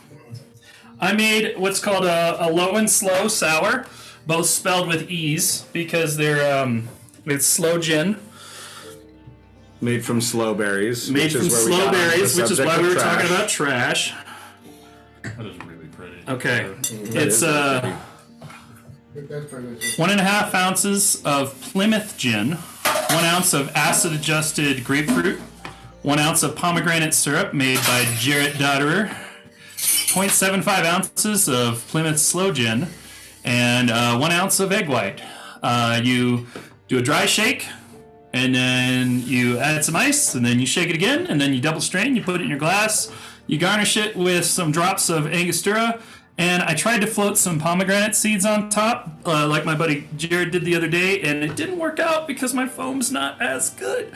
I 1.00 1.14
made 1.14 1.58
what's 1.58 1.80
called 1.80 2.06
a, 2.06 2.45
a 2.45 2.52
low 2.52 2.76
and 2.76 2.89
slow 2.89 3.30
sour, 3.30 3.86
both 4.30 4.46
spelled 4.46 4.88
with 4.88 5.10
ease 5.10 5.64
because 5.74 6.16
they're 6.16 6.62
um, 6.62 6.88
it's 7.26 7.48
sloe 7.48 7.80
gin 7.80 8.16
Made 9.82 10.06
from 10.06 10.22
sloe 10.22 10.54
berries. 10.54 11.10
made 11.10 11.24
which 11.24 11.34
from 11.34 11.48
is 11.48 11.52
where 11.54 11.66
we 11.66 11.72
slow 11.72 11.78
got 11.78 11.88
onto 11.88 11.98
the 11.98 12.08
berries, 12.10 12.36
which 12.38 12.52
is 12.52 12.58
subject 12.58 12.68
why 12.68 12.76
of 12.76 12.82
we 12.82 12.88
were 12.90 12.94
trash. 12.94 13.16
talking 13.16 13.36
about 13.36 13.50
trash. 13.50 14.14
that 15.24 15.46
is 15.46 15.58
really 15.66 15.88
pretty. 15.88 16.16
Okay, 16.28 16.68
That 17.12 17.16
it's 17.24 17.38
is 17.38 17.44
uh. 17.44 17.96
One 19.98 20.12
and 20.12 20.20
a 20.20 20.24
half 20.24 20.54
ounces 20.54 21.22
of 21.26 21.60
Plymouth 21.62 22.16
gin, 22.18 22.52
one 22.52 23.26
ounce 23.26 23.54
of 23.54 23.70
acid 23.76 24.14
adjusted 24.14 24.84
grapefruit, 24.84 25.40
one 26.04 26.20
ounce 26.20 26.44
of 26.44 26.56
pomegranate 26.56 27.14
syrup 27.16 27.54
made 27.54 27.78
by 27.88 28.06
Jarrett 28.20 28.54
Dodderer, 28.54 29.08
0.75 29.76 30.68
ounces 30.86 31.50
of 31.50 31.86
Plymouth 31.88 32.20
sloe 32.20 32.52
gin, 32.52 32.88
and 33.50 33.89
uh, 33.89 34.16
one 34.16 34.32
ounce 34.32 34.60
of 34.60 34.72
egg 34.72 34.88
white. 34.88 35.22
Uh, 35.64 36.00
you 36.04 36.45
do 36.88 37.00
a 37.00 37.02
dry 37.02 37.26
shake, 37.26 37.66
and 38.32 38.54
then 38.54 39.24
you 39.26 39.58
add 39.58 39.84
some 39.84 39.95
ice, 39.95 40.36
and 40.36 40.45
then 40.45 40.60
you 40.60 40.68
shake 40.68 40.89
it 40.89 40.95
again, 40.95 41.26
and 41.26 41.41
then 41.41 41.52
you 41.54 41.60
double 41.60 41.82
strain, 41.82 42.16
you 42.16 42.22
put 42.22 42.36
it 42.36 42.43
in 42.43 42.50
your 42.50 42.60
glass, 42.60 43.12
you 43.47 43.58
garnish 43.58 43.97
it 43.97 44.16
with 44.16 44.45
some 44.45 44.72
drops 44.72 45.10
of 45.10 45.26
Angostura, 45.26 46.00
and 46.38 46.62
I 46.62 46.76
tried 46.76 47.02
to 47.02 47.08
float 47.08 47.39
some 47.39 47.60
pomegranate 47.60 48.16
seeds 48.16 48.45
on 48.45 48.70
top, 48.70 49.10
uh, 49.26 49.47
like 49.47 49.66
my 49.66 49.76
buddy 49.76 50.08
Jared 50.16 50.52
did 50.52 50.64
the 50.64 50.76
other 50.76 50.88
day, 50.88 51.20
and 51.22 51.43
it 51.43 51.56
didn't 51.56 51.80
work 51.80 52.00
out 52.00 52.28
because 52.28 52.54
my 52.54 52.68
foam's 52.68 53.12
not 53.12 53.41
as 53.41 53.72
good. 53.72 54.16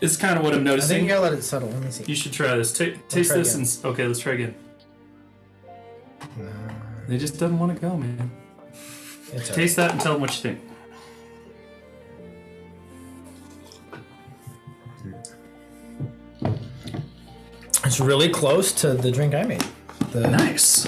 It's 0.00 0.16
kind 0.16 0.36
of 0.36 0.44
what 0.44 0.54
I'm 0.54 0.64
noticing. 0.64 0.96
I 0.96 0.98
think 0.98 1.08
you 1.08 1.14
gotta 1.14 1.22
let 1.22 1.32
it 1.32 1.42
settle. 1.42 1.68
Let 1.68 1.82
me 1.82 1.90
see. 1.90 2.04
You 2.06 2.16
should 2.16 2.32
try 2.32 2.54
this. 2.56 2.72
Ta 2.72 2.86
taste 3.08 3.30
try 3.30 3.38
this 3.38 3.54
again. 3.54 3.84
and 3.84 3.94
okay, 3.94 4.06
let's 4.08 4.18
try 4.18 4.32
again. 4.32 4.54
They 7.08 7.16
just 7.16 7.38
doesn't 7.38 7.58
want 7.58 7.72
to 7.72 7.80
go, 7.80 7.96
man. 7.96 8.30
It's 9.32 9.48
Taste 9.48 9.76
that 9.76 9.92
and 9.92 10.00
tell 10.00 10.12
them 10.12 10.20
what 10.20 10.30
you 10.36 10.42
think. 10.42 10.60
It's 17.84 18.00
really 18.00 18.28
close 18.28 18.72
to 18.80 18.94
the 18.94 19.10
drink 19.10 19.34
I 19.34 19.44
made. 19.44 19.64
The, 20.10 20.28
Nice. 20.28 20.86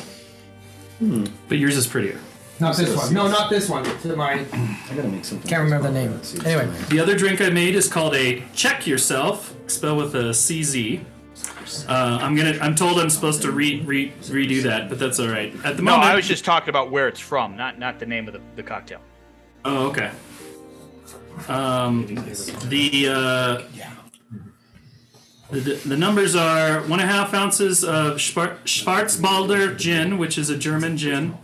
Hmm. 0.99 1.27
But 1.49 1.59
yours 1.59 1.77
is 1.77 1.87
prettier. 1.87 2.19
Not 2.61 2.77
this 2.77 2.95
one. 2.97 3.15
No, 3.15 3.29
not 3.29 3.51
this 3.51 3.69
one. 3.69 3.85
To 3.85 4.17
my. 4.17 4.33
I 4.33 4.95
gotta 4.97 5.07
make 5.09 5.25
something. 5.25 5.49
Can't 5.49 5.63
remember 5.63 5.89
the 5.89 5.95
name. 5.95 6.21
Anyway, 6.45 6.69
The 6.89 6.99
other 6.99 7.17
drink 7.17 7.41
I 7.41 7.51
made 7.51 7.77
is 7.77 7.89
called 7.89 8.17
a 8.17 8.43
Czech 8.53 8.85
Yourself, 8.85 9.55
spelled 9.69 9.99
with 9.99 10.15
a 10.17 10.31
CZ. 10.31 11.05
Uh, 11.89 12.19
I'm 12.21 12.35
gonna. 12.37 12.59
I'm 12.61 12.75
told 12.75 12.99
I'm 12.99 13.11
supposed 13.11 13.43
to 13.43 13.51
re, 13.53 13.81
re 13.83 14.11
redo 14.23 14.63
that, 14.65 14.89
but 14.89 14.99
that's 14.99 15.19
all 15.21 15.29
right. 15.29 15.53
At 15.65 15.77
the 15.77 15.83
No, 15.83 15.93
moment, 15.93 16.11
I 16.11 16.15
was 16.15 16.27
just 16.27 16.45
talking 16.45 16.69
about 16.71 16.91
where 16.91 17.09
it's 17.09 17.21
from, 17.21 17.57
not 17.57 17.79
not 17.79 17.99
the 17.99 18.07
name 18.07 18.27
of 18.29 18.35
the, 18.35 18.41
the 18.57 18.63
cocktail. 18.63 19.01
Oh, 19.65 19.89
okay. 19.89 20.11
Um, 21.49 22.07
the, 22.69 23.09
uh, 23.09 23.63
the 25.51 25.75
the 25.87 25.97
numbers 25.97 26.35
are 26.37 26.81
one 26.83 27.01
and 27.01 27.09
a 27.09 27.13
half 27.13 27.33
ounces 27.35 27.85
of 27.85 28.17
Schwar- 28.17 28.59
Schwarzbalder 28.65 29.77
gin, 29.79 30.19
which 30.19 30.37
is 30.39 30.51
a 30.51 30.59
German 30.59 30.97
gin. 30.97 31.37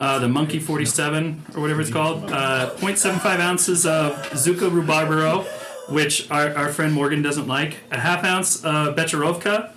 Uh, 0.00 0.18
the 0.18 0.28
Monkey 0.28 0.58
47 0.60 1.44
or 1.54 1.60
whatever 1.60 1.80
it's 1.80 1.90
called. 1.90 2.30
Uh, 2.30 2.70
0.75 2.76 3.38
ounces 3.40 3.86
of 3.86 4.12
Zucca 4.32 4.68
Rabarbaro, 4.70 5.44
which 5.88 6.30
our, 6.30 6.54
our 6.54 6.72
friend 6.72 6.92
Morgan 6.92 7.22
doesn't 7.22 7.46
like. 7.46 7.78
A 7.90 7.98
half 7.98 8.24
ounce 8.24 8.64
of 8.64 8.96
Becherovka. 8.96 9.72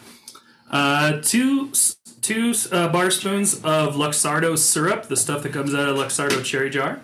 Uh, 0.69 1.21
two 1.21 1.71
two 2.21 2.53
uh, 2.71 2.87
bar 2.89 3.11
spoons 3.11 3.55
of 3.55 3.95
Luxardo 3.95 4.57
syrup, 4.57 5.07
the 5.07 5.17
stuff 5.17 5.43
that 5.43 5.51
comes 5.51 5.73
out 5.73 5.89
of 5.89 5.97
Luxardo 5.97 6.43
cherry 6.43 6.69
jar. 6.69 7.01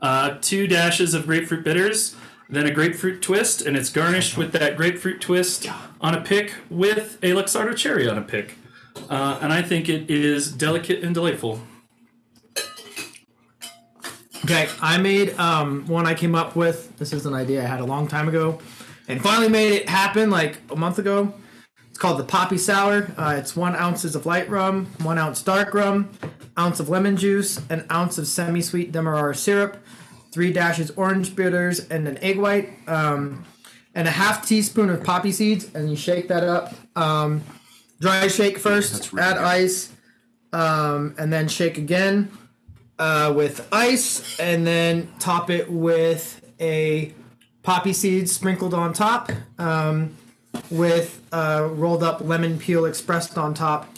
Uh, 0.00 0.36
two 0.40 0.66
dashes 0.66 1.14
of 1.14 1.26
grapefruit 1.26 1.64
bitters, 1.64 2.16
then 2.48 2.66
a 2.66 2.70
grapefruit 2.70 3.22
twist, 3.22 3.62
and 3.62 3.76
it's 3.76 3.90
garnished 3.90 4.36
with 4.36 4.52
that 4.52 4.76
grapefruit 4.76 5.20
twist 5.20 5.66
on 6.00 6.14
a 6.14 6.20
pick 6.20 6.54
with 6.68 7.18
a 7.22 7.30
Luxardo 7.30 7.76
cherry 7.76 8.08
on 8.08 8.18
a 8.18 8.22
pick. 8.22 8.56
Uh, 9.08 9.38
and 9.42 9.52
I 9.52 9.62
think 9.62 9.88
it 9.88 10.10
is 10.10 10.52
delicate 10.52 11.02
and 11.02 11.14
delightful. 11.14 11.60
Okay, 14.44 14.68
I 14.80 14.98
made 14.98 15.30
um, 15.38 15.86
one 15.86 16.06
I 16.06 16.14
came 16.14 16.34
up 16.34 16.54
with. 16.54 16.96
This 16.98 17.12
is 17.12 17.24
an 17.26 17.34
idea 17.34 17.62
I 17.62 17.66
had 17.66 17.80
a 17.80 17.84
long 17.84 18.06
time 18.06 18.28
ago, 18.28 18.58
and 19.08 19.20
finally 19.20 19.48
made 19.48 19.72
it 19.72 19.88
happen 19.88 20.30
like 20.30 20.58
a 20.70 20.76
month 20.76 20.98
ago. 20.98 21.32
It's 21.88 21.98
called 21.98 22.18
the 22.18 22.24
Poppy 22.24 22.58
Sour. 22.58 23.10
Uh, 23.16 23.36
it's 23.38 23.56
one 23.56 23.74
ounces 23.74 24.14
of 24.14 24.26
light 24.26 24.48
rum, 24.50 24.86
one 25.02 25.16
ounce 25.18 25.42
dark 25.42 25.72
rum, 25.72 26.10
ounce 26.58 26.78
of 26.78 26.88
lemon 26.90 27.16
juice, 27.16 27.60
an 27.70 27.86
ounce 27.90 28.18
of 28.18 28.26
semi-sweet 28.26 28.92
demerara 28.92 29.34
syrup, 29.34 29.78
three 30.30 30.52
dashes 30.52 30.90
orange 30.90 31.34
bitters, 31.34 31.88
and 31.88 32.06
an 32.06 32.18
egg 32.18 32.38
white, 32.38 32.70
um, 32.86 33.46
and 33.94 34.06
a 34.06 34.10
half 34.10 34.46
teaspoon 34.46 34.90
of 34.90 35.02
poppy 35.02 35.32
seeds. 35.32 35.74
And 35.74 35.88
you 35.88 35.96
shake 35.96 36.28
that 36.28 36.44
up. 36.44 36.74
Um, 36.96 37.42
dry 37.98 38.28
shake 38.28 38.58
first. 38.58 39.14
add 39.14 39.38
ice, 39.38 39.90
um, 40.52 41.14
and 41.16 41.32
then 41.32 41.48
shake 41.48 41.78
again 41.78 42.30
uh, 42.98 43.32
with 43.34 43.66
ice, 43.72 44.38
and 44.38 44.66
then 44.66 45.08
top 45.18 45.50
it 45.50 45.70
with 45.70 46.40
a 46.60 47.12
poppy 47.62 47.92
seed 47.92 48.28
sprinkled 48.28 48.74
on 48.74 48.92
top, 48.92 49.30
um, 49.58 50.16
with 50.70 51.22
uh, 51.32 51.68
rolled 51.72 52.02
up 52.02 52.20
lemon 52.20 52.58
peel 52.58 52.84
expressed 52.84 53.36
on 53.36 53.54
top, 53.54 53.88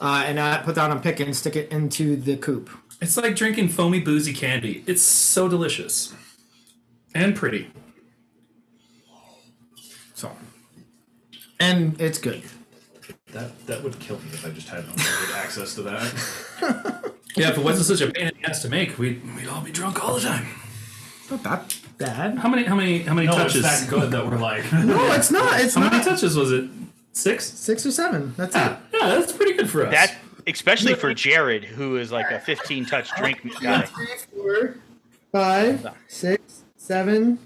uh, 0.00 0.24
and 0.26 0.38
I 0.40 0.58
put 0.58 0.74
that 0.76 0.90
on 0.90 1.00
pick 1.00 1.20
and 1.20 1.36
stick 1.36 1.56
it 1.56 1.70
into 1.70 2.16
the 2.16 2.36
coupe. 2.36 2.70
It's 3.00 3.16
like 3.16 3.36
drinking 3.36 3.68
foamy, 3.68 4.00
boozy 4.00 4.32
candy. 4.32 4.82
It's 4.86 5.02
so 5.02 5.48
delicious 5.48 6.14
and 7.14 7.36
pretty. 7.36 7.70
So, 10.14 10.32
and 11.60 12.00
it's 12.00 12.18
good. 12.18 12.42
That 13.32 13.66
that 13.66 13.82
would 13.82 13.98
kill 13.98 14.16
me 14.16 14.30
if 14.32 14.46
I 14.46 14.50
just 14.50 14.68
had 14.68 14.80
unlimited 14.84 15.34
access 15.36 15.74
to 15.74 15.82
that. 15.82 17.12
Yeah, 17.36 17.50
if 17.50 17.58
it 17.58 17.62
wasn't 17.62 17.86
such 17.86 18.08
a 18.08 18.12
pain 18.12 18.28
in 18.28 18.34
the 18.40 18.48
ass 18.48 18.62
to 18.62 18.68
make, 18.68 18.98
we'd, 18.98 19.22
we'd 19.36 19.46
all 19.46 19.60
be 19.60 19.70
drunk 19.70 20.02
all 20.02 20.14
the 20.14 20.20
time. 20.22 20.46
Not 21.30 21.42
that 21.44 21.78
bad. 21.98 22.38
How 22.38 22.48
many? 22.48 22.64
How 22.64 22.74
many? 22.74 23.00
How 23.00 23.14
many 23.14 23.26
No, 23.26 23.34
touches? 23.34 23.64
it's 23.64 23.82
that 23.82 23.90
good 23.90 24.10
that 24.10 24.26
we're 24.26 24.38
like. 24.38 24.64
No, 24.72 25.12
it's 25.12 25.30
not. 25.30 25.60
It's 25.60 25.74
How 25.74 25.88
many 25.88 26.02
touches 26.02 26.36
was 26.36 26.50
it? 26.50 26.68
Six. 27.12 27.44
Six 27.48 27.84
or 27.84 27.92
seven. 27.92 28.34
That's 28.36 28.56
ah, 28.56 28.72
it. 28.72 28.78
Yeah, 28.92 29.08
yeah, 29.08 29.14
that's 29.18 29.32
pretty 29.32 29.52
good 29.54 29.68
for 29.70 29.86
us. 29.86 29.92
That 29.92 30.16
especially 30.46 30.94
for 30.94 31.12
Jared, 31.12 31.64
who 31.64 31.96
is 31.96 32.10
like 32.10 32.30
a 32.30 32.40
15 32.40 32.86
touch 32.86 33.10
drink 33.16 33.40
guy. 33.60 33.82
Three, 33.82 34.06
four, 34.34 34.76
five, 35.30 35.86
six, 36.08 36.62
seven, 36.76 37.38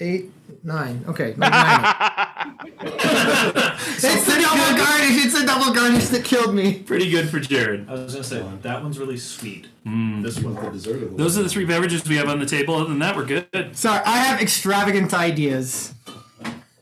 eight, 0.00 0.30
nine. 0.62 1.04
Okay, 1.08 1.34
like 1.34 1.50
nine. 1.52 2.56
it's 2.80 4.26
the 4.26 4.38
double 4.40 4.76
garnish. 4.76 5.24
It's 5.24 5.40
the 5.40 5.46
double 5.46 5.72
garnish 5.74 6.08
that 6.08 6.24
killed 6.24 6.54
me. 6.54 6.80
pretty 6.80 7.10
good 7.10 7.28
for 7.28 7.40
Jared. 7.40 7.88
I 7.88 7.92
was 7.94 8.12
gonna 8.12 8.24
say 8.24 8.44
that 8.62 8.82
one's 8.82 8.98
really 8.98 9.16
sweet. 9.16 9.68
Mm. 9.86 10.22
This 10.22 10.40
one's 10.40 10.60
The 10.60 10.70
dessert 10.70 11.02
of 11.02 11.10
the 11.12 11.16
Those 11.16 11.38
are 11.38 11.42
the 11.42 11.48
three 11.48 11.64
beverages 11.64 12.06
we 12.08 12.16
have 12.16 12.28
on 12.28 12.38
the 12.40 12.46
table. 12.46 12.74
Other 12.74 12.88
than 12.88 12.98
that, 13.00 13.16
we're 13.16 13.24
good. 13.24 13.76
Sorry, 13.76 14.02
I 14.04 14.18
have 14.18 14.40
extravagant 14.40 15.14
ideas 15.14 15.94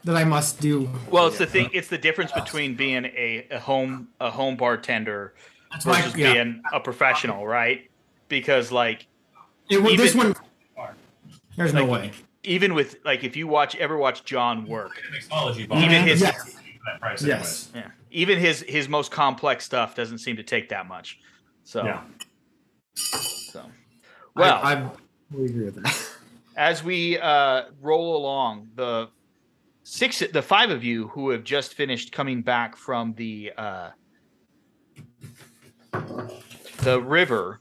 that 0.05 0.17
I 0.17 0.25
must 0.25 0.61
do. 0.61 0.89
Well, 1.11 1.27
it's 1.27 1.39
the 1.39 1.47
thing. 1.47 1.71
It's 1.73 1.89
the 1.89 1.99
difference 1.99 2.33
between 2.33 2.75
being 2.75 3.05
a, 3.07 3.47
a 3.51 3.59
home 3.59 4.09
a 4.21 4.31
home 4.31 4.57
bartender 4.57 5.35
why- 5.83 6.01
versus 6.03 6.17
yeah. 6.17 6.33
being 6.33 6.63
a 6.73 6.81
professional, 6.81 7.47
right? 7.47 7.91
Because 8.29 8.71
like 8.73 9.07
It, 9.69 9.83
was 9.83 9.97
this 9.97 10.15
one. 10.15 10.35
There's 11.57 11.73
no 11.73 11.85
way. 11.85 12.11
Even 12.45 12.75
with 12.75 12.97
like 13.05 13.25
if 13.25 13.37
you 13.37 13.47
watch 13.49 13.75
ever 13.77 13.97
watch 13.97 14.25
John 14.25 14.67
work, 14.67 14.93
even 15.73 16.03
his 16.03 16.21
Yes. 16.21 16.57
price 17.01 17.23
Yes. 17.23 17.71
yeah, 17.75 17.91
even 18.11 18.39
his 18.39 18.61
his 18.61 18.89
most 18.89 19.11
complex 19.11 19.65
stuff 19.65 19.95
doesn't 19.95 20.19
seem 20.19 20.37
to 20.37 20.43
take 20.43 20.69
that 20.69 20.87
much. 20.87 21.19
So 21.65 21.85
Yeah. 21.85 22.01
so 23.51 23.65
well. 24.35 24.61
I, 24.63 24.75
I 24.75 24.91
we 25.31 25.47
agree 25.47 25.65
with 25.65 25.83
that. 25.83 26.09
as 26.57 26.85
we 26.85 27.19
uh, 27.19 27.65
roll 27.81 28.17
along, 28.17 28.69
the 28.75 29.09
six, 29.83 30.23
the 30.33 30.43
five 30.43 30.71
of 30.71 30.85
you 30.85 31.09
who 31.09 31.31
have 31.31 31.45
just 31.45 31.75
finished 31.75 32.13
coming 32.13 32.43
back 32.43 32.77
from 32.77 33.15
the 33.15 33.53
uh, 33.57 33.91
the 36.79 37.01
river, 37.01 37.61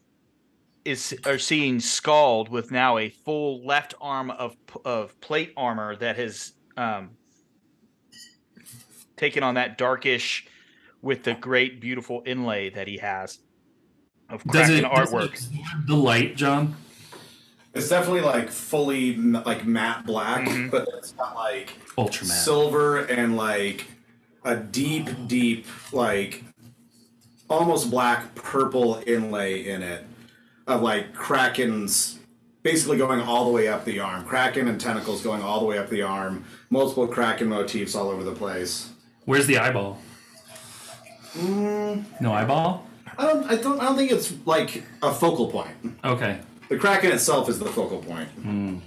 is 0.85 1.15
are 1.25 1.37
seeing 1.37 1.77
Skjald 1.77 2.49
with 2.49 2.71
now 2.71 2.97
a 2.97 3.09
full 3.09 3.65
left 3.65 3.93
arm 4.01 4.31
of 4.31 4.55
of 4.85 5.19
plate 5.21 5.53
armor 5.55 5.95
that 5.97 6.17
has 6.17 6.53
um, 6.77 7.11
taken 9.17 9.43
on 9.43 9.55
that 9.55 9.77
darkish 9.77 10.45
with 11.01 11.23
the 11.23 11.33
great 11.35 11.79
beautiful 11.81 12.23
inlay 12.25 12.69
that 12.69 12.87
he 12.87 12.97
has 12.97 13.39
of 14.29 14.43
Does 14.45 14.67
Kraken 14.67 14.85
it, 14.85 14.89
does 14.95 15.13
it 15.13 15.15
artwork. 15.15 15.87
the 15.87 15.95
light, 15.95 16.35
John? 16.35 16.75
It's 17.73 17.89
definitely 17.89 18.21
like 18.21 18.49
fully 18.49 19.15
like 19.17 19.65
matte 19.65 20.05
black, 20.05 20.47
Mhm. 20.47 20.69
but 20.69 20.87
it's 20.97 21.11
got 21.13 21.35
like 21.35 21.69
Ultraman. 21.97 22.25
silver 22.25 22.99
and 22.99 23.35
like 23.35 23.85
a 24.43 24.55
deep, 24.55 25.09
deep 25.27 25.65
like 25.91 26.43
almost 27.49 27.89
black 27.89 28.33
purple 28.35 29.01
inlay 29.07 29.65
in 29.67 29.81
it 29.81 30.05
of 30.67 30.81
like 30.81 31.13
krakens 31.13 32.17
basically 32.61 32.97
going 32.97 33.19
all 33.21 33.45
the 33.45 33.51
way 33.51 33.67
up 33.67 33.83
the 33.85 33.99
arm 33.99 34.23
kraken 34.25 34.67
and 34.67 34.79
tentacles 34.79 35.21
going 35.21 35.41
all 35.41 35.59
the 35.59 35.65
way 35.65 35.77
up 35.77 35.89
the 35.89 36.01
arm 36.01 36.43
multiple 36.69 37.07
kraken 37.07 37.47
motifs 37.49 37.95
all 37.95 38.09
over 38.09 38.23
the 38.23 38.31
place 38.33 38.89
Where's 39.25 39.47
the 39.47 39.57
eyeball? 39.57 39.99
Mm. 41.35 42.03
No 42.21 42.33
eyeball? 42.33 42.87
i 43.17 43.25
don't 43.27 43.43
i 43.51 43.55
don't 43.55 43.79
i 43.79 43.85
don't 43.85 43.95
think 43.95 44.11
it's 44.11 44.33
like 44.45 44.83
a 45.03 45.13
focal 45.13 45.47
point 45.51 45.75
Okay. 46.03 46.39
the 46.69 46.77
kraken 46.77 47.11
itself 47.11 47.47
is 47.49 47.59
the 47.59 47.65
focal 47.65 47.99
point 47.99 48.29
hmm. 48.29 48.77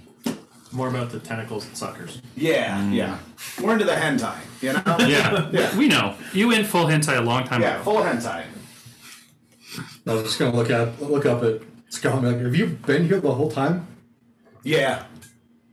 More 0.73 0.89
about 0.89 1.11
the 1.11 1.19
tentacles 1.19 1.65
and 1.65 1.77
suckers. 1.77 2.21
yeah 2.35 2.81
hmm. 2.81 2.91
yeah 2.93 3.19
We're 3.63 3.73
into 3.73 3.85
the 3.85 3.93
hentai 3.93 4.35
you 4.61 4.73
know 4.73 4.81
Yeah, 5.07 5.49
Yeah. 5.51 5.77
we 5.77 5.87
know. 5.87 6.15
You 6.33 6.51
in 6.51 6.65
full 6.65 6.85
hentai 6.87 7.17
a 7.17 7.21
long 7.21 7.45
time 7.45 7.61
yeah 7.61 7.75
ago. 7.75 7.83
full 7.83 8.01
hentai 8.03 8.43
I 10.05 10.13
was 10.13 10.23
just 10.23 10.39
gonna 10.39 10.55
look 10.55 10.71
up 10.71 10.99
look 10.99 11.25
up 11.25 11.43
at 11.43 11.61
Scott 11.89 12.13
and 12.13 12.21
be 12.21 12.27
like, 12.29 12.41
have 12.41 12.55
you 12.55 12.67
been 12.67 13.07
here 13.07 13.19
the 13.19 13.33
whole 13.33 13.51
time? 13.51 13.87
yeah 14.63 15.03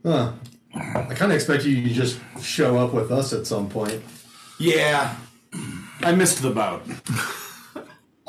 Huh. 0.03 0.33
I 0.75 1.13
kind 1.15 1.31
of 1.31 1.35
expect 1.35 1.63
you 1.65 1.81
to 1.81 1.89
just 1.93 2.19
show 2.41 2.77
up 2.77 2.93
with 2.93 3.11
us 3.11 3.33
at 3.33 3.47
some 3.47 3.69
point. 3.69 4.01
yeah 4.59 5.15
i 6.01 6.11
missed 6.13 6.41
the 6.41 6.51
boat 6.51 6.81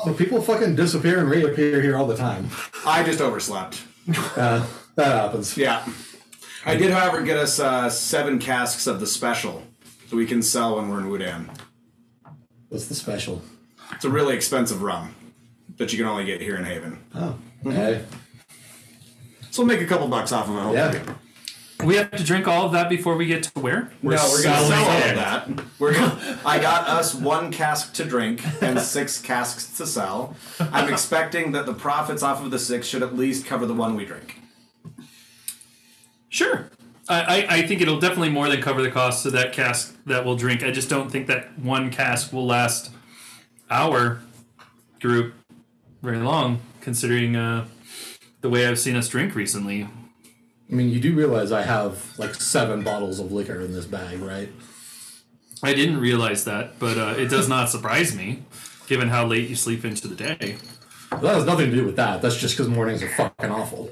Well, 0.05 0.13
people 0.17 0.41
fucking 0.41 0.75
disappear 0.75 1.19
and 1.19 1.29
reappear 1.29 1.81
here 1.81 1.95
all 1.97 2.07
the 2.07 2.15
time. 2.17 2.49
i 2.85 3.03
just 3.03 3.21
overslept 3.21 3.83
Uh, 4.37 4.65
that 4.95 5.07
happens. 5.21 5.57
Yeah. 5.57 5.85
I 6.65 6.75
did, 6.75 6.91
however, 6.91 7.21
get 7.23 7.37
us 7.37 7.59
uh, 7.59 7.89
seven 7.89 8.39
casks 8.39 8.87
of 8.87 8.99
the 8.99 9.05
special, 9.07 9.63
so 10.09 10.15
we 10.17 10.25
can 10.25 10.41
sell 10.41 10.77
when 10.77 10.89
we're 10.89 10.99
in 10.99 11.05
Wudan. 11.07 11.49
What's 12.69 12.87
the 12.87 12.95
special? 12.95 13.41
It's 13.91 14.05
a 14.05 14.09
really 14.09 14.33
expensive 14.35 14.81
rum 14.81 15.13
that 15.77 15.91
you 15.91 15.97
can 15.99 16.07
only 16.07 16.25
get 16.25 16.41
here 16.41 16.55
in 16.55 16.63
Haven. 16.65 16.99
Oh, 17.15 17.37
Mm-hmm. 17.63 17.71
hey. 17.71 18.05
So 19.51 19.63
we'll 19.63 19.67
make 19.75 19.81
a 19.81 19.87
couple 19.87 20.07
bucks 20.07 20.31
off 20.31 20.49
of 20.49 20.55
it. 20.55 20.59
hopefully. 20.59 21.03
Yeah. 21.05 21.85
We 21.85 21.95
have 21.95 22.09
to 22.11 22.23
drink 22.23 22.47
all 22.47 22.65
of 22.65 22.71
that 22.71 22.89
before 22.89 23.15
we 23.15 23.27
get 23.27 23.43
to 23.43 23.59
where? 23.59 23.91
no, 24.01 24.09
we're 24.09 24.15
gonna 24.15 24.17
selling 24.17 24.69
sell 24.71 24.89
all 24.89 24.97
of 24.97 25.15
that. 25.15 25.65
We're 25.77 25.93
gonna, 25.93 26.39
I 26.43 26.57
got 26.59 26.87
us 26.87 27.13
one 27.13 27.51
cask 27.51 27.93
to 27.95 28.03
drink 28.03 28.41
and 28.63 28.79
six 28.79 29.21
casks 29.21 29.77
to 29.77 29.85
sell. 29.85 30.35
I'm 30.59 30.91
expecting 30.91 31.51
that 31.51 31.67
the 31.67 31.75
profits 31.75 32.23
off 32.23 32.43
of 32.43 32.49
the 32.49 32.57
six 32.57 32.87
should 32.87 33.03
at 33.03 33.15
least 33.15 33.45
cover 33.45 33.67
the 33.67 33.75
one 33.75 33.95
we 33.95 34.05
drink. 34.05 34.39
Sure. 36.29 36.69
I, 37.09 37.21
I, 37.21 37.55
I 37.57 37.61
think 37.61 37.81
it'll 37.81 37.99
definitely 37.99 38.29
more 38.29 38.49
than 38.49 38.61
cover 38.61 38.81
the 38.81 38.91
cost 38.91 39.25
of 39.25 39.31
that 39.33 39.53
cask 39.53 39.95
that 40.07 40.25
we'll 40.25 40.35
drink. 40.35 40.63
I 40.63 40.71
just 40.71 40.89
don't 40.89 41.09
think 41.09 41.27
that 41.27 41.57
one 41.59 41.89
cask 41.89 42.33
will 42.33 42.45
last 42.45 42.91
our 43.69 44.21
group 44.99 45.33
very 46.01 46.17
long, 46.17 46.59
considering 46.87 47.35
uh, 47.35 47.67
the 48.39 48.49
way 48.49 48.65
I've 48.65 48.79
seen 48.79 48.95
us 48.95 49.09
drink 49.09 49.35
recently. 49.35 49.83
I 49.83 50.73
mean, 50.73 50.87
you 50.87 51.01
do 51.01 51.13
realize 51.13 51.51
I 51.51 51.63
have 51.63 52.17
like 52.17 52.33
seven 52.35 52.81
bottles 52.81 53.19
of 53.19 53.29
liquor 53.33 53.59
in 53.59 53.73
this 53.73 53.83
bag, 53.83 54.21
right? 54.21 54.47
I 55.61 55.73
didn't 55.73 55.99
realize 55.99 56.45
that, 56.45 56.79
but 56.79 56.97
uh, 56.97 57.15
it 57.17 57.29
does 57.29 57.49
not 57.49 57.69
surprise 57.75 58.15
me, 58.15 58.43
given 58.87 59.09
how 59.09 59.25
late 59.25 59.49
you 59.49 59.55
sleep 59.57 59.83
into 59.83 60.07
the 60.07 60.15
day. 60.15 60.55
But 61.09 61.23
that 61.23 61.35
has 61.35 61.45
nothing 61.45 61.71
to 61.71 61.75
do 61.75 61.83
with 61.83 61.97
that. 61.97 62.21
That's 62.21 62.37
just 62.37 62.55
because 62.55 62.69
mornings 62.69 63.03
are 63.03 63.09
fucking 63.09 63.51
awful. 63.51 63.91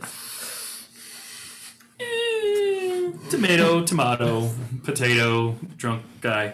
Eh, 1.99 3.11
tomato, 3.29 3.83
tomato, 3.83 4.51
potato, 4.85 5.57
drunk 5.75 6.03
guy. 6.21 6.53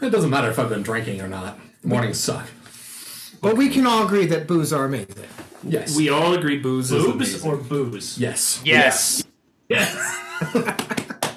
It 0.00 0.10
doesn't 0.10 0.30
matter 0.30 0.48
if 0.48 0.60
I've 0.60 0.68
been 0.68 0.84
drinking 0.84 1.20
or 1.20 1.28
not. 1.28 1.58
Mornings 1.82 2.20
suck. 2.20 2.46
But 3.40 3.56
we 3.56 3.68
can 3.68 3.84
all 3.84 4.04
agree 4.06 4.26
that 4.26 4.46
booze 4.46 4.72
are 4.72 4.84
amazing. 4.84 5.26
Yes. 5.64 5.96
We 5.96 6.08
all 6.10 6.34
agree 6.34 6.58
booze 6.58 6.90
is 6.92 7.04
Boobs 7.04 7.34
amazing. 7.34 7.50
or 7.50 7.56
booze? 7.56 8.18
yes. 8.18 8.60
Yes. 8.64 9.24
Yes. 9.68 10.18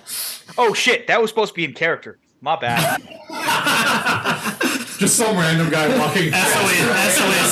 Oh 0.57 0.73
shit, 0.73 1.07
that 1.07 1.21
was 1.21 1.29
supposed 1.29 1.49
to 1.51 1.55
be 1.55 1.65
in 1.65 1.73
character. 1.73 2.17
My 2.39 2.55
bad. 2.55 3.01
Just 4.97 5.17
some 5.17 5.35
random 5.37 5.69
guy 5.69 5.89
walking. 5.99 6.31
That's 6.31 6.53
the 6.53 6.63
way, 6.65 6.87
that's 6.87 7.17
the 7.17 7.25
way 7.25 7.39
I 7.39 7.47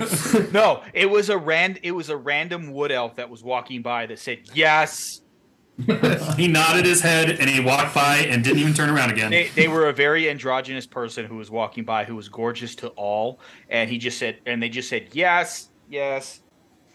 said 0.00 0.42
that. 0.42 0.52
no, 0.54 0.82
it 0.94 1.10
was 1.10 1.28
a 1.28 1.36
rand. 1.36 1.80
It 1.82 1.92
was 1.92 2.08
a 2.08 2.16
random 2.16 2.72
wood 2.72 2.90
elf 2.90 3.16
that 3.16 3.28
was 3.28 3.42
walking 3.44 3.82
by 3.82 4.06
that 4.06 4.18
said 4.18 4.38
yes. 4.54 5.20
He 6.36 6.48
nodded 6.48 6.84
his 6.84 7.00
head 7.00 7.30
and 7.30 7.48
he 7.48 7.60
walked 7.60 7.94
by 7.94 8.18
and 8.18 8.42
didn't 8.42 8.58
even 8.58 8.74
turn 8.74 8.90
around 8.90 9.10
again. 9.10 9.30
They, 9.30 9.48
they 9.48 9.68
were 9.68 9.88
a 9.88 9.92
very 9.92 10.28
androgynous 10.28 10.86
person 10.86 11.24
who 11.24 11.36
was 11.36 11.50
walking 11.50 11.84
by 11.84 12.04
who 12.04 12.16
was 12.16 12.28
gorgeous 12.28 12.74
to 12.76 12.88
all, 12.88 13.40
and 13.68 13.88
he 13.88 13.98
just 13.98 14.18
said, 14.18 14.38
and 14.46 14.62
they 14.62 14.68
just 14.68 14.88
said 14.88 15.08
yes, 15.12 15.68
yes. 15.88 16.40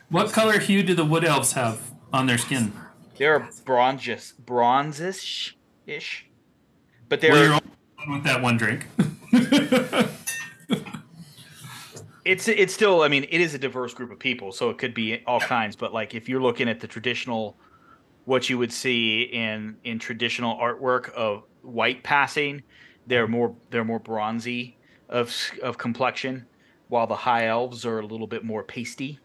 What 0.10 0.32
color 0.32 0.60
hue 0.60 0.84
do 0.84 0.94
the 0.94 1.06
wood 1.06 1.24
elves 1.24 1.54
have 1.54 1.92
on 2.12 2.26
their 2.28 2.38
skin? 2.38 2.74
They're 3.18 3.48
bronzes, 3.66 4.34
bronzish 4.44 5.54
ish, 5.86 6.28
but 7.10 7.22
they're 7.22 7.32
Well, 7.32 7.62
with 8.10 8.24
that 8.24 8.42
one 8.42 8.58
drink. 8.58 8.88
it's 12.26 12.48
it's 12.48 12.74
still 12.74 13.02
i 13.02 13.08
mean 13.08 13.26
it 13.30 13.42
is 13.42 13.54
a 13.54 13.58
diverse 13.58 13.94
group 13.94 14.12
of 14.12 14.18
people 14.20 14.52
so 14.52 14.70
it 14.70 14.78
could 14.78 14.94
be 14.94 15.22
all 15.28 15.40
kinds 15.42 15.76
but 15.76 15.94
like 15.94 16.16
if 16.16 16.30
you're 16.30 16.42
looking 16.42 16.70
at 16.70 16.80
the 16.80 16.88
traditional 16.88 17.58
what 18.26 18.50
you 18.50 18.58
would 18.58 18.72
see 18.72 19.24
in 19.24 19.78
in 19.84 20.00
traditional 20.00 20.56
artwork 20.58 21.12
of 21.14 21.44
white 21.62 22.04
passing 22.04 22.62
they're 23.08 23.28
more 23.28 23.56
they're 23.70 23.84
more 23.84 24.00
bronzy 24.00 24.78
of 25.10 25.34
of 25.62 25.78
complexion 25.78 26.46
while 26.88 27.08
the 27.08 27.16
high 27.16 27.48
elves 27.48 27.86
are 27.86 28.00
a 28.00 28.06
little 28.06 28.28
bit 28.28 28.44
more 28.44 28.64
pasty 28.64 29.20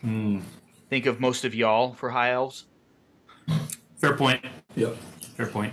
hmm. 0.00 0.40
think 0.90 1.06
of 1.06 1.20
most 1.20 1.44
of 1.44 1.54
y'all 1.54 1.94
for 1.94 2.10
high 2.10 2.32
elves 2.32 2.66
Fair 4.02 4.16
point. 4.16 4.44
Yep. 4.74 4.96
Fair 5.36 5.46
point. 5.46 5.72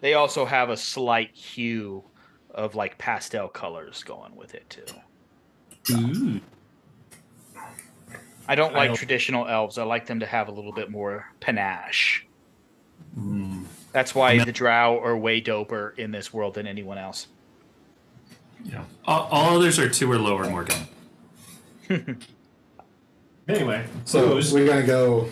they 0.00 0.14
also 0.14 0.44
have 0.44 0.68
a 0.68 0.76
slight 0.76 1.32
hue 1.32 2.02
of 2.50 2.74
like 2.74 2.98
pastel 2.98 3.48
colors 3.48 4.02
going 4.02 4.34
with 4.34 4.54
it 4.54 4.68
too 4.68 5.94
Ooh. 5.94 6.40
I 8.52 8.54
don't 8.54 8.74
like 8.74 8.88
don't- 8.90 8.96
traditional 8.96 9.48
elves. 9.48 9.78
I 9.78 9.84
like 9.84 10.04
them 10.06 10.20
to 10.20 10.26
have 10.26 10.48
a 10.48 10.50
little 10.52 10.72
bit 10.72 10.90
more 10.90 11.26
panache. 11.40 12.26
That's 13.92 14.14
why 14.14 14.44
the 14.44 14.52
drow 14.52 15.00
are 15.02 15.16
way 15.16 15.40
doper 15.40 15.98
in 15.98 16.10
this 16.12 16.32
world 16.34 16.54
than 16.54 16.66
anyone 16.66 16.98
else. 16.98 17.28
Yeah. 18.64 18.84
All, 19.06 19.28
all 19.30 19.56
others 19.56 19.78
are 19.78 19.88
two 19.88 20.10
or 20.12 20.18
lower, 20.18 20.48
Morgan. 20.50 20.86
Anyway, 23.48 23.84
So 24.04 24.28
booze. 24.28 24.52
we're 24.52 24.66
gonna 24.68 24.86
go 24.86 25.28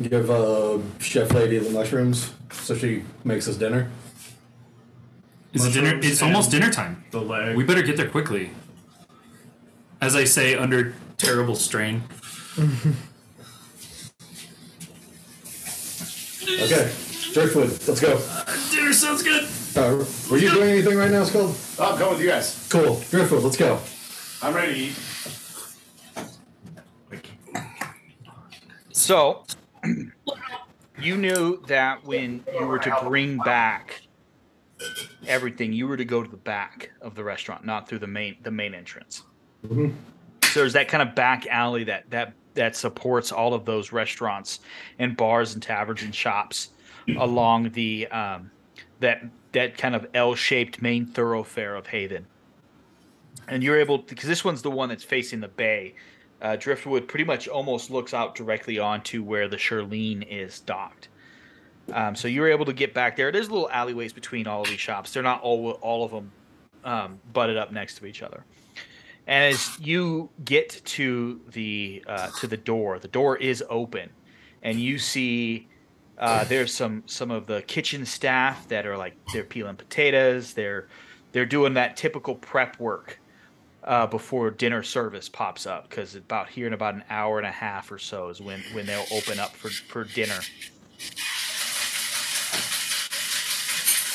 give 0.00 0.30
uh, 0.30 0.78
Chef 1.00 1.32
Lady 1.32 1.58
the 1.58 1.70
mushrooms 1.70 2.32
so 2.52 2.76
she 2.76 3.02
makes 3.24 3.48
us 3.48 3.56
dinner. 3.56 3.90
It's 5.52 5.68
dinner. 5.72 5.98
It's 6.00 6.22
almost 6.22 6.52
dinner 6.52 6.70
time. 6.70 7.04
the 7.10 7.20
leg. 7.20 7.56
We 7.56 7.64
better 7.64 7.82
get 7.82 7.96
there 7.96 8.08
quickly. 8.08 8.52
As 10.00 10.14
I 10.14 10.22
say, 10.24 10.54
under 10.54 10.94
terrible 11.18 11.54
strain. 11.54 12.02
Okay, 16.48 16.92
Driftwood, 17.32 17.70
let's 17.88 18.00
go. 18.00 18.20
Dinner 18.70 18.92
sounds 18.92 19.22
good. 19.22 19.44
Uh, 19.76 20.04
were 20.30 20.38
you 20.38 20.50
doing 20.50 20.70
anything 20.70 20.96
right 20.96 21.10
now, 21.10 21.24
Skull? 21.24 21.54
Oh, 21.78 21.92
I'm 21.92 21.98
going 21.98 22.12
with 22.12 22.22
you 22.22 22.28
guys. 22.28 22.66
Cool, 22.70 23.00
Driftwood, 23.10 23.42
let's 23.42 23.56
go. 23.56 23.78
I'm 24.42 24.54
ready 24.54 24.72
to 24.74 24.78
eat. 24.80 24.94
So, 28.92 29.44
you 31.00 31.16
knew 31.16 31.62
that 31.66 32.04
when 32.04 32.42
you 32.58 32.66
were 32.66 32.78
to 32.78 32.96
bring 33.04 33.38
back 33.38 34.02
everything, 35.26 35.72
you 35.72 35.86
were 35.86 35.96
to 35.96 36.04
go 36.04 36.22
to 36.22 36.30
the 36.30 36.36
back 36.36 36.90
of 37.00 37.14
the 37.14 37.22
restaurant, 37.22 37.64
not 37.64 37.88
through 37.88 38.00
the 38.00 38.06
main 38.06 38.36
the 38.42 38.50
main 38.50 38.74
entrance. 38.74 39.22
So 40.56 40.60
there's 40.60 40.72
that 40.72 40.88
kind 40.88 41.06
of 41.06 41.14
back 41.14 41.46
alley 41.48 41.84
that 41.84 42.08
that 42.08 42.32
that 42.54 42.76
supports 42.76 43.30
all 43.30 43.52
of 43.52 43.66
those 43.66 43.92
restaurants 43.92 44.60
and 44.98 45.14
bars 45.14 45.52
and 45.52 45.62
taverns 45.62 46.02
and 46.02 46.14
shops 46.14 46.70
along 47.18 47.72
the 47.72 48.06
um, 48.06 48.50
that 49.00 49.22
that 49.52 49.76
kind 49.76 49.94
of 49.94 50.06
L-shaped 50.14 50.80
main 50.80 51.04
thoroughfare 51.04 51.74
of 51.74 51.88
Haven. 51.88 52.26
and 53.48 53.62
you're 53.62 53.78
able 53.78 53.98
because 53.98 54.30
this 54.30 54.46
one's 54.46 54.62
the 54.62 54.70
one 54.70 54.88
that's 54.88 55.04
facing 55.04 55.40
the 55.40 55.48
bay. 55.48 55.94
Uh, 56.40 56.56
Driftwood 56.56 57.06
pretty 57.06 57.24
much 57.24 57.48
almost 57.48 57.90
looks 57.90 58.14
out 58.14 58.34
directly 58.34 58.78
onto 58.78 59.22
where 59.22 59.48
the 59.48 59.58
Shirlene 59.58 60.26
is 60.26 60.60
docked. 60.60 61.08
Um, 61.92 62.16
so 62.16 62.28
you 62.28 62.40
were 62.40 62.48
able 62.48 62.64
to 62.64 62.72
get 62.72 62.94
back 62.94 63.14
there. 63.14 63.30
There's 63.30 63.50
little 63.50 63.68
alleyways 63.68 64.14
between 64.14 64.46
all 64.46 64.62
of 64.62 64.68
these 64.68 64.80
shops. 64.80 65.12
They're 65.12 65.22
not 65.22 65.42
all 65.42 65.72
all 65.82 66.02
of 66.02 66.12
them 66.12 66.32
um, 66.82 67.20
butted 67.34 67.58
up 67.58 67.72
next 67.72 67.98
to 67.98 68.06
each 68.06 68.22
other. 68.22 68.42
And 69.26 69.54
as 69.54 69.78
you 69.80 70.30
get 70.44 70.82
to 70.84 71.40
the 71.50 72.04
uh, 72.06 72.30
to 72.40 72.46
the 72.46 72.56
door, 72.56 72.98
the 72.98 73.08
door 73.08 73.36
is 73.36 73.62
open, 73.68 74.10
and 74.62 74.80
you 74.80 74.98
see 74.98 75.66
uh, 76.18 76.44
there's 76.44 76.72
some 76.72 77.02
some 77.06 77.30
of 77.30 77.46
the 77.46 77.62
kitchen 77.62 78.06
staff 78.06 78.68
that 78.68 78.86
are 78.86 78.96
like 78.96 79.14
they're 79.32 79.42
peeling 79.44 79.76
potatoes. 79.76 80.54
They're 80.54 80.86
they're 81.32 81.46
doing 81.46 81.74
that 81.74 81.96
typical 81.96 82.36
prep 82.36 82.78
work 82.78 83.18
uh, 83.84 84.06
before 84.06 84.50
dinner 84.50 84.82
service 84.82 85.28
pops 85.28 85.66
up 85.66 85.88
because 85.88 86.14
about 86.14 86.48
here 86.48 86.66
in 86.66 86.72
about 86.72 86.94
an 86.94 87.04
hour 87.10 87.38
and 87.38 87.46
a 87.46 87.52
half 87.52 87.90
or 87.90 87.98
so 87.98 88.28
is 88.28 88.40
when 88.40 88.60
when 88.72 88.86
they'll 88.86 89.06
open 89.12 89.38
up 89.38 89.54
for 89.56 89.70
for 89.70 90.04
dinner. 90.04 90.38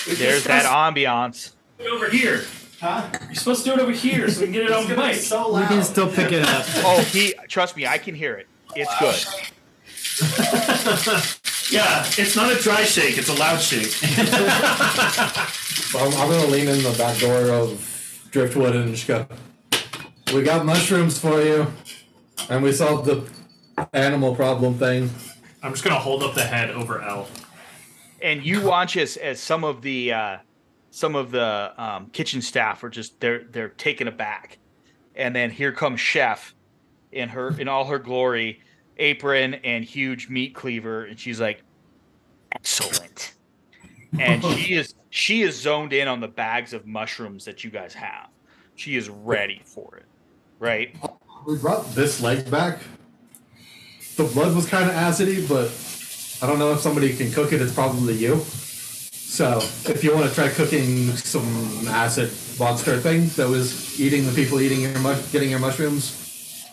There's 0.08 0.46
that 0.46 0.66
ambiance. 0.66 1.52
over 1.80 2.10
here. 2.10 2.46
Huh? 2.82 3.08
You're 3.28 3.36
supposed 3.36 3.64
to 3.64 3.70
do 3.70 3.76
it 3.76 3.80
over 3.80 3.92
here 3.92 4.28
so 4.28 4.40
we 4.42 4.48
can 4.48 4.54
get 4.54 4.64
it 4.64 4.72
on 4.72 4.88
the 4.90 4.98
mic. 4.98 5.16
So 5.16 5.56
We 5.56 5.64
can 5.68 5.84
still 5.84 6.10
pick 6.10 6.32
it 6.32 6.44
up. 6.44 6.66
Oh, 6.84 7.00
he 7.02 7.36
trust 7.48 7.78
me, 7.78 7.86
I 7.86 8.00
can 8.00 8.16
hear 8.16 8.36
it. 8.36 8.48
It's 8.76 8.92
good. 9.00 9.24
Yeah, 11.72 12.04
it's 12.18 12.36
not 12.36 12.52
a 12.52 12.56
dry 12.62 12.84
shake; 12.84 13.18
it's 13.18 13.30
a 13.30 13.34
loud 13.34 13.62
shake. 13.62 13.96
I'm, 15.96 16.14
I'm 16.20 16.30
gonna 16.30 16.48
lean 16.48 16.68
in 16.68 16.84
the 16.84 16.94
back 16.98 17.18
door 17.20 17.50
of 17.50 18.28
Driftwood 18.32 18.76
and 18.76 18.94
just 18.94 19.08
go. 19.08 19.26
We 20.34 20.44
got 20.44 20.66
mushrooms 20.66 21.18
for 21.18 21.42
you, 21.42 21.68
and 22.50 22.62
we 22.62 22.74
solved 22.74 23.06
the 23.06 23.24
animal 23.94 24.36
problem 24.36 24.74
thing. 24.78 25.10
I'm 25.64 25.72
just 25.72 25.86
gonna 25.86 25.96
hold 25.98 26.24
up 26.24 26.36
the 26.36 26.44
head 26.44 26.72
over 26.72 27.02
L. 27.02 27.30
and 28.22 28.44
you 28.46 28.62
watch 28.64 28.98
as 28.98 29.16
as 29.16 29.40
some 29.40 29.64
of 29.64 29.82
the 29.82 30.12
uh, 30.12 30.38
some 30.92 31.16
of 31.16 31.32
the 31.32 31.74
um, 31.78 32.08
kitchen 32.08 32.42
staff 32.42 32.84
are 32.84 32.90
just 32.90 33.20
they're 33.20 33.46
they're 33.46 33.70
taken 33.70 34.08
aback, 34.08 34.60
and 35.16 35.36
then 35.36 35.50
here 35.50 35.72
comes 35.72 36.00
Chef, 36.00 36.54
in 37.12 37.30
her 37.30 37.58
in 37.60 37.68
all 37.68 37.86
her 37.86 37.98
glory, 37.98 38.62
apron 38.98 39.56
and 39.56 39.84
huge 39.84 40.30
meat 40.30 40.54
cleaver, 40.54 41.06
and 41.06 41.20
she's 41.20 41.40
like, 41.40 41.64
excellent, 42.52 43.34
and 44.20 44.44
she 44.58 44.76
is 44.76 44.94
she 45.10 45.42
is 45.42 45.60
zoned 45.60 45.94
in 45.94 46.08
on 46.08 46.20
the 46.20 46.28
bags 46.28 46.74
of 46.74 46.86
mushrooms 46.86 47.46
that 47.46 47.64
you 47.64 47.72
guys 47.72 47.94
have. 47.94 48.28
She 48.76 48.98
is 48.98 49.10
ready 49.10 49.62
for 49.66 49.98
it, 49.98 50.06
right? 50.60 50.96
We 51.48 51.58
brought 51.58 51.86
this 51.96 52.22
leg 52.22 52.52
back. 52.52 52.80
The 54.18 54.26
blood 54.26 54.54
was 54.56 54.68
kind 54.68 54.90
of 54.90 54.96
acidy, 54.96 55.48
but 55.48 55.72
I 56.44 56.50
don't 56.50 56.60
know 56.60 56.74
if 56.74 56.82
somebody 56.82 57.16
can 57.16 57.32
cook 57.32 57.54
it. 57.54 57.62
It's 57.62 57.74
probably 57.74 58.16
you. 58.16 58.44
So 59.32 59.60
if 59.90 60.04
you 60.04 60.14
want 60.14 60.28
to 60.28 60.36
try 60.36 60.50
cooking 60.50 61.08
some 61.16 61.88
acid 61.88 62.34
monster 62.60 63.00
thing 63.00 63.28
that 63.38 63.48
was 63.48 63.98
eating 63.98 64.26
the 64.26 64.34
people 64.34 64.60
eating 64.60 64.82
your 64.82 65.00
mu- 65.00 65.16
getting 65.32 65.50
your 65.50 65.60
mushrooms, 65.60 66.68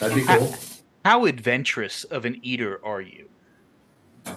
that'd 0.00 0.16
be 0.16 0.24
cool. 0.24 0.54
How 1.04 1.26
adventurous 1.26 2.04
of 2.04 2.24
an 2.24 2.40
eater 2.42 2.80
are 2.82 3.02
you? 3.02 3.28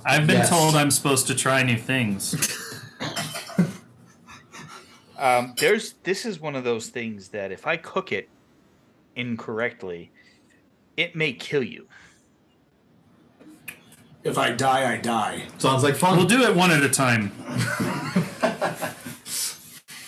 I've 0.06 0.28
been 0.28 0.40
Yes. 0.40 0.50
told 0.50 0.76
I'm 0.76 0.92
supposed 0.92 1.28
to 1.28 1.36
try 1.36 1.64
new 1.64 1.78
things. 1.78 2.36
Um, 5.18 5.54
there's 5.58 5.94
this 6.04 6.26
is 6.26 6.42
one 6.42 6.58
of 6.58 6.66
those 6.66 6.90
things 6.90 7.30
that 7.30 7.50
if 7.54 7.66
I 7.66 7.78
cook 7.78 8.12
it 8.12 8.28
incorrectly, 9.16 10.12
it 10.98 11.16
may 11.16 11.32
kill 11.32 11.64
you. 11.64 11.88
If 14.26 14.38
I 14.40 14.52
die, 14.52 14.92
I 14.92 14.98
die. 14.98 15.44
Sounds 15.60 15.84
like 15.84 15.96
fun. 15.96 16.18
We'll 16.18 16.26
do 16.26 16.42
it 16.42 16.56
one 16.56 16.72
at 16.72 16.82
a 16.82 16.90
time. 16.90 17.32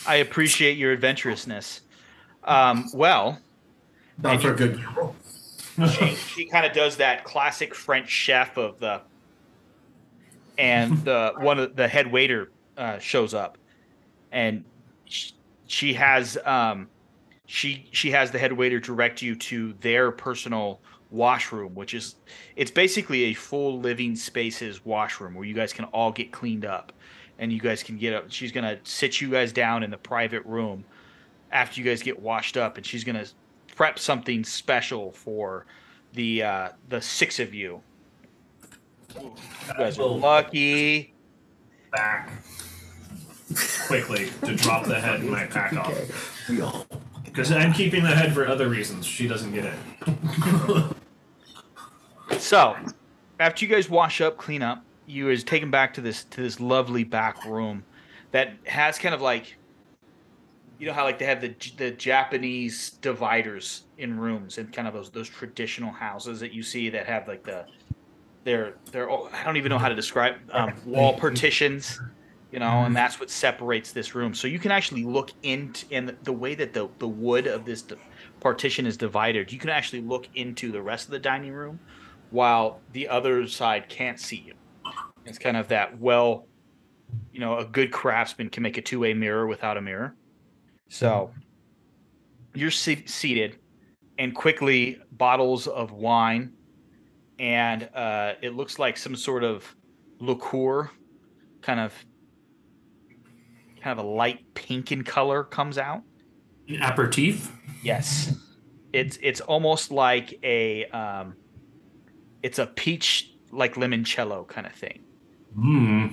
I 0.07 0.15
appreciate 0.15 0.75
your 0.75 0.91
adventurousness. 0.91 1.81
Um, 2.43 2.89
well, 2.95 3.39
Down 4.19 4.39
for 4.39 4.53
a 4.53 4.55
good. 4.55 4.83
she, 5.91 6.15
she 6.15 6.45
kind 6.45 6.65
of 6.65 6.73
does 6.73 6.97
that 6.97 7.25
classic 7.25 7.75
French 7.75 8.09
chef 8.09 8.57
of 8.57 8.79
the, 8.79 9.01
and 10.57 10.97
the 11.05 11.33
one 11.37 11.59
of 11.59 11.75
the 11.75 11.87
head 11.87 12.11
waiter 12.11 12.49
uh, 12.75 12.97
shows 12.97 13.35
up, 13.35 13.59
and 14.31 14.63
she, 15.05 15.33
she 15.67 15.93
has 15.93 16.39
um, 16.43 16.89
she 17.45 17.87
she 17.91 18.09
has 18.09 18.31
the 18.31 18.39
head 18.39 18.53
waiter 18.53 18.79
direct 18.79 19.21
you 19.21 19.35
to 19.35 19.73
their 19.81 20.09
personal 20.09 20.81
washroom, 21.11 21.75
which 21.75 21.93
is 21.93 22.15
it's 22.55 22.71
basically 22.71 23.25
a 23.25 23.33
full 23.33 23.79
living 23.79 24.15
spaces 24.15 24.85
washroom 24.85 25.35
where 25.35 25.45
you 25.45 25.53
guys 25.53 25.73
can 25.73 25.85
all 25.85 26.11
get 26.11 26.31
cleaned 26.31 26.65
up, 26.65 26.91
and 27.39 27.51
you 27.51 27.59
guys 27.59 27.83
can 27.83 27.97
get 27.97 28.13
up. 28.13 28.31
She's 28.31 28.51
gonna 28.51 28.77
sit 28.83 29.21
you 29.21 29.29
guys 29.29 29.51
down 29.51 29.83
in 29.83 29.91
the 29.91 29.97
private 29.97 30.45
room 30.45 30.85
after 31.51 31.79
you 31.79 31.85
guys 31.85 32.01
get 32.01 32.19
washed 32.19 32.57
up, 32.57 32.77
and 32.77 32.85
she's 32.85 33.03
gonna 33.03 33.25
prep 33.75 33.99
something 33.99 34.43
special 34.43 35.11
for 35.11 35.65
the 36.13 36.43
uh, 36.43 36.69
the 36.89 37.01
six 37.01 37.39
of 37.39 37.53
you. 37.53 37.81
You 39.15 39.33
guys 39.77 39.97
are 39.99 40.07
lucky. 40.07 41.13
Back 41.91 42.29
quickly 43.87 44.29
to 44.43 44.55
drop 44.55 44.85
the 44.85 44.99
head 44.99 45.21
in 45.21 45.29
my 45.29 45.45
pack 45.45 45.73
off. 45.73 46.49
Because 47.37 47.51
I'm 47.51 47.71
keeping 47.71 48.01
the 48.01 48.09
head 48.15 48.33
for 48.33 48.47
other 48.47 48.67
reasons. 48.67 49.05
She 49.05 49.27
doesn't 49.27 49.53
get 49.53 49.65
it. 49.65 50.85
So, 52.39 52.75
after 53.39 53.63
you 53.65 53.71
guys 53.71 53.89
wash 53.89 54.19
up, 54.19 54.37
clean 54.37 54.61
up, 54.61 54.83
you 55.05 55.29
is 55.29 55.43
taken 55.45 55.71
back 55.71 55.93
to 55.93 56.01
this 56.01 56.25
to 56.25 56.41
this 56.41 56.59
lovely 56.59 57.05
back 57.05 57.45
room 57.45 57.85
that 58.31 58.53
has 58.65 58.99
kind 58.99 59.15
of 59.15 59.21
like 59.21 59.55
you 60.77 60.85
know 60.87 60.93
how 60.93 61.05
like 61.05 61.19
they 61.19 61.25
have 61.25 61.39
the 61.39 61.55
the 61.77 61.91
Japanese 61.91 62.91
dividers 63.01 63.85
in 63.97 64.19
rooms 64.19 64.57
and 64.57 64.71
kind 64.73 64.89
of 64.89 64.93
those 64.93 65.09
those 65.09 65.29
traditional 65.29 65.91
houses 65.91 66.41
that 66.41 66.51
you 66.51 66.61
see 66.61 66.89
that 66.89 67.05
have 67.05 67.27
like 67.29 67.43
the 67.43 67.65
they're 68.43 68.75
they're 68.91 69.09
all- 69.09 69.29
I 69.33 69.43
don't 69.45 69.55
even 69.57 69.69
know 69.69 69.79
how 69.79 69.89
to 69.89 69.95
describe 69.95 70.35
um, 70.51 70.73
wall 70.85 71.17
partitions, 71.17 71.99
you 72.51 72.59
know, 72.59 72.83
and 72.83 72.95
that's 72.95 73.19
what 73.19 73.29
separates 73.29 73.91
this 73.91 74.15
room. 74.15 74.33
So 74.33 74.47
you 74.47 74.59
can 74.59 74.71
actually 74.71 75.03
look 75.03 75.31
into 75.43 75.85
and 75.91 76.15
the 76.23 76.33
way 76.33 76.55
that 76.55 76.73
the 76.73 76.89
the 76.99 77.07
wood 77.07 77.47
of 77.47 77.65
this 77.65 77.81
d- 77.81 77.95
partition 78.39 78.85
is 78.85 78.97
divided, 78.97 79.51
you 79.51 79.59
can 79.59 79.69
actually 79.69 80.01
look 80.01 80.27
into 80.35 80.71
the 80.71 80.81
rest 80.81 81.05
of 81.05 81.11
the 81.11 81.19
dining 81.19 81.53
room 81.53 81.79
while 82.29 82.81
the 82.93 83.07
other 83.07 83.47
side 83.47 83.89
can't 83.89 84.19
see 84.19 84.37
you. 84.45 84.53
It's 85.25 85.37
kind 85.37 85.57
of 85.57 85.67
that 85.69 85.99
well, 85.99 86.47
you 87.31 87.39
know, 87.39 87.57
a 87.57 87.65
good 87.65 87.91
craftsman 87.91 88.49
can 88.49 88.63
make 88.63 88.77
a 88.77 88.81
two-way 88.81 89.13
mirror 89.13 89.47
without 89.47 89.77
a 89.77 89.81
mirror. 89.81 90.15
So 90.89 91.31
you're 92.53 92.71
se- 92.71 93.05
seated, 93.05 93.59
and 94.17 94.33
quickly 94.33 94.99
bottles 95.11 95.67
of 95.67 95.91
wine, 95.91 96.53
and 97.39 97.89
uh, 97.93 98.33
it 98.41 98.55
looks 98.55 98.79
like 98.79 98.97
some 98.97 99.15
sort 99.15 99.43
of 99.43 99.75
liqueur, 100.19 100.89
kind 101.61 101.79
of, 101.79 101.93
kind 103.87 103.97
of 103.97 104.05
a 104.05 104.09
light 104.09 104.53
pink 104.53 104.91
in 104.91 105.01
color, 105.01 105.45
comes 105.45 105.77
out. 105.77 106.01
An 106.67 106.81
aperitif? 106.81 107.49
Yes, 107.81 108.35
it's 108.91 109.17
it's 109.21 109.39
almost 109.39 109.91
like 109.91 110.37
a 110.43 110.85
um, 110.87 111.35
it's 112.43 112.59
a 112.59 112.65
peach 112.65 113.33
like 113.51 113.75
limoncello 113.75 114.45
kind 114.45 114.67
of 114.67 114.73
thing. 114.73 115.03
Hmm. 115.55 116.07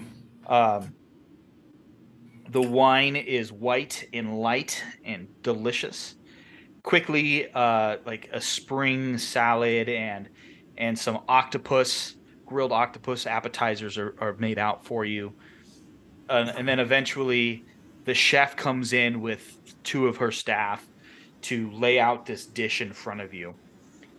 Um, 0.46 0.94
the 2.48 2.62
wine 2.62 3.16
is 3.16 3.50
white 3.50 4.06
and 4.12 4.38
light 4.38 4.84
and 5.04 5.26
delicious. 5.42 6.14
Quickly, 6.84 7.50
uh, 7.52 7.96
like 8.06 8.28
a 8.32 8.40
spring 8.40 9.18
salad 9.18 9.88
and 9.88 10.28
and 10.78 10.96
some 10.96 11.22
octopus, 11.28 12.14
grilled 12.46 12.70
octopus 12.70 13.26
appetizers 13.26 13.98
are, 13.98 14.14
are 14.20 14.34
made 14.34 14.60
out 14.60 14.86
for 14.86 15.04
you. 15.04 15.32
And 16.28 16.66
then 16.66 16.80
eventually, 16.80 17.64
the 18.04 18.14
chef 18.14 18.56
comes 18.56 18.92
in 18.92 19.20
with 19.20 19.58
two 19.82 20.06
of 20.06 20.16
her 20.18 20.30
staff 20.30 20.86
to 21.42 21.70
lay 21.72 21.98
out 22.00 22.26
this 22.26 22.46
dish 22.46 22.80
in 22.80 22.92
front 22.92 23.20
of 23.20 23.34
you. 23.34 23.54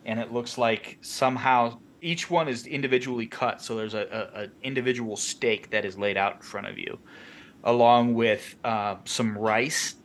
And 0.05 0.19
it 0.19 0.31
looks 0.31 0.57
like 0.57 0.99
somehow 1.01 1.79
each 2.01 2.29
one 2.29 2.47
is 2.47 2.67
individually 2.67 3.25
cut. 3.25 3.61
So 3.61 3.75
there's 3.75 3.95
a, 3.95 4.29
a, 4.35 4.43
a 4.43 4.47
individual 4.61 5.15
steak 5.15 5.71
that 5.71 5.85
is 5.85 5.97
laid 5.97 6.17
out 6.17 6.35
in 6.35 6.41
front 6.41 6.67
of 6.67 6.77
you, 6.77 6.99
along 7.63 8.13
with 8.13 8.55
uh, 8.63 8.97
some 9.05 9.35
rice, 9.35 9.95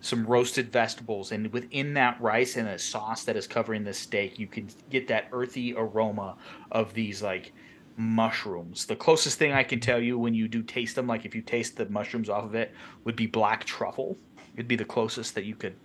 some 0.00 0.24
roasted 0.24 0.72
vegetables, 0.72 1.30
and 1.32 1.52
within 1.52 1.92
that 1.94 2.18
rice 2.20 2.56
and 2.56 2.68
a 2.68 2.78
sauce 2.78 3.24
that 3.24 3.36
is 3.36 3.46
covering 3.46 3.84
the 3.84 3.92
steak, 3.92 4.38
you 4.38 4.46
can 4.46 4.66
get 4.88 5.06
that 5.08 5.28
earthy 5.32 5.74
aroma 5.76 6.36
of 6.70 6.94
these 6.94 7.22
like 7.22 7.52
mushrooms. 7.96 8.86
The 8.86 8.96
closest 8.96 9.38
thing 9.38 9.52
I 9.52 9.62
can 9.62 9.80
tell 9.80 10.00
you 10.00 10.18
when 10.18 10.34
you 10.34 10.48
do 10.48 10.62
taste 10.62 10.96
them, 10.96 11.06
like 11.06 11.24
if 11.24 11.34
you 11.34 11.42
taste 11.42 11.76
the 11.76 11.88
mushrooms 11.88 12.28
off 12.28 12.44
of 12.44 12.54
it, 12.54 12.72
would 13.04 13.16
be 13.16 13.26
black 13.26 13.64
truffle. 13.64 14.16
It'd 14.54 14.68
be 14.68 14.76
the 14.76 14.84
closest 14.84 15.34
that 15.34 15.44
you 15.44 15.54
could 15.54 15.76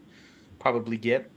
probably 0.60 0.98
get. 0.98 1.30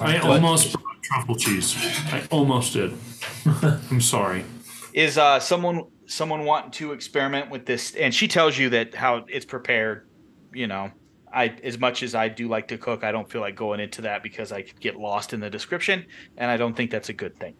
I 0.00 0.18
almost 0.18 0.72
brought 0.72 1.02
truffle 1.02 1.36
cheese. 1.36 1.76
I 2.12 2.26
almost 2.30 2.72
did. 2.72 2.94
I'm 3.46 4.00
sorry. 4.00 4.44
Is 4.92 5.18
uh, 5.18 5.40
someone 5.40 5.84
someone 6.06 6.44
wanting 6.44 6.70
to 6.72 6.92
experiment 6.92 7.50
with 7.50 7.66
this? 7.66 7.94
And 7.94 8.14
she 8.14 8.28
tells 8.28 8.58
you 8.58 8.70
that 8.70 8.94
how 8.94 9.24
it's 9.28 9.44
prepared. 9.44 10.08
You 10.52 10.66
know, 10.66 10.90
I 11.34 11.54
as 11.62 11.78
much 11.78 12.02
as 12.02 12.14
I 12.14 12.28
do 12.28 12.48
like 12.48 12.68
to 12.68 12.78
cook, 12.78 13.04
I 13.04 13.12
don't 13.12 13.28
feel 13.30 13.40
like 13.40 13.56
going 13.56 13.80
into 13.80 14.02
that 14.02 14.22
because 14.22 14.52
I 14.52 14.62
could 14.62 14.80
get 14.80 14.96
lost 14.96 15.32
in 15.32 15.40
the 15.40 15.50
description, 15.50 16.06
and 16.36 16.50
I 16.50 16.56
don't 16.56 16.74
think 16.74 16.90
that's 16.90 17.08
a 17.08 17.12
good 17.12 17.38
thing. 17.38 17.54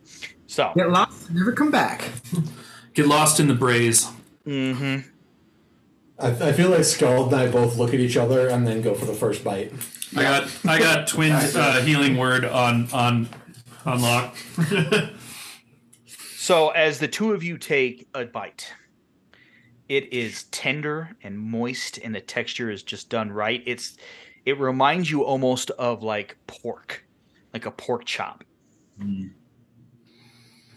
So, 0.47 0.72
Get 0.77 0.89
lost, 0.91 1.31
never 1.33 1.53
come 1.53 1.70
back. 1.70 2.11
Get 2.95 3.07
lost 3.09 3.41
in 3.41 3.49
the 3.49 3.55
braise. 3.55 4.09
mhm. 4.47 5.05
I, 6.16 6.29
I 6.29 6.53
feel 6.53 6.70
like 6.70 6.81
Skjald 6.81 7.27
and 7.33 7.35
I 7.37 7.49
both 7.51 7.77
look 7.77 7.93
at 7.93 7.99
each 7.99 8.16
other 8.16 8.49
and 8.49 8.64
then 8.64 8.83
go 8.83 8.95
for 8.95 9.05
the 9.05 9.14
first 9.14 9.43
bite. 9.43 9.72
I 10.16 10.22
got 10.22 10.49
I 10.64 10.79
got 10.79 11.09
twin 11.09 11.33
uh, 11.33 11.81
healing 11.83 12.16
word 12.16 12.45
on 12.45 12.89
on 12.93 13.29
on 13.85 14.01
lock. 14.01 14.37
So 16.37 16.68
as 16.70 16.99
the 16.99 17.09
two 17.09 17.33
of 17.33 17.43
you 17.43 17.57
take 17.57 18.07
a 18.12 18.27
bite, 18.27 18.70
it 19.89 20.12
is 20.12 20.45
tender 20.45 21.11
and 21.22 21.39
moist, 21.39 21.99
and 22.03 22.14
the 22.14 22.20
texture 22.20 22.70
is 22.70 22.82
just 22.82 23.09
done 23.11 23.30
right. 23.30 23.62
It's 23.66 23.97
it 24.45 24.59
reminds 24.59 25.11
you 25.11 25.24
almost 25.24 25.70
of 25.72 26.03
like 26.03 26.37
pork, 26.47 27.05
like 27.53 27.66
a 27.66 27.70
pork 27.70 28.05
chop. 28.05 28.45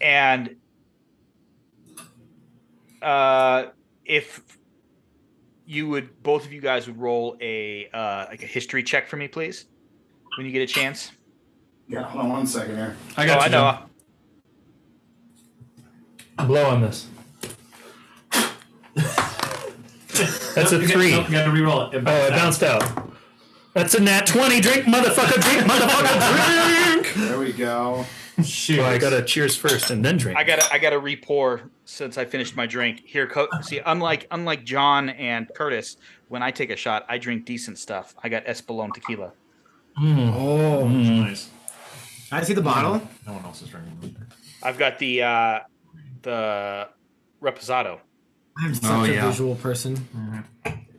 And 0.00 0.56
uh, 3.02 3.66
if 4.04 4.42
you 5.66 5.88
would, 5.88 6.22
both 6.22 6.44
of 6.46 6.52
you 6.52 6.60
guys 6.60 6.86
would 6.86 6.98
roll 6.98 7.36
a 7.40 7.88
uh, 7.92 8.26
like 8.28 8.42
a 8.42 8.46
history 8.46 8.82
check 8.82 9.06
for 9.08 9.16
me, 9.16 9.28
please, 9.28 9.66
when 10.36 10.46
you 10.46 10.52
get 10.52 10.62
a 10.62 10.66
chance. 10.72 11.12
Yeah, 11.88 12.02
hold 12.02 12.24
on 12.26 12.30
one 12.30 12.46
second 12.46 12.76
here. 12.76 12.96
I 13.16 13.24
Oh, 13.24 13.26
got 13.26 13.40
I 13.40 13.44
you. 13.46 13.50
know. 13.52 13.78
Blow 16.46 16.66
on 16.66 16.80
this. 16.82 17.08
That's 20.58 20.72
a 20.72 20.86
three. 20.86 21.12
Nope, 21.12 21.26
you 21.26 21.32
gotta 21.32 21.50
reroll 21.50 21.92
it. 21.92 22.04
Oh, 22.06 22.26
it 22.26 22.32
uh, 22.32 22.36
bounced 22.36 22.62
out. 22.62 23.12
That's 23.74 23.94
a 23.94 24.00
nat 24.00 24.26
20. 24.26 24.60
Drink, 24.60 24.84
motherfucker, 24.84 25.40
drink, 25.40 25.70
motherfucker, 25.70 27.02
drink! 27.02 27.14
There 27.14 27.38
we 27.38 27.52
go. 27.52 28.04
Shoot. 28.42 28.80
Oh, 28.80 28.84
I 28.84 28.98
gotta 28.98 29.22
cheers 29.22 29.56
first 29.56 29.90
and 29.90 30.04
then 30.04 30.16
drink. 30.16 30.38
I 30.38 30.44
gotta 30.44 30.66
I 30.72 30.78
gotta 30.78 30.98
re-pour 30.98 31.70
since 31.84 32.18
I 32.18 32.24
finished 32.24 32.56
my 32.56 32.66
drink. 32.66 33.02
Here, 33.04 33.26
Co- 33.26 33.48
see, 33.62 33.80
unlike 33.84 34.26
unlike 34.30 34.64
John 34.64 35.10
and 35.10 35.50
Curtis, 35.54 35.96
when 36.28 36.42
I 36.42 36.50
take 36.50 36.70
a 36.70 36.76
shot, 36.76 37.04
I 37.08 37.18
drink 37.18 37.44
decent 37.44 37.78
stuff. 37.78 38.14
I 38.22 38.28
got 38.28 38.44
Espolón 38.46 38.92
tequila. 38.92 39.32
Mm. 40.00 40.32
Oh, 40.34 40.84
mm. 40.84 41.20
nice. 41.20 41.48
I 42.30 42.42
see 42.42 42.54
the 42.54 42.62
bottle. 42.62 43.02
No 43.26 43.32
one 43.32 43.44
else 43.44 43.62
is 43.62 43.68
drinking. 43.68 44.16
I've 44.62 44.78
got 44.78 44.98
the 44.98 45.22
uh, 45.22 45.60
the 46.22 46.88
Reposado. 47.42 48.00
I'm 48.60 48.74
such 48.74 48.90
Oh, 48.90 49.04
a 49.04 49.08
yeah. 49.08 49.26
visual 49.30 49.54
person. 49.56 50.08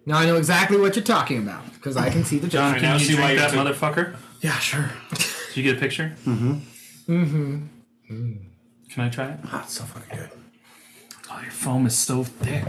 Now 0.06 0.18
I 0.20 0.26
know 0.26 0.38
exactly 0.38 0.78
what 0.78 0.96
you're 0.96 1.04
talking 1.06 1.38
about 1.40 1.72
because 1.74 1.98
I 1.98 2.10
can 2.10 2.24
see 2.24 2.40
the 2.40 2.48
John, 2.48 2.74
picture. 2.74 2.88
can 2.88 2.94
now 2.96 2.98
you 3.00 3.06
see 3.06 3.16
why 3.20 3.36
that 3.36 3.52
took- 3.52 3.60
motherfucker? 3.68 4.16
Yeah, 4.42 4.58
sure. 4.60 4.90
Did 5.10 5.58
you 5.58 5.64
get 5.64 5.78
a 5.78 5.80
picture? 5.80 6.16
Mm-hmm. 6.26 6.54
Mm-hmm. 7.10 7.64
Mm. 8.12 8.38
Can 8.90 9.04
I 9.04 9.10
try 9.10 9.32
it? 9.32 9.40
Oh, 9.52 9.62
it's 9.64 9.74
so 9.74 9.84
fucking 9.84 10.18
good. 10.18 10.30
Oh, 11.32 11.40
your 11.42 11.52
foam 11.52 11.86
is 11.86 11.98
so 11.98 12.24
thick. 12.24 12.64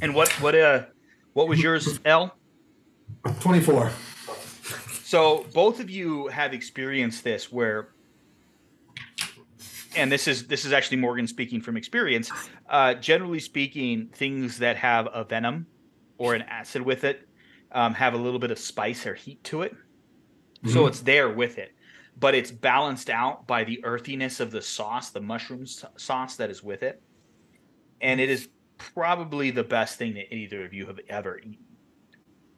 And 0.00 0.14
what 0.14 0.30
what 0.40 0.54
uh 0.54 0.84
what 1.34 1.46
was 1.48 1.62
yours, 1.62 2.00
L? 2.04 2.34
24. 3.40 3.90
So 5.04 5.46
both 5.54 5.80
of 5.80 5.90
you 5.90 6.28
have 6.28 6.52
experienced 6.54 7.22
this 7.24 7.52
where 7.52 7.88
and 9.96 10.10
this 10.10 10.28
is 10.28 10.46
this 10.46 10.64
is 10.64 10.72
actually 10.72 10.98
Morgan 10.98 11.26
speaking 11.26 11.60
from 11.60 11.76
experience. 11.76 12.30
Uh, 12.68 12.94
generally 12.94 13.40
speaking, 13.40 14.08
things 14.12 14.58
that 14.58 14.76
have 14.76 15.08
a 15.12 15.24
venom 15.24 15.66
or 16.18 16.34
an 16.34 16.42
acid 16.42 16.82
with 16.82 17.04
it 17.04 17.28
um, 17.72 17.94
have 17.94 18.14
a 18.14 18.16
little 18.16 18.38
bit 18.38 18.50
of 18.50 18.58
spice 18.58 19.06
or 19.06 19.14
heat 19.14 19.42
to 19.44 19.62
it, 19.62 19.74
so 20.66 20.86
it's 20.86 21.00
there 21.00 21.30
with 21.30 21.58
it, 21.58 21.72
but 22.18 22.34
it's 22.34 22.50
balanced 22.50 23.10
out 23.10 23.46
by 23.46 23.64
the 23.64 23.82
earthiness 23.84 24.40
of 24.40 24.50
the 24.50 24.62
sauce, 24.62 25.10
the 25.10 25.20
mushroom 25.20 25.62
s- 25.62 25.84
sauce 25.96 26.36
that 26.36 26.50
is 26.50 26.62
with 26.62 26.82
it, 26.82 27.02
and 28.00 28.20
it 28.20 28.28
is 28.28 28.48
probably 28.78 29.50
the 29.50 29.64
best 29.64 29.98
thing 29.98 30.14
that 30.14 30.34
either 30.34 30.64
of 30.64 30.72
you 30.72 30.86
have 30.86 31.00
ever 31.08 31.38
eaten 31.38 31.64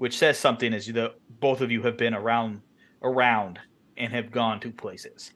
which 0.02 0.18
says 0.18 0.36
something 0.36 0.74
as 0.74 0.86
the 0.86 1.14
both 1.38 1.60
of 1.60 1.70
you 1.70 1.80
have 1.80 1.96
been 1.96 2.12
around 2.12 2.60
around 3.02 3.60
and 3.96 4.12
have 4.12 4.32
gone 4.32 4.58
to 4.58 4.68
places. 4.72 5.32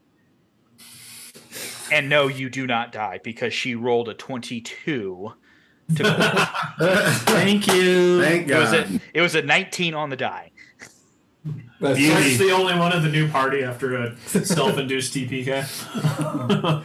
And 1.93 2.09
no, 2.09 2.27
you 2.29 2.49
do 2.51 2.67
not 2.67 2.93
die 2.93 3.21
because 3.23 3.53
she 3.55 3.75
rolled 3.75 4.09
a 4.09 4.15
twenty-two. 4.15 5.33
To, 5.97 6.05
Thank 7.27 7.67
you. 7.69 8.21
Thank 8.21 8.49
it 8.49 8.59
was 8.59 8.71
God. 8.73 8.91
a 8.91 9.01
it 9.15 9.21
was 9.21 9.35
a 9.37 9.43
nineteen 9.43 9.95
on 9.95 10.11
the 10.11 10.17
die. 10.17 10.51
That's 11.81 11.99
That's 11.99 12.39
the 12.39 12.51
only 12.51 12.75
one 12.77 12.93
of 12.93 13.03
the 13.05 13.09
new 13.09 13.29
party 13.29 13.63
after 13.63 13.95
a 13.97 14.17
self-induced 14.17 15.15
TPK. 15.15 15.65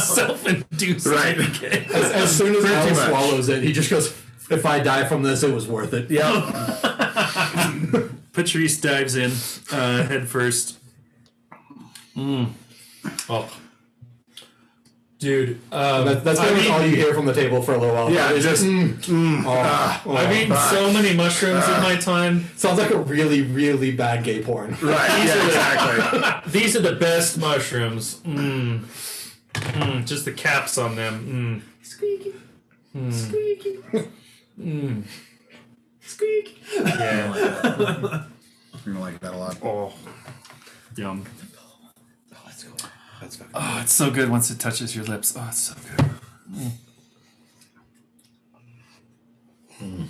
Self-induced. 0.00 1.06
Right. 1.06 1.38
as, 1.38 2.12
as 2.12 2.36
soon 2.36 2.54
as 2.56 2.60
Pretty 2.62 2.74
Al 2.74 2.90
much. 2.94 3.08
swallows 3.08 3.48
it, 3.48 3.62
he 3.62 3.72
just 3.72 3.90
goes, 3.90 4.08
if 4.50 4.64
I 4.66 4.80
die 4.80 5.04
from 5.06 5.22
this, 5.22 5.42
it 5.42 5.52
was 5.52 5.68
worth 5.68 5.92
it. 5.92 6.10
Yep. 6.10 6.24
Patrice 8.32 8.80
dives 8.80 9.16
in 9.16 9.30
uh, 9.70 10.04
head 10.04 10.28
first. 10.28 10.78
oh. 12.16 12.48
Dude, 15.18 15.60
um, 15.72 16.04
That, 16.06 16.22
that's 16.22 16.38
I 16.38 16.46
pretty 16.46 16.60
much 16.60 16.64
mean- 16.68 16.72
all 16.80 16.86
you 16.86 16.94
hear 16.94 17.12
from 17.12 17.26
the 17.26 17.34
table 17.34 17.60
for 17.60 17.74
a 17.74 17.78
little 17.78 17.92
while. 17.94 18.10
Yeah, 18.10 18.30
It's 18.32 18.44
just 18.44 18.62
mm, 18.64 19.42
oh, 19.44 20.02
oh. 20.06 20.16
I've 20.16 20.32
eaten 20.32 20.54
so 20.70 20.92
many 20.92 21.12
mushrooms 21.16 21.64
in 21.66 21.82
my 21.82 21.96
time. 21.96 22.44
Sounds 22.56 22.78
like 22.78 22.90
a 22.92 22.98
really, 22.98 23.42
really 23.42 23.90
bad 23.90 24.22
gay 24.22 24.42
porn. 24.44 24.76
right. 24.80 25.24
Yeah, 25.26 25.46
exactly. 25.46 26.52
These 26.60 26.76
are 26.76 26.80
the 26.82 26.94
best 26.94 27.36
mushrooms. 27.38 28.20
Mmm. 28.20 28.84
Mm, 29.54 30.06
just 30.06 30.24
the 30.24 30.32
caps 30.32 30.78
on 30.78 30.94
them. 30.94 31.62
Mm. 31.82 31.84
Squeaky. 31.84 32.34
Hmm. 32.92 33.10
Squeaky. 33.10 33.78
Mm. 34.60 35.02
Squeaky. 36.00 36.56
Yeah. 36.76 37.34
You're 38.84 38.94
gonna 38.94 39.00
like 39.00 39.18
that 39.20 39.34
a 39.34 39.36
lot. 39.36 39.56
Oh. 39.64 39.92
Yum. 40.96 41.24
That's 43.20 43.36
fucking 43.36 43.52
Oh, 43.54 43.80
it's 43.82 43.92
so 43.92 44.10
good 44.10 44.28
once 44.30 44.50
it 44.50 44.58
touches 44.58 44.94
your 44.94 45.04
lips. 45.04 45.34
Oh, 45.36 45.46
it's 45.48 45.58
so 45.58 45.74
good. 45.96 46.10
Mm. 46.52 46.70
Mm. 49.80 50.08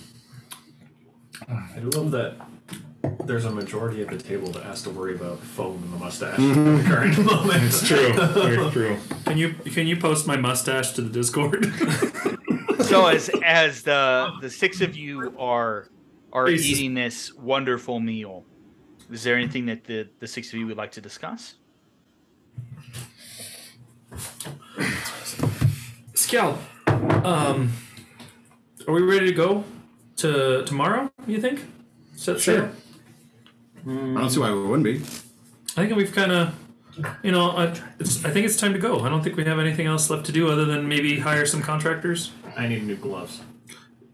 I 1.48 1.78
do 1.80 1.90
love 1.90 2.10
that 2.12 2.36
there's 3.24 3.44
a 3.44 3.50
majority 3.50 4.02
at 4.02 4.08
the 4.08 4.18
table 4.18 4.50
that 4.52 4.62
has 4.64 4.82
to 4.82 4.90
worry 4.90 5.14
about 5.14 5.38
foam 5.38 5.76
mm-hmm. 5.76 5.84
in 5.84 5.90
the 5.92 5.96
mustache 5.98 6.38
at 6.38 6.54
the 6.54 6.84
current 6.88 7.18
moment. 7.24 7.64
It's 7.64 7.86
true. 7.86 8.12
Very 8.12 8.70
true. 8.70 8.96
Can 9.24 9.38
you 9.38 9.52
can 9.52 9.86
you 9.86 9.96
post 9.96 10.26
my 10.26 10.36
mustache 10.36 10.92
to 10.92 11.02
the 11.02 11.10
Discord? 11.10 11.72
So 12.88 13.06
as 13.06 13.28
as 13.44 13.82
the 13.82 14.30
the 14.40 14.48
six 14.48 14.80
of 14.80 14.96
you 14.96 15.34
are 15.38 15.90
are 16.32 16.46
Jesus. 16.46 16.66
eating 16.66 16.94
this 16.94 17.34
wonderful 17.34 18.00
meal, 18.00 18.46
is 19.10 19.22
there 19.24 19.36
anything 19.36 19.66
that 19.66 19.84
the 19.84 20.08
the 20.20 20.26
six 20.26 20.48
of 20.54 20.58
you 20.58 20.66
would 20.66 20.78
like 20.78 20.92
to 20.92 21.02
discuss? 21.02 21.56
Scout, 26.14 26.58
um, 27.24 27.72
are 28.86 28.94
we 28.94 29.02
ready 29.02 29.26
to 29.26 29.32
go 29.32 29.64
to 30.16 30.64
tomorrow? 30.64 31.10
You 31.26 31.40
think? 31.40 31.64
Set 32.16 32.40
Sure. 32.40 32.54
sail? 32.54 32.70
I 33.86 34.20
don't 34.20 34.30
see 34.30 34.40
why 34.40 34.52
we 34.52 34.62
wouldn't 34.62 34.84
be. 34.84 34.96
I 35.76 35.84
think 35.86 35.96
we've 35.96 36.12
kind 36.12 36.32
of, 36.32 36.54
you 37.22 37.30
know, 37.30 37.50
I, 37.52 37.72
it's, 38.00 38.24
I 38.24 38.30
think 38.30 38.44
it's 38.46 38.56
time 38.56 38.72
to 38.72 38.78
go. 38.78 39.00
I 39.00 39.08
don't 39.08 39.22
think 39.22 39.36
we 39.36 39.44
have 39.44 39.58
anything 39.58 39.86
else 39.86 40.10
left 40.10 40.26
to 40.26 40.32
do 40.32 40.48
other 40.50 40.64
than 40.64 40.88
maybe 40.88 41.20
hire 41.20 41.46
some 41.46 41.62
contractors. 41.62 42.32
I 42.56 42.66
need 42.66 42.84
new 42.84 42.96
gloves. 42.96 43.40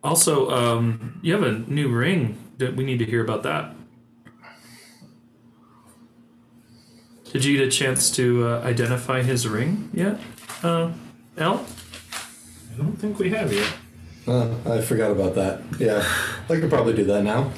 Also, 0.03 0.51
um, 0.51 1.19
you 1.23 1.33
have 1.33 1.43
a 1.43 1.53
new 1.53 1.89
ring. 1.89 2.39
That 2.59 2.77
we 2.77 2.85
need 2.85 2.99
to 3.01 3.05
hear 3.05 3.25
about 3.25 3.43
that. 3.43 3.75
Did 7.35 7.45
you 7.45 7.59
get 7.59 7.66
a 7.66 7.70
chance 7.70 8.12
to 8.12 8.47
uh, 8.47 8.61
identify 8.61 9.20
his 9.22 9.49
ring 9.49 9.91
yet, 9.93 10.20
uh, 10.62 10.93
Al? 11.37 11.66
I 12.72 12.76
don't 12.78 12.97
think 12.97 13.18
we 13.18 13.30
have 13.30 13.53
yet. 13.53 13.72
Uh, 14.24 14.55
I 14.64 14.80
forgot 14.80 15.11
about 15.11 15.35
that. 15.35 15.61
Yeah, 15.80 16.07
I 16.49 16.61
could 16.61 16.70
probably 16.70 16.93
do 16.95 17.03
that 17.07 17.24
now. 17.24 17.51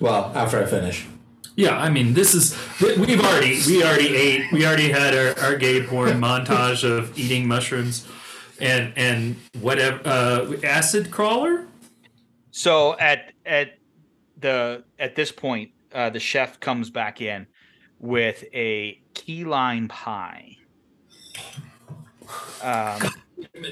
Well, 0.00 0.32
after 0.34 0.60
I 0.60 0.66
finish. 0.66 1.06
Yeah, 1.54 1.78
I 1.78 1.88
mean, 1.88 2.12
this 2.14 2.34
is 2.34 2.58
we- 2.82 2.96
we've 2.96 3.20
already 3.24 3.60
we 3.68 3.84
already 3.84 4.16
ate. 4.16 4.50
We 4.50 4.66
already 4.66 4.90
had 4.90 5.14
our, 5.16 5.38
our 5.44 5.54
gay 5.56 5.80
porn 5.86 6.20
montage 6.20 6.82
of 6.82 7.16
eating 7.16 7.46
mushrooms, 7.46 8.04
and 8.60 8.92
and 8.96 9.36
whatever 9.60 10.00
uh, 10.04 10.54
acid 10.64 11.12
crawler. 11.12 11.68
So 12.50 12.98
at 12.98 13.32
at 13.46 13.78
the 14.36 14.82
at 14.98 15.14
this 15.14 15.30
point, 15.30 15.70
uh, 15.94 16.10
the 16.10 16.18
chef 16.20 16.58
comes 16.58 16.90
back 16.90 17.20
in 17.20 17.46
with 17.98 18.44
a 18.54 19.00
key 19.14 19.44
lime 19.44 19.88
pie, 19.88 20.56
um, 22.62 23.00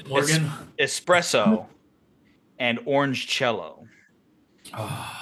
Morgan. 0.07 0.51
es- 0.77 0.99
espresso, 0.99 1.67
and 2.59 2.79
orange 2.85 3.27
cello. 3.27 3.87
Oh. 4.73 5.21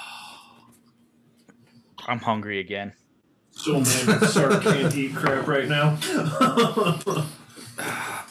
I'm 2.06 2.18
hungry 2.20 2.58
again. 2.60 2.92
So 3.52 3.74
mad 3.74 3.86
that 3.86 4.28
Sark 4.30 4.62
can't 4.62 4.94
eat 4.94 5.14
crap 5.14 5.46
right 5.46 5.68
now. 5.68 5.96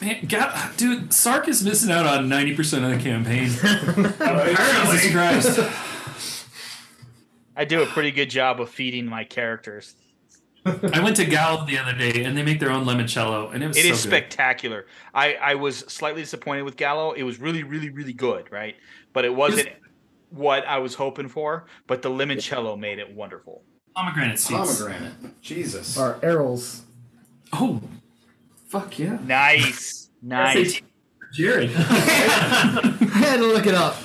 Man, 0.00 0.26
God, 0.26 0.76
dude, 0.76 1.12
Sark 1.12 1.48
is 1.48 1.64
missing 1.64 1.90
out 1.90 2.06
on 2.06 2.28
90% 2.28 2.84
of 2.84 2.90
the 2.96 3.02
campaign. 3.02 3.48
Jesus 3.48 5.12
Christ. 5.12 5.58
I 7.56 7.64
do 7.64 7.82
a 7.82 7.86
pretty 7.86 8.10
good 8.10 8.30
job 8.30 8.60
of 8.60 8.70
feeding 8.70 9.06
my 9.06 9.24
characters. 9.24 9.96
I 10.66 11.00
went 11.02 11.16
to 11.16 11.24
Gallo 11.24 11.66
the 11.66 11.78
other 11.78 11.92
day 11.92 12.24
and 12.24 12.36
they 12.36 12.42
make 12.42 12.58
their 12.60 12.70
own 12.70 12.84
limoncello 12.86 13.52
and 13.52 13.62
it 13.62 13.68
was 13.68 13.76
It 13.76 13.82
so 13.84 13.88
is 13.92 14.02
good. 14.02 14.08
spectacular. 14.10 14.86
I, 15.12 15.34
I 15.34 15.54
was 15.56 15.78
slightly 15.80 16.22
disappointed 16.22 16.62
with 16.62 16.76
Gallo. 16.76 17.12
It 17.12 17.22
was 17.22 17.38
really, 17.38 17.62
really, 17.62 17.90
really 17.90 18.12
good, 18.14 18.50
right? 18.50 18.74
But 19.12 19.24
it 19.24 19.34
wasn't 19.34 19.68
what 20.30 20.66
I 20.66 20.78
was 20.78 20.94
hoping 20.94 21.28
for. 21.28 21.66
But 21.86 22.02
the 22.02 22.08
limoncello 22.10 22.78
made 22.78 22.98
it 22.98 23.14
wonderful. 23.14 23.62
Pomegranate 23.94 24.38
seeds. 24.38 24.78
Pomegranate. 24.80 25.40
Jesus. 25.42 25.96
Or 25.98 26.14
arils. 26.22 26.80
Oh, 27.52 27.80
fuck 28.68 28.98
yeah. 28.98 29.18
Nice, 29.24 30.08
nice. 30.22 30.80
Jared. 31.32 31.70
I 31.76 31.80
had 33.14 33.36
to 33.36 33.46
look 33.46 33.66
it 33.66 33.74
up. 33.74 33.96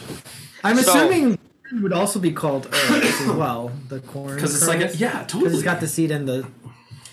I'm 0.63 0.77
So- 0.77 0.91
assuming 0.93 1.39
it 1.71 1.81
would 1.81 1.93
also 1.93 2.19
be 2.19 2.31
called 2.31 2.67
arils 2.71 3.21
as 3.29 3.35
well. 3.35 3.71
The 3.89 3.99
corn. 3.99 4.35
Because 4.35 4.55
it's 4.55 4.67
like, 4.67 4.81
a, 4.81 4.95
yeah, 4.97 5.11
Because 5.23 5.31
totally. 5.31 5.53
it's 5.53 5.63
got 5.63 5.79
the 5.79 5.87
seed 5.87 6.11
in 6.11 6.25
the. 6.25 6.47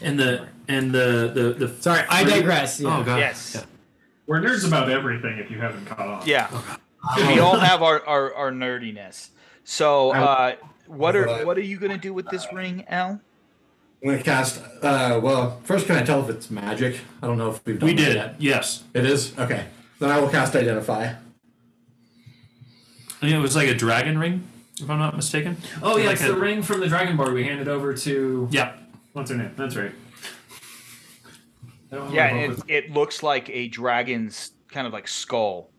and 0.01 0.19
the, 0.19 0.49
and 0.69 0.93
the, 0.93 1.31
the, 1.59 1.67
the. 1.67 1.83
Sorry, 1.83 2.03
I 2.09 2.25
digress. 2.25 2.81
Yeah. 2.81 2.99
Oh, 2.99 3.03
God. 3.05 3.19
Yes. 3.19 3.65
We're 4.27 4.41
nerds 4.41 4.67
about 4.67 4.91
everything 4.91 5.39
if 5.39 5.51
you 5.51 5.59
haven't 5.59 5.85
caught 5.87 6.01
on. 6.09 6.27
Yeah. 6.27 6.49
We 7.19 7.39
all 7.39 7.57
have 7.57 7.85
our, 7.85 8.05
our, 8.05 8.35
our 8.35 8.51
nerdiness. 8.51 9.29
So, 9.63 10.11
uh, 10.13 10.57
what 10.89 11.15
are 11.15 11.47
what 11.47 11.57
are 11.57 11.61
you 11.63 11.79
gonna 11.79 11.99
do 11.99 12.13
with 12.13 12.29
this 12.31 12.49
ring, 12.53 12.85
Al? 12.89 13.21
I'm 14.03 14.09
gonna 14.11 14.23
cast. 14.25 14.61
Uh, 14.83 15.21
well, 15.23 15.61
first, 15.63 15.87
can 15.87 15.95
I 15.95 16.03
tell 16.03 16.21
if 16.25 16.29
it's 16.35 16.51
magic? 16.51 16.99
I 17.23 17.29
don't 17.29 17.39
know 17.39 17.51
if 17.51 17.65
we've 17.65 17.79
done 17.79 17.87
We 17.89 17.95
that 17.95 18.05
did. 18.05 18.15
yet. 18.17 18.35
Yes. 18.41 18.83
It 18.93 19.05
is 19.07 19.39
okay. 19.39 19.67
Then 20.01 20.11
I 20.11 20.19
will 20.19 20.29
cast 20.29 20.57
identify. 20.57 21.13
I 23.17 23.21
think 23.21 23.33
it 23.33 23.39
was 23.39 23.57
like 23.57 23.69
a 23.69 23.75
dragon 23.75 24.19
ring, 24.19 24.47
if 24.81 24.89
I'm 24.91 24.99
not 24.99 25.17
mistaken. 25.17 25.57
Oh 25.83 25.97
yeah, 25.97 26.07
Like 26.07 26.15
it's 26.15 26.25
a- 26.25 26.29
the 26.33 26.37
ring 26.37 26.63
from 26.63 26.81
the 26.81 26.89
Dragon 26.89 27.17
Board 27.17 27.33
we 27.33 27.45
handed 27.45 27.69
over 27.69 27.95
to. 27.95 28.49
Yeah. 28.51 28.75
What's 29.13 29.31
her 29.31 29.37
name? 29.37 29.53
That's 29.57 29.75
right. 29.77 29.93
I 31.91 31.95
don't 31.97 32.13
Yeah, 32.13 32.27
remember 32.27 32.45
and 32.53 32.59
what 32.59 32.71
it, 32.71 32.85
it 32.87 32.91
looks 32.93 33.23
like 33.23 33.49
a 33.49 33.69
dragon's 33.69 34.51
kind 34.69 34.87
of 34.87 34.93
like 34.93 35.09
skull. 35.09 35.71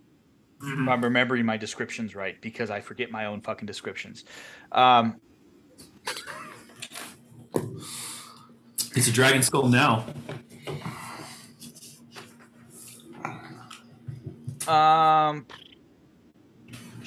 Mm-hmm. 0.63 0.89
I'm 0.89 1.03
remembering 1.03 1.45
my 1.45 1.57
descriptions 1.57 2.15
right 2.15 2.41
because 2.41 2.71
I 2.71 2.81
forget 2.81 3.11
my 3.11 3.25
own 3.25 3.41
fucking 3.41 3.67
descriptions. 3.67 4.25
Um, 4.71 5.17
It's 8.95 9.07
a 9.07 9.11
dragon 9.11 9.43
skull 9.43 9.67
now. 9.67 10.05
Um, 14.67 15.45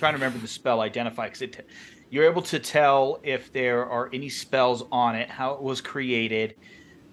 trying 0.01 0.15
to 0.15 0.19
remember 0.19 0.39
the 0.39 0.49
spell 0.49 0.81
identify 0.81 1.27
because 1.27 1.43
it 1.43 1.67
you're 2.09 2.25
able 2.25 2.43
to 2.43 2.59
tell 2.59 3.21
if 3.23 3.53
there 3.53 3.87
are 3.87 4.11
any 4.13 4.29
spells 4.29 4.83
on 4.91 5.15
it, 5.15 5.29
how 5.29 5.53
it 5.53 5.63
was 5.63 5.81
created. 5.81 6.57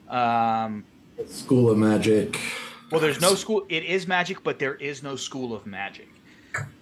Um, 0.10 0.86
School 1.28 1.70
of 1.70 1.78
Magic. 1.78 2.40
well, 2.90 3.00
there's 3.00 3.22
no 3.22 3.36
school. 3.36 3.66
It 3.70 3.84
is 3.84 4.08
magic, 4.08 4.42
but 4.44 4.58
there 4.58 4.76
is 4.76 5.04
no 5.04 5.16
school 5.16 5.54
of 5.54 5.68
magic. 5.68 6.10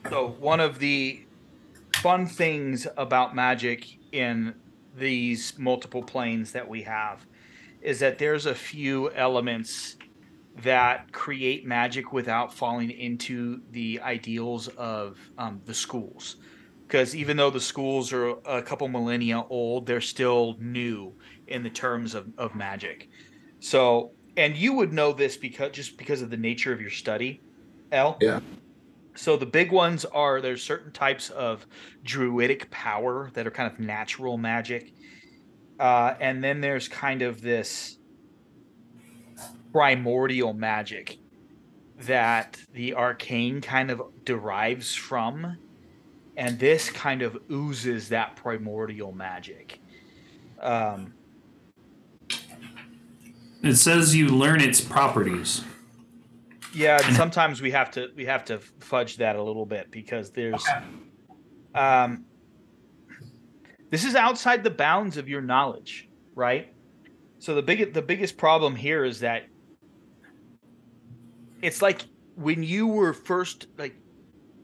So 0.09 0.35
one 0.39 0.61
of 0.61 0.79
the 0.79 1.25
fun 1.95 2.25
things 2.25 2.87
about 2.95 3.35
magic 3.35 3.97
in 4.13 4.53
these 4.97 5.57
multiple 5.57 6.03
planes 6.03 6.53
that 6.53 6.67
we 6.69 6.83
have 6.83 7.25
is 7.81 7.99
that 7.99 8.17
there's 8.17 8.45
a 8.45 8.55
few 8.55 9.11
elements 9.11 9.97
that 10.63 11.11
create 11.11 11.65
magic 11.65 12.13
without 12.13 12.53
falling 12.53 12.91
into 12.91 13.61
the 13.71 13.99
ideals 14.01 14.67
of 14.69 15.17
um, 15.37 15.61
the 15.65 15.73
schools. 15.73 16.37
Because 16.87 17.15
even 17.15 17.35
though 17.35 17.49
the 17.49 17.59
schools 17.59 18.13
are 18.13 18.35
a 18.45 18.61
couple 18.61 18.87
millennia 18.87 19.43
old, 19.49 19.85
they're 19.85 20.01
still 20.01 20.55
new 20.59 21.13
in 21.47 21.63
the 21.63 21.69
terms 21.69 22.13
of, 22.13 22.27
of 22.37 22.55
magic. 22.55 23.09
So, 23.59 24.11
and 24.37 24.55
you 24.55 24.73
would 24.73 24.93
know 24.93 25.11
this 25.11 25.35
because 25.35 25.71
just 25.71 25.97
because 25.97 26.21
of 26.21 26.29
the 26.29 26.37
nature 26.37 26.71
of 26.71 26.79
your 26.79 26.91
study, 26.91 27.41
L. 27.91 28.17
Yeah. 28.21 28.39
So 29.15 29.37
the 29.37 29.45
big 29.45 29.71
ones 29.71 30.05
are 30.05 30.41
there's 30.41 30.61
certain 30.61 30.91
types 30.91 31.29
of 31.29 31.65
druidic 32.03 32.69
power 32.69 33.31
that 33.33 33.47
are 33.47 33.51
kind 33.51 33.71
of 33.71 33.79
natural 33.79 34.37
magic, 34.37 34.93
uh, 35.79 36.13
and 36.19 36.43
then 36.43 36.61
there's 36.61 36.87
kind 36.87 37.21
of 37.21 37.41
this 37.41 37.94
primordial 39.75 40.53
magic 40.53 41.17
that 41.99 42.57
the 42.71 42.93
arcane 42.93 43.59
kind 43.59 43.91
of 43.91 44.01
derives 44.23 44.95
from, 44.95 45.57
and 46.37 46.57
this 46.57 46.89
kind 46.89 47.21
of 47.21 47.37
oozes 47.51 48.07
that 48.07 48.37
primordial 48.37 49.11
magic. 49.11 49.81
Um, 50.61 51.13
It 53.63 53.75
says 53.75 54.15
you 54.15 54.29
learn 54.29 54.61
its 54.61 54.79
properties. 54.79 55.65
Yeah, 56.73 56.97
and 57.03 57.13
sometimes 57.13 57.61
we 57.61 57.71
have 57.71 57.91
to 57.91 58.11
we 58.15 58.23
have 58.23 58.45
to 58.45 58.59
fudge 58.79 59.17
that 59.17 59.35
a 59.35 59.43
little 59.43 59.65
bit 59.65 59.91
because 59.91 60.31
there's 60.31 60.65
um 61.73 62.23
this 63.89 64.05
is 64.05 64.15
outside 64.15 64.63
the 64.63 64.69
bounds 64.69 65.17
of 65.17 65.27
your 65.27 65.41
knowledge, 65.41 66.07
right? 66.33 66.73
So 67.39 67.55
the 67.55 67.61
big 67.61 67.93
the 67.93 68.01
biggest 68.01 68.37
problem 68.37 68.73
here 68.77 69.03
is 69.03 69.19
that 69.19 69.47
it's 71.65 71.81
like 71.81 72.05
when 72.35 72.63
you 72.63 72.87
were 72.87 73.13
first 73.13 73.67
like 73.77 73.95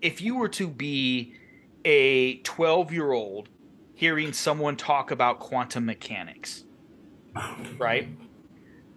if 0.01 0.21
you 0.21 0.35
were 0.35 0.49
to 0.49 0.67
be 0.67 1.35
a 1.85 2.39
12-year-old 2.41 3.49
hearing 3.95 4.33
someone 4.33 4.75
talk 4.75 5.11
about 5.11 5.39
quantum 5.39 5.85
mechanics, 5.85 6.63
right? 7.77 8.07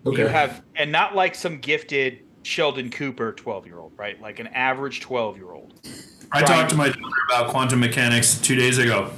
You 0.06 0.26
have, 0.26 0.62
and 0.76 0.90
not 0.92 1.14
like 1.14 1.34
some 1.34 1.58
gifted 1.58 2.20
Sheldon 2.42 2.90
Cooper 2.90 3.32
12 3.32 3.66
year 3.66 3.78
old, 3.78 3.92
right? 3.96 4.20
Like 4.20 4.38
an 4.38 4.48
average 4.48 5.00
12 5.00 5.36
year 5.36 5.52
old. 5.52 5.80
I 6.32 6.40
Right. 6.40 6.46
talked 6.46 6.70
to 6.70 6.76
my 6.76 6.88
daughter 6.88 7.00
about 7.30 7.50
quantum 7.50 7.80
mechanics 7.80 8.38
two 8.38 8.54
days 8.54 8.78
ago. 8.78 9.10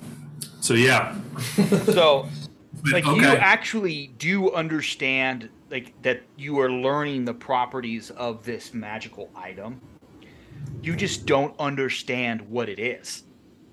So 0.60 0.74
yeah. 0.74 1.16
So, 1.86 2.28
like, 2.92 3.06
you 3.06 3.24
actually 3.24 4.08
do 4.18 4.52
understand, 4.52 5.48
like, 5.70 6.00
that 6.02 6.22
you 6.36 6.58
are 6.60 6.70
learning 6.70 7.24
the 7.24 7.34
properties 7.34 8.10
of 8.10 8.44
this 8.44 8.74
magical 8.74 9.30
item. 9.34 9.80
You 10.82 10.96
just 10.96 11.26
don't 11.26 11.54
understand 11.58 12.40
what 12.42 12.68
it 12.68 12.78
is, 12.78 13.24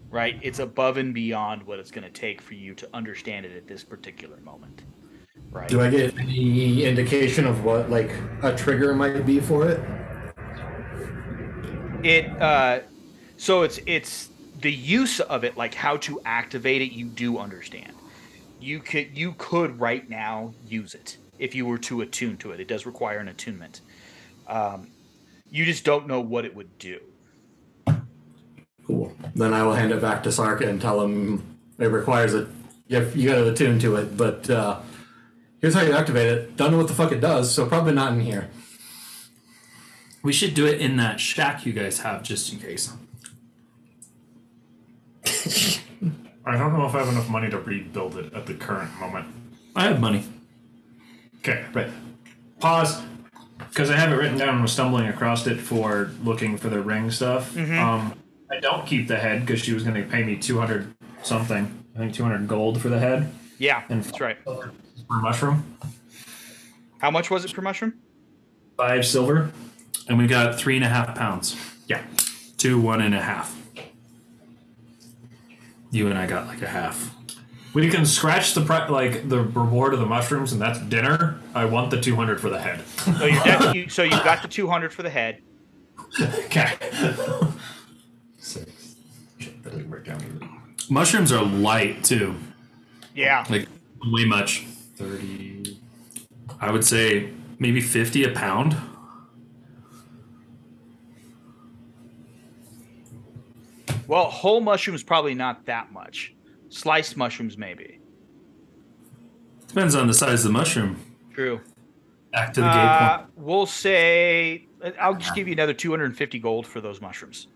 right? 0.09 0.39
It's 0.41 0.59
above 0.59 0.97
and 0.97 1.13
beyond 1.13 1.63
what 1.63 1.79
it's 1.79 1.91
going 1.91 2.03
to 2.03 2.09
take 2.09 2.41
for 2.41 2.53
you 2.55 2.73
to 2.75 2.89
understand 2.93 3.45
it 3.45 3.55
at 3.55 3.67
this 3.67 3.83
particular 3.83 4.37
moment, 4.37 4.83
right? 5.51 5.69
Do 5.69 5.81
I 5.81 5.89
get 5.89 6.17
any 6.17 6.83
indication 6.83 7.45
of 7.45 7.63
what 7.63 7.89
like 7.89 8.11
a 8.41 8.55
trigger 8.55 8.93
might 8.93 9.25
be 9.25 9.39
for 9.39 9.67
it? 9.69 9.79
it 12.03 12.29
uh 12.41 12.81
so 13.37 13.63
it's 13.63 13.79
it's 13.85 14.29
the 14.61 14.71
use 14.71 15.19
of 15.21 15.43
it 15.43 15.57
like 15.57 15.73
how 15.73 15.97
to 15.97 16.19
activate 16.25 16.81
it 16.81 16.91
you 16.91 17.05
do 17.05 17.37
understand 17.37 17.93
you 18.59 18.79
could 18.79 19.17
you 19.17 19.33
could 19.37 19.79
right 19.79 20.09
now 20.09 20.53
use 20.67 20.93
it 20.93 21.17
if 21.39 21.55
you 21.55 21.65
were 21.65 21.77
to 21.77 22.01
attune 22.01 22.37
to 22.37 22.51
it 22.51 22.59
it 22.59 22.67
does 22.67 22.85
require 22.85 23.19
an 23.19 23.27
attunement 23.27 23.81
um 24.47 24.87
you 25.49 25.65
just 25.65 25.83
don't 25.83 26.07
know 26.07 26.19
what 26.19 26.45
it 26.45 26.55
would 26.55 26.77
do 26.77 26.99
Cool. 28.85 29.13
Then 29.35 29.53
I 29.53 29.63
will 29.63 29.73
hand 29.73 29.91
it 29.91 30.01
back 30.01 30.23
to 30.23 30.31
Sarka 30.31 30.67
and 30.67 30.81
tell 30.81 31.01
him 31.01 31.57
it 31.79 31.85
requires 31.87 32.33
it. 32.33 32.47
You, 32.87 33.09
you 33.15 33.29
got 33.29 33.35
to 33.35 33.49
attune 33.49 33.79
to 33.79 33.95
it, 33.95 34.17
but 34.17 34.49
uh, 34.49 34.81
here's 35.61 35.73
how 35.73 35.81
you 35.81 35.93
activate 35.93 36.27
it. 36.27 36.57
Don't 36.57 36.71
know 36.71 36.77
what 36.77 36.87
the 36.87 36.93
fuck 36.93 37.11
it 37.11 37.21
does, 37.21 37.53
so 37.53 37.65
probably 37.65 37.93
not 37.93 38.13
in 38.13 38.19
here. 38.19 38.49
We 40.21 40.33
should 40.33 40.53
do 40.53 40.65
it 40.65 40.81
in 40.81 40.97
that 40.97 41.19
shack 41.19 41.65
you 41.65 41.73
guys 41.73 41.99
have 41.99 42.23
just 42.23 42.51
in 42.51 42.59
case. 42.59 42.91
I 46.45 46.57
don't 46.57 46.73
know 46.73 46.85
if 46.85 46.93
I 46.93 46.99
have 46.99 47.07
enough 47.07 47.29
money 47.29 47.49
to 47.49 47.59
rebuild 47.59 48.17
it 48.17 48.33
at 48.33 48.45
the 48.45 48.53
current 48.53 48.91
moment. 48.99 49.27
I 49.75 49.85
have 49.85 50.01
money. 50.01 50.25
Okay, 51.43 51.65
right. 51.73 51.89
Pause. 52.59 53.01
Because 53.69 53.89
I 53.89 53.95
have 53.95 54.11
it 54.11 54.15
written 54.15 54.37
down 54.37 54.49
and 54.49 54.61
was 54.61 54.71
stumbling 54.71 55.07
across 55.07 55.45
it 55.47 55.59
for 55.59 56.11
looking 56.23 56.57
for 56.57 56.69
the 56.69 56.81
ring 56.81 57.11
stuff. 57.11 57.55
Um, 57.57 58.13
I 58.51 58.59
don't 58.59 58.85
keep 58.85 59.07
the 59.07 59.17
head 59.17 59.41
because 59.45 59.61
she 59.61 59.73
was 59.73 59.83
going 59.83 59.95
to 60.01 60.07
pay 60.09 60.23
me 60.23 60.37
200 60.37 60.93
something. 61.23 61.83
I 61.95 61.99
think 61.99 62.13
200 62.13 62.47
gold 62.47 62.81
for 62.81 62.89
the 62.89 62.99
head 62.99 63.31
Yeah, 63.57 63.83
And- 63.89 64.03
that's 64.03 64.19
right. 64.19 64.37
per 64.45 64.71
mushroom. 65.09 65.77
How 66.99 67.11
much 67.11 67.29
was 67.29 67.43
it 67.45 67.53
per 67.53 67.61
mushroom? 67.61 67.93
Five 68.77 69.05
silver. 69.05 69.51
And 70.07 70.17
we 70.17 70.27
got 70.27 70.57
three 70.59 70.75
and 70.75 70.85
a 70.85 70.89
half 70.89 71.15
pounds. 71.15 71.55
Yeah. 71.87 72.01
Two, 72.57 72.79
one 72.79 73.01
and 73.01 73.13
a 73.13 73.21
half. 73.21 73.55
You 75.91 76.07
and 76.07 76.17
I 76.17 76.25
got 76.27 76.47
like 76.47 76.61
a 76.61 76.67
half. 76.67 77.13
We 77.73 77.89
can 77.89 78.05
scratch 78.05 78.53
the 78.53 78.61
pri- 78.61 78.87
like 78.87 79.29
the 79.29 79.41
reward 79.41 79.93
of 79.93 79.99
the 79.99 80.05
mushrooms, 80.05 80.53
and 80.53 80.61
that's 80.61 80.79
dinner. 80.79 81.39
I 81.55 81.65
want 81.65 81.89
the 81.89 81.99
200 81.99 82.39
for 82.39 82.49
the 82.49 82.59
head. 82.59 82.85
So 82.87 83.25
you, 83.25 83.43
that, 83.43 83.75
you 83.75 83.89
so 83.89 84.03
you 84.03 84.11
got 84.11 84.43
the 84.43 84.47
two 84.47 84.67
hundred 84.67 84.93
for 84.93 85.01
the 85.01 85.09
head. 85.09 85.41
Okay. 86.21 86.73
Six. 88.37 88.95
Shit, 89.39 89.63
that 89.63 89.71
didn't 89.71 89.89
work 89.89 90.07
out. 90.07 90.21
Mushrooms 90.89 91.31
are 91.31 91.43
light 91.43 92.03
too. 92.03 92.35
Yeah. 93.15 93.45
Like 93.49 93.67
way 94.05 94.25
much. 94.25 94.65
30. 94.97 95.79
I 96.59 96.71
would 96.71 96.85
say 96.85 97.31
maybe 97.57 97.81
50 97.81 98.25
a 98.25 98.31
pound. 98.31 98.77
Well, 104.07 104.25
whole 104.25 104.61
mushrooms 104.61 105.01
probably 105.01 105.33
not 105.33 105.65
that 105.65 105.91
much. 105.91 106.33
Sliced 106.77 107.15
mushrooms 107.17 107.55
maybe. 107.55 107.99
Depends 109.67 109.93
on 109.95 110.07
the 110.07 110.13
size 110.13 110.39
of 110.43 110.51
the 110.51 110.57
mushroom. 110.57 110.99
True. 111.33 111.61
Back 112.31 112.53
to 112.53 112.61
the 112.61 112.67
gate 112.67 112.73
Uh, 112.75 113.17
point. 113.19 113.29
we'll 113.37 113.65
say 113.67 114.65
I'll 114.99 115.13
just 115.15 115.35
give 115.35 115.47
you 115.47 115.53
another 115.53 115.73
250 115.73 116.39
gold 116.39 116.65
for 116.65 116.81
those 116.81 116.99
mushrooms. 116.99 117.47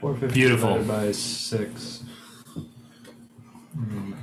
450 0.00 0.34
Beautiful. 0.34 0.82
by 0.82 1.12
six. 1.12 2.02
I'm 3.76 4.16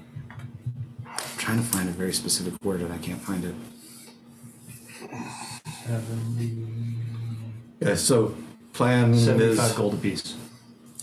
trying 1.38 1.58
to 1.60 1.64
find 1.64 1.88
a 1.88 1.94
very 1.94 2.12
specific 2.14 2.54
word 2.64 2.82
and 2.82 2.92
I 2.92 2.98
can't 2.98 3.22
find 3.22 3.46
it. 3.46 3.56
70, 5.88 6.58
Yeah, 7.80 7.96
so 7.96 8.36
plan 8.74 9.16
75 9.18 9.66
is 9.66 9.72
gold 9.78 9.94
apiece. 9.94 10.36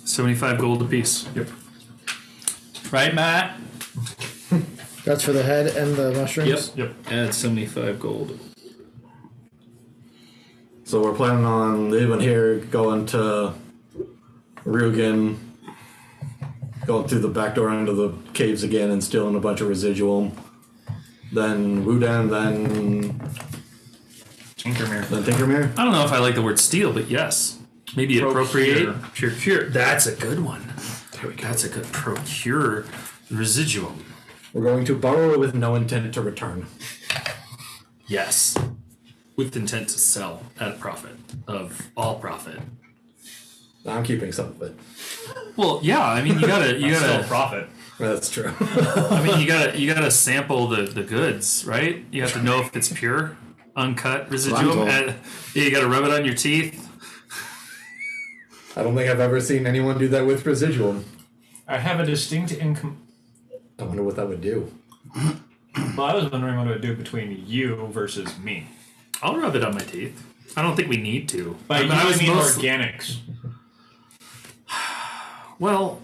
75 0.05 0.59
gold 0.59 0.83
apiece. 0.83 1.27
Yep. 1.35 1.49
Right, 2.91 3.15
Matt? 3.15 3.59
That's 5.05 5.23
for 5.23 5.33
the 5.33 5.43
head 5.43 5.69
and 5.69 5.95
the 5.97 6.13
mushrooms. 6.13 6.73
Yep. 6.77 6.95
Yep. 7.07 7.13
Add 7.13 7.35
75 7.35 8.01
gold. 8.01 8.39
so 10.85 11.01
we're 11.03 11.15
planning 11.15 11.45
on 11.45 11.91
leaving 11.91 12.21
here, 12.21 12.59
going 12.59 13.07
to 13.07 13.55
Rugen, 14.65 15.39
going 16.85 17.07
through 17.09 17.21
the 17.21 17.29
back 17.29 17.55
door 17.55 17.73
into 17.73 17.93
the 17.93 18.13
caves 18.35 18.63
again, 18.65 18.91
and 18.91 19.03
stealing 19.03 19.37
a 19.37 19.41
bunch 19.41 19.61
of 19.61 19.69
residuum. 19.69 20.33
Then 21.33 21.85
Wudan, 21.85 22.29
then 22.29 23.21
Tinkermere. 24.57 25.09
then 25.09 25.23
Tinkermere. 25.23 25.79
I 25.79 25.85
don't 25.85 25.93
know 25.93 26.05
if 26.05 26.13
I 26.13 26.19
like 26.19 26.35
the 26.35 26.43
word 26.43 26.59
steal, 26.59 26.93
but 26.93 27.09
yes. 27.09 27.59
Maybe 27.97 28.19
appropriate. 28.19 28.87
Procure. 29.01 29.31
Procure. 29.31 29.71
That's 29.71 30.07
a 30.07 30.15
good 30.17 30.41
one. 30.41 30.63
That's 31.23 31.65
a 31.65 31.69
good 31.69 31.87
procure 31.93 32.85
residuum. 33.31 34.05
We're 34.53 34.63
going 34.65 34.85
to 34.87 34.99
borrow 34.99 35.39
with 35.39 35.55
no 35.55 35.75
intent 35.75 36.13
to 36.15 36.21
return. 36.23 36.67
Yes. 38.07 38.57
With 39.37 39.57
intent 39.57 39.89
to 39.91 39.99
sell 39.99 40.43
at 40.59 40.69
a 40.69 40.73
profit 40.73 41.17
of 41.47 41.91
all 41.97 42.17
profit. 42.19 42.59
I'm 43.87 44.03
keeping 44.03 44.33
some 44.33 44.47
of 44.47 44.63
it. 44.63 44.75
Well, 45.57 45.81
yeah, 45.83 46.03
I 46.05 46.23
mean 46.23 46.39
you 46.39 46.47
gotta 46.47 46.79
you 46.79 46.91
gotta 47.01 47.27
profit. 47.27 47.69
That's 47.99 48.29
true. 48.31 48.53
I 48.61 49.23
mean 49.27 49.41
you 49.41 49.47
gotta 49.47 49.79
you 49.79 49.93
gotta 49.93 50.11
sample 50.11 50.67
the, 50.67 50.83
the 50.83 51.03
goods, 51.03 51.65
right? 51.65 52.05
You 52.11 52.23
have 52.23 52.33
to 52.35 52.43
know 52.43 52.61
if 52.61 52.77
it's 52.77 52.93
pure, 52.93 53.37
uncut 53.77 54.31
residuum. 54.31 54.89
And 54.89 55.15
you 55.55 55.71
gotta 55.71 55.89
rub 55.89 56.05
it 56.05 56.11
on 56.11 56.25
your 56.25 56.35
teeth. 56.35 56.90
I 58.77 58.83
don't 58.83 58.95
think 58.95 59.11
I've 59.11 59.21
ever 59.21 59.41
seen 59.41 59.67
anyone 59.67 59.99
do 59.99 60.09
that 60.09 60.27
with 60.27 60.47
residuum. 60.47 61.05
I 61.67 61.79
have 61.79 62.01
a 62.01 62.07
distinct 62.07 62.53
income. 62.53 63.03
I 63.79 63.85
wonder 63.85 64.03
what 64.03 64.17
that 64.17 64.29
would 64.29 64.41
do. 64.41 64.73
Well, 65.97 66.07
I 66.07 66.15
was 66.15 66.31
wondering 66.31 66.57
what 66.57 66.67
it 66.67 66.71
would 66.71 66.83
do 66.83 66.95
between 66.95 67.45
you 67.47 67.87
versus 67.93 68.39
me. 68.39 68.67
I'll 69.23 69.37
rub 69.37 69.55
it 69.57 69.65
on 69.65 69.75
my 69.75 69.81
teeth. 69.81 70.25
I 70.57 70.63
don't 70.63 70.75
think 70.77 70.89
we 70.89 70.97
need 70.97 71.29
to. 71.31 71.57
But 71.69 71.77
I, 71.79 71.81
you, 71.83 71.91
I 71.93 72.03
I 72.03 72.05
was 72.07 72.19
mean 72.21 72.35
most- 72.35 72.59
organics. 72.59 73.19
Well, 75.59 76.01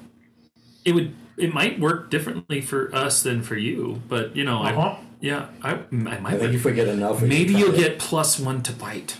it 0.84 0.92
would 0.94 1.14
it 1.38 1.54
might 1.54 1.80
work 1.80 2.10
differently 2.10 2.60
for 2.60 2.94
us 2.94 3.22
than 3.22 3.42
for 3.42 3.56
you, 3.56 4.02
but 4.06 4.36
you 4.36 4.44
know, 4.44 4.62
Uh-huh. 4.62 4.80
I, 4.80 4.98
yeah, 5.20 5.46
I, 5.62 5.72
I 5.74 5.78
might. 5.90 6.24
I 6.34 6.38
think 6.38 6.52
if 6.54 6.64
we 6.66 6.74
get 6.74 6.88
enough, 6.88 7.22
we 7.22 7.28
maybe 7.28 7.52
should 7.54 7.60
you'll 7.60 7.74
it. 7.74 7.78
get 7.78 7.98
plus 7.98 8.38
one 8.38 8.62
to 8.64 8.72
bite. 8.74 9.16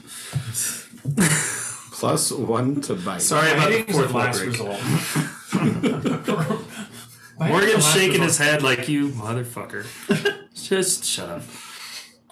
Plus 1.99 2.31
one 2.31 2.83
to 2.83 2.95
bite. 2.95 3.23
Sorry 3.23 3.53
about 3.53 3.71
the 3.71 3.83
Biting 3.83 3.89
is 3.89 3.97
the 3.97 4.09
fourth 4.09 4.15
last 4.15 4.39
break. 4.39 4.51
result. 4.51 4.81
Morgan's 7.51 7.91
shaking 7.91 8.21
his 8.21 8.37
head 8.37 8.63
like 8.63 8.87
you 8.87 9.09
motherfucker. 9.09 9.87
Just 10.55 11.07
shut 11.07 11.31
up. 11.31 11.43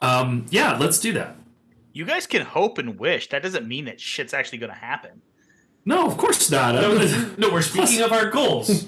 Um, 0.03 0.45
yeah, 0.51 0.77
let's 0.77 0.99
do 1.01 1.15
that. 1.15 1.37
You 1.95 2.05
guys 2.05 2.27
can 2.27 2.43
hope 2.43 2.77
and 2.77 2.99
wish. 2.99 3.31
That 3.31 3.43
doesn't 3.43 3.67
mean 3.67 3.87
that 3.87 4.01
shit's 4.01 4.35
actually 4.35 4.59
going 4.59 4.73
to 4.73 4.79
happen. 4.79 5.23
No, 5.87 6.07
of 6.07 6.19
course 6.19 6.51
not. 6.51 6.75
No, 6.75 6.99
no, 7.39 7.51
we're 7.51 7.63
speaking 7.63 8.03
of 8.03 8.13
our 8.13 8.31
goals. 8.31 8.87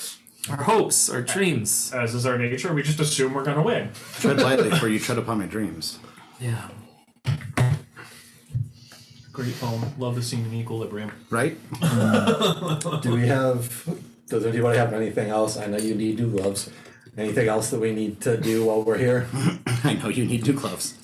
our 0.48 0.62
hopes, 0.62 1.10
our 1.10 1.20
dreams. 1.20 1.92
As 1.92 2.14
is 2.14 2.24
our 2.24 2.38
nature, 2.38 2.72
we 2.72 2.82
just 2.82 3.00
assume 3.00 3.34
we're 3.34 3.44
going 3.44 3.58
to 3.58 3.62
win. 3.62 3.90
Tread 4.20 4.40
lightly, 4.40 4.70
for 4.78 4.88
you 4.88 4.98
tread 4.98 5.18
upon 5.18 5.38
my 5.38 5.46
dreams. 5.46 5.98
Yeah. 6.40 6.68
Great 9.34 9.58
poem. 9.60 9.82
Love 9.98 10.14
the 10.14 10.22
scene 10.22 10.46
in 10.46 10.54
Equilibrium. 10.54 11.10
Right? 11.28 11.58
Do 13.02 13.14
we 13.14 13.26
have? 13.26 13.84
Does 14.28 14.46
anybody 14.46 14.78
have 14.78 14.92
anything 14.92 15.28
else? 15.28 15.56
I 15.56 15.66
know 15.66 15.76
you 15.76 15.96
need 15.96 16.20
new 16.20 16.30
gloves. 16.30 16.70
Anything 17.18 17.48
else 17.48 17.70
that 17.70 17.80
we 17.80 17.92
need 17.92 18.20
to 18.20 18.36
do 18.36 18.64
while 18.64 18.84
we're 18.84 18.96
here? 18.96 19.26
I 19.82 19.94
know 19.94 20.08
you 20.08 20.24
need 20.24 20.46
new 20.46 20.52
gloves. 20.52 20.94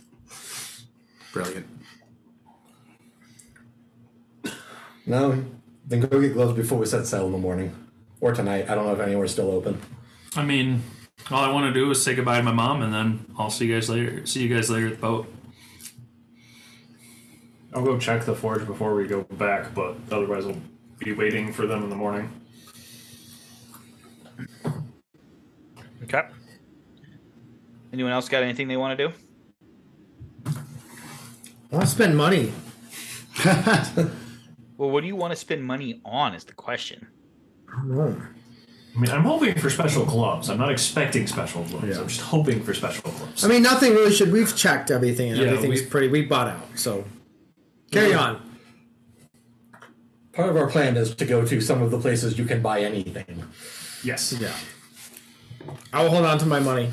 Brilliant. 1.32 1.66
No. 5.06 5.44
Then 5.86 5.98
go 5.98 6.20
get 6.20 6.32
gloves 6.34 6.52
before 6.52 6.78
we 6.78 6.86
set 6.86 7.08
sail 7.08 7.26
in 7.26 7.32
the 7.32 7.38
morning, 7.38 7.74
or 8.20 8.32
tonight. 8.32 8.70
I 8.70 8.76
don't 8.76 8.86
know 8.86 8.92
if 8.92 9.00
anywhere's 9.00 9.32
still 9.32 9.50
open. 9.50 9.80
I 10.36 10.44
mean, 10.44 10.84
all 11.32 11.42
I 11.42 11.50
want 11.50 11.66
to 11.66 11.72
do 11.72 11.90
is 11.90 12.00
say 12.00 12.14
goodbye 12.14 12.36
to 12.36 12.44
my 12.44 12.52
mom, 12.52 12.82
and 12.82 12.94
then 12.94 13.26
I'll 13.36 13.50
see 13.50 13.66
you 13.66 13.74
guys 13.74 13.90
later. 13.90 14.24
See 14.24 14.46
you 14.46 14.54
guys 14.54 14.70
later 14.70 14.86
at 14.86 14.92
the 14.94 15.00
boat. 15.00 15.26
I'll 17.72 17.84
go 17.84 17.98
check 17.98 18.24
the 18.24 18.34
forge 18.34 18.66
before 18.66 18.94
we 18.94 19.06
go 19.06 19.22
back, 19.22 19.74
but 19.74 19.96
otherwise 20.10 20.44
I'll 20.46 20.56
be 20.98 21.12
waiting 21.12 21.52
for 21.52 21.66
them 21.66 21.84
in 21.84 21.90
the 21.90 21.96
morning. 21.96 22.30
Okay. 26.04 26.22
Anyone 27.92 28.12
else 28.12 28.28
got 28.28 28.42
anything 28.42 28.68
they 28.68 28.76
want 28.76 28.98
to 28.98 29.08
do? 29.08 29.14
I 30.46 31.76
want 31.76 31.84
to 31.84 31.90
spend 31.90 32.16
money. 32.16 32.52
Well, 34.80 34.88
what 34.88 35.02
do 35.02 35.08
you 35.08 35.14
want 35.16 35.30
to 35.32 35.36
spend 35.36 35.62
money 35.62 36.00
on? 36.06 36.34
Is 36.34 36.44
the 36.44 36.54
question. 36.54 37.06
I 37.70 38.98
mean, 38.98 39.10
I'm 39.10 39.24
hoping 39.24 39.54
for 39.58 39.68
special 39.68 40.06
gloves. 40.06 40.48
I'm 40.48 40.56
not 40.56 40.70
expecting 40.72 41.26
special 41.26 41.64
gloves. 41.64 41.98
I'm 41.98 42.08
just 42.08 42.22
hoping 42.22 42.62
for 42.62 42.72
special 42.72 43.10
gloves. 43.10 43.44
I 43.44 43.48
mean, 43.48 43.62
nothing 43.62 43.92
really 43.92 44.10
should. 44.10 44.32
We've 44.32 44.56
checked 44.56 44.90
everything, 44.90 45.32
and 45.32 45.38
Yeah, 45.38 45.48
everything's 45.48 45.82
pretty. 45.82 46.08
We 46.08 46.22
bought 46.22 46.48
out, 46.48 46.66
so 46.76 47.04
carry 47.90 48.14
on. 48.14 48.40
Part 50.32 50.48
of 50.48 50.56
our 50.56 50.68
plan 50.68 50.96
is 50.96 51.14
to 51.16 51.24
go 51.24 51.44
to 51.44 51.60
some 51.60 51.82
of 51.82 51.90
the 51.90 51.98
places 51.98 52.38
you 52.38 52.44
can 52.44 52.62
buy 52.62 52.80
anything. 52.82 53.44
yes. 54.04 54.32
Yeah. 54.32 54.52
I 55.92 56.02
will 56.02 56.10
hold 56.10 56.24
on 56.24 56.38
to 56.38 56.46
my 56.46 56.60
money. 56.60 56.90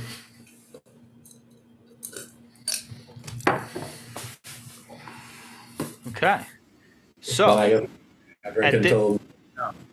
Okay. 6.07 6.41
So, 7.21 7.47
I, 7.49 7.65
I 7.65 7.69
drink 7.69 7.87
At 8.63 8.71
thi- 8.71 8.77
until 8.77 9.19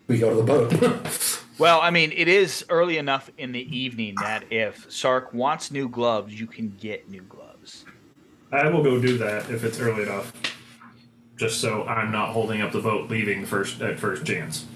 we 0.06 0.18
go 0.18 0.30
to 0.30 0.36
the 0.36 0.42
boat. 0.42 1.42
well, 1.58 1.80
I 1.80 1.90
mean, 1.90 2.12
it 2.12 2.28
is 2.28 2.64
early 2.68 2.98
enough 2.98 3.30
in 3.38 3.52
the 3.52 3.76
evening 3.76 4.14
that 4.20 4.44
if 4.50 4.90
Sark 4.90 5.34
wants 5.34 5.70
new 5.70 5.88
gloves, 5.88 6.38
you 6.38 6.46
can 6.46 6.74
get 6.80 7.10
new 7.10 7.22
gloves. 7.22 7.84
I 8.52 8.68
will 8.68 8.82
go 8.82 9.00
do 9.00 9.18
that 9.18 9.50
if 9.50 9.64
it's 9.64 9.80
early 9.80 10.04
enough. 10.04 10.32
Just 11.36 11.60
so 11.60 11.84
I'm 11.84 12.12
not 12.12 12.30
holding 12.30 12.60
up 12.60 12.72
the 12.72 12.80
vote 12.80 13.10
leaving 13.10 13.44
first 13.44 13.80
at 13.80 13.98
first 13.98 14.24
chance. 14.24 14.66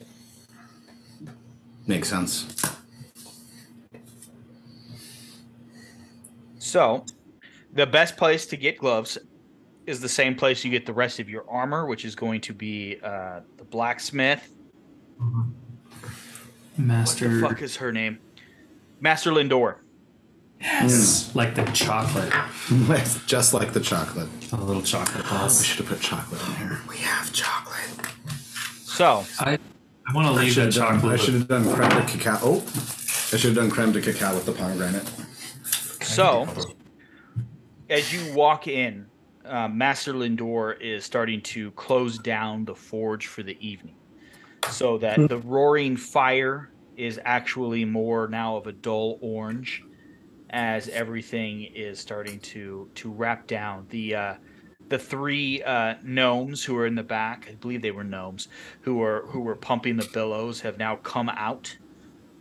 Makes 1.86 2.08
sense. 2.08 2.54
So, 6.58 7.06
the 7.72 7.86
best 7.86 8.16
place 8.16 8.44
to 8.46 8.56
get 8.56 8.78
gloves 8.78 9.16
is 9.86 10.00
the 10.00 10.08
same 10.08 10.34
place 10.34 10.64
you 10.64 10.70
get 10.70 10.84
the 10.84 10.92
rest 10.92 11.18
of 11.18 11.30
your 11.30 11.48
armor, 11.48 11.86
which 11.86 12.04
is 12.04 12.14
going 12.14 12.42
to 12.42 12.52
be 12.52 12.98
uh, 13.02 13.40
the 13.56 13.64
blacksmith. 13.64 14.52
What 15.16 15.46
Master. 16.76 17.40
the 17.40 17.48
fuck 17.48 17.62
is 17.62 17.76
her 17.76 17.90
name? 17.90 18.18
Master 19.00 19.32
Lindor. 19.32 19.76
Yes, 20.60 21.34
like 21.34 21.54
the 21.54 21.64
chocolate, 21.66 22.32
Just 23.26 23.54
like 23.54 23.72
the 23.72 23.80
chocolate. 23.80 24.28
a 24.52 24.56
little 24.56 24.82
chocolate 24.82 25.24
We 25.24 25.64
should 25.64 25.86
have 25.86 25.86
put 25.86 26.00
chocolate 26.00 26.40
in 26.48 26.54
here. 26.56 26.80
We 26.88 26.96
have 26.98 27.32
chocolate. 27.32 28.08
So 28.82 29.24
I, 29.38 29.58
I 30.06 30.12
want 30.14 30.26
to 30.26 30.32
leave 30.32 30.52
should 30.52 30.72
that 30.72 30.80
have 30.80 31.00
done, 31.02 31.12
I 31.12 31.16
should 31.16 31.34
have 31.34 31.48
done 31.48 31.72
creme 31.72 31.90
de 31.90 32.06
cacao. 32.06 32.38
Oh, 32.42 32.64
I 32.66 33.36
should 33.36 33.42
have 33.42 33.54
done 33.54 33.70
creme 33.70 33.92
de 33.92 34.00
cacao 34.00 34.34
with 34.34 34.46
the 34.46 34.52
pomegranate. 34.52 35.08
So, 36.02 36.48
as 37.88 38.12
you 38.12 38.34
walk 38.34 38.66
in, 38.66 39.06
uh, 39.44 39.68
Master 39.68 40.12
Lindor 40.12 40.80
is 40.80 41.04
starting 41.04 41.40
to 41.42 41.70
close 41.72 42.18
down 42.18 42.64
the 42.64 42.74
forge 42.74 43.26
for 43.28 43.42
the 43.42 43.56
evening, 43.66 43.94
so 44.70 44.98
that 44.98 45.28
the 45.28 45.38
roaring 45.38 45.96
fire 45.96 46.70
is 46.96 47.20
actually 47.24 47.84
more 47.84 48.26
now 48.26 48.56
of 48.56 48.66
a 48.66 48.72
dull 48.72 49.18
orange, 49.20 49.84
as 50.50 50.88
everything 50.88 51.62
is 51.74 51.98
starting 51.98 52.40
to 52.40 52.88
to 52.94 53.10
wrap 53.10 53.46
down. 53.46 53.86
The 53.90 54.14
uh, 54.14 54.34
the 54.88 54.98
three 54.98 55.62
uh, 55.62 55.94
gnomes 56.02 56.64
who 56.64 56.76
are 56.76 56.86
in 56.86 56.94
the 56.94 57.02
back, 57.02 57.46
I 57.50 57.54
believe 57.54 57.82
they 57.82 57.90
were 57.90 58.04
gnomes, 58.04 58.48
who 58.82 58.96
were 58.96 59.24
who 59.28 59.40
were 59.40 59.56
pumping 59.56 59.96
the 59.96 60.08
billows, 60.12 60.60
have 60.60 60.78
now 60.78 60.96
come 60.96 61.28
out, 61.28 61.76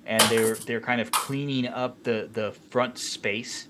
and 0.06 0.22
they're 0.24 0.56
they're 0.56 0.82
kind 0.82 1.02
of 1.02 1.12
cleaning 1.12 1.68
up 1.68 2.04
the 2.04 2.30
the 2.32 2.54
front 2.70 2.98
space. 2.98 3.68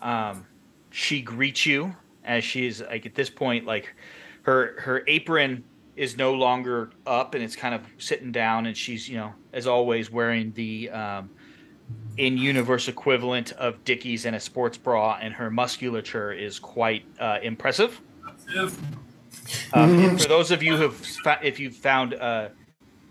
Um, 0.00 0.46
she 0.90 1.22
greets 1.22 1.66
you 1.66 1.96
as 2.24 2.44
she's 2.44 2.80
like 2.82 3.06
at 3.06 3.14
this 3.14 3.30
point, 3.30 3.66
like 3.66 3.94
her 4.42 4.80
her 4.80 5.02
apron 5.06 5.64
is 5.96 6.16
no 6.16 6.34
longer 6.34 6.90
up 7.06 7.34
and 7.34 7.42
it's 7.42 7.56
kind 7.56 7.74
of 7.74 7.82
sitting 7.98 8.30
down, 8.30 8.66
and 8.66 8.76
she's 8.76 9.08
you 9.08 9.16
know 9.16 9.32
as 9.52 9.66
always 9.66 10.10
wearing 10.10 10.52
the 10.52 10.90
um, 10.90 11.30
in 12.16 12.38
universe 12.38 12.88
equivalent 12.88 13.52
of 13.52 13.84
Dickies 13.84 14.24
and 14.26 14.34
a 14.36 14.40
sports 14.40 14.78
bra, 14.78 15.18
and 15.20 15.34
her 15.34 15.50
musculature 15.50 16.32
is 16.32 16.58
quite 16.58 17.04
uh, 17.20 17.38
impressive. 17.42 18.00
Um, 19.72 20.16
for 20.16 20.28
those 20.28 20.50
of 20.50 20.62
you 20.62 20.76
who've 20.76 20.94
fa- 20.96 21.40
if 21.42 21.60
you've 21.60 21.76
found 21.76 22.14
uh, 22.14 22.48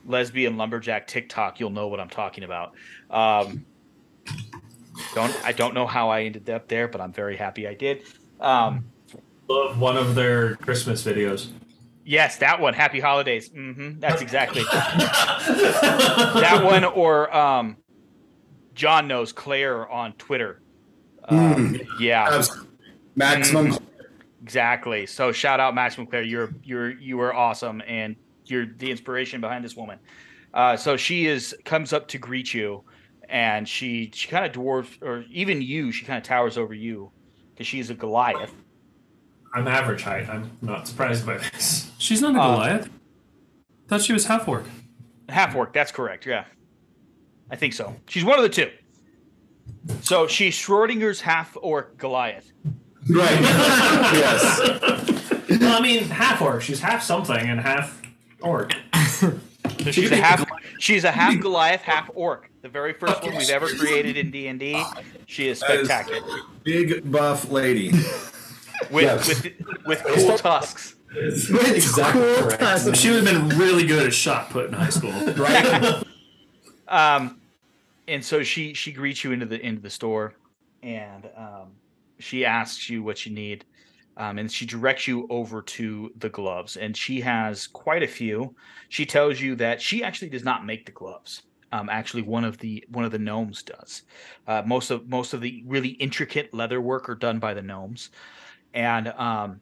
lesbian 0.06 0.58
lumberjack 0.58 1.08
TikTok, 1.08 1.60
you'll 1.60 1.70
know 1.70 1.88
what 1.88 2.00
I'm 2.00 2.10
talking 2.10 2.44
about. 2.44 2.74
Um, 3.10 3.66
don't 5.14 5.34
I 5.46 5.52
don't 5.52 5.74
know 5.76 5.86
how 5.86 6.10
I 6.10 6.24
ended 6.24 6.50
up 6.50 6.68
there, 6.68 6.88
but 6.88 7.00
I'm 7.02 7.14
very 7.14 7.36
happy 7.38 7.68
I 7.68 7.74
did. 7.76 8.04
Um, 8.40 8.86
Love 9.48 9.80
one 9.80 9.96
of 9.98 10.16
their 10.16 10.56
Christmas 10.56 11.04
videos. 11.04 11.52
yes, 12.04 12.38
that 12.38 12.60
one. 12.60 12.74
Happy 12.74 13.00
holidays. 13.00 13.50
hmm 13.50 14.00
That's 14.00 14.22
exactly 14.22 14.64
that 14.72 16.62
one. 16.64 16.84
Or 16.84 17.34
um, 17.36 17.78
John 18.76 19.08
knows 19.08 19.32
Claire 19.34 19.90
on 19.90 20.14
Twitter. 20.14 20.62
Um, 21.30 21.80
Yeah, 22.00 22.30
Abs- 22.36 22.56
Maximum. 23.16 23.78
exactly. 24.44 25.06
So 25.08 25.32
shout 25.32 25.60
out 25.60 25.74
Maximum 25.74 26.06
Claire. 26.08 26.24
You're 26.24 26.54
you're 26.64 26.92
you 26.92 27.20
are 27.22 27.34
awesome, 27.34 27.82
and 27.88 28.16
you're 28.46 28.66
the 28.68 28.92
inspiration 28.92 29.42
behind 29.42 29.64
this 29.66 29.76
woman. 29.76 29.98
Uh, 30.54 30.78
so 30.78 30.96
she 30.98 31.26
is 31.26 31.56
comes 31.66 31.94
up 31.94 32.08
to 32.10 32.18
greet 32.18 32.54
you, 32.54 32.84
and 33.30 33.68
she 33.68 34.12
she 34.14 34.28
kind 34.28 34.46
of 34.46 34.52
dwarfs, 34.52 34.98
or 35.02 35.24
even 35.32 35.62
you, 35.62 35.92
she 35.92 36.06
kind 36.06 36.18
of 36.18 36.24
towers 36.24 36.58
over 36.58 36.74
you 36.74 37.12
because 37.54 37.66
she's 37.66 37.90
a 37.90 37.96
Goliath. 37.96 38.54
I'm 39.54 39.68
average 39.68 40.04
height. 40.04 40.28
I'm 40.30 40.52
not 40.62 40.86
surprised 40.88 41.26
by 41.26 41.38
this. 41.38 41.90
She's 41.98 42.22
not 42.22 42.36
a 42.36 42.40
Uh, 42.40 42.52
Goliath. 42.56 42.90
Thought 43.88 44.02
she 44.02 44.14
was 44.14 44.26
half 44.26 44.48
orc. 44.48 44.66
Half 45.30 45.56
orc, 45.56 45.72
that's 45.74 45.92
correct. 45.92 46.26
Yeah, 46.26 46.44
I 47.50 47.56
think 47.56 47.74
so. 47.74 47.96
She's 48.10 48.24
one 48.26 48.38
of 48.38 48.44
the 48.44 48.50
two. 48.50 48.72
So 50.02 50.28
she's 50.28 50.56
Schrodinger's 50.56 51.22
half 51.22 51.56
orc 51.62 51.98
Goliath. 51.98 52.52
Right. 53.10 53.40
yes. 53.42 54.60
well, 55.50 55.78
I 55.78 55.80
mean, 55.82 56.04
half 56.06 56.42
orc. 56.42 56.62
She's 56.64 56.80
half 56.80 57.04
something 57.04 57.38
and 57.38 57.60
half 57.60 58.02
orc. 58.42 58.74
So 59.22 59.92
she's 59.92 60.12
a 60.12 60.16
half. 60.16 60.44
She's 60.80 61.04
a 61.04 61.12
half 61.12 61.40
Goliath, 61.40 61.82
half 61.82 62.10
orc. 62.16 62.50
The 62.62 62.70
very 62.70 62.94
first 62.94 63.22
one 63.24 63.36
we've 63.36 63.50
ever 63.50 63.68
created 63.70 64.18
in 64.18 64.32
D 64.32 64.48
and 64.48 64.60
D. 64.60 64.84
She 65.28 65.48
is 65.48 65.60
That 65.62 65.72
is- 65.80 65.88
spectacular 65.88 66.40
Big 66.64 67.12
buff 67.12 67.50
lady. 67.52 67.92
with 68.90 69.04
Yes. 69.04 69.44
with 69.44 69.54
with 69.86 70.04
cool 70.04 70.38
tusks. 70.38 70.96
exactly 71.16 72.22
correct. 72.58 72.98
She 72.98 73.12
would 73.12 73.26
have 73.28 73.50
been 73.50 73.58
really 73.60 73.86
good 73.86 74.08
at 74.08 74.14
shot 74.14 74.50
put 74.50 74.66
in 74.68 74.74
high 74.74 74.90
school. 74.90 75.12
Um, 76.88 77.42
and 78.08 78.24
so 78.24 78.44
she 78.44 78.74
she 78.74 78.92
greets 78.92 79.24
you 79.24 79.32
into 79.32 79.46
the 79.46 79.60
into 79.60 79.82
the 79.82 79.90
store, 79.90 80.34
and 80.84 81.30
um, 81.36 81.72
she 82.20 82.46
asks 82.46 82.90
you 82.90 83.04
what 83.04 83.26
you 83.26 83.34
need, 83.34 83.66
um, 84.18 84.38
and 84.38 84.52
she 84.52 84.66
directs 84.66 85.08
you 85.08 85.28
over 85.30 85.62
to 85.62 86.12
the 86.18 86.30
gloves, 86.30 86.78
and 86.78 86.96
she 86.96 87.22
has 87.22 87.68
quite 87.68 88.04
a 88.04 88.08
few. 88.08 88.56
She 88.90 89.06
tells 89.06 89.42
you 89.42 89.56
that 89.56 89.82
she 89.82 90.04
actually 90.04 90.30
does 90.30 90.44
not 90.44 90.66
make 90.66 90.86
the 90.86 90.92
gloves. 90.92 91.44
Um, 91.72 91.90
actually, 91.90 92.22
one 92.22 92.46
of 92.46 92.58
the 92.60 92.84
one 92.90 93.06
of 93.06 93.12
the 93.12 93.20
gnomes 93.20 93.64
does. 93.64 94.04
Uh, 94.48 94.62
most 94.66 94.92
of 94.92 95.10
most 95.10 95.34
of 95.34 95.42
the 95.42 95.64
really 95.66 95.90
intricate 95.90 96.54
leather 96.54 96.80
work 96.80 97.10
are 97.10 97.16
done 97.16 97.40
by 97.40 97.54
the 97.54 97.62
gnomes, 97.62 98.12
and 98.74 99.08
um, 99.10 99.60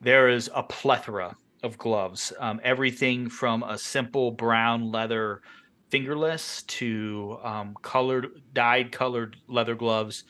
there 0.00 0.28
is 0.28 0.50
a 0.54 0.62
plethora 0.62 1.36
of 1.62 1.78
gloves. 1.78 2.32
Um, 2.38 2.60
everything 2.62 3.28
from 3.28 3.62
a 3.62 3.76
simple 3.76 4.30
brown 4.30 4.92
leather 4.92 5.42
fingerless 5.88 6.62
to 6.64 7.38
um, 7.42 7.76
colored 7.82 8.42
dyed 8.52 8.92
colored 8.92 9.36
leather 9.46 9.74
gloves 9.74 10.24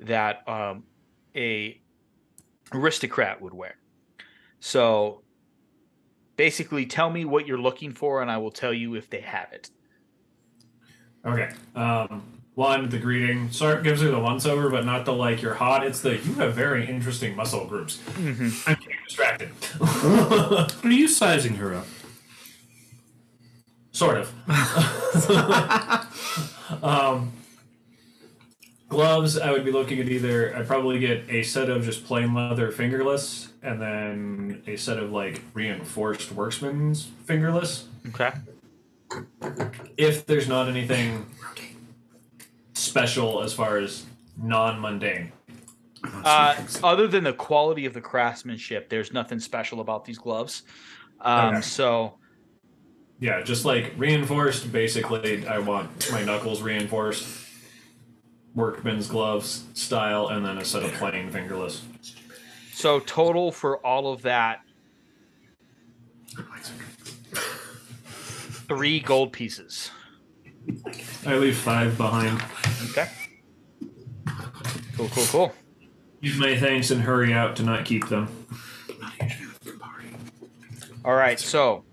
that 0.00 0.46
um, 0.48 0.84
a 1.34 1.80
aristocrat 2.72 3.40
would 3.40 3.54
wear 3.54 3.76
so 4.60 5.22
basically 6.36 6.84
tell 6.84 7.08
me 7.08 7.24
what 7.24 7.46
you're 7.46 7.58
looking 7.58 7.92
for 7.92 8.20
and 8.20 8.30
i 8.30 8.36
will 8.36 8.50
tell 8.50 8.72
you 8.74 8.94
if 8.94 9.08
they 9.08 9.20
have 9.20 9.52
it 9.52 9.70
Okay. 11.26 11.50
Um, 11.74 12.22
one, 12.54 12.88
the 12.88 12.98
greeting. 12.98 13.50
Sark 13.50 13.82
gives 13.82 14.00
her 14.00 14.10
the 14.10 14.18
once 14.18 14.46
over, 14.46 14.70
but 14.70 14.86
not 14.86 15.04
the 15.04 15.12
like 15.12 15.42
you're 15.42 15.54
hot. 15.54 15.84
It's 15.84 16.00
the 16.00 16.16
you 16.16 16.34
have 16.34 16.54
very 16.54 16.88
interesting 16.88 17.36
muscle 17.36 17.66
groups. 17.66 18.00
I'm 18.16 18.76
getting 18.76 18.96
distracted. 19.06 19.50
Are 19.80 20.90
you 20.90 21.08
sizing 21.08 21.56
her 21.56 21.74
up? 21.74 21.86
Sort 23.96 24.18
of. 24.18 24.30
um, 26.84 27.32
gloves, 28.88 29.38
I 29.38 29.50
would 29.52 29.64
be 29.64 29.72
looking 29.72 29.98
at 30.00 30.08
either. 30.08 30.54
I'd 30.54 30.66
probably 30.66 30.98
get 30.98 31.24
a 31.30 31.42
set 31.42 31.70
of 31.70 31.84
just 31.84 32.04
plain 32.04 32.34
leather 32.34 32.70
fingerless, 32.70 33.48
and 33.62 33.80
then 33.80 34.62
a 34.66 34.76
set 34.76 34.98
of 34.98 35.12
like 35.12 35.40
reinforced 35.54 36.34
worksman's 36.34 37.04
fingerless. 37.24 37.86
okay 38.08 38.32
If 39.96 40.26
there's 40.26 40.48
not 40.48 40.68
anything 40.68 41.26
special 42.74 43.42
as 43.42 43.54
far 43.54 43.78
as 43.78 44.04
non-mundane. 44.36 45.32
uh, 46.24 46.54
other 46.84 47.08
than 47.08 47.24
the 47.24 47.32
quality 47.32 47.86
of 47.86 47.94
the 47.94 48.00
craftsmanship 48.02 48.90
there's 48.90 49.12
nothing 49.14 49.40
special 49.40 49.80
about 49.80 50.04
these 50.04 50.18
gloves 50.18 50.62
um, 51.22 51.54
Okay. 51.54 51.60
so 51.62 52.14
Yeah, 53.18 53.42
just 53.42 53.64
like 53.64 53.92
reinforced. 53.96 54.70
Basically, 54.72 55.46
I 55.46 55.58
want 55.58 56.10
my 56.12 56.22
knuckles 56.22 56.60
reinforced, 56.62 57.26
workman's 58.54 59.08
gloves 59.08 59.64
style, 59.74 60.28
and 60.28 60.44
then 60.44 60.58
a 60.58 60.64
set 60.64 60.82
of 60.82 60.92
plain 60.92 61.30
fingerless. 61.30 61.82
so 62.72 63.00
total 63.00 63.50
for 63.52 63.78
all 63.78 64.12
of 64.12 64.22
that 64.22 64.60
three 68.68 69.00
gold 69.00 69.32
pieces 69.32 69.90
I 71.24 71.36
leave 71.36 71.56
five 71.56 71.96
behind. 71.96 72.42
okay 72.90 73.08
cool 74.96 75.08
cool 75.08 75.24
cool 75.26 75.54
Use 76.20 76.38
my 76.38 76.56
thanks 76.56 76.90
and 76.90 77.00
hurry 77.00 77.32
out 77.32 77.54
to 77.56 77.62
not 77.62 77.84
keep 77.84 78.08
them. 78.08 78.26
All 81.04 81.14
right, 81.14 81.38
so 81.38 81.84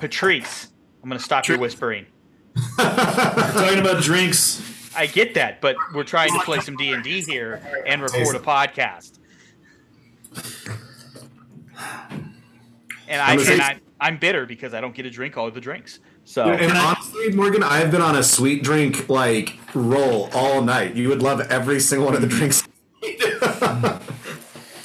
Patrice, 0.00 0.68
I'm 1.02 1.08
going 1.08 1.18
to 1.18 1.24
stop 1.24 1.48
your 1.48 1.58
whispering. 1.58 2.06
Talking 2.76 3.78
about 3.78 4.02
drinks. 4.02 4.60
I 4.94 5.06
get 5.06 5.34
that, 5.34 5.60
but 5.60 5.76
we're 5.94 6.04
trying 6.04 6.32
to 6.32 6.40
play 6.44 6.60
some 6.60 6.76
D 6.76 6.92
and 6.92 7.02
D 7.02 7.22
here 7.22 7.62
and 7.86 8.02
record 8.02 8.36
a 8.36 8.40
podcast. 8.40 9.18
And 13.08 13.20
I, 13.20 13.32
I'm 13.32 13.38
and 13.40 13.62
I 13.62 13.80
I'm 14.00 14.18
bitter 14.18 14.46
because 14.46 14.74
I 14.74 14.80
don't 14.80 14.94
get 14.94 15.04
to 15.04 15.10
drink 15.10 15.36
all 15.36 15.46
of 15.46 15.54
the 15.54 15.60
drinks. 15.60 16.00
So 16.24 16.50
And 16.50 16.72
honestly, 16.72 17.30
Morgan, 17.32 17.62
I've 17.62 17.90
been 17.90 18.02
on 18.02 18.16
a 18.16 18.22
sweet 18.22 18.62
drink 18.62 19.08
like 19.08 19.58
roll 19.74 20.28
all 20.34 20.62
night. 20.62 20.94
You 20.94 21.08
would 21.08 21.22
love 21.22 21.40
every 21.40 21.80
single 21.80 22.06
one 22.06 22.14
of 22.14 22.20
the 22.20 22.28
drinks 22.28 22.64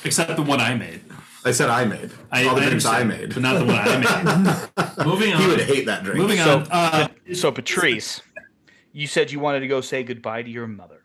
Except 0.03 0.35
the 0.35 0.43
one 0.43 0.59
I 0.59 0.73
made. 0.73 1.01
I 1.47 1.51
said 1.51 1.69
I 1.69 1.85
made. 1.85 2.11
I, 2.31 2.45
all 2.45 2.55
the 2.55 2.61
I 2.61 2.65
drinks 2.67 2.85
I 2.85 3.03
made. 3.03 3.33
But 3.33 3.41
not 3.43 3.59
the 3.59 3.65
one 3.65 3.75
I 3.75 3.97
made. 4.97 5.05
moving 5.05 5.33
on. 5.33 5.41
He 5.41 5.47
would 5.47 5.61
hate 5.61 5.85
that 5.85 6.03
drink. 6.03 6.19
Moving 6.19 6.37
So- 6.37 6.59
on. 6.59 6.67
Uh, 6.71 7.07
So 7.33 7.51
Patrice, 7.51 8.21
you 8.91 9.07
said 9.07 9.31
you 9.31 9.39
wanted 9.39 9.61
to 9.61 9.67
go 9.67 9.81
say 9.81 10.03
goodbye 10.03 10.43
to 10.43 10.49
your 10.49 10.67
mother. 10.67 11.01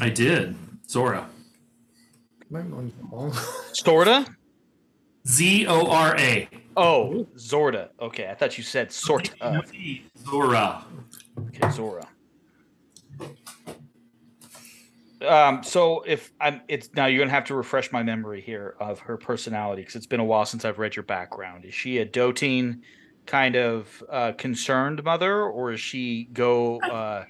I 0.00 0.08
did. 0.10 0.56
Zora. 0.88 1.28
Sorta? 3.72 4.26
Z 5.26 5.66
O 5.66 5.86
R 5.90 6.16
A. 6.18 6.48
Oh, 6.76 7.26
Zorda. 7.36 7.88
Okay, 8.00 8.28
I 8.28 8.34
thought 8.34 8.58
you 8.58 8.64
said 8.64 8.92
sort 8.92 9.30
of. 9.40 9.64
Zora. 10.28 10.84
Okay, 11.48 11.70
Zora. 11.70 12.06
Um, 15.22 15.62
so 15.62 16.02
if 16.02 16.32
I'm, 16.40 16.60
it's 16.68 16.90
now 16.94 17.06
you're 17.06 17.20
gonna 17.24 17.30
have 17.30 17.44
to 17.46 17.54
refresh 17.54 17.90
my 17.92 18.02
memory 18.02 18.40
here 18.40 18.76
of 18.78 19.00
her 19.00 19.16
personality 19.16 19.82
because 19.82 19.96
it's 19.96 20.06
been 20.06 20.20
a 20.20 20.24
while 20.24 20.44
since 20.44 20.64
I've 20.64 20.78
read 20.78 20.94
your 20.94 21.04
background. 21.04 21.64
Is 21.64 21.74
she 21.74 21.98
a 21.98 22.04
doting, 22.04 22.82
kind 23.24 23.56
of 23.56 24.04
uh, 24.10 24.32
concerned 24.32 25.02
mother, 25.04 25.42
or 25.42 25.72
is 25.72 25.80
she 25.80 26.24
go? 26.32 26.80
Uh, 26.80 27.24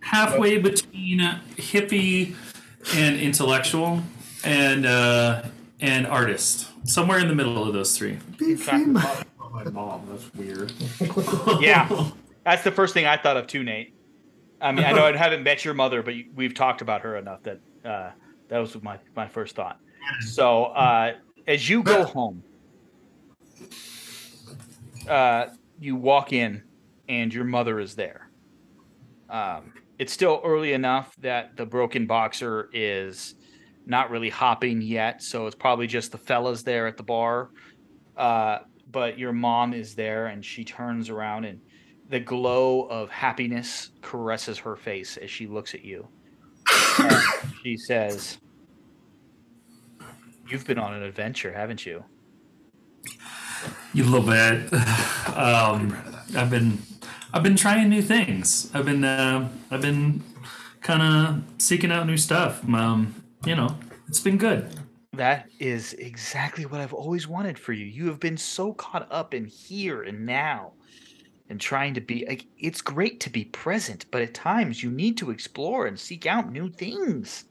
Halfway 0.00 0.58
between 0.58 1.20
hippie 1.56 2.36
and 2.94 3.18
intellectual 3.18 4.02
and 4.44 4.86
uh, 4.86 5.42
and 5.80 6.06
artist. 6.06 6.68
Somewhere 6.84 7.18
in 7.18 7.28
the 7.28 7.34
middle 7.34 7.66
of 7.66 7.72
those 7.74 7.96
three. 7.96 8.18
My 9.50 9.64
mom. 9.64 10.06
That's 10.10 10.34
weird. 10.34 10.72
yeah, 11.60 12.10
that's 12.44 12.62
the 12.62 12.70
first 12.70 12.92
thing 12.92 13.06
I 13.06 13.16
thought 13.16 13.38
of 13.38 13.46
too, 13.46 13.62
Nate. 13.64 13.95
I 14.60 14.72
mean, 14.72 14.84
I 14.84 14.92
know 14.92 15.04
I 15.06 15.16
haven't 15.16 15.42
met 15.42 15.64
your 15.64 15.74
mother, 15.74 16.02
but 16.02 16.14
we've 16.34 16.54
talked 16.54 16.80
about 16.80 17.02
her 17.02 17.16
enough 17.16 17.42
that 17.42 17.60
uh, 17.84 18.10
that 18.48 18.58
was 18.58 18.80
my 18.82 18.98
my 19.14 19.28
first 19.28 19.56
thought. 19.56 19.80
So 20.20 20.66
uh, 20.66 21.14
as 21.46 21.68
you 21.68 21.82
go 21.82 22.04
home, 22.04 22.42
uh, 25.08 25.46
you 25.78 25.96
walk 25.96 26.32
in, 26.32 26.62
and 27.08 27.32
your 27.32 27.44
mother 27.44 27.80
is 27.80 27.94
there. 27.94 28.30
Um, 29.28 29.72
it's 29.98 30.12
still 30.12 30.40
early 30.44 30.72
enough 30.72 31.14
that 31.20 31.56
the 31.56 31.66
broken 31.66 32.06
boxer 32.06 32.68
is 32.72 33.34
not 33.86 34.10
really 34.10 34.30
hopping 34.30 34.80
yet, 34.80 35.22
so 35.22 35.46
it's 35.46 35.56
probably 35.56 35.86
just 35.86 36.12
the 36.12 36.18
fellas 36.18 36.62
there 36.62 36.86
at 36.86 36.96
the 36.96 37.02
bar. 37.02 37.50
Uh, 38.16 38.58
but 38.90 39.18
your 39.18 39.32
mom 39.32 39.72
is 39.74 39.94
there, 39.94 40.26
and 40.26 40.44
she 40.44 40.64
turns 40.64 41.10
around, 41.10 41.44
and 41.44 41.60
the 42.08 42.20
glow 42.20 42.82
of 42.82 43.10
happiness 43.10 43.90
caresses 44.02 44.58
her 44.58 44.76
face 44.76 45.16
as 45.16 45.30
she 45.30 45.46
looks 45.46 45.74
at 45.74 45.84
you. 45.84 46.06
And 46.98 47.22
she 47.62 47.76
says, 47.76 48.38
"You've 50.48 50.66
been 50.66 50.78
on 50.78 50.94
an 50.94 51.02
adventure, 51.02 51.52
haven't 51.52 51.84
you?" 51.84 52.04
You 53.92 54.04
little 54.04 54.26
bit. 54.26 54.72
Um, 55.36 55.96
I've 56.36 56.50
been 56.50 56.78
I've 57.32 57.42
been 57.42 57.56
trying 57.56 57.88
new 57.88 58.02
things. 58.02 58.70
I've 58.74 58.84
been 58.84 59.04
uh, 59.04 59.48
I've 59.70 59.82
been 59.82 60.22
kind 60.80 61.02
of 61.02 61.62
seeking 61.62 61.90
out 61.90 62.06
new 62.06 62.16
stuff. 62.16 62.66
Um, 62.68 63.14
you 63.44 63.56
know, 63.56 63.76
it's 64.08 64.20
been 64.20 64.38
good. 64.38 64.68
That 65.12 65.48
is 65.58 65.94
exactly 65.94 66.66
what 66.66 66.80
I've 66.80 66.92
always 66.92 67.26
wanted 67.26 67.58
for 67.58 67.72
you. 67.72 67.86
You 67.86 68.06
have 68.06 68.20
been 68.20 68.36
so 68.36 68.74
caught 68.74 69.10
up 69.10 69.34
in 69.34 69.46
here 69.46 70.02
and 70.02 70.26
now 70.26 70.72
and 71.48 71.60
trying 71.60 71.94
to 71.94 72.00
be 72.00 72.24
like 72.26 72.46
it's 72.58 72.80
great 72.80 73.20
to 73.20 73.30
be 73.30 73.44
present, 73.44 74.06
but 74.10 74.22
at 74.22 74.34
times 74.34 74.82
you 74.82 74.90
need 74.90 75.16
to 75.18 75.30
explore 75.30 75.86
and 75.86 75.98
seek 75.98 76.26
out 76.26 76.50
new 76.50 76.68
things. 76.68 77.44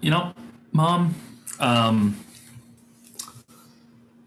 You 0.00 0.10
know, 0.10 0.34
mom. 0.72 1.14
Um, 1.60 2.16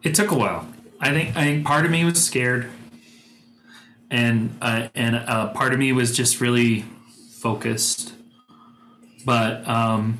it 0.03 0.13
took 0.13 0.31
a 0.31 0.35
while. 0.35 0.67
I 0.99 1.11
think 1.11 1.35
I 1.35 1.43
think 1.43 1.65
part 1.65 1.85
of 1.85 1.91
me 1.91 2.05
was 2.05 2.23
scared, 2.23 2.69
and 4.09 4.55
uh, 4.61 4.87
and 4.95 5.15
uh, 5.15 5.49
part 5.49 5.73
of 5.73 5.79
me 5.79 5.91
was 5.91 6.15
just 6.15 6.39
really 6.39 6.85
focused. 7.31 8.13
But 9.25 9.67
um, 9.67 10.19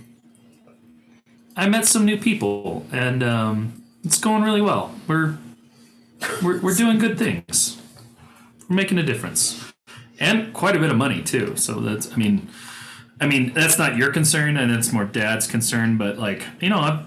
I 1.56 1.70
met 1.70 1.86
some 1.86 2.04
new 2.06 2.18
people, 2.18 2.86
and 2.92 3.24
um, 3.24 3.84
it's 4.04 4.18
going 4.18 4.44
really 4.44 4.62
well. 4.62 4.94
We're 5.08 5.38
we're 6.42 6.60
we're 6.62 6.76
doing 6.76 6.98
good 6.98 7.18
things. 7.18 7.82
We're 8.70 8.76
making 8.76 8.98
a 8.98 9.04
difference, 9.04 9.74
and 10.20 10.54
quite 10.54 10.76
a 10.76 10.80
bit 10.80 10.92
of 10.92 10.98
money 10.98 11.22
too. 11.22 11.56
So 11.56 11.80
that's 11.80 12.12
I 12.12 12.16
mean. 12.16 12.50
I 13.18 13.28
mean, 13.28 13.54
that's 13.54 13.78
not 13.78 13.96
your 13.96 14.12
concern, 14.12 14.58
and 14.58 14.74
it's 14.74 14.92
more 14.92 15.06
dad's 15.06 15.48
concern. 15.48 15.98
But 15.98 16.18
like, 16.18 16.44
you 16.60 16.68
know, 16.68 16.80
I've, 16.80 17.06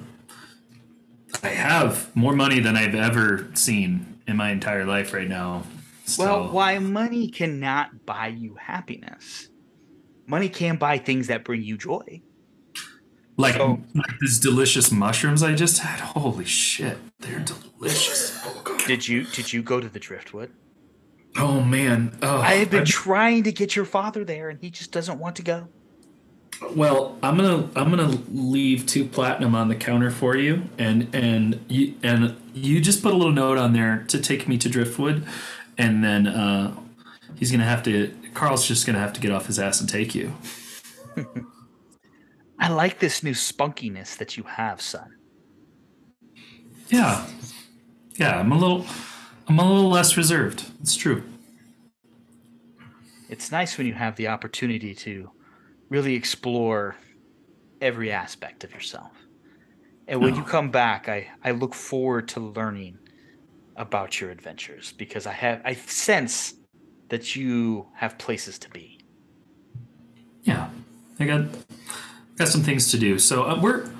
I 1.45 1.49
have 1.49 2.17
more 2.17 2.33
money 2.35 2.61
than 2.61 2.77
I've 2.79 2.95
ever 2.95 3.51
seen 3.53 4.19
in 4.27 4.35
my 4.35 4.51
entire 4.51 4.87
life 4.87 5.13
right 5.13 5.29
now. 5.29 5.65
So, 6.07 6.25
Well, 6.25 6.49
why 6.51 6.79
money 6.79 7.29
cannot 7.29 8.07
buy 8.07 8.29
you 8.29 8.55
happiness. 8.55 9.51
Money 10.27 10.49
can 10.49 10.77
buy 10.77 10.97
things 10.97 11.27
that 11.27 11.45
bring 11.45 11.63
you 11.63 11.77
joy. 11.77 12.23
Like, 13.39 13.55
so- 13.55 13.81
like 13.95 14.19
these 14.21 14.39
delicious 14.39 14.93
mushrooms 14.93 15.43
I 15.43 15.55
just 15.55 15.79
had. 15.79 16.01
Holy 16.01 16.45
shit, 16.45 16.99
they're 17.21 17.41
delicious. 17.41 18.39
Oh, 18.45 18.77
Did 18.87 19.09
you 19.09 19.25
did 19.25 19.53
you 19.53 19.63
go 19.63 19.81
to 19.81 19.89
the 19.89 19.99
driftwood? 19.99 20.51
Oh 21.37 21.61
man. 21.63 22.19
Oh, 22.23 22.39
I 22.41 22.55
have 22.57 22.71
been 22.71 22.81
I'm- 22.81 22.87
trying 22.87 23.45
to 23.45 23.53
get 23.53 23.75
your 23.77 23.85
father 23.85 24.25
there 24.25 24.51
and 24.51 24.61
he 24.61 24.69
just 24.71 24.93
doesn't 24.93 25.19
want 25.19 25.37
to 25.37 25.43
go. 25.43 25.69
Well, 26.75 27.17
I'm 27.23 27.37
gonna 27.37 27.69
I'm 27.77 27.89
gonna 27.91 28.19
leave 28.33 28.85
two 28.87 29.05
platinum 29.05 29.55
on 29.55 29.69
the 29.69 29.77
counter 29.77 30.11
for 30.11 30.37
you, 30.37 30.65
and 30.77 31.09
and 31.15 31.65
you 31.69 31.95
and 32.03 32.37
you 32.53 32.81
just 32.81 33.01
put 33.01 33.13
a 33.13 33.17
little 33.17 33.33
note 33.33 33.59
on 33.59 33.73
there 33.75 34.05
to 34.09 34.21
take 34.21 34.49
me 34.49 34.59
to 34.59 34.69
Driftwood, 34.69 35.25
and 35.77 36.03
then 36.03 36.27
uh, 36.27 36.75
he's 37.37 37.53
gonna 37.53 37.63
have 37.65 37.85
to. 37.85 38.13
Carl's 38.35 38.67
just 38.67 38.87
gonna 38.87 38.99
have 38.99 39.13
to 39.13 39.21
get 39.21 39.31
off 39.31 39.47
his 39.47 39.61
ass 39.61 39.79
and 39.81 39.89
take 39.89 40.17
you. 40.17 40.33
I 42.59 42.69
like 42.69 42.99
this 42.99 43.23
new 43.23 43.33
spunkiness 43.33 44.17
that 44.17 44.37
you 44.37 44.43
have, 44.45 44.81
son. 44.81 45.17
Yeah, 46.89 47.27
yeah. 48.17 48.39
I'm 48.39 48.51
a 48.51 48.59
little 48.59 48.87
I'm 49.49 49.59
a 49.59 49.65
little 49.65 49.91
less 49.91 50.17
reserved. 50.17 50.65
It's 50.81 50.97
true. 50.97 51.23
It's 53.29 53.53
nice 53.53 53.77
when 53.77 53.87
you 53.87 53.93
have 53.93 54.17
the 54.17 54.29
opportunity 54.29 54.95
to 54.95 55.31
really 55.91 56.15
explore 56.15 56.97
every 57.81 58.11
aspect 58.11 58.65
of 58.65 58.73
yourself. 58.73 59.13
And 60.07 60.21
when 60.23 60.35
you 60.35 60.43
come 60.43 60.71
back, 60.71 61.09
I, 61.09 61.29
I 61.45 61.51
look 61.51 61.75
forward 61.75 62.29
to 62.29 62.41
learning 62.41 62.99
about 63.77 64.21
your 64.21 64.31
adventures 64.31 64.93
because 64.93 65.27
I 65.27 65.33
have 65.33 65.61
I 65.65 65.75
sense 65.75 66.55
that 67.11 67.37
you 67.37 67.87
have 67.95 68.19
places 68.19 68.59
to 68.61 68.71
be. 68.71 69.01
Yeah, 70.43 70.71
I 71.21 71.27
got 71.27 71.43
got 72.39 72.49
some 72.49 72.63
things 72.63 72.91
to 72.93 72.99
do. 72.99 73.19
So 73.19 73.45
uh, 73.45 73.61
we're 73.61 73.91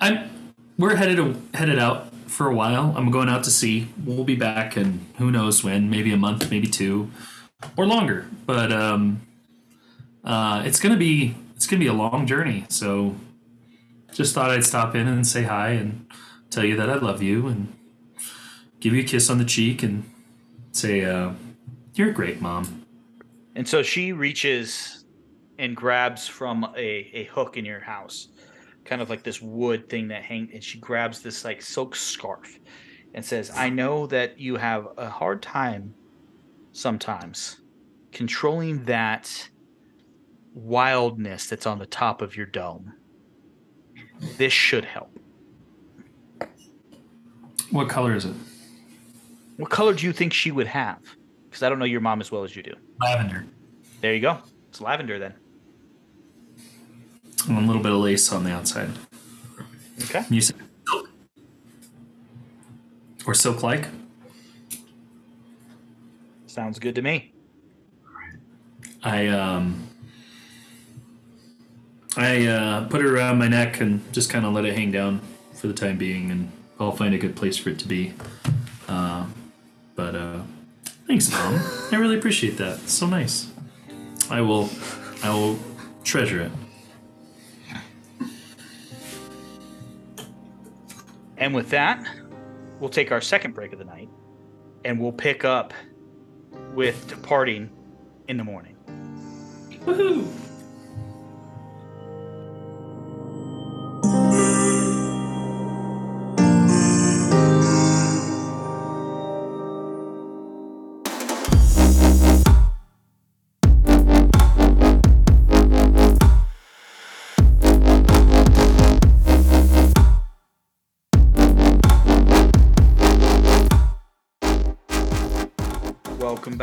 I'm 0.00 0.30
we're 0.78 0.96
headed 0.96 1.36
headed 1.54 1.78
out 1.78 2.12
for 2.26 2.48
a 2.48 2.54
while. 2.54 2.94
I'm 2.96 3.10
going 3.10 3.28
out 3.28 3.44
to 3.44 3.50
sea. 3.50 3.88
We'll 4.04 4.24
be 4.24 4.36
back, 4.36 4.76
and 4.76 5.06
who 5.18 5.30
knows 5.30 5.62
when? 5.62 5.90
Maybe 5.90 6.12
a 6.12 6.16
month, 6.16 6.50
maybe 6.50 6.66
two, 6.66 7.10
or 7.76 7.86
longer. 7.86 8.26
But 8.46 8.72
um, 8.72 9.22
uh, 10.24 10.62
it's 10.64 10.80
gonna 10.80 10.96
be 10.96 11.36
it's 11.54 11.66
gonna 11.66 11.80
be 11.80 11.86
a 11.86 11.92
long 11.92 12.26
journey. 12.26 12.64
So 12.68 13.14
just 14.12 14.34
thought 14.34 14.50
I'd 14.50 14.64
stop 14.64 14.94
in 14.94 15.06
and 15.06 15.26
say 15.26 15.42
hi 15.42 15.70
and 15.70 16.06
tell 16.50 16.64
you 16.64 16.76
that 16.76 16.88
I 16.88 16.94
love 16.94 17.22
you 17.22 17.48
and 17.48 17.72
give 18.80 18.94
you 18.94 19.02
a 19.02 19.04
kiss 19.04 19.28
on 19.28 19.38
the 19.38 19.44
cheek 19.44 19.82
and 19.82 20.04
say 20.72 21.04
uh, 21.04 21.32
you're 21.94 22.10
a 22.10 22.12
great 22.12 22.40
mom. 22.40 22.86
And 23.56 23.68
so 23.68 23.82
she 23.82 24.12
reaches 24.12 25.03
and 25.58 25.76
grabs 25.76 26.26
from 26.26 26.64
a, 26.76 27.10
a 27.12 27.24
hook 27.24 27.56
in 27.56 27.64
your 27.64 27.80
house, 27.80 28.28
kind 28.84 29.00
of 29.00 29.10
like 29.10 29.22
this 29.22 29.40
wood 29.40 29.88
thing 29.88 30.08
that 30.08 30.22
hang 30.22 30.50
and 30.52 30.62
she 30.62 30.78
grabs 30.78 31.22
this 31.22 31.44
like 31.44 31.62
silk 31.62 31.94
scarf 31.94 32.58
and 33.14 33.24
says, 33.24 33.50
I 33.54 33.70
know 33.70 34.06
that 34.08 34.38
you 34.38 34.56
have 34.56 34.88
a 34.96 35.08
hard 35.08 35.42
time 35.42 35.94
sometimes 36.72 37.60
controlling 38.12 38.84
that 38.84 39.48
wildness 40.54 41.48
that's 41.48 41.66
on 41.66 41.78
the 41.78 41.86
top 41.86 42.22
of 42.22 42.36
your 42.36 42.46
dome. 42.46 42.94
This 44.36 44.52
should 44.52 44.84
help. 44.84 45.18
What 47.70 47.88
color 47.88 48.14
is 48.14 48.24
it? 48.24 48.34
What 49.56 49.70
color 49.70 49.94
do 49.94 50.06
you 50.06 50.12
think 50.12 50.32
she 50.32 50.50
would 50.50 50.66
have? 50.66 51.00
Because 51.48 51.62
I 51.62 51.68
don't 51.68 51.78
know 51.78 51.84
your 51.84 52.00
mom 52.00 52.20
as 52.20 52.30
well 52.30 52.44
as 52.44 52.54
you 52.56 52.62
do. 52.62 52.74
Lavender. 53.00 53.46
There 54.00 54.14
you 54.14 54.20
go. 54.20 54.38
It's 54.68 54.80
lavender 54.80 55.18
then. 55.18 55.34
And 57.48 57.58
a 57.58 57.60
little 57.60 57.82
bit 57.82 57.92
of 57.92 57.98
lace 57.98 58.32
on 58.32 58.44
the 58.44 58.50
outside. 58.50 58.90
Okay. 60.04 60.24
You 60.30 60.40
said 60.40 60.56
silk? 60.88 61.10
Or 63.26 63.34
silk 63.34 63.62
like? 63.62 63.88
Sounds 66.46 66.78
good 66.78 66.94
to 66.94 67.02
me. 67.02 67.32
I 69.02 69.26
um 69.28 69.88
I 72.16 72.46
uh, 72.46 72.88
put 72.88 73.00
it 73.00 73.06
around 73.06 73.38
my 73.38 73.48
neck 73.48 73.80
and 73.80 74.00
just 74.12 74.30
kind 74.30 74.46
of 74.46 74.52
let 74.52 74.64
it 74.64 74.76
hang 74.76 74.92
down 74.92 75.20
for 75.54 75.66
the 75.66 75.74
time 75.74 75.98
being, 75.98 76.30
and 76.30 76.50
I'll 76.78 76.92
find 76.92 77.12
a 77.12 77.18
good 77.18 77.34
place 77.34 77.56
for 77.56 77.70
it 77.70 77.78
to 77.80 77.88
be. 77.88 78.14
Uh, 78.86 79.26
but 79.96 80.14
uh, 80.14 80.42
Thanks, 81.06 81.30
mom. 81.30 81.60
I 81.92 81.96
really 81.96 82.16
appreciate 82.16 82.56
that. 82.58 82.78
It's 82.82 82.92
so 82.94 83.06
nice. 83.06 83.50
I 84.30 84.40
will, 84.40 84.70
I 85.22 85.30
will 85.34 85.58
treasure 86.02 86.40
it. 86.40 86.52
And 91.44 91.54
with 91.54 91.68
that, 91.68 92.02
we'll 92.80 92.88
take 92.88 93.12
our 93.12 93.20
second 93.20 93.52
break 93.52 93.74
of 93.74 93.78
the 93.78 93.84
night 93.84 94.08
and 94.82 94.98
we'll 94.98 95.12
pick 95.12 95.44
up 95.44 95.74
with 96.72 97.06
departing 97.06 97.68
in 98.28 98.38
the 98.38 98.44
morning. 98.44 98.78
Woohoo! 99.84 100.26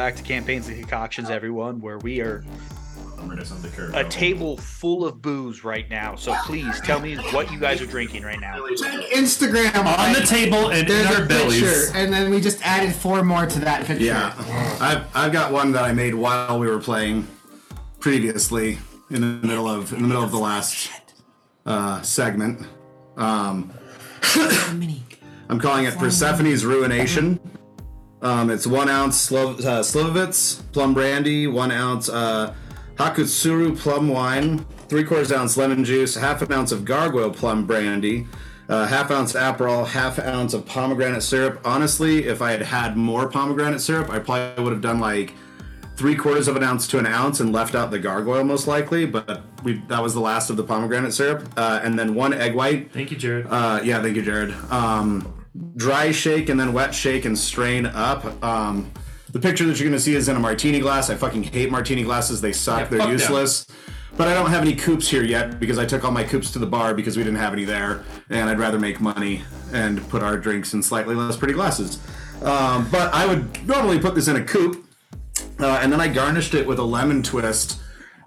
Back 0.02 0.16
to 0.16 0.24
Campaigns 0.24 0.68
and 0.68 0.80
Concoctions, 0.80 1.30
everyone, 1.30 1.80
where 1.80 2.00
we 2.00 2.22
are 2.22 2.44
Reminiscent 3.18 3.64
of 3.64 3.70
the 3.70 3.78
curve. 3.78 3.94
a 3.94 4.04
table 4.10 4.58
full 4.58 5.06
of 5.06 5.22
booze 5.22 5.64
right 5.64 5.88
now. 5.92 6.16
So 6.16 6.36
please 6.48 6.82
tell 6.82 7.00
me 7.00 7.18
what 7.18 7.52
you 7.52 7.60
guys 7.60 7.84
are 7.84 7.86
drinking 7.86 8.24
right 8.24 8.40
now. 8.40 8.66
Instagram 9.14 9.76
On 10.00 10.12
the 10.14 10.22
table 10.22 10.72
and 10.72 10.80
in 10.80 10.86
There's 10.88 11.06
our 11.16 11.24
a 11.24 11.28
bellies. 11.28 11.62
picture, 11.62 11.92
and 11.96 12.12
then 12.12 12.32
we 12.32 12.42
just 12.42 12.66
added 12.66 12.96
four 12.96 13.24
more 13.24 13.46
to 13.46 13.60
that 13.60 13.86
picture. 13.86 14.04
Yeah, 14.04 14.34
I've 14.82 15.06
I've 15.16 15.32
got 15.32 15.52
one 15.54 15.72
that 15.74 15.84
I 15.84 15.94
made 15.94 16.16
while 16.16 16.58
we 16.58 16.66
were 16.66 16.80
playing 16.80 17.28
previously 18.00 18.80
in 19.12 19.22
the 19.22 19.48
middle 19.48 19.68
of 19.68 19.94
in 19.94 20.02
the 20.02 20.08
middle 20.08 20.24
of 20.24 20.32
the 20.32 20.40
last 20.40 20.90
uh, 21.68 22.02
segment. 22.02 22.66
Um, 23.18 23.72
I'm 25.48 25.60
calling 25.60 25.86
it 25.86 25.94
Persephone's 26.00 26.66
Ruination. 26.66 27.40
Um, 28.22 28.50
it's 28.52 28.68
one 28.68 28.88
ounce 28.88 29.18
Slo- 29.20 29.54
uh, 29.54 29.82
Slivovitz 29.82 30.62
plum 30.74 30.94
brandy, 30.94 31.48
one 31.48 31.72
ounce 31.72 32.08
uh, 32.08 32.54
Hakutsuru 32.96 33.78
plum 33.78 34.10
wine, 34.10 34.66
three 34.90 35.04
quarters 35.04 35.32
ounce 35.32 35.58
lemon 35.58 35.84
juice, 35.84 36.16
half 36.16 36.42
an 36.42 36.52
ounce 36.52 36.72
of 36.72 36.86
Gargoyle 36.86 37.32
plum 37.32 37.66
brandy, 37.66 38.28
uh, 38.70 38.86
half 38.86 39.10
ounce 39.10 39.34
Aperol, 39.34 39.88
half 39.88 40.20
ounce 40.20 40.54
of 40.54 40.66
pomegranate 40.68 41.24
syrup. 41.24 41.62
Honestly, 41.66 42.26
if 42.26 42.42
I 42.44 42.52
had 42.52 42.62
had 42.62 42.96
more 42.96 43.28
pomegranate 43.28 43.82
syrup, 43.82 44.10
I 44.10 44.20
probably 44.20 44.64
would 44.64 44.74
have 44.74 44.84
done 44.84 45.00
like 45.00 45.34
three 45.96 46.16
quarters 46.16 46.48
of 46.48 46.56
an 46.56 46.64
ounce 46.64 46.88
to 46.88 47.00
an 47.00 47.08
ounce 47.08 47.40
and 47.40 47.52
left 47.52 47.74
out 47.74 47.90
the 47.90 48.00
gargoyle 48.00 48.44
most 48.44 48.68
likely. 48.68 49.08
But 49.08 49.42
we 49.64 49.82
that 49.88 50.04
was 50.04 50.14
the 50.14 50.20
last 50.22 50.52
of 50.52 50.58
the 50.58 50.64
pomegranate 50.64 51.14
syrup, 51.14 51.48
uh, 51.58 51.80
and 51.84 51.98
then 51.98 52.14
one 52.14 52.34
egg 52.34 52.54
white. 52.54 52.92
Thank 52.94 53.10
you, 53.10 53.18
Jared. 53.18 53.48
Uh, 53.50 53.82
yeah, 53.84 54.00
thank 54.00 54.16
you, 54.16 54.22
Jared. 54.22 54.54
Um, 54.70 55.41
dry 55.76 56.12
shake 56.12 56.50
and 56.50 56.60
then 56.60 56.74
wet 56.74 56.94
shake 56.96 57.26
and 57.26 57.38
strain 57.38 57.86
up. 57.86 58.44
Um, 58.44 58.92
the 59.32 59.40
picture 59.40 59.66
that 59.66 59.80
you're 59.80 59.88
going 59.88 59.98
to 59.98 60.04
see 60.04 60.16
is 60.16 60.28
in 60.28 60.36
a 60.36 60.40
martini 60.40 60.80
glass. 60.80 61.10
I 61.10 61.16
fucking 61.16 61.44
hate 61.44 61.72
martini 61.72 62.04
glasses. 62.04 62.42
They 62.42 62.52
suck. 62.52 62.80
Yeah, 62.80 62.86
They're 62.86 63.00
fuck 63.00 63.08
them. 63.08 63.18
useless. 63.18 63.68
But 64.18 64.28
I 64.28 64.34
don't 64.34 64.50
have 64.50 64.62
any 64.62 64.76
coupes 64.76 65.08
here 65.08 65.24
yet 65.24 65.58
because 65.60 65.78
I 65.78 65.86
took 65.86 66.04
all 66.04 66.12
my 66.12 66.24
coupes 66.26 66.52
to 66.52 66.60
the 66.60 66.66
bar 66.66 66.94
because 66.94 67.16
we 67.16 67.24
didn't 67.24 67.40
have 67.40 67.54
any 67.54 67.64
there, 67.64 68.04
and 68.30 68.50
I'd 68.50 68.60
rather 68.60 68.78
make 68.78 69.00
money 69.00 69.44
and 69.72 70.08
put 70.10 70.22
our 70.22 70.38
drinks 70.38 70.74
in 70.74 70.84
slightly 70.84 71.16
less 71.16 71.38
pretty 71.38 71.54
glasses. 71.54 71.98
Um, 72.44 72.90
but 72.92 73.14
I 73.14 73.26
would 73.26 73.66
normally 73.66 74.00
put 74.00 74.14
this 74.16 74.28
in 74.28 74.36
a 74.36 74.44
coupe, 74.44 74.86
uh, 75.60 75.80
and 75.82 75.94
then 75.94 76.02
I 76.02 76.10
garnished 76.10 76.54
it 76.56 76.68
with 76.68 76.80
a 76.80 76.84
lemon 76.84 77.24
twist 77.24 77.80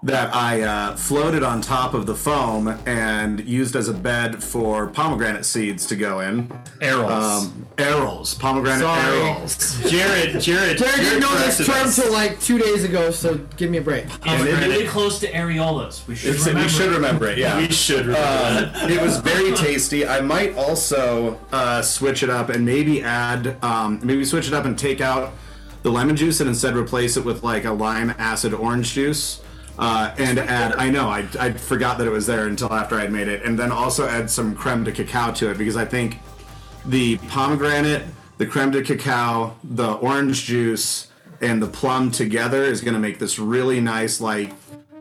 that 0.05 0.33
I 0.35 0.61
uh, 0.61 0.95
floated 0.95 1.41
on 1.41 1.61
top 1.61 1.95
of 1.95 2.05
the 2.05 2.13
foam 2.13 2.67
and 2.85 3.43
used 3.43 3.75
as 3.75 3.89
a 3.89 3.93
bed 3.93 4.43
for 4.43 4.85
pomegranate 4.85 5.45
seeds 5.45 5.87
to 5.87 5.95
go 5.95 6.19
in. 6.19 6.47
Arils. 6.79 7.09
Um, 7.09 7.67
arils, 7.77 8.39
pomegranate 8.39 8.81
Sorry. 8.81 9.01
arils. 9.17 9.89
Jared, 9.89 10.39
Jared, 10.39 10.77
Jared 10.77 10.95
didn't 10.97 11.21
know 11.21 11.35
this 11.39 11.57
term 11.65 11.87
us. 11.87 11.95
till 11.95 12.13
like 12.13 12.39
two 12.39 12.59
days 12.59 12.83
ago, 12.83 13.09
so 13.09 13.39
give 13.57 13.71
me 13.71 13.79
a 13.79 13.81
break. 13.81 14.05
And 14.27 14.47
it- 14.47 14.67
really 14.67 14.85
close 14.87 15.17
to 15.21 15.31
areolas. 15.31 16.07
We 16.07 16.13
should 16.15 16.29
it's- 16.35 16.45
remember. 16.45 16.67
we 16.67 16.69
should 16.71 16.91
remember 16.93 17.25
it, 17.27 17.39
yeah. 17.39 17.57
We 17.57 17.71
should 17.71 18.05
remember 18.05 18.69
that. 18.71 18.83
Uh, 18.83 18.87
it 18.93 19.01
was 19.01 19.17
very 19.17 19.53
tasty. 19.55 20.05
I 20.07 20.21
might 20.21 20.55
also 20.55 21.39
uh, 21.51 21.81
switch 21.81 22.21
it 22.21 22.29
up 22.29 22.49
and 22.49 22.63
maybe 22.63 23.01
add, 23.01 23.57
um, 23.63 23.99
maybe 24.03 24.23
switch 24.23 24.47
it 24.47 24.53
up 24.53 24.65
and 24.65 24.77
take 24.77 25.01
out 25.01 25.33
the 25.81 25.89
lemon 25.91 26.15
juice 26.15 26.39
and 26.41 26.47
instead 26.49 26.75
replace 26.75 27.17
it 27.17 27.25
with 27.25 27.43
like 27.43 27.65
a 27.65 27.71
lime 27.71 28.11
acid 28.19 28.53
orange 28.53 28.93
juice. 28.93 29.41
Uh, 29.77 30.13
and 30.17 30.39
add, 30.39 30.73
I 30.75 30.89
know, 30.89 31.09
I, 31.09 31.27
I 31.39 31.51
forgot 31.51 31.97
that 31.97 32.07
it 32.07 32.11
was 32.11 32.25
there 32.25 32.47
until 32.47 32.71
after 32.71 32.95
I'd 32.95 33.11
made 33.11 33.27
it. 33.27 33.43
And 33.43 33.59
then 33.59 33.71
also 33.71 34.07
add 34.07 34.29
some 34.29 34.55
creme 34.55 34.83
de 34.83 34.91
cacao 34.91 35.31
to 35.33 35.51
it 35.51 35.57
because 35.57 35.75
I 35.75 35.85
think 35.85 36.19
the 36.85 37.17
pomegranate, 37.29 38.03
the 38.37 38.45
creme 38.45 38.71
de 38.71 38.81
cacao, 38.81 39.55
the 39.63 39.93
orange 39.93 40.45
juice, 40.45 41.07
and 41.41 41.61
the 41.61 41.67
plum 41.67 42.11
together 42.11 42.63
is 42.63 42.81
going 42.81 42.93
to 42.93 42.99
make 42.99 43.19
this 43.19 43.37
really 43.37 43.81
nice, 43.81 44.21
like, 44.21 44.53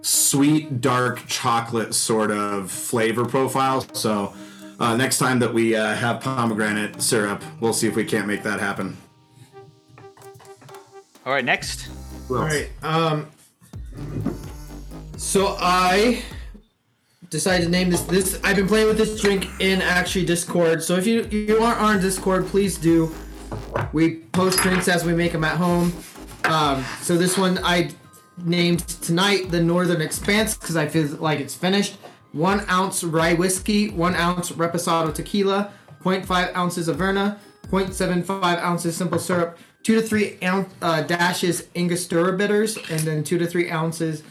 sweet, 0.03 0.81
dark 0.81 1.25
chocolate 1.29 1.95
sort 1.95 2.31
of 2.31 2.71
flavor 2.71 3.25
profile. 3.25 3.87
So, 3.95 4.35
uh, 4.81 4.97
next 4.97 5.19
time 5.19 5.39
that 5.39 5.55
we 5.55 5.77
uh, 5.77 5.95
have 5.95 6.21
pomegranate 6.21 7.01
syrup, 7.01 7.43
we'll 7.61 7.73
see 7.73 7.87
if 7.87 7.95
we 7.95 8.05
can't 8.05 8.27
make 8.27 8.43
that 8.43 8.59
happen. 8.59 8.97
All 11.25 11.33
right, 11.33 11.45
next. 11.45 11.89
All 12.29 12.37
All 12.39 12.43
right. 12.43 12.71
Um. 12.83 13.31
So 15.17 15.57
I 15.59 16.23
decided 17.31 17.65
to 17.65 17.71
name 17.71 17.91
this. 17.91 18.03
This 18.03 18.41
I've 18.43 18.57
been 18.57 18.69
playing 18.69 18.89
with 18.89 18.99
this 18.99 19.21
drink 19.21 19.49
in 19.61 19.81
actually 19.81 20.25
Discord. 20.25 20.83
So 20.83 20.97
if 20.97 21.07
you 21.07 21.25
you 21.31 21.59
aren't 21.59 21.81
on 21.81 22.01
Discord, 22.01 22.47
please 22.47 22.77
do. 22.77 23.15
We 23.93 24.17
post 24.33 24.59
drinks 24.59 24.89
as 24.89 25.05
we 25.05 25.15
make 25.15 25.33
them 25.33 25.45
at 25.45 25.57
home. 25.57 25.93
Um. 26.45 26.85
So 27.01 27.17
this 27.17 27.39
one 27.39 27.59
I 27.63 27.91
named 28.45 28.81
tonight 28.81 29.51
the 29.51 29.63
Northern 29.63 30.01
Expanse 30.01 30.57
because 30.57 30.77
I 30.77 30.89
feel 30.89 31.07
like 31.17 31.41
it's 31.41 31.55
finished. 31.55 31.97
One 32.33 32.69
ounce 32.69 33.05
rye 33.05 33.35
whiskey, 33.35 33.91
one 33.91 34.17
ounce 34.17 34.51
reposado 34.51 35.15
tequila, 35.15 35.73
0.5 36.03 36.57
ounces 36.57 36.89
of 36.89 36.97
Verna, 36.97 37.39
0.75 37.69 38.43
ounces 38.59 38.97
simple 38.97 39.21
syrup, 39.21 39.57
two 39.85 39.95
to 39.95 40.03
three 40.03 40.39
ounce 40.43 40.73
uh, 40.83 41.03
dashes 41.03 41.69
Angostura 41.77 42.37
bitters, 42.37 42.77
and 42.91 43.01
then 43.01 43.23
two 43.23 43.39
to 43.39 43.47
three 43.47 43.71
ounces, 43.71 44.25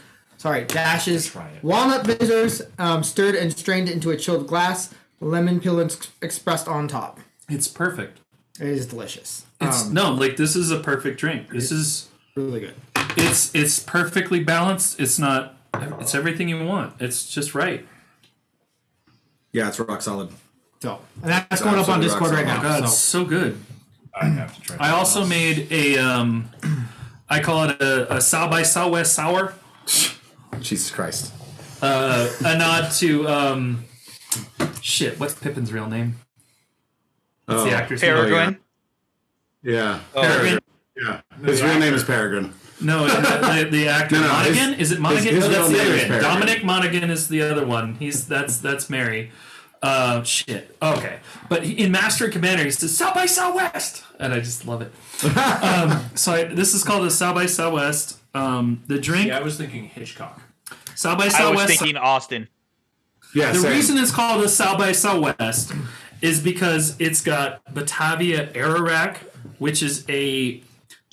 sorry, 0.44 0.64
dashes 0.64 1.34
walnut 1.62 2.06
bitters, 2.06 2.60
um, 2.78 3.02
stirred 3.02 3.34
and 3.34 3.50
strained 3.56 3.88
into 3.88 4.10
a 4.10 4.16
chilled 4.16 4.46
glass, 4.46 4.92
lemon 5.18 5.58
peel 5.58 5.80
ex- 5.80 6.10
expressed 6.20 6.68
on 6.68 6.86
top. 6.86 7.18
It's 7.48 7.66
perfect. 7.66 8.20
It 8.60 8.68
is 8.68 8.86
delicious. 8.86 9.46
It's 9.58 9.88
no, 9.88 10.12
like 10.12 10.36
this 10.36 10.54
is 10.54 10.70
a 10.70 10.80
perfect 10.80 11.18
drink. 11.18 11.48
This 11.48 11.72
is 11.72 12.10
Really 12.36 12.60
good. 12.60 12.74
it's 13.16 13.54
it's 13.54 13.78
perfectly 13.80 14.44
balanced. 14.44 15.00
It's 15.00 15.18
not 15.18 15.56
it's 15.98 16.14
everything 16.14 16.50
you 16.50 16.62
want. 16.62 16.92
It's 17.00 17.30
just 17.30 17.54
right. 17.54 17.86
Yeah, 19.52 19.68
it's 19.68 19.80
rock 19.80 20.02
solid. 20.02 20.28
So, 20.82 21.00
and 21.22 21.30
that's 21.30 21.62
going 21.62 21.78
up 21.78 21.88
on 21.88 22.02
Discord 22.02 22.32
right 22.32 22.44
now. 22.44 22.56
solid. 22.56 22.68
God, 22.68 22.84
it's 22.84 22.98
so. 22.98 23.20
so 23.20 23.24
good. 23.24 23.58
I 24.14 24.26
have 24.26 24.54
to 24.56 24.60
try. 24.60 24.76
I 24.78 24.90
also 24.90 25.24
made 25.24 25.72
a 25.72 25.96
um 25.96 26.50
I 27.30 27.40
call 27.40 27.70
it 27.70 27.80
a, 27.80 28.16
a 28.16 28.20
South 28.20 28.50
by 28.50 28.62
Southwest 28.62 29.14
sour. 29.14 29.54
Jesus 30.60 30.90
Christ. 30.90 31.32
Uh, 31.82 32.30
a 32.44 32.56
nod 32.58 32.90
to 32.92 33.28
um 33.28 33.84
shit, 34.80 35.18
what's 35.20 35.34
Pippin's 35.34 35.72
real 35.72 35.86
name? 35.88 36.16
What's 37.46 37.62
Oh, 37.62 37.64
the 37.64 37.72
actor's 37.72 38.02
name? 38.02 38.14
Peregrine. 38.14 38.58
Yeah. 39.62 40.00
Peregrine? 40.14 40.58
Yeah. 40.96 41.20
His 41.44 41.62
real 41.62 41.78
name 41.78 41.94
is 41.94 42.04
Peregrine. 42.04 42.54
No, 42.80 43.06
the, 43.06 43.14
the, 43.64 43.68
the 43.70 43.88
actor 43.98 44.16
No, 44.16 44.22
no, 44.22 44.34
his- 44.50 44.78
is 44.78 44.92
it 44.92 45.00
Monaghan? 45.00 45.34
his 45.34 45.44
oh, 45.44 45.48
that's 45.48 45.58
real 45.58 45.68
the 45.68 45.72
name 45.76 45.86
other 45.86 45.94
is 45.96 46.10
end. 46.10 46.22
Dominic 46.22 46.64
Monaghan 46.64 47.10
is 47.10 47.28
the 47.28 47.42
other 47.42 47.66
one. 47.66 47.94
He's 47.96 48.26
that's 48.26 48.58
that's 48.58 48.88
Merry. 48.90 49.30
Uh, 49.82 50.22
shit. 50.22 50.74
Okay, 50.80 51.18
but 51.50 51.62
he, 51.64 51.72
in 51.84 51.92
Master 51.92 52.24
and 52.24 52.32
Commander, 52.32 52.64
he 52.64 52.70
says 52.70 52.96
South 52.96 53.14
by 53.14 53.26
Southwest, 53.26 54.02
and 54.18 54.32
I 54.32 54.40
just 54.40 54.66
love 54.66 54.80
it. 54.80 54.90
um, 55.36 56.04
so 56.14 56.32
I, 56.32 56.44
this 56.44 56.72
is 56.74 56.82
called 56.82 57.04
the 57.04 57.10
South 57.10 57.34
by 57.34 57.44
Southwest. 57.44 58.18
Um, 58.34 58.82
the 58.86 58.98
drink 58.98 59.28
Yeah, 59.28 59.38
I 59.38 59.42
was 59.42 59.56
thinking 59.56 59.84
Hitchcock. 59.84 60.40
South 60.94 61.18
by 61.18 61.28
Southwest. 61.28 61.34
I 61.40 61.50
was 61.50 61.60
Southwest. 61.60 61.78
thinking 61.80 61.96
Austin. 61.96 62.48
Yeah, 63.34 63.52
The 63.52 63.60
same. 63.60 63.72
reason 63.72 63.98
it's 63.98 64.10
called 64.12 64.44
a 64.44 64.48
South 64.48 64.78
by 64.78 64.92
Southwest 64.92 65.72
is 66.20 66.40
because 66.40 66.96
it's 67.00 67.20
got 67.20 67.62
Batavia 67.74 68.52
Arrack, 68.54 69.16
which 69.58 69.82
is 69.82 70.04
a 70.08 70.62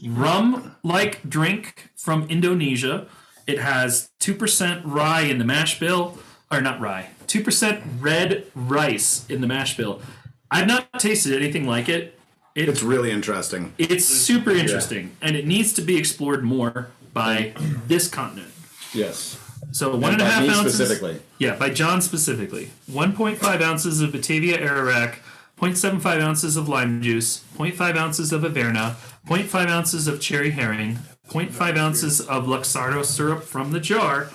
rum-like 0.07 1.27
drink 1.30 1.89
from 1.95 2.23
Indonesia. 2.30 3.07
It 3.48 3.60
has 3.60 4.10
two 4.19 4.34
percent 4.35 4.85
rye 4.85 5.22
in 5.22 5.38
the 5.39 5.45
mash 5.45 5.80
bill, 5.80 6.18
or 6.52 6.61
not 6.61 6.80
rye, 6.80 7.10
two 7.27 7.43
percent 7.43 7.84
red 7.99 8.45
rice 8.56 9.26
in 9.30 9.41
the 9.41 9.48
mash 9.48 9.76
bill. 9.76 10.02
I've 10.49 10.68
not 10.68 10.99
tasted 10.99 11.34
anything 11.41 11.65
like 11.65 11.89
it. 11.89 12.18
It's 12.56 12.84
really 12.84 13.11
interesting. 13.11 13.73
It's 13.77 14.06
super 14.06 14.52
interesting, 14.52 15.11
and 15.22 15.35
it 15.35 15.48
needs 15.48 15.73
to 15.73 15.81
be 15.81 15.98
explored 15.98 16.43
more 16.43 16.89
by 17.14 17.54
this 17.88 18.08
continent. 18.08 18.52
Yes. 18.94 19.38
So 19.72 19.96
one 19.96 20.14
and 20.14 20.22
a 20.22 20.26
by 20.26 20.32
half 20.32 20.50
ounces. 20.50 20.76
specifically. 20.76 21.20
Yeah, 21.38 21.56
by 21.56 21.70
John 21.70 22.02
specifically. 22.02 22.72
1.5 22.90 23.62
ounces 23.62 24.02
of 24.02 24.12
Batavia 24.12 24.58
Arrack, 24.58 25.20
0.75 25.60 26.22
ounces 26.22 26.58
of 26.58 26.68
lime 26.68 27.02
juice, 27.02 27.44
0.5 27.58 27.96
ounces 27.96 28.34
of 28.34 28.42
Averna, 28.42 28.96
0.5 29.28 29.68
ounces 29.68 30.08
of 30.08 30.20
cherry 30.20 30.52
Heering, 30.52 30.98
0.5 31.30 31.78
ounces 31.78 32.20
of 32.20 32.46
Luxardo 32.46 33.06
syrup 33.06 33.44
from 33.44 33.72
the 33.72 33.80
jar, 33.80 34.30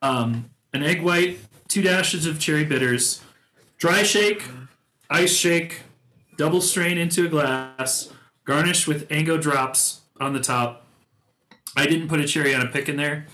um, 0.00 0.50
an 0.72 0.82
egg 0.82 1.02
white, 1.02 1.38
two 1.68 1.82
dashes 1.82 2.24
of 2.24 2.38
cherry 2.38 2.64
bitters, 2.64 3.20
dry 3.78 4.02
shake, 4.02 4.44
ice 5.10 5.34
shake, 5.34 5.82
double 6.36 6.60
strain 6.60 6.98
into 6.98 7.26
a 7.26 7.28
glass, 7.28 8.12
garnish 8.44 8.86
with 8.86 9.10
Ango 9.10 9.36
drops 9.36 10.02
on 10.20 10.32
the 10.32 10.40
top. 10.40 10.83
I 11.76 11.86
didn't 11.86 12.08
put 12.08 12.20
a 12.20 12.26
cherry 12.26 12.54
on 12.54 12.62
a 12.62 12.68
pick 12.68 12.88
in 12.88 12.96
there. 12.96 13.26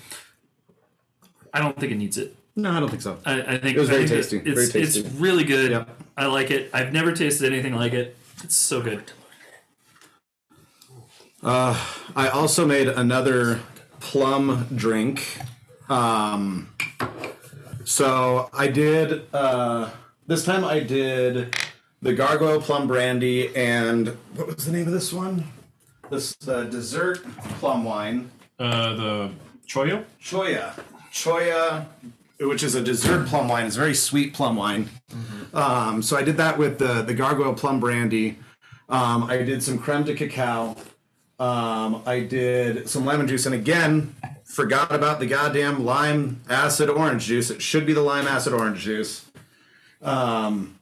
I 1.52 1.60
don't 1.60 1.78
think 1.78 1.92
it 1.92 1.96
needs 1.96 2.16
it. 2.16 2.36
No, 2.56 2.72
I 2.72 2.80
don't 2.80 2.88
think 2.88 3.02
so. 3.02 3.18
I, 3.24 3.40
I 3.42 3.58
think 3.58 3.76
It 3.76 3.80
was 3.80 3.88
very 3.88 4.06
think 4.06 4.20
tasty, 4.22 4.36
It's, 4.38 4.48
very 4.48 4.84
tasty. 4.84 5.00
it's 5.00 5.08
really 5.16 5.44
good. 5.44 5.70
Yep. 5.70 5.88
I 6.16 6.26
like 6.26 6.50
it. 6.50 6.70
I've 6.72 6.92
never 6.92 7.12
tasted 7.12 7.52
anything 7.52 7.74
like 7.74 7.92
it. 7.92 8.16
It's 8.42 8.56
so 8.56 8.80
good. 8.82 9.12
I 11.42 12.28
also 12.32 12.66
made 12.66 12.88
another 12.88 13.60
plum 14.00 14.66
drink. 14.74 15.38
Um, 15.88 16.68
so 17.84 18.50
I 18.52 18.68
did 18.68 19.22
uh, 19.34 19.90
this 20.26 20.44
time. 20.44 20.64
I 20.64 20.80
did 20.80 21.56
the 22.02 22.12
gargoyle 22.14 22.60
plum 22.60 22.86
brandy 22.86 23.54
and 23.56 24.08
what 24.34 24.46
was 24.46 24.66
the 24.66 24.72
name 24.72 24.86
of 24.86 24.92
this 24.92 25.12
one? 25.12 25.44
This 26.10 26.36
uh, 26.48 26.64
dessert 26.64 27.22
plum 27.60 27.84
wine. 27.84 28.32
Uh, 28.58 28.94
the 28.94 29.30
choyo. 29.66 30.04
Choya. 30.20 30.74
Choya, 31.12 31.86
which 32.40 32.64
is 32.64 32.74
a 32.74 32.82
dessert 32.82 33.28
plum 33.28 33.46
wine. 33.46 33.66
It's 33.66 33.76
a 33.76 33.78
very 33.78 33.94
sweet 33.94 34.34
plum 34.34 34.56
wine. 34.56 34.90
Um, 35.54 36.02
so 36.02 36.16
I 36.16 36.22
did 36.22 36.36
that 36.38 36.58
with 36.58 36.78
the, 36.78 37.02
the 37.02 37.14
gargoyle 37.14 37.54
plum 37.54 37.78
brandy. 37.78 38.38
Um, 38.88 39.24
I 39.24 39.38
did 39.38 39.62
some 39.62 39.78
creme 39.78 40.02
de 40.02 40.16
cacao. 40.16 40.76
Um, 41.38 42.02
I 42.04 42.20
did 42.20 42.88
some 42.88 43.06
lemon 43.06 43.28
juice. 43.28 43.46
And 43.46 43.54
again, 43.54 44.14
forgot 44.44 44.92
about 44.92 45.20
the 45.20 45.26
goddamn 45.26 45.84
lime 45.84 46.42
acid 46.50 46.90
orange 46.90 47.26
juice. 47.26 47.50
It 47.50 47.62
should 47.62 47.86
be 47.86 47.92
the 47.92 48.02
lime 48.02 48.26
acid 48.26 48.52
orange 48.52 48.80
juice. 48.80 49.29
Um, 50.02 50.78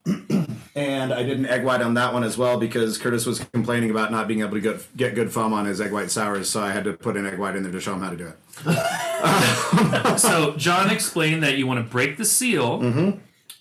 and 0.76 1.12
I 1.12 1.22
did 1.24 1.38
an 1.38 1.46
egg 1.46 1.64
white 1.64 1.82
on 1.82 1.94
that 1.94 2.12
one 2.14 2.22
as 2.22 2.38
well 2.38 2.58
because 2.58 2.98
Curtis 2.98 3.26
was 3.26 3.40
complaining 3.52 3.90
about 3.90 4.12
not 4.12 4.28
being 4.28 4.40
able 4.42 4.52
to 4.52 4.60
get, 4.60 4.96
get 4.96 5.14
good 5.16 5.32
foam 5.32 5.52
on 5.52 5.66
his 5.66 5.80
egg 5.80 5.92
white 5.92 6.10
sours. 6.10 6.48
So 6.48 6.62
I 6.62 6.70
had 6.70 6.84
to 6.84 6.92
put 6.92 7.16
an 7.16 7.26
egg 7.26 7.38
white 7.38 7.56
in 7.56 7.64
there 7.64 7.72
to 7.72 7.80
show 7.80 7.94
him 7.94 8.00
how 8.00 8.10
to 8.10 8.16
do 8.16 8.26
it. 8.28 8.36
So 10.18 10.54
John 10.56 10.90
explained 10.90 11.42
that 11.42 11.56
you 11.58 11.66
want 11.66 11.84
to 11.84 11.90
break 11.90 12.16
the 12.16 12.24
seal 12.24 12.78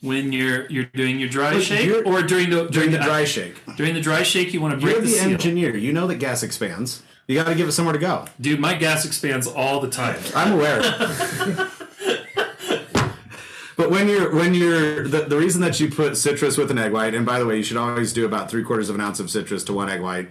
when 0.02 0.32
you're 0.32 0.70
you're 0.70 0.86
doing 0.86 1.20
your 1.20 1.30
dry 1.30 1.60
shake, 1.60 1.90
Mm-hmm. 1.90 2.08
or 2.08 2.22
during 2.22 2.50
the 2.52 2.66
During 2.68 2.92
the 2.92 2.98
the- 2.98 3.04
dry 3.04 3.24
shake. 3.26 3.56
during 3.76 3.94
the 3.96 4.02
dry 4.02 4.22
shake 4.24 4.54
you 4.54 4.62
want 4.62 4.74
to 4.76 4.80
break 4.80 4.94
You're 4.98 5.02
the, 5.02 5.08
the 5.08 5.14
seal. 5.18 5.32
engineer. 5.32 5.76
You 5.76 5.92
know 5.94 6.06
that 6.08 6.16
gas 6.16 6.44
expands. 6.44 7.02
You 7.28 7.36
got 7.36 7.48
to 7.48 7.56
give 7.56 7.68
it 7.68 7.72
somewhere 7.74 7.94
to 7.94 8.00
go. 8.00 8.26
Dude, 8.40 8.60
my 8.60 8.74
gas 8.76 9.04
expands 9.06 9.48
all 9.48 9.80
the 9.82 9.90
time. 9.90 10.20
I'm 10.36 10.54
aware. 10.54 10.82
but 13.78 13.92
when 13.92 14.10
you're 14.10 14.36
when 14.36 14.56
you're 14.56 15.08
the, 15.08 15.22
the 15.22 15.38
reason 15.38 15.62
that 15.62 15.80
you 15.80 15.90
put 15.90 16.18
citrus 16.18 16.58
with 16.58 16.72
an 16.72 16.80
egg 16.80 16.92
white, 16.92 17.14
and 17.14 17.26
by 17.26 17.40
the 17.40 17.46
way, 17.46 17.58
you 17.58 17.64
should 17.64 17.78
always 17.78 18.12
do 18.12 18.26
about 18.26 18.50
three 18.50 18.64
quarters 18.64 18.90
of 18.90 18.96
an 18.96 19.02
ounce 19.02 19.20
of 19.20 19.30
citrus 19.30 19.64
to 19.66 19.74
one 19.74 19.90
egg 19.90 20.02
white. 20.02 20.30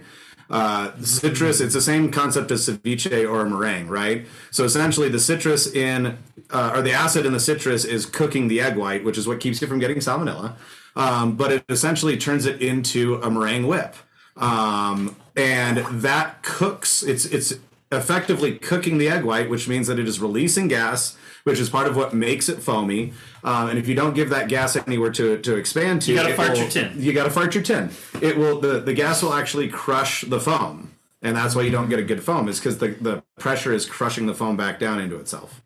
Uh, 0.49 0.91
citrus, 1.01 1.59
it's 1.59 1.73
the 1.73 1.81
same 1.81 2.11
concept 2.11 2.51
as 2.51 2.67
ceviche 2.67 3.29
or 3.29 3.41
a 3.41 3.49
meringue, 3.49 3.87
right? 3.87 4.25
So 4.51 4.65
essentially, 4.65 5.09
the 5.09 5.19
citrus 5.19 5.65
in 5.65 6.17
uh, 6.51 6.73
or 6.75 6.81
the 6.81 6.91
acid 6.91 7.25
in 7.25 7.33
the 7.33 7.39
citrus 7.39 7.85
is 7.85 8.05
cooking 8.05 8.49
the 8.49 8.61
egg 8.61 8.75
white, 8.75 9.03
which 9.03 9.17
is 9.17 9.27
what 9.27 9.39
keeps 9.39 9.61
you 9.61 9.67
from 9.67 9.79
getting 9.79 9.97
salmonella. 9.97 10.55
Um, 10.95 11.37
but 11.37 11.51
it 11.51 11.65
essentially 11.69 12.17
turns 12.17 12.45
it 12.45 12.61
into 12.61 13.15
a 13.15 13.31
meringue 13.31 13.67
whip, 13.67 13.95
um, 14.35 15.15
and 15.35 15.77
that 16.01 16.43
cooks. 16.43 17.01
It's 17.01 17.25
it's 17.25 17.53
effectively 17.91 18.57
cooking 18.57 18.97
the 18.97 19.07
egg 19.07 19.23
white, 19.23 19.49
which 19.49 19.67
means 19.67 19.87
that 19.87 19.99
it 19.99 20.07
is 20.07 20.19
releasing 20.19 20.67
gas, 20.67 21.17
which 21.43 21.59
is 21.59 21.69
part 21.69 21.87
of 21.87 21.95
what 21.95 22.13
makes 22.13 22.49
it 22.49 22.61
foamy. 22.61 23.13
Um, 23.43 23.69
and 23.69 23.79
if 23.79 23.87
you 23.87 23.95
don't 23.95 24.13
give 24.13 24.29
that 24.29 24.49
gas 24.49 24.75
anywhere 24.75 25.11
to, 25.11 25.37
to 25.39 25.55
expand 25.55 26.01
to, 26.03 26.11
You 26.11 26.17
gotta 26.17 26.29
it 26.31 26.35
fart 26.35 26.51
will- 26.51 26.57
your 26.59 26.69
tin. 26.69 26.91
You 26.97 27.13
got 27.13 27.23
to 27.23 27.29
fart 27.29 27.55
your 27.55 27.63
tin. 27.63 27.89
It 28.21 28.37
will 28.37 28.59
the, 28.59 28.79
the 28.79 28.93
gas 28.93 29.23
will 29.23 29.33
actually 29.33 29.69
crush 29.69 30.21
the 30.23 30.39
foam, 30.39 30.91
and 31.21 31.35
that's 31.35 31.55
why 31.55 31.61
you 31.61 31.71
don't 31.71 31.89
get 31.89 31.99
a 31.99 32.03
good 32.03 32.23
foam. 32.23 32.49
Is 32.49 32.59
because 32.59 32.77
the 32.79 32.89
the 32.89 33.23
pressure 33.39 33.71
is 33.73 33.85
crushing 33.85 34.25
the 34.25 34.33
foam 34.35 34.57
back 34.57 34.79
down 34.79 34.99
into 34.99 35.15
itself. 35.17 35.61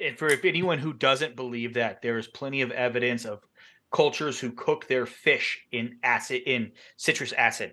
And 0.00 0.16
for 0.16 0.28
if 0.28 0.44
anyone 0.44 0.78
who 0.78 0.92
doesn't 0.92 1.34
believe 1.34 1.74
that, 1.74 2.02
there 2.02 2.18
is 2.18 2.28
plenty 2.28 2.62
of 2.62 2.70
evidence 2.70 3.24
of 3.24 3.40
cultures 3.90 4.38
who 4.38 4.52
cook 4.52 4.86
their 4.86 5.06
fish 5.06 5.64
in 5.72 5.96
acid 6.04 6.42
in 6.46 6.70
citrus 6.96 7.32
acid, 7.32 7.72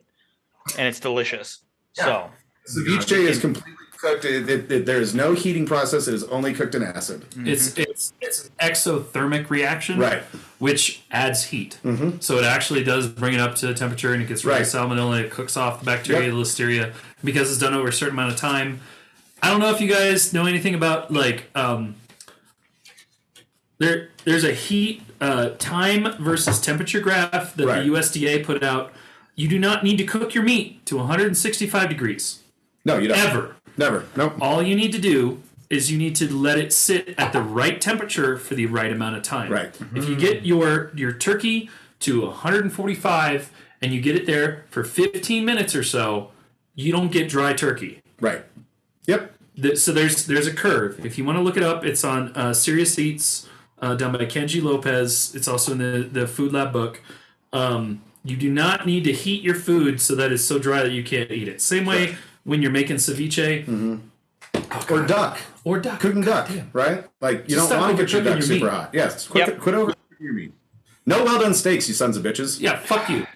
and 0.78 0.88
it's 0.88 0.99
delicious. 0.99 1.60
So 1.94 2.32
Ceviche 2.68 3.18
is 3.18 3.40
completely 3.40 3.72
cooked. 3.98 4.26
It, 4.26 4.50
it, 4.50 4.72
it- 4.72 4.86
there 4.86 5.00
is 5.00 5.14
no 5.16 5.34
heating 5.34 5.66
process. 5.66 6.08
It 6.08 6.14
is 6.14 6.24
only 6.26 6.54
cooked 6.54 6.76
in 6.76 6.84
acid. 6.84 7.26
It's 7.46 7.78
it's 7.78 8.14
it's 8.22 8.46
an 8.46 8.52
exothermic 8.60 9.50
reaction, 9.50 10.00
Right. 10.00 10.24
Which 10.60 11.04
adds 11.12 11.46
heat. 11.46 11.80
So 12.22 12.38
it 12.38 12.46
actually 12.46 12.84
does 12.84 13.08
bring 13.08 13.34
it 13.34 13.40
up 13.40 13.56
to 13.56 13.74
temperature, 13.74 14.14
and 14.14 14.22
it 14.24 14.28
gets 14.28 14.44
rid 14.46 14.54
of 14.54 14.60
Right. 14.60 14.68
salmonella. 14.68 15.24
It 15.24 15.32
cooks 15.32 15.58
off 15.58 15.80
the 15.80 15.86
bacteria, 15.86 16.24
Yep. 16.28 16.32
the 16.32 16.38
listeria, 16.42 16.94
because 17.24 17.50
it's 17.52 17.60
done 17.60 17.74
over 17.74 17.90
a 17.90 17.94
certain 17.94 18.16
amount 18.16 18.34
of 18.34 18.40
time. 18.40 18.80
I 19.44 19.52
don't 19.52 19.60
know 19.60 19.70
if 19.70 19.80
you 19.82 19.88
guys 19.90 20.34
know 20.34 20.46
anything 20.46 20.74
about 20.76 21.12
like 21.14 21.50
um, 21.56 21.96
there. 23.78 24.10
There's 24.24 24.44
a 24.44 24.54
heat 24.54 25.04
uh, 25.22 25.50
time 25.60 26.08
versus 26.20 26.60
temperature 26.60 27.00
graph 27.00 27.56
that 27.56 27.66
Right. 27.68 27.84
the 27.84 27.90
USDA 27.92 28.44
put 28.44 28.64
out. 28.64 28.92
You 29.36 29.48
do 29.48 29.60
not 29.60 29.84
need 29.84 29.98
to 29.98 30.04
cook 30.06 30.34
your 30.34 30.44
meat 30.44 30.86
to 30.88 30.96
165 30.98 31.90
degrees 31.90 32.40
No, 32.86 32.98
you 32.98 33.07
don't. 33.10 33.18
ever. 33.18 33.56
Never. 33.78 34.06
Nope. 34.16 34.36
All 34.40 34.62
you 34.62 34.76
need 34.76 34.91
to 34.94 34.99
do 35.02 35.41
is 35.70 35.91
you 35.91 35.98
need 35.98 36.16
to 36.18 36.32
let 36.34 36.57
it 36.60 36.72
sit 36.72 37.16
at 37.18 37.34
the 37.34 37.41
right 37.41 37.82
temperature 37.82 38.38
for 38.38 38.53
the 38.56 38.68
right 38.68 38.91
amount 38.91 39.16
of 39.18 39.24
time. 39.24 39.52
Right. 39.52 39.76
If 39.95 40.07
you 40.07 40.16
get 40.16 40.45
your 40.45 40.91
your 40.95 41.12
turkey 41.12 41.70
to 42.02 42.22
145 42.28 43.52
and 43.82 43.94
you 43.94 44.02
get 44.02 44.16
it 44.16 44.26
there 44.26 44.66
for 44.70 44.84
15 44.84 45.44
minutes 45.44 45.76
or 45.76 45.84
so, 45.84 46.32
you 46.76 46.91
don't 46.91 47.12
get 47.12 47.28
dry 47.30 47.53
turkey. 47.53 48.02
Right. 48.20 48.44
Yep. 49.07 49.34
Th- 49.62 49.78
So 49.78 49.91
there's 49.91 50.28
there's 50.28 50.48
a 50.48 50.53
curve. 50.53 51.03
If 51.06 51.18
you 51.18 51.26
want 51.26 51.38
to 51.38 51.41
look 51.41 51.57
it 51.57 51.64
up, 51.64 51.84
it's 51.86 52.03
on 52.03 52.32
uh, 52.36 52.53
Serious 52.53 52.98
Eats, 52.99 53.48
uh, 53.80 53.95
done 53.95 54.12
by 54.12 54.20
Kenji 54.26 54.62
Lopez. 54.62 55.34
It's 55.36 55.48
also 55.48 55.72
in 55.74 55.78
the 55.80 56.07
the 56.12 56.28
Food 56.28 56.53
Lab 56.53 56.72
book. 56.72 57.02
Um, 57.52 58.02
you 58.24 58.36
do 58.36 58.52
not 58.52 58.86
need 58.86 59.03
to 59.06 59.12
heat 59.14 59.44
your 59.44 59.56
food 59.56 60.02
so 60.02 60.16
that 60.16 60.32
it's 60.32 60.44
so 60.44 60.57
dry 60.60 60.82
that 60.84 60.91
you 60.91 61.03
can't 61.03 61.32
eat 61.32 61.48
it. 61.48 61.62
Same 61.62 61.86
way 61.86 62.16
when 62.46 62.62
you're 62.62 62.72
making 62.72 62.96
ceviche 62.96 63.66
mm-hmm. 63.66 63.98
oh, 64.56 64.88
Or 64.90 65.06
duck. 65.06 65.38
or 65.66 65.80
duck. 65.80 66.00
Cooking 66.00 66.22
duck, 66.22 66.50
right? 66.72 67.04
Like 67.20 67.50
you 67.50 67.56
Just 67.56 67.70
don't 67.70 67.82
want 67.82 67.98
to 67.98 68.04
get 68.04 68.14
your 68.14 68.24
duck 68.24 68.36
your 68.36 68.42
super 68.42 68.66
meat. 68.66 68.72
hot. 68.72 68.90
Yes. 68.94 69.28
Quit, 69.28 69.48
Yep. 69.50 69.60
quit 69.60 69.76
over 69.76 69.94
your 70.20 70.34
meat. 70.34 70.54
No 71.06 71.24
well 71.24 71.40
done 71.40 71.54
steaks, 71.54 71.88
you 71.88 71.94
sons 71.94 72.16
of 72.18 72.24
bitches. 72.24 72.60
Yeah, 72.62 72.78
fuck 72.78 73.10
you. 73.10 73.28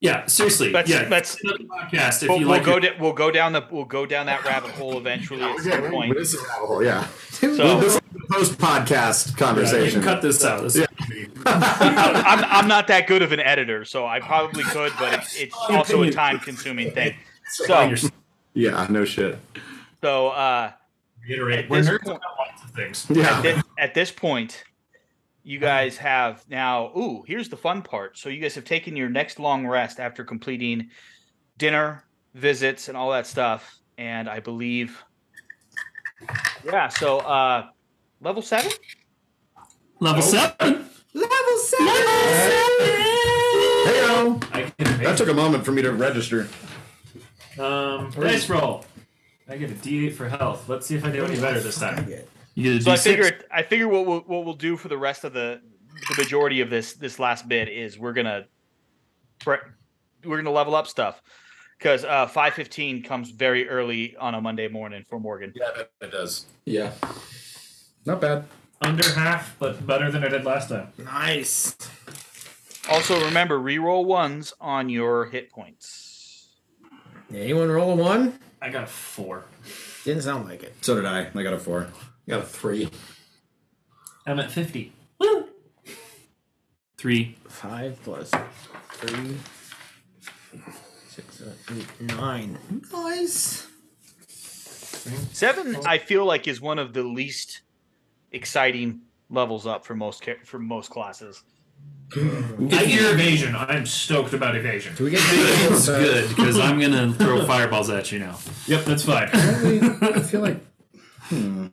Yeah, 0.00 0.26
seriously. 0.26 0.70
Let's- 0.72 0.90
yeah, 0.90 1.06
let's- 1.10 1.38
another 1.42 1.64
podcast 1.64 2.22
if 2.22 2.28
we'll, 2.28 2.38
you 2.40 2.48
we'll 2.48 2.62
go 2.62 2.78
da- 2.78 2.96
we'll 3.00 3.12
go 3.14 3.30
down 3.30 3.52
the 3.54 3.66
we'll 3.70 3.84
go 3.86 4.04
down 4.04 4.26
that 4.26 4.44
rabbit 4.44 4.70
hole 4.72 4.98
eventually 4.98 5.42
at 5.42 5.58
some 5.60 5.90
point. 5.90 6.14
This 6.16 6.34
is 6.34 6.40
oh, 6.58 6.80
yeah. 6.80 7.06
So 7.30 7.80
This 7.80 7.94
is 7.94 8.00
the 8.12 8.26
post 8.30 8.58
podcast 8.58 9.30
you 9.30 9.36
conversation. 9.36 10.02
can 10.02 10.08
cut 10.08 10.20
this 10.22 10.44
out. 10.44 10.62
This 10.64 10.76
I'm, 11.46 12.44
I'm 12.44 12.68
not 12.68 12.88
that 12.88 13.06
good 13.06 13.22
of 13.22 13.32
an 13.32 13.40
editor, 13.40 13.84
so 13.84 14.06
I 14.06 14.20
probably 14.20 14.64
could, 14.64 14.92
but 14.98 15.14
it's, 15.14 15.36
it's 15.36 15.56
also 15.68 16.02
a 16.02 16.10
time 16.10 16.40
consuming 16.40 16.90
thing. 16.90 17.14
So 17.48 17.94
yeah, 18.54 18.86
no 18.90 19.04
shit. 19.04 19.38
so 20.02 20.28
uh, 20.28 20.72
Reiterate. 21.28 21.64
At 21.66 21.70
We're 21.70 21.78
this 21.82 21.88
nerds 21.90 22.04
point- 22.04 22.16
about 22.18 22.38
lots 22.38 22.64
of 22.64 22.70
things. 22.70 23.06
Yeah. 23.10 23.36
at, 23.38 23.42
this, 23.42 23.62
at 23.78 23.94
this 23.94 24.10
point, 24.10 24.64
you 25.42 25.58
guys 25.58 25.96
have 25.98 26.44
now. 26.48 26.92
Ooh, 26.96 27.22
here's 27.26 27.48
the 27.48 27.56
fun 27.56 27.82
part. 27.82 28.18
So 28.18 28.28
you 28.28 28.40
guys 28.40 28.54
have 28.54 28.64
taken 28.64 28.96
your 28.96 29.08
next 29.08 29.38
long 29.38 29.66
rest 29.66 30.00
after 30.00 30.24
completing 30.24 30.90
dinner, 31.58 32.04
visits, 32.34 32.88
and 32.88 32.96
all 32.96 33.10
that 33.12 33.26
stuff. 33.26 33.78
And 33.98 34.28
I 34.28 34.40
believe, 34.40 35.02
yeah. 36.64 36.88
So 36.88 37.18
uh, 37.18 37.68
level 38.20 38.42
seven. 38.42 38.72
Level 40.00 40.22
seven. 40.22 40.88
Level 41.14 41.58
seven. 41.58 41.86
Heyo. 43.86 44.44
I 44.54 44.72
can 44.78 45.02
That 45.02 45.16
took 45.16 45.28
a 45.28 45.34
moment 45.34 45.64
for 45.64 45.72
me 45.72 45.82
to 45.82 45.92
register. 45.92 46.48
Um, 47.58 48.10
dice 48.10 48.48
roll. 48.48 48.84
I 49.48 49.56
get 49.56 49.70
a 49.70 49.74
D8 49.74 50.14
for 50.14 50.28
health. 50.28 50.68
Let's 50.68 50.86
see 50.86 50.96
if 50.96 51.04
I 51.04 51.10
do 51.10 51.24
any 51.24 51.40
better 51.40 51.60
this 51.60 51.78
time. 51.78 52.08
You 52.54 52.62
get 52.62 52.80
a 52.80 52.82
So 52.82 52.90
I 52.90 52.94
D6. 52.96 53.02
figure 53.02 53.38
I 53.52 53.62
figure 53.62 53.88
what 53.88 54.06
we'll, 54.06 54.20
what 54.20 54.44
we'll 54.44 54.54
do 54.54 54.76
for 54.76 54.88
the 54.88 54.98
rest 54.98 55.24
of 55.24 55.32
the 55.32 55.60
the 56.08 56.22
majority 56.22 56.60
of 56.60 56.68
this 56.70 56.94
this 56.94 57.18
last 57.18 57.48
bit 57.48 57.68
is 57.68 57.98
we're 57.98 58.12
gonna 58.12 58.46
bre- 59.44 59.54
we're 60.24 60.36
gonna 60.36 60.50
level 60.50 60.74
up 60.74 60.86
stuff 60.86 61.22
because 61.78 62.04
uh, 62.04 62.26
five 62.26 62.54
fifteen 62.54 63.02
comes 63.02 63.30
very 63.30 63.68
early 63.68 64.16
on 64.16 64.34
a 64.34 64.40
Monday 64.40 64.68
morning 64.68 65.04
for 65.08 65.18
Morgan. 65.20 65.52
Yeah, 65.54 65.82
it 66.00 66.10
does. 66.10 66.46
Yeah. 66.64 66.92
Not 68.04 68.20
bad. 68.20 68.44
Under 68.82 69.08
half, 69.12 69.56
but 69.58 69.86
better 69.86 70.10
than 70.10 70.22
I 70.22 70.28
did 70.28 70.44
last 70.44 70.68
time. 70.68 70.88
Nice. 70.98 71.76
Also, 72.90 73.24
remember 73.24 73.58
reroll 73.58 74.04
ones 74.04 74.52
on 74.60 74.88
your 74.90 75.24
hit 75.26 75.50
points. 75.50 76.05
Anyone 77.32 77.68
roll 77.70 77.92
a 77.92 77.96
one? 77.96 78.38
I 78.62 78.70
got 78.70 78.84
a 78.84 78.86
four. 78.86 79.44
Didn't 80.04 80.22
sound 80.22 80.48
like 80.48 80.62
it. 80.62 80.74
So 80.82 80.94
did 80.94 81.04
I. 81.04 81.28
I 81.34 81.42
got 81.42 81.52
a 81.52 81.58
four. 81.58 81.88
I 82.26 82.30
Got 82.30 82.40
a 82.40 82.46
three. 82.46 82.88
I'm 84.26 84.38
at 84.40 84.50
50. 84.50 84.92
Three. 86.96 87.36
Five 87.48 87.98
plus 88.02 88.30
three, 88.92 89.36
six, 91.08 91.36
seven, 91.36 91.54
eight, 91.76 92.00
nine. 92.16 92.58
Nice. 92.92 93.68
Seven, 94.28 95.76
I 95.86 95.98
feel 95.98 96.24
like, 96.24 96.48
is 96.48 96.60
one 96.60 96.78
of 96.78 96.94
the 96.94 97.02
least 97.02 97.60
exciting 98.32 99.02
levels 99.30 99.66
up 99.66 99.84
for 99.84 99.94
most 99.94 100.22
ca- 100.24 100.42
for 100.44 100.58
most 100.58 100.90
classes. 100.90 101.42
I 102.14 102.84
hear 102.84 103.10
evasion. 103.12 103.54
I'm 103.56 103.84
stoked 103.84 104.32
about 104.32 104.56
evasion. 104.56 104.94
Do 104.94 105.04
we 105.04 105.10
get 105.10 105.20
It's 105.24 105.88
uh, 105.88 105.98
good 105.98 106.28
because 106.28 106.58
I'm 106.58 106.80
gonna 106.80 107.12
throw 107.12 107.44
fireballs 107.46 107.90
at 107.90 108.10
you 108.12 108.20
now. 108.20 108.38
Yep, 108.66 108.84
that's 108.84 109.02
fine. 109.04 109.28
I 109.32 110.20
feel 110.20 110.40
like 110.40 110.64
hmm. 111.24 111.66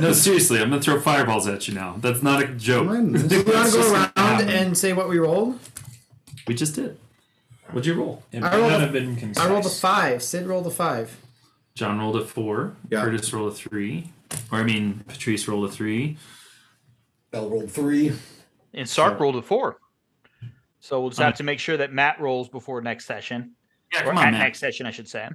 No, 0.00 0.12
seriously, 0.12 0.60
I'm 0.60 0.70
gonna 0.70 0.82
throw 0.82 1.00
fireballs 1.00 1.46
at 1.46 1.66
you 1.68 1.74
now. 1.74 1.96
That's 1.98 2.22
not 2.22 2.42
a 2.42 2.48
joke. 2.48 2.86
mine. 2.86 3.12
Do 3.12 3.42
we 3.42 3.52
want 3.52 3.70
to 3.72 3.78
go 3.78 3.92
around 4.16 4.48
and 4.50 4.76
say 4.76 4.92
what 4.92 5.08
we 5.08 5.18
rolled? 5.18 5.58
We 6.46 6.54
just 6.54 6.74
did. 6.74 6.98
What'd 7.68 7.86
you 7.86 7.94
roll? 7.94 8.22
It 8.32 8.38
I 8.38 8.40
might 8.40 8.56
rolled 8.56 8.70
not 8.70 8.80
a- 8.80 8.84
have 8.84 8.92
been 8.92 9.16
concise. 9.16 9.44
I 9.44 9.48
rolled 9.50 9.66
a 9.66 9.70
five. 9.70 10.22
Sid 10.22 10.46
rolled 10.46 10.66
a 10.66 10.70
five. 10.70 11.16
John 11.74 11.98
rolled 11.98 12.16
a 12.16 12.24
four. 12.24 12.74
Yeah. 12.90 13.02
Curtis 13.02 13.32
rolled 13.32 13.52
a 13.52 13.54
three. 13.54 14.10
Or 14.52 14.58
I 14.58 14.62
mean, 14.64 15.04
Patrice 15.08 15.46
rolled 15.48 15.68
a 15.68 15.72
three. 15.72 16.18
Bell 17.30 17.48
rolled 17.48 17.70
three. 17.70 18.12
And 18.74 18.88
Sark 18.88 19.18
rolled 19.18 19.36
a 19.36 19.42
four. 19.42 19.78
So 20.80 21.00
we'll 21.00 21.10
just 21.10 21.20
have 21.20 21.36
to 21.36 21.42
make 21.42 21.58
sure 21.58 21.76
that 21.76 21.92
Matt 21.92 22.20
rolls 22.20 22.48
before 22.48 22.80
next 22.80 23.06
session. 23.06 23.52
Yeah, 23.92 24.02
or 24.02 24.04
come 24.06 24.18
at 24.18 24.28
on, 24.28 24.32
next 24.32 24.60
session, 24.60 24.86
I 24.86 24.90
should 24.90 25.08
say. 25.08 25.28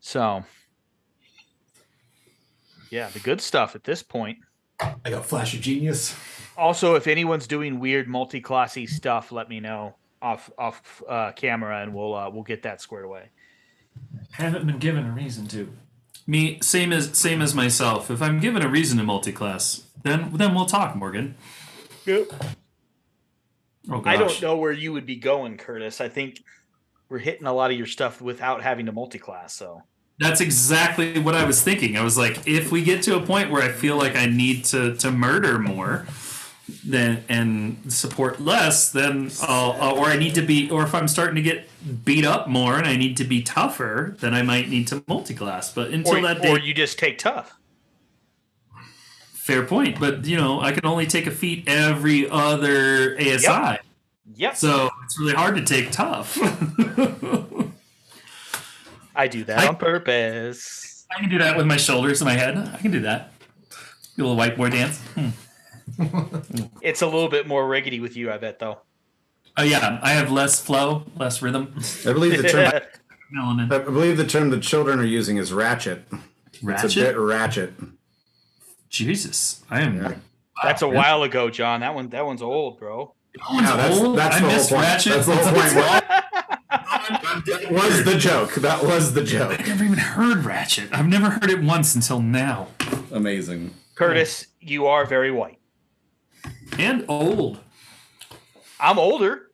So, 0.00 0.44
yeah, 2.90 3.08
the 3.08 3.18
good 3.20 3.40
stuff 3.40 3.74
at 3.74 3.84
this 3.84 4.02
point. 4.02 4.38
I 4.80 5.10
got 5.10 5.26
Flash 5.26 5.54
of 5.54 5.60
Genius. 5.60 6.16
Also, 6.56 6.94
if 6.94 7.06
anyone's 7.06 7.46
doing 7.46 7.80
weird 7.80 8.08
multi-classy 8.08 8.86
stuff, 8.86 9.30
let 9.30 9.48
me 9.48 9.60
know 9.60 9.94
off 10.20 10.50
off 10.58 11.02
uh, 11.08 11.32
camera, 11.32 11.82
and 11.82 11.94
we'll 11.94 12.14
uh, 12.14 12.30
we'll 12.30 12.42
get 12.42 12.62
that 12.62 12.80
squared 12.80 13.04
away. 13.04 13.30
Haven't 14.32 14.66
been 14.66 14.78
given 14.78 15.06
a 15.06 15.12
reason 15.12 15.46
to. 15.48 15.72
Me, 16.26 16.58
same 16.62 16.92
as 16.92 17.16
same 17.18 17.42
as 17.42 17.54
myself. 17.54 18.10
If 18.10 18.22
I'm 18.22 18.40
given 18.40 18.62
a 18.62 18.68
reason 18.68 18.98
to 18.98 19.04
multi-class, 19.04 19.84
then 20.02 20.32
then 20.34 20.54
we'll 20.54 20.66
talk, 20.66 20.96
Morgan. 20.96 21.34
Oh. 22.06 22.26
I 24.04 24.16
don't 24.16 24.42
know 24.42 24.56
where 24.56 24.72
you 24.72 24.92
would 24.92 25.06
be 25.06 25.16
going, 25.16 25.56
Curtis. 25.56 26.00
I 26.00 26.08
think 26.08 26.42
we're 27.08 27.18
hitting 27.18 27.46
a 27.46 27.52
lot 27.52 27.70
of 27.70 27.76
your 27.76 27.86
stuff 27.86 28.20
without 28.20 28.62
having 28.62 28.86
to 28.86 28.92
multi-class. 28.92 29.54
So 29.54 29.82
That's 30.18 30.40
exactly 30.40 31.18
what 31.18 31.34
I 31.34 31.44
was 31.44 31.62
thinking. 31.62 31.96
I 31.96 32.02
was 32.02 32.16
like, 32.16 32.46
if 32.46 32.70
we 32.70 32.82
get 32.84 33.02
to 33.04 33.16
a 33.16 33.20
point 33.20 33.50
where 33.50 33.62
I 33.62 33.70
feel 33.70 33.96
like 33.96 34.14
I 34.14 34.26
need 34.26 34.64
to 34.66 34.96
to 34.96 35.10
murder 35.10 35.58
more, 35.58 36.06
then 36.84 37.24
and 37.28 37.92
support 37.92 38.40
less, 38.40 38.90
then 38.90 39.30
I'll, 39.42 39.98
or 39.98 40.06
I 40.06 40.16
need 40.16 40.34
to 40.36 40.42
be, 40.42 40.70
or 40.70 40.84
if 40.84 40.94
I'm 40.94 41.08
starting 41.08 41.36
to 41.36 41.42
get 41.42 41.66
beat 42.04 42.24
up 42.24 42.48
more 42.48 42.78
and 42.78 42.86
I 42.86 42.96
need 42.96 43.16
to 43.16 43.24
be 43.24 43.42
tougher, 43.42 44.16
then 44.20 44.32
I 44.32 44.42
might 44.42 44.68
need 44.68 44.86
to 44.88 45.02
multi-class. 45.08 45.72
But 45.72 45.90
until 45.90 46.18
or, 46.18 46.22
that 46.22 46.42
day, 46.42 46.50
or 46.50 46.58
you 46.58 46.72
just 46.72 46.98
take 46.98 47.18
tough. 47.18 47.56
Fair 49.42 49.64
point. 49.64 49.98
But 50.00 50.24
you 50.24 50.36
know, 50.36 50.60
I 50.60 50.72
can 50.72 50.86
only 50.86 51.06
take 51.06 51.26
a 51.26 51.30
feat 51.30 51.64
every 51.66 52.28
other 52.28 53.16
ASI, 53.18 53.78
Yep, 54.34 54.56
so 54.56 54.88
it's 55.04 55.18
really 55.18 55.34
hard 55.34 55.56
to 55.56 55.64
take 55.64 55.90
tough. 55.90 56.38
I 59.14 59.28
do 59.28 59.44
that 59.44 59.58
I- 59.58 59.68
on 59.68 59.76
purpose. 59.76 61.06
I 61.14 61.20
can 61.20 61.28
do 61.28 61.38
that 61.38 61.56
with 61.58 61.66
my 61.66 61.76
shoulders 61.76 62.22
and 62.22 62.28
my 62.28 62.32
head. 62.34 62.56
I 62.56 62.78
can 62.78 62.90
do 62.90 63.00
that. 63.00 63.32
Do 64.16 64.22
a 64.22 64.24
little 64.24 64.36
white 64.36 64.56
boy 64.56 64.70
dance. 64.70 64.98
Hmm. 65.14 65.28
It's 66.80 67.02
a 67.02 67.06
little 67.06 67.28
bit 67.28 67.46
more 67.46 67.68
riggedy 67.68 68.00
with 68.00 68.16
you, 68.16 68.32
I 68.32 68.38
bet, 68.38 68.58
though. 68.58 68.78
Oh 69.58 69.62
yeah, 69.62 69.98
I 70.02 70.12
have 70.12 70.32
less 70.32 70.58
flow, 70.60 71.04
less 71.16 71.42
rhythm. 71.42 71.74
I 72.06 72.12
believe 72.14 72.40
the 72.40 72.48
term. 72.48 72.72
Melanin. 73.36 73.70
I 73.72 73.78
believe 73.78 74.16
the 74.16 74.26
term 74.26 74.48
the 74.50 74.58
children 74.60 74.98
are 74.98 75.04
using 75.04 75.36
is 75.36 75.52
ratchet. 75.52 76.04
It's 76.52 76.62
a 76.62 76.66
Ratchet. 76.66 76.94
bit 76.94 77.18
ratchet. 77.18 77.74
Jesus, 78.92 79.64
I 79.70 79.80
am. 79.80 80.22
That's 80.62 80.82
a 80.82 80.88
while 80.88 81.22
ago, 81.22 81.48
John. 81.48 81.80
That 81.80 81.94
one, 81.94 82.10
that 82.10 82.26
one's 82.26 82.42
old, 82.42 82.78
bro. 82.78 83.14
Yeah, 83.50 83.74
that's, 83.76 83.98
old. 83.98 84.18
that's 84.18 84.36
I 84.36 84.40
the 84.40 84.44
whole 84.44 84.54
miss 84.54 84.68
point. 84.70 84.82
Ratchet. 84.82 85.12
That's 85.12 85.26
the 85.26 85.34
whole 85.34 85.52
point. 85.52 85.72
that 87.46 87.68
was 87.70 88.04
the 88.04 88.18
joke. 88.18 88.54
That 88.56 88.84
was 88.84 89.14
the 89.14 89.24
joke. 89.24 89.58
I've 89.58 89.66
never 89.66 89.84
even 89.84 89.98
heard 89.98 90.44
Ratchet. 90.44 90.90
I've 90.92 91.08
never 91.08 91.30
heard 91.30 91.48
it 91.48 91.62
once 91.62 91.94
until 91.94 92.20
now. 92.20 92.68
Amazing. 93.10 93.72
Curtis, 93.94 94.46
you 94.60 94.86
are 94.86 95.06
very 95.06 95.30
white. 95.30 95.58
And 96.78 97.06
old. 97.08 97.60
I'm 98.78 98.98
older. 98.98 99.50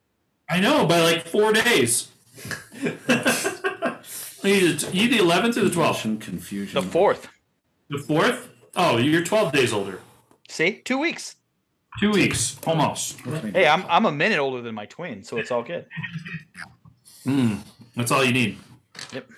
I 0.49 0.59
know 0.59 0.85
by 0.85 0.99
like 0.99 1.25
four 1.25 1.53
days. 1.53 2.09
you 2.83 4.73
the 4.73 5.17
eleventh 5.19 5.55
or 5.57 5.63
the 5.63 5.71
twelfth? 5.71 6.03
Confusion. 6.03 6.83
The 6.83 6.89
fourth. 6.89 7.29
The 7.89 7.99
fourth? 7.99 8.48
Oh, 8.75 8.97
you're 8.97 9.23
twelve 9.23 9.51
days 9.51 9.73
older. 9.73 9.99
See, 10.47 10.81
two 10.83 10.97
weeks. 10.97 11.35
Two 11.99 12.11
weeks, 12.11 12.57
almost. 12.65 13.19
Hey, 13.21 13.67
I'm 13.67 13.83
I'm 13.89 14.05
a 14.05 14.11
minute 14.11 14.39
older 14.39 14.61
than 14.61 14.75
my 14.75 14.85
twin, 14.85 15.23
so 15.23 15.37
it's 15.37 15.51
all 15.51 15.63
good. 15.63 15.85
That's 17.95 18.11
all 18.11 18.23
you 18.23 18.31
need. 18.31 18.57
Yep. 19.13 19.29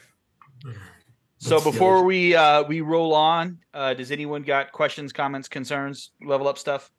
So 1.40 1.60
before 1.60 2.04
we 2.04 2.36
uh, 2.36 2.64
we 2.64 2.82
roll 2.82 3.16
on, 3.16 3.58
uh, 3.74 3.94
does 3.96 4.12
anyone 4.12 4.44
got 4.44 4.72
questions, 4.72 5.12
comments, 5.12 5.48
concerns, 5.48 6.12
level 6.24 6.48
up 6.48 6.58
stuff? 6.58 6.92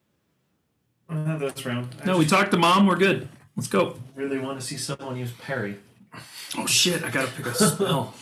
Uh, 1.08 1.38
that's 1.38 1.64
round. 1.64 1.94
I 2.02 2.06
No, 2.06 2.18
we 2.18 2.26
talked 2.26 2.50
to 2.50 2.56
mom. 2.56 2.86
We're 2.86 2.96
good. 2.96 3.28
Let's 3.56 3.68
go. 3.68 3.96
really 4.16 4.38
want 4.38 4.58
to 4.58 4.66
see 4.66 4.76
someone 4.76 5.16
use 5.16 5.32
Parry. 5.32 5.78
Oh 6.58 6.66
shit! 6.66 7.04
I 7.04 7.10
gotta 7.10 7.30
pick 7.30 7.46
a 7.46 7.54
spell. 7.54 8.14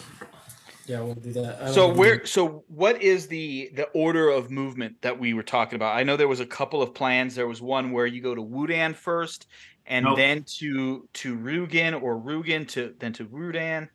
Yeah, 0.91 1.03
we'll 1.03 1.15
do 1.15 1.33
that. 1.35 1.62
I 1.62 1.71
So 1.71 1.87
don't- 1.89 1.97
where 1.97 2.27
so 2.27 2.65
what 2.67 3.01
is 3.01 3.29
the 3.29 3.71
the 3.75 3.85
order 3.91 4.29
of 4.29 4.51
movement 4.51 5.01
that 5.03 5.19
we 5.21 5.35
were 5.35 5.45
talking 5.45 5.77
about? 5.77 5.97
I 5.97 6.03
know 6.03 6.17
there 6.17 6.27
was 6.27 6.41
a 6.41 6.47
couple 6.47 6.83
of 6.83 6.93
plans. 6.95 7.37
There 7.37 7.47
was 7.47 7.62
one 7.62 7.93
where 7.93 8.07
you 8.07 8.21
go 8.21 8.35
to 8.35 8.43
Wudan 8.43 8.97
first 8.97 9.47
and 9.87 10.05
Nope. 10.05 10.17
then 10.17 10.45
to 10.59 11.09
to 11.12 11.37
Rugen 11.37 11.95
or 12.03 12.19
Rugen 12.19 12.67
to 12.69 12.93
then 12.99 13.12
to 13.15 13.25
Rudan. 13.25 13.89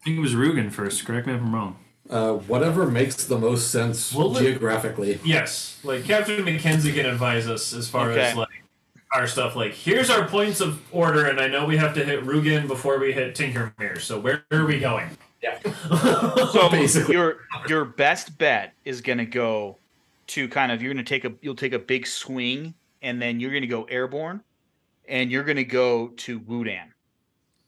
I 0.00 0.04
think 0.04 0.16
it 0.16 0.20
was 0.20 0.34
Rugen 0.34 0.70
first. 0.72 1.04
Correct 1.04 1.26
me 1.26 1.34
if 1.34 1.40
I'm 1.42 1.54
wrong. 1.54 1.76
Uh, 2.08 2.32
whatever 2.32 2.86
makes 2.90 3.24
the 3.26 3.38
most 3.38 3.70
sense 3.70 4.14
Well, 4.14 4.30
let- 4.32 4.42
geographically. 4.42 5.20
Yes, 5.22 5.78
like 5.84 6.04
Captain 6.04 6.42
McKenzie 6.42 6.94
can 6.94 7.04
advise 7.04 7.46
us 7.48 7.74
as 7.74 7.88
far 7.90 8.10
Okay. 8.10 8.22
as 8.22 8.34
like 8.34 8.48
our 9.12 9.26
stuff. 9.26 9.54
Like, 9.56 9.74
here's 9.74 10.08
our 10.08 10.26
points 10.26 10.60
of 10.60 10.80
order, 10.90 11.26
and 11.26 11.38
I 11.40 11.48
know 11.48 11.66
we 11.66 11.76
have 11.76 11.94
to 11.94 12.04
hit 12.04 12.24
Rugen 12.24 12.66
before 12.66 12.98
we 12.98 13.12
hit 13.12 13.34
Tinkermere. 13.34 14.00
So 14.00 14.18
where 14.18 14.44
are 14.52 14.64
we 14.64 14.78
going? 14.80 15.10
Yeah. 15.42 15.58
So 16.52 16.68
Basically. 16.68 17.14
your 17.14 17.38
your 17.68 17.84
best 17.84 18.36
bet 18.36 18.74
is 18.84 19.00
going 19.00 19.18
to 19.18 19.26
go 19.26 19.78
to 20.28 20.48
kind 20.48 20.70
of 20.70 20.82
you're 20.82 20.92
going 20.92 21.04
to 21.04 21.08
take 21.08 21.24
a 21.24 21.32
you'll 21.40 21.54
take 21.54 21.72
a 21.72 21.78
big 21.78 22.06
swing 22.06 22.74
and 23.02 23.20
then 23.20 23.40
you're 23.40 23.50
going 23.50 23.62
to 23.62 23.68
go 23.68 23.84
airborne 23.84 24.42
and 25.08 25.30
you're 25.30 25.44
going 25.44 25.56
to 25.56 25.64
go 25.64 26.08
to 26.08 26.40
Wudan. 26.40 26.88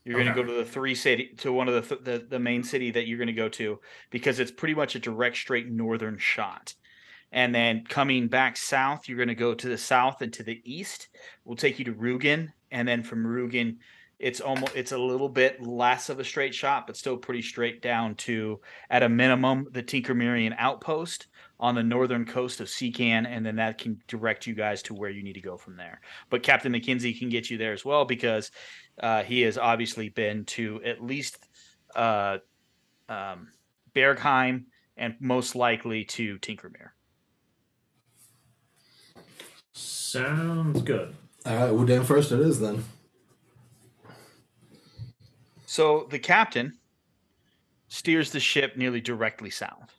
You're 0.04 0.14
going 0.14 0.34
to 0.34 0.34
go 0.34 0.42
to 0.42 0.52
the 0.52 0.64
three 0.64 0.96
city 0.96 1.32
to 1.38 1.52
one 1.52 1.68
of 1.68 1.74
the, 1.74 1.96
th- 1.96 2.04
the 2.04 2.26
the 2.28 2.38
main 2.38 2.64
city 2.64 2.90
that 2.90 3.06
you're 3.06 3.18
going 3.18 3.28
to 3.28 3.32
go 3.32 3.48
to 3.50 3.78
because 4.10 4.40
it's 4.40 4.50
pretty 4.50 4.74
much 4.74 4.94
a 4.94 4.98
direct 4.98 5.36
straight 5.36 5.70
northern 5.70 6.18
shot. 6.18 6.74
And 7.30 7.54
then 7.54 7.84
coming 7.88 8.28
back 8.28 8.56
south, 8.56 9.08
you're 9.08 9.16
going 9.16 9.28
to 9.28 9.34
go 9.34 9.54
to 9.54 9.68
the 9.68 9.78
south 9.78 10.20
and 10.20 10.32
to 10.34 10.42
the 10.42 10.60
east. 10.64 11.08
We'll 11.44 11.56
take 11.56 11.78
you 11.78 11.84
to 11.86 11.94
Rugen 11.94 12.52
and 12.70 12.86
then 12.86 13.02
from 13.02 13.24
Rugen 13.24 13.78
it's 14.22 14.40
almost 14.40 14.76
it's 14.76 14.92
a 14.92 14.98
little 14.98 15.28
bit 15.28 15.60
less 15.60 16.08
of 16.08 16.20
a 16.20 16.24
straight 16.24 16.54
shot, 16.54 16.86
but 16.86 16.96
still 16.96 17.16
pretty 17.16 17.42
straight 17.42 17.82
down 17.82 18.14
to 18.14 18.60
at 18.88 19.02
a 19.02 19.08
minimum 19.08 19.66
the 19.72 19.82
Tinkermerian 19.82 20.54
outpost 20.56 21.26
on 21.58 21.74
the 21.74 21.82
northern 21.82 22.24
coast 22.24 22.60
of 22.60 22.68
Seacan, 22.68 23.26
and 23.28 23.44
then 23.44 23.56
that 23.56 23.78
can 23.78 24.00
direct 24.06 24.46
you 24.46 24.54
guys 24.54 24.80
to 24.82 24.94
where 24.94 25.10
you 25.10 25.24
need 25.24 25.34
to 25.34 25.40
go 25.40 25.56
from 25.56 25.76
there. 25.76 26.00
But 26.30 26.44
Captain 26.44 26.72
McKinsey 26.72 27.18
can 27.18 27.30
get 27.30 27.50
you 27.50 27.58
there 27.58 27.72
as 27.72 27.84
well 27.84 28.04
because 28.04 28.52
uh, 29.00 29.24
he 29.24 29.42
has 29.42 29.58
obviously 29.58 30.08
been 30.08 30.44
to 30.46 30.80
at 30.84 31.02
least 31.02 31.38
uh, 31.96 32.38
um, 33.08 33.48
Bergheim 33.92 34.66
and 34.96 35.16
most 35.18 35.56
likely 35.56 36.04
to 36.04 36.38
Tinkermere. 36.38 36.90
Sounds 39.72 40.80
good. 40.82 41.14
All 41.44 41.56
right, 41.56 41.72
Wudan 41.72 42.04
first 42.04 42.30
it 42.30 42.38
is 42.38 42.60
then. 42.60 42.84
So 45.72 46.06
the 46.10 46.18
captain 46.18 46.76
steers 47.88 48.30
the 48.30 48.40
ship 48.40 48.76
nearly 48.76 49.00
directly 49.00 49.48
south. 49.48 49.94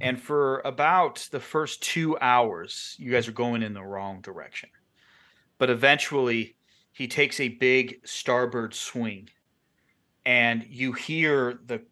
And 0.00 0.18
for 0.18 0.60
about 0.60 1.28
the 1.30 1.38
first 1.38 1.82
two 1.82 2.16
hours, 2.18 2.96
you 2.98 3.12
guys 3.12 3.28
are 3.28 3.32
going 3.32 3.62
in 3.62 3.74
the 3.74 3.84
wrong 3.84 4.22
direction. 4.22 4.70
But 5.58 5.68
eventually, 5.68 6.56
he 6.92 7.06
takes 7.06 7.40
a 7.40 7.48
big 7.48 8.00
starboard 8.06 8.72
swing, 8.72 9.28
and 10.24 10.64
you 10.66 10.94
hear 10.94 11.60
the 11.66 11.82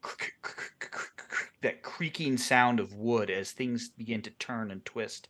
that 1.61 1.83
creaking 1.83 2.39
sound 2.39 2.81
of 2.81 2.95
wood 2.95 3.29
as 3.29 3.51
things 3.51 3.91
begin 3.91 4.23
to 4.23 4.31
turn 4.31 4.71
and 4.71 4.83
twist. 4.87 5.29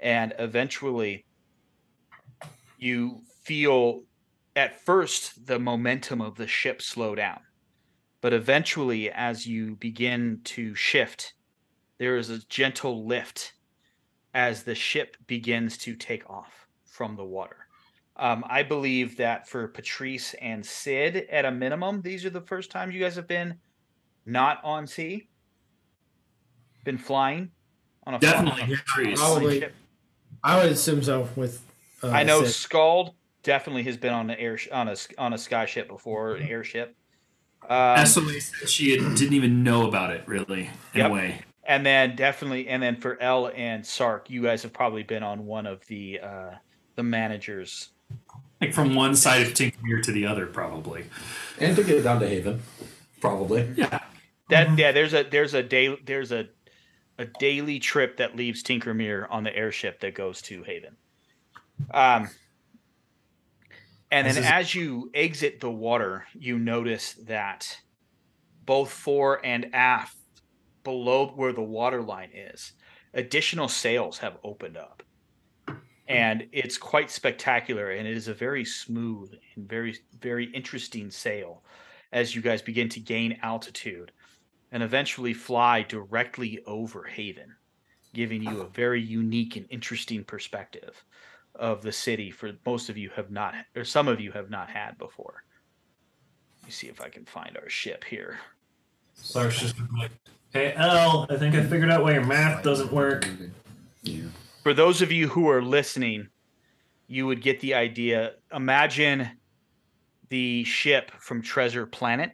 And 0.00 0.34
eventually, 0.38 1.24
you 2.76 3.22
feel 3.42 4.02
at 4.56 4.84
first 4.84 5.46
the 5.46 5.58
momentum 5.58 6.20
of 6.20 6.36
the 6.36 6.46
ship 6.46 6.80
slow 6.80 7.14
down. 7.14 7.40
But 8.20 8.32
eventually, 8.32 9.10
as 9.10 9.46
you 9.46 9.76
begin 9.76 10.40
to 10.44 10.74
shift, 10.74 11.34
there 11.98 12.16
is 12.16 12.30
a 12.30 12.38
gentle 12.46 13.06
lift 13.06 13.52
as 14.32 14.62
the 14.62 14.74
ship 14.74 15.16
begins 15.26 15.78
to 15.78 15.94
take 15.94 16.28
off 16.28 16.66
from 16.86 17.16
the 17.16 17.24
water. 17.24 17.66
Um, 18.16 18.44
I 18.48 18.62
believe 18.62 19.16
that 19.16 19.48
for 19.48 19.68
Patrice 19.68 20.34
and 20.34 20.64
Sid, 20.64 21.26
at 21.30 21.44
a 21.44 21.50
minimum, 21.50 22.00
these 22.00 22.24
are 22.24 22.30
the 22.30 22.40
first 22.40 22.70
times 22.70 22.94
you 22.94 23.00
guys 23.00 23.16
have 23.16 23.26
been 23.26 23.56
not 24.24 24.60
on 24.64 24.86
sea, 24.86 25.28
been 26.84 26.98
flying 26.98 27.50
on 28.06 28.14
a 28.14 28.18
definitely 28.18 28.76
flying, 28.76 29.16
Probably. 29.16 29.66
I 30.42 30.62
would 30.62 30.72
assume 30.72 31.02
so. 31.02 31.28
With 31.36 31.60
uh, 32.02 32.08
I 32.08 32.22
know 32.22 32.44
Sid. 32.44 32.70
Skjald 32.70 33.14
definitely 33.44 33.84
has 33.84 33.96
been 33.96 34.12
on 34.12 34.28
an 34.30 34.36
air 34.38 34.58
on 34.72 34.88
a 34.88 34.96
on 35.16 35.32
a 35.32 35.38
sky 35.38 35.66
ship 35.66 35.86
before, 35.88 36.34
an 36.34 36.48
airship. 36.48 36.96
Um, 37.62 37.96
Esselay 37.98 38.40
said 38.40 38.68
she 38.68 38.90
had, 38.90 39.14
didn't 39.16 39.32
even 39.34 39.62
know 39.62 39.86
about 39.88 40.10
it, 40.10 40.22
really, 40.26 40.68
in 40.92 41.00
Yep. 41.00 41.10
a 41.10 41.14
way. 41.14 41.40
and 41.66 41.86
then 41.86 42.14
definitely, 42.16 42.68
and 42.68 42.82
then 42.82 42.96
for 42.96 43.18
L 43.22 43.50
and 43.54 43.86
Sark, 43.86 44.28
you 44.28 44.42
guys 44.42 44.62
have 44.64 44.72
probably 44.72 45.02
been 45.02 45.22
on 45.22 45.46
one 45.46 45.66
of 45.66 45.86
the 45.86 46.20
uh, 46.20 46.50
the 46.96 47.02
managers. 47.02 47.90
Like 48.60 48.74
from 48.74 48.94
one 48.94 49.14
side 49.16 49.42
of 49.46 49.52
Tinkermere 49.54 50.02
to 50.02 50.12
the 50.12 50.26
other, 50.26 50.46
probably. 50.46 51.04
And 51.58 51.74
to 51.76 51.84
get 51.84 52.02
down 52.04 52.20
to 52.20 52.28
Haven, 52.28 52.62
probably. 53.20 53.68
Yeah. 53.76 54.00
That 54.50 54.78
yeah, 54.78 54.92
there's 54.92 55.14
a 55.14 55.22
there's 55.22 55.54
a 55.54 55.62
day 55.62 55.96
there's 56.04 56.32
a 56.32 56.48
a 57.18 57.24
daily 57.40 57.78
trip 57.78 58.18
that 58.18 58.36
leaves 58.36 58.62
Tinkermere 58.62 59.26
on 59.30 59.44
the 59.44 59.54
airship 59.56 60.00
that 60.00 60.14
goes 60.14 60.42
to 60.42 60.62
Haven. 60.64 60.96
Um, 61.92 62.28
and 64.14 64.26
then 64.26 64.44
is- 64.44 64.50
as 64.50 64.74
you 64.74 65.10
exit 65.12 65.60
the 65.60 65.70
water, 65.70 66.26
you 66.34 66.58
notice 66.58 67.14
that 67.14 67.80
both 68.64 68.90
fore 68.90 69.44
and 69.44 69.74
aft, 69.74 70.16
below 70.84 71.28
where 71.28 71.52
the 71.52 71.62
water 71.62 72.02
line 72.02 72.30
is, 72.32 72.72
additional 73.12 73.68
sails 73.68 74.18
have 74.18 74.38
opened 74.44 74.76
up. 74.76 75.02
And 76.06 76.48
it's 76.52 76.76
quite 76.76 77.10
spectacular, 77.10 77.90
and 77.90 78.06
it 78.06 78.16
is 78.16 78.28
a 78.28 78.34
very 78.34 78.64
smooth 78.64 79.32
and 79.54 79.68
very, 79.68 79.98
very 80.20 80.44
interesting 80.52 81.10
sail 81.10 81.64
as 82.12 82.36
you 82.36 82.42
guys 82.42 82.60
begin 82.60 82.90
to 82.90 83.00
gain 83.00 83.38
altitude 83.42 84.12
and 84.70 84.82
eventually 84.82 85.32
fly 85.32 85.82
directly 85.82 86.62
over 86.66 87.04
Haven, 87.04 87.56
giving 88.12 88.42
you 88.42 88.60
a 88.60 88.68
very 88.68 89.00
unique 89.00 89.56
and 89.56 89.66
interesting 89.70 90.24
perspective 90.24 91.04
of 91.54 91.82
the 91.82 91.92
city 91.92 92.30
for 92.30 92.52
most 92.66 92.88
of 92.88 92.98
you 92.98 93.10
have 93.14 93.30
not 93.30 93.54
or 93.76 93.84
some 93.84 94.08
of 94.08 94.20
you 94.20 94.32
have 94.32 94.50
not 94.50 94.68
had 94.68 94.98
before. 94.98 95.44
Let 96.60 96.66
me 96.66 96.72
see 96.72 96.88
if 96.88 97.00
I 97.00 97.08
can 97.08 97.24
find 97.24 97.56
our 97.56 97.68
ship 97.68 98.04
here. 98.04 98.38
Sark's 99.14 99.60
just 99.60 99.76
like, 99.96 100.10
hey, 100.52 100.72
L, 100.76 101.26
I 101.30 101.36
think 101.36 101.54
I 101.54 101.62
figured 101.62 101.90
out 101.90 102.02
why 102.02 102.12
your 102.12 102.24
math 102.24 102.62
doesn't 102.62 102.92
work. 102.92 103.28
For 104.62 104.74
those 104.74 105.02
of 105.02 105.12
you 105.12 105.28
who 105.28 105.48
are 105.48 105.62
listening, 105.62 106.28
you 107.06 107.26
would 107.26 107.42
get 107.42 107.60
the 107.60 107.74
idea. 107.74 108.32
Imagine 108.52 109.30
the 110.30 110.64
ship 110.64 111.12
from 111.18 111.42
Treasure 111.42 111.86
Planet, 111.86 112.32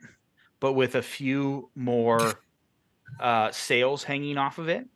but 0.61 0.73
with 0.75 0.95
a 0.95 1.03
few 1.03 1.71
more 1.75 2.35
uh, 3.19 3.51
sails 3.51 4.05
hanging 4.05 4.39
off 4.39 4.59
of 4.59 4.69
it. 4.69 4.87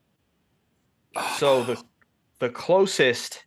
So 1.36 1.62
the 1.64 1.82
the 2.38 2.50
closest 2.50 3.43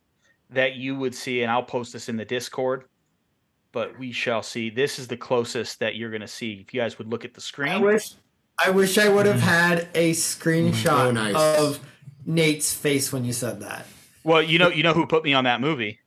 that 0.50 0.76
you 0.76 0.96
would 0.96 1.14
see, 1.14 1.42
and 1.42 1.50
I'll 1.50 1.62
post 1.62 1.92
this 1.92 2.08
in 2.08 2.16
the 2.16 2.24
Discord, 2.24 2.84
but 3.72 3.98
we 3.98 4.12
shall 4.12 4.42
see. 4.42 4.70
This 4.70 4.98
is 4.98 5.08
the 5.08 5.16
closest 5.16 5.80
that 5.80 5.94
you're 5.96 6.10
going 6.10 6.20
to 6.22 6.28
see. 6.28 6.64
If 6.66 6.72
you 6.74 6.80
guys 6.80 6.98
would 6.98 7.08
look 7.08 7.24
at 7.24 7.34
the 7.34 7.40
screen, 7.40 7.68
I 7.70 7.74
screen, 7.76 7.84
wish 7.92 8.12
I 8.64 8.70
wish 8.70 8.98
I 8.98 9.08
would 9.08 9.26
have 9.26 9.40
had 9.40 9.88
a 9.94 10.12
screenshot 10.12 11.06
Oh, 11.08 11.10
nice. 11.10 11.34
of 11.34 11.80
Nate's 12.26 12.72
face 12.74 13.12
when 13.12 13.24
you 13.24 13.32
said 13.32 13.60
that. 13.60 13.86
well, 14.24 14.42
you 14.42 14.58
know, 14.58 14.68
you 14.68 14.82
know 14.82 14.92
who 14.94 15.06
put 15.06 15.22
me 15.24 15.32
on 15.34 15.44
that 15.44 15.60
movie. 15.60 16.00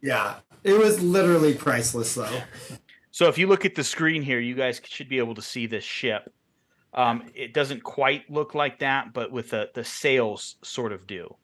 Yeah. 0.00 0.36
It 0.64 0.74
was 0.74 1.02
literally 1.02 1.54
priceless 1.54 2.14
though. 2.14 2.42
So 3.12 3.28
if 3.28 3.38
you 3.38 3.46
look 3.48 3.64
at 3.64 3.74
the 3.74 3.84
screen 3.84 4.22
here, 4.22 4.38
you 4.40 4.54
guys 4.54 4.80
should 4.84 5.08
be 5.08 5.18
able 5.18 5.34
to 5.34 5.42
see 5.42 5.66
this 5.66 5.84
ship. 5.84 6.32
Um, 6.94 7.24
it 7.34 7.52
doesn't 7.54 7.82
quite 7.82 8.30
look 8.30 8.54
like 8.54 8.78
that, 8.80 9.12
but 9.12 9.30
with 9.30 9.50
the 9.50 9.70
the 9.74 9.84
sails 9.84 10.56
sort 10.62 10.92
of 10.92 11.06
do. 11.06 11.34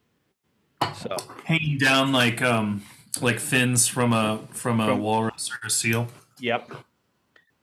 So 0.95 1.17
Hanging 1.45 1.79
down 1.79 2.13
like 2.13 2.43
um 2.43 2.83
like 3.21 3.39
fins 3.41 3.87
from 3.87 4.13
a 4.13 4.41
from 4.51 4.81
a 4.81 4.87
From- 4.87 5.01
walrus 5.01 5.51
or 5.51 5.67
a 5.67 5.71
seal. 5.71 6.09
yep, 6.39 6.71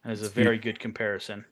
that 0.04 0.12
is 0.12 0.22
a 0.24 0.30
very 0.30 0.58
good 0.58 0.80
comparison. 0.80 1.46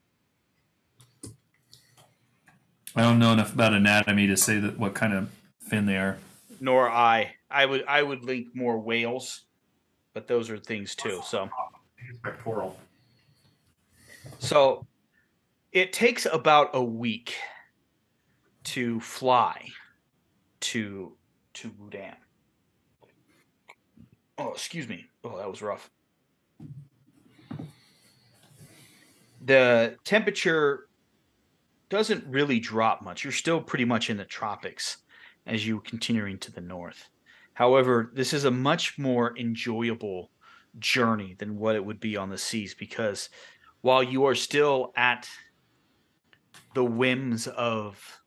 I 2.95 3.01
don't 3.03 3.19
know 3.19 3.31
enough 3.31 3.53
about 3.53 3.73
anatomy 3.73 4.27
to 4.27 4.35
say 4.35 4.59
that 4.59 4.77
what 4.77 4.93
kind 4.93 5.13
of 5.13 5.29
fin 5.59 5.85
they 5.85 5.97
are. 5.97 6.17
Nor 6.59 6.89
I. 6.89 7.35
I 7.49 7.65
would 7.65 7.83
I 7.87 8.01
would 8.03 8.23
link 8.23 8.47
more 8.53 8.79
whales, 8.79 9.41
but 10.13 10.27
those 10.27 10.49
are 10.49 10.57
things 10.57 10.95
too. 10.95 11.21
So 11.25 11.49
Pectoral. 12.23 12.77
so 14.39 14.85
it 15.71 15.93
takes 15.93 16.25
about 16.25 16.69
a 16.73 16.83
week 16.83 17.35
to 18.65 18.99
fly 18.99 19.67
to 20.61 21.15
to 21.61 21.69
Wudan. 21.69 22.15
Oh, 24.39 24.51
excuse 24.51 24.87
me. 24.87 25.05
Oh, 25.23 25.37
that 25.37 25.49
was 25.49 25.61
rough. 25.61 25.91
The 29.45 29.95
temperature 30.03 30.87
doesn't 31.89 32.25
really 32.25 32.59
drop 32.59 33.03
much. 33.03 33.23
You're 33.23 33.31
still 33.31 33.61
pretty 33.61 33.85
much 33.85 34.09
in 34.09 34.17
the 34.17 34.25
tropics 34.25 34.97
as 35.45 35.67
you 35.67 35.81
continuing 35.81 36.39
to 36.39 36.51
the 36.51 36.61
north. 36.61 37.09
However, 37.53 38.11
this 38.13 38.33
is 38.33 38.45
a 38.45 38.51
much 38.51 38.97
more 38.97 39.37
enjoyable 39.37 40.31
journey 40.79 41.35
than 41.37 41.57
what 41.57 41.75
it 41.75 41.85
would 41.85 41.99
be 41.99 42.17
on 42.17 42.29
the 42.29 42.37
seas 42.37 42.73
because 42.73 43.29
while 43.81 44.01
you 44.01 44.25
are 44.25 44.35
still 44.35 44.93
at 44.95 45.27
the 46.73 46.85
whims 46.85 47.45
of 47.45 48.21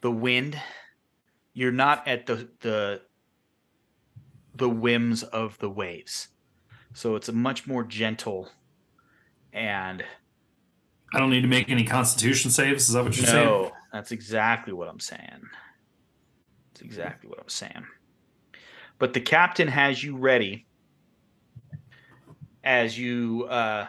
the 0.00 0.10
wind, 0.10 0.60
you're 1.56 1.72
not 1.72 2.06
at 2.06 2.26
the 2.26 2.48
the 2.60 3.00
the 4.54 4.68
whims 4.68 5.22
of 5.22 5.58
the 5.58 5.70
waves. 5.70 6.28
So 6.92 7.16
it's 7.16 7.30
a 7.30 7.32
much 7.32 7.66
more 7.66 7.82
gentle 7.82 8.50
and 9.54 10.04
I 11.14 11.18
don't 11.18 11.30
need 11.30 11.40
to 11.42 11.48
make 11.48 11.70
any 11.70 11.84
constitution 11.84 12.50
saves. 12.50 12.88
Is 12.88 12.94
that 12.94 13.04
what 13.04 13.16
you're 13.16 13.26
saying? 13.26 13.46
no, 13.46 13.72
that's 13.90 14.12
exactly 14.12 14.74
what 14.74 14.86
I'm 14.86 15.00
saying. 15.00 15.48
That's 16.72 16.82
exactly 16.82 17.30
what 17.30 17.40
I'm 17.40 17.48
saying. 17.48 17.86
But 18.98 19.14
the 19.14 19.20
captain 19.22 19.68
has 19.68 20.04
you 20.04 20.16
ready 20.18 20.66
as 22.64 22.98
you 22.98 23.46
uh, 23.48 23.86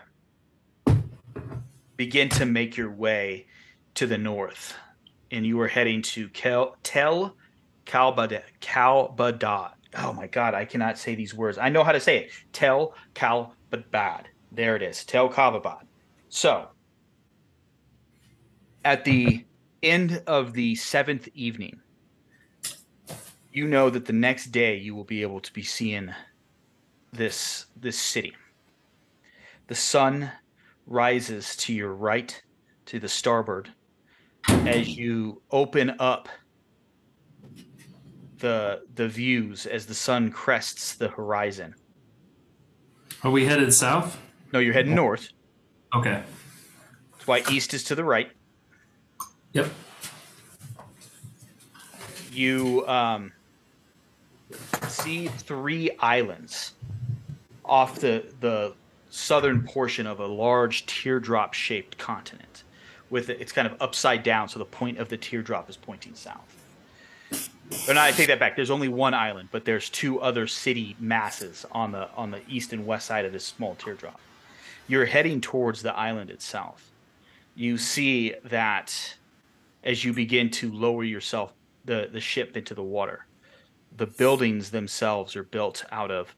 begin 1.98 2.30
to 2.30 2.45
make 2.45 2.77
your 2.77 2.91
way 2.91 3.48
to 3.95 4.07
the 4.07 4.18
north, 4.18 4.73
and 5.31 5.45
you 5.45 5.60
are 5.60 5.68
heading 5.68 6.02
to 6.03 6.30
Kel- 6.30 6.77
Tel 6.84 7.35
Kalbad. 7.88 8.43
Kalbadad. 8.61 9.72
Oh 9.97 10.14
my 10.14 10.27
God, 10.27 10.53
I 10.53 10.65
cannot 10.65 10.97
say 10.97 11.15
these 11.15 11.34
words. 11.34 11.57
I 11.57 11.69
know 11.69 11.84
how 11.84 11.93
to 11.93 11.99
say 11.99 12.18
it. 12.18 12.31
Tel 12.53 12.93
Kalbadad. 13.15 14.26
There 14.51 14.76
it 14.76 14.84
is. 14.84 15.03
Tel 15.05 15.30
Kalbadad. 15.30 15.81
So, 16.30 16.68
at 18.84 19.05
the 19.05 19.45
end 19.81 20.22
of 20.27 20.53
the 20.53 20.76
seventh 20.76 21.30
evening, 21.34 21.80
you 23.51 23.68
know 23.68 23.89
that 23.89 24.05
the 24.05 24.14
next 24.14 24.47
day 24.47 24.76
you 24.77 24.93
will 24.93 25.03
be 25.05 25.22
able 25.22 25.39
to 25.39 25.53
be 25.53 25.64
seeing 25.64 26.14
this 27.14 27.65
this 27.76 27.97
city. 27.97 28.35
The 29.68 29.76
sun 29.76 30.31
rises 30.85 31.55
to 31.57 31.73
your 31.73 31.93
right, 31.93 32.41
to 32.85 32.99
the 32.99 33.09
starboard, 33.09 33.72
as 34.47 34.95
you 34.95 35.41
open 35.51 35.95
up 35.99 36.30
the 38.39 38.81
the 38.95 39.07
views 39.07 39.65
as 39.65 39.85
the 39.85 39.93
sun 39.93 40.31
crests 40.31 40.95
the 40.95 41.07
horizon. 41.07 41.76
Are 43.23 43.31
we 43.31 43.45
headed 43.45 43.73
south? 43.73 44.19
No, 44.53 44.59
you're 44.59 44.73
heading 44.73 44.95
north. 44.95 45.30
Okay. 45.93 46.23
That's 47.11 47.27
why 47.27 47.43
east 47.49 47.73
is 47.73 47.84
to 47.85 47.95
the 47.95 48.03
right. 48.03 48.31
Yep. 49.53 49.69
You 52.31 52.88
um, 52.88 53.31
see 54.88 55.27
three 55.27 55.89
islands 55.99 56.73
off 57.65 57.99
the 57.99 58.26
the 58.39 58.73
southern 59.09 59.64
portion 59.64 60.05
of 60.05 60.19
a 60.19 60.27
large 60.27 60.85
teardrop 60.85 61.53
shaped 61.53 61.97
continent. 61.97 62.64
With 63.09 63.30
it, 63.30 63.39
it's 63.39 63.51
kind 63.51 63.68
of 63.68 63.81
upside 63.81 64.22
down, 64.23 64.49
so 64.49 64.59
the 64.59 64.65
point 64.65 64.97
of 64.99 65.09
the 65.09 65.18
teardrop 65.18 65.69
is 65.69 65.77
pointing 65.77 66.14
south. 66.14 66.56
Or 67.88 67.94
not, 67.94 68.06
I 68.06 68.11
take 68.11 68.27
that 68.27 68.39
back. 68.39 68.56
There's 68.56 68.69
only 68.72 68.88
one 68.88 69.14
island, 69.14 69.49
but 69.52 69.65
there's 69.65 69.89
two 69.89 70.22
other 70.22 70.48
city 70.48 70.95
masses 70.99 71.65
on 71.72 71.91
the 71.91 72.10
on 72.15 72.31
the 72.31 72.41
east 72.48 72.73
and 72.73 72.85
west 72.85 73.07
side 73.07 73.26
of 73.26 73.34
this 73.34 73.45
small 73.45 73.76
teardrop. 73.76 74.19
You're 74.88 75.06
heading 75.06 75.41
towards 75.41 75.81
the 75.81 75.94
island 75.94 76.30
itself. 76.30 76.91
You 77.56 77.77
see 77.77 78.35
that 78.45 79.15
as 79.84 80.06
you 80.06 80.14
begin 80.14 80.49
to 80.52 80.72
lower 80.72 81.03
yourself 81.03 81.53
the, 81.85 82.10
the 82.11 82.22
ship 82.22 82.56
into 82.56 82.73
the 82.73 82.84
water, 82.84 83.26
the 83.95 84.06
buildings 84.06 84.72
themselves 84.72 85.35
are 85.35 85.44
built 85.44 85.84
out 85.91 86.11
of 86.11 86.35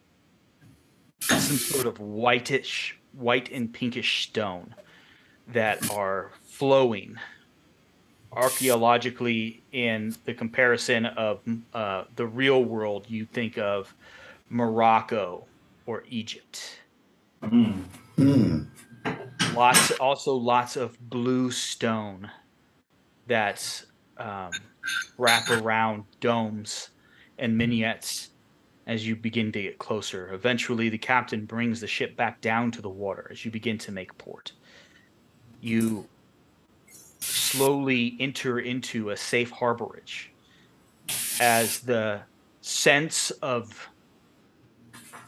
some 1.22 1.58
sort 1.58 1.86
of 1.86 2.00
whitish, 2.00 2.98
white 3.14 3.52
and 3.52 3.72
pinkish 3.72 4.24
stone 4.28 4.74
that 5.48 5.92
are 5.92 6.32
flowing 6.44 7.18
archaeologically 8.32 9.64
in 9.72 10.16
the 10.26 10.34
comparison 10.34 11.06
of 11.06 11.40
uh, 11.74 12.04
the 12.16 12.26
real 12.26 12.64
world 12.64 13.06
you 13.08 13.26
think 13.26 13.58
of 13.58 13.94
morocco 14.50 15.44
or 15.86 16.04
egypt 16.10 16.80
lots 19.56 19.92
also 20.00 20.34
lots 20.34 20.76
of 20.76 20.98
blue 21.10 21.50
stone 21.50 22.30
that 23.28 23.84
um, 24.18 24.52
wrap 25.18 25.50
around 25.50 26.04
domes 26.20 26.90
and 27.38 27.58
minarets 27.58 28.30
as 28.88 29.08
you 29.08 29.16
begin 29.16 29.52
to 29.52 29.62
get 29.62 29.78
closer. 29.78 30.34
Eventually, 30.34 30.90
the 30.90 30.98
captain 30.98 31.46
brings 31.46 31.80
the 31.80 31.88
ship 31.88 32.16
back 32.16 32.42
down 32.42 32.72
to 32.72 32.82
the 32.82 32.90
water 32.90 33.28
as 33.32 33.46
you 33.46 33.52
begin 33.52 33.78
to 33.78 33.92
make 33.92 34.18
port. 34.18 34.52
You 35.62 36.08
slowly 37.30 38.16
enter 38.20 38.60
into 38.60 39.10
a 39.10 39.18
safe 39.18 39.52
harborage 39.54 40.28
as 41.40 41.80
the 41.82 42.22
sense 42.62 43.32
of 43.32 43.90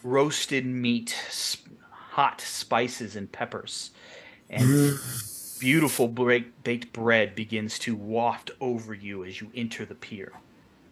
roasted 0.04 0.66
meat, 0.66 1.16
sp- 1.30 1.70
hot 1.92 2.42
spices, 2.42 3.16
and 3.16 3.32
peppers, 3.32 3.92
and 4.50 5.00
beautiful 5.60 6.08
break- 6.08 6.64
baked 6.64 6.92
bread 6.92 7.36
begins 7.36 7.80
to 7.80 7.96
waft 7.96 8.52
over 8.60 8.94
you 8.94 9.24
as 9.24 9.40
you 9.42 9.52
enter 9.56 9.86
the 9.86 9.96
pier. 9.96 10.34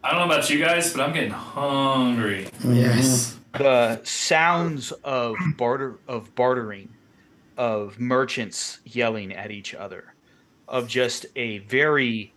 I 0.04 0.12
don't 0.12 0.28
know 0.28 0.34
about 0.34 0.50
you 0.50 0.60
guys, 0.60 0.94
but 0.94 1.02
I'm 1.02 1.14
getting 1.14 1.32
hungry. 1.32 2.48
Yes. 2.64 3.36
the 3.58 4.00
sounds 4.04 4.92
of 5.04 5.36
barter 5.58 5.98
of 6.08 6.34
bartering 6.36 6.90
of 7.58 8.00
merchants 8.00 8.80
yelling 8.86 9.34
at 9.34 9.50
each 9.52 9.74
other 9.74 10.14
of 10.70 10.88
just 10.88 11.26
a 11.36 11.58
very 11.60 12.34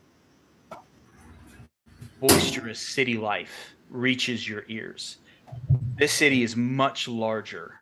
boisterous 2.20 2.80
city 2.80 3.16
life 3.16 3.74
reaches 3.90 4.48
your 4.48 4.64
ears 4.68 5.18
this 5.96 6.12
city 6.12 6.42
is 6.42 6.56
much 6.56 7.06
larger 7.08 7.80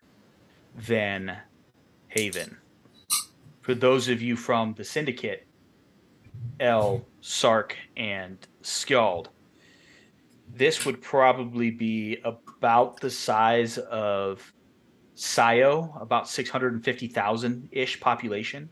than 0.86 1.36
haven 2.08 2.56
for 3.60 3.74
those 3.74 4.08
of 4.08 4.20
you 4.20 4.34
from 4.34 4.74
the 4.74 4.84
syndicate 4.84 5.46
el 6.58 7.06
sark 7.20 7.76
and 7.96 8.48
skjald 8.62 9.28
this 10.52 10.84
would 10.84 11.00
probably 11.00 11.70
be 11.70 12.20
about 12.24 13.00
the 13.00 13.10
size 13.10 13.78
of 13.78 14.52
Sayo, 15.16 16.00
about 16.00 16.28
650,000 16.28 17.68
ish 17.72 18.00
population. 18.00 18.70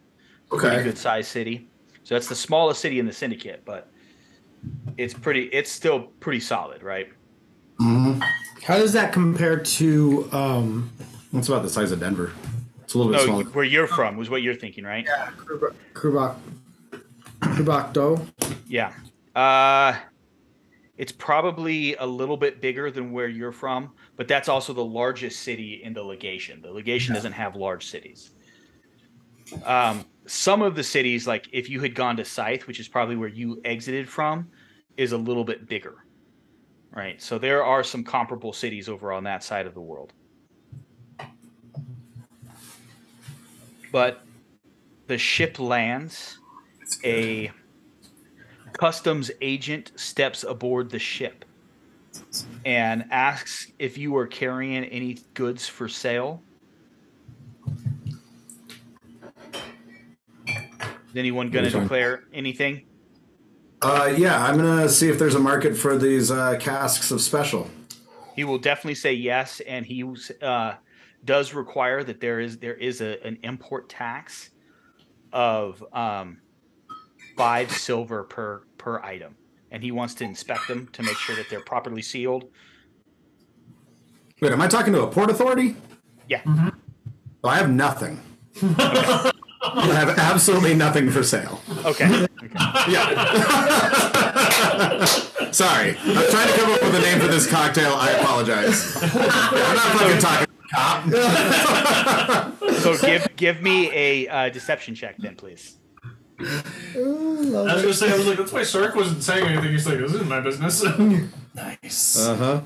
Pretty 0.50 0.82
good 0.82 0.98
sized 0.98 1.28
city. 1.30 1.68
So 2.04 2.14
that's 2.14 2.28
the 2.28 2.34
smallest 2.34 2.80
city 2.80 2.98
in 2.98 3.06
the 3.06 3.12
syndicate, 3.12 3.62
but 3.64 3.90
it's 4.96 5.12
pretty, 5.14 5.44
it's 5.52 5.70
still 5.70 6.00
pretty 6.20 6.40
solid, 6.40 6.82
right? 6.82 7.08
How 7.80 8.76
does 8.76 8.92
that 8.94 9.12
compare 9.12 9.58
to 9.58 10.28
um 10.32 10.90
It's 11.32 11.48
about 11.48 11.62
the 11.62 11.70
size 11.70 11.92
of 11.92 12.00
Denver. 12.00 12.32
It's 12.82 12.94
a 12.94 12.98
little 12.98 13.12
bit 13.12 13.18
No, 13.18 13.24
smaller. 13.26 13.44
where 13.44 13.64
you're 13.64 13.86
from 13.86 14.16
was 14.16 14.30
what 14.30 14.42
you're 14.42 14.54
thinking, 14.54 14.84
right? 14.84 15.06
Krubak 15.94 16.36
Krubak 17.40 17.92
Do? 17.92 18.26
Yeah. 18.66 18.92
Uh, 19.36 19.96
it's 20.96 21.12
probably 21.12 21.94
a 21.96 22.06
little 22.06 22.36
bit 22.36 22.60
bigger 22.60 22.90
than 22.90 23.12
where 23.12 23.28
you're 23.28 23.52
from, 23.52 23.92
but 24.16 24.26
that's 24.26 24.48
also 24.48 24.72
the 24.72 24.84
largest 24.84 25.40
city 25.42 25.82
in 25.84 25.92
the 25.92 26.02
legation. 26.02 26.60
The 26.60 26.72
legation 26.72 27.14
doesn't 27.14 27.32
have 27.34 27.54
large 27.54 27.86
cities. 27.86 28.30
Um, 29.64 30.04
some 30.28 30.62
of 30.62 30.74
the 30.74 30.84
cities, 30.84 31.26
like 31.26 31.48
if 31.52 31.68
you 31.68 31.80
had 31.80 31.94
gone 31.94 32.16
to 32.16 32.24
Scythe, 32.24 32.66
which 32.66 32.80
is 32.80 32.88
probably 32.88 33.16
where 33.16 33.28
you 33.28 33.60
exited 33.64 34.08
from, 34.08 34.48
is 34.96 35.12
a 35.12 35.18
little 35.18 35.44
bit 35.44 35.68
bigger. 35.68 36.04
Right. 36.90 37.20
So 37.20 37.38
there 37.38 37.64
are 37.64 37.84
some 37.84 38.04
comparable 38.04 38.52
cities 38.52 38.88
over 38.88 39.12
on 39.12 39.24
that 39.24 39.42
side 39.42 39.66
of 39.66 39.74
the 39.74 39.80
world. 39.80 40.12
But 43.92 44.22
the 45.06 45.18
ship 45.18 45.58
lands 45.58 46.38
a 47.04 47.50
customs 48.72 49.30
agent 49.40 49.92
steps 49.96 50.44
aboard 50.44 50.90
the 50.90 50.98
ship 50.98 51.44
and 52.64 53.04
asks 53.10 53.72
if 53.78 53.96
you 53.98 54.16
are 54.16 54.26
carrying 54.26 54.84
any 54.84 55.18
goods 55.34 55.66
for 55.66 55.88
sale. 55.88 56.42
Is 61.10 61.16
anyone 61.16 61.50
going 61.50 61.64
to 61.64 61.80
declare 61.80 62.24
anything? 62.32 62.84
Uh, 63.80 64.12
yeah, 64.16 64.44
I'm 64.44 64.56
gonna 64.56 64.88
see 64.88 65.08
if 65.08 65.18
there's 65.18 65.36
a 65.36 65.40
market 65.40 65.76
for 65.76 65.96
these 65.96 66.32
uh, 66.32 66.56
casks 66.58 67.12
of 67.12 67.20
special. 67.20 67.70
He 68.34 68.42
will 68.42 68.58
definitely 68.58 68.96
say 68.96 69.12
yes, 69.12 69.60
and 69.60 69.86
he 69.86 70.04
uh, 70.42 70.74
does 71.24 71.54
require 71.54 72.02
that 72.02 72.20
there 72.20 72.40
is 72.40 72.58
there 72.58 72.74
is 72.74 73.00
a, 73.00 73.24
an 73.24 73.38
import 73.44 73.88
tax 73.88 74.50
of 75.32 75.84
um, 75.92 76.40
five 77.36 77.70
silver 77.70 78.24
per 78.24 78.64
per 78.78 78.98
item, 79.00 79.36
and 79.70 79.80
he 79.80 79.92
wants 79.92 80.14
to 80.14 80.24
inspect 80.24 80.66
them 80.66 80.88
to 80.92 81.04
make 81.04 81.16
sure 81.16 81.36
that 81.36 81.48
they're 81.48 81.64
properly 81.64 82.02
sealed. 82.02 82.46
Wait, 84.40 84.52
am 84.52 84.60
I 84.60 84.66
talking 84.66 84.92
to 84.92 85.02
a 85.02 85.06
port 85.06 85.30
authority? 85.30 85.76
Yeah. 86.28 86.42
Oh, 87.44 87.48
I 87.48 87.56
have 87.56 87.70
nothing. 87.70 88.20
I 89.62 89.86
have 89.86 90.18
absolutely 90.18 90.74
nothing 90.74 91.10
for 91.10 91.22
sale. 91.22 91.60
Okay. 91.84 92.06
okay. 92.06 92.28
Yeah. 92.88 93.14
Sorry. 95.52 95.96
I'm 95.98 96.30
trying 96.30 96.48
to 96.48 96.54
come 96.56 96.72
up 96.72 96.82
with 96.82 96.94
a 96.94 97.00
name 97.00 97.20
for 97.20 97.28
this 97.28 97.46
cocktail. 97.46 97.92
I 97.94 98.10
apologize. 98.12 98.96
I'm 99.02 99.76
not 99.76 99.98
fucking 99.98 100.18
talking 100.20 100.48
cop. 100.70 101.04
so 102.74 102.96
give 102.98 103.28
give 103.36 103.62
me 103.62 103.90
a 103.92 104.28
uh, 104.28 104.48
deception 104.50 104.94
check 104.94 105.16
then, 105.18 105.34
please. 105.34 105.76
Ooh, 106.96 107.56
I 107.56 107.74
was 107.74 107.82
gonna 107.82 107.94
say, 107.94 108.12
I 108.12 108.16
was 108.16 108.26
like, 108.26 108.38
that's 108.38 108.52
why 108.52 108.62
Sark 108.62 108.94
wasn't 108.94 109.22
saying 109.22 109.44
anything. 109.46 109.72
He's 109.72 109.86
like, 109.86 109.98
this 109.98 110.12
isn't 110.12 110.28
my 110.28 110.40
business. 110.40 110.84
nice. 111.54 112.26
Uh 112.26 112.36
huh. 112.36 112.60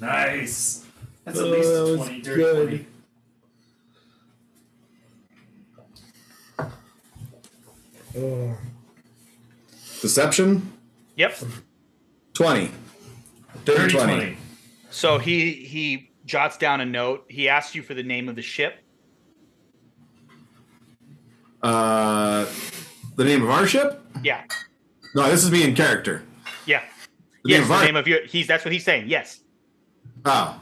Nice. 0.00 0.84
That's 1.24 1.38
oh, 1.38 1.52
at 1.52 1.58
least 1.58 1.96
20, 2.08 2.20
dirty 2.22 2.78
20. 2.78 2.86
Deception? 10.00 10.72
Yep. 11.16 11.38
20. 12.34 12.70
Dirty, 13.64 13.92
20. 13.92 14.14
20. 14.14 14.36
So 14.90 15.18
he 15.18 15.52
he 15.52 16.10
jots 16.24 16.56
down 16.56 16.80
a 16.80 16.84
note. 16.84 17.24
He 17.28 17.48
asks 17.48 17.74
you 17.74 17.82
for 17.82 17.94
the 17.94 18.02
name 18.02 18.28
of 18.28 18.36
the 18.36 18.42
ship. 18.42 18.78
Uh, 21.62 22.46
the 23.16 23.24
name 23.24 23.42
of 23.42 23.50
our 23.50 23.66
ship? 23.66 24.00
Yeah. 24.22 24.44
No, 25.14 25.28
this 25.28 25.42
is 25.42 25.50
me 25.50 25.64
in 25.64 25.74
character. 25.74 26.22
Yeah. 26.66 26.82
The 27.42 27.50
yes, 27.50 27.60
name 27.60 27.68
the 27.68 27.74
our... 27.74 27.84
name 27.84 27.96
of 27.96 28.06
your. 28.06 28.24
He's 28.26 28.46
that's 28.46 28.64
what 28.64 28.72
he's 28.72 28.84
saying. 28.84 29.08
Yes. 29.08 29.40
Oh. 30.24 30.60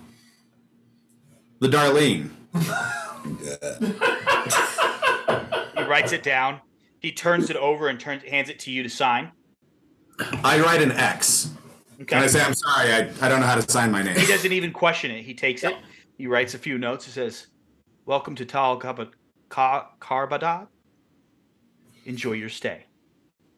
The 1.61 1.69
Darlene. 1.69 2.31
he 5.77 5.83
writes 5.83 6.13
it 6.13 6.23
down. 6.23 6.61
He 7.05 7.13
turns 7.13 7.51
it 7.51 7.57
over 7.57 7.89
and 7.89 8.01
turns 8.01 8.23
hands 8.23 8.49
it 8.49 8.59
to 8.61 8.71
you 8.71 8.83
to 8.83 8.89
sign. 8.89 9.31
I 10.43 10.59
write 10.59 10.81
an 10.81 10.91
X. 10.91 11.51
Okay. 12.01 12.17
And 12.17 12.25
I 12.25 12.27
say, 12.27 12.41
I'm 12.41 12.55
sorry, 12.55 12.95
I, 12.95 13.11
I 13.21 13.29
don't 13.29 13.41
know 13.41 13.47
how 13.47 13.57
to 13.57 13.71
sign 13.71 13.91
my 13.91 14.03
name. 14.03 14.17
He 14.17 14.27
doesn't 14.27 14.53
even 14.53 14.73
question 14.73 15.11
it. 15.11 15.23
He 15.23 15.35
takes 15.35 15.65
it. 15.65 15.77
He 16.17 16.27
writes 16.27 16.55
a 16.55 16.59
few 16.59 16.79
notes. 16.79 17.05
He 17.05 17.11
says, 17.11 17.49
"Welcome 18.07 18.35
to 18.37 18.47
Tal 18.47 18.79
Kaba 18.79 19.11
Ka- 19.51 19.91
Karbadad, 20.01 20.69
enjoy 22.07 22.33
your 22.33 22.49
stay. 22.49 22.87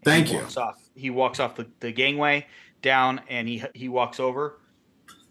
Thank 0.05 0.27
he 0.27 0.35
you. 0.35 0.41
Walks 0.41 0.57
off, 0.57 0.75
he 0.97 1.11
walks 1.11 1.39
off 1.39 1.55
the, 1.55 1.69
the 1.79 1.93
gangway 1.93 2.47
down 2.83 3.21
and 3.29 3.47
he 3.47 3.63
he 3.75 3.89
walks 3.89 4.19
over 4.19 4.61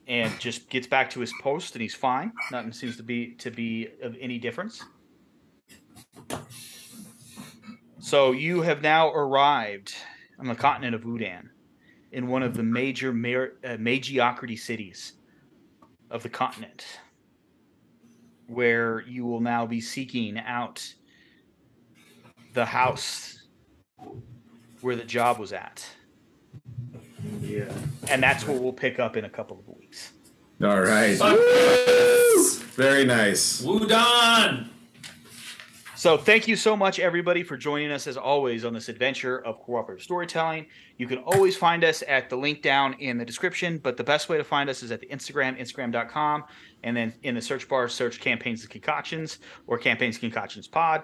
and 0.07 0.31
just 0.39 0.69
gets 0.69 0.87
back 0.87 1.09
to 1.09 1.19
his 1.19 1.33
post 1.41 1.75
and 1.75 1.81
he's 1.81 1.95
fine. 1.95 2.31
Nothing 2.49 2.71
seems 2.71 2.95
to 2.95 3.03
be 3.03 3.33
to 3.39 3.51
be 3.51 3.89
of 4.01 4.15
any 4.21 4.37
difference. 4.37 4.85
So 8.05 8.33
you 8.33 8.61
have 8.61 8.83
now 8.83 9.11
arrived 9.11 9.95
on 10.37 10.45
the 10.45 10.53
continent 10.53 10.93
of 10.93 11.05
Udan 11.05 11.49
in 12.11 12.27
one 12.27 12.43
of 12.43 12.55
the 12.55 12.61
major 12.61 13.11
mar- 13.11 13.53
uh, 13.63 13.77
magiocrity 13.77 14.59
cities 14.59 15.13
of 16.11 16.21
the 16.21 16.29
continent 16.29 16.85
where 18.45 19.01
you 19.07 19.25
will 19.25 19.39
now 19.39 19.65
be 19.65 19.81
seeking 19.81 20.37
out 20.37 20.87
the 22.53 22.65
house 22.65 23.41
where 24.81 24.95
the 24.95 25.03
job 25.03 25.39
was 25.39 25.51
at. 25.51 25.83
Yeah. 27.41 27.73
And 28.07 28.21
that's 28.21 28.45
what 28.45 28.61
we'll 28.61 28.71
pick 28.71 28.99
up 28.99 29.17
in 29.17 29.25
a 29.25 29.29
couple 29.31 29.57
of 29.57 29.67
weeks. 29.79 30.11
All 30.61 30.79
right. 30.79 31.17
Very 32.75 33.03
nice. 33.03 33.63
Wudan! 33.63 34.69
So 35.97 36.17
thank 36.17 36.45
you 36.45 36.57
so 36.57 36.75
much, 36.75 36.99
everybody, 36.99 37.41
for 37.41 37.55
joining 37.55 37.89
us 37.89 38.05
as 38.05 38.17
always 38.17 38.65
on 38.65 38.73
this 38.73 38.89
adventure 38.89 39.39
of 39.45 39.61
cooperative 39.61 40.03
storytelling. 40.03 40.65
You 40.97 41.07
can 41.07 41.19
always 41.19 41.55
find 41.55 41.85
us 41.85 42.03
at 42.05 42.29
the 42.29 42.35
link 42.35 42.61
down 42.61 42.95
in 42.99 43.17
the 43.17 43.23
description, 43.23 43.77
but 43.77 43.95
the 43.95 44.03
best 44.03 44.27
way 44.27 44.37
to 44.37 44.43
find 44.43 44.69
us 44.69 44.83
is 44.83 44.91
at 44.91 44.99
the 44.99 45.07
Instagram, 45.07 45.57
instagram.com, 45.57 46.43
and 46.83 46.97
then 46.97 47.13
in 47.23 47.33
the 47.35 47.41
search 47.41 47.69
bar, 47.69 47.87
search 47.87 48.19
Campaigns 48.19 48.61
and 48.61 48.69
Concoctions 48.69 49.39
or 49.67 49.77
Campaigns 49.77 50.17
Concoctions 50.17 50.67
Pod. 50.67 51.03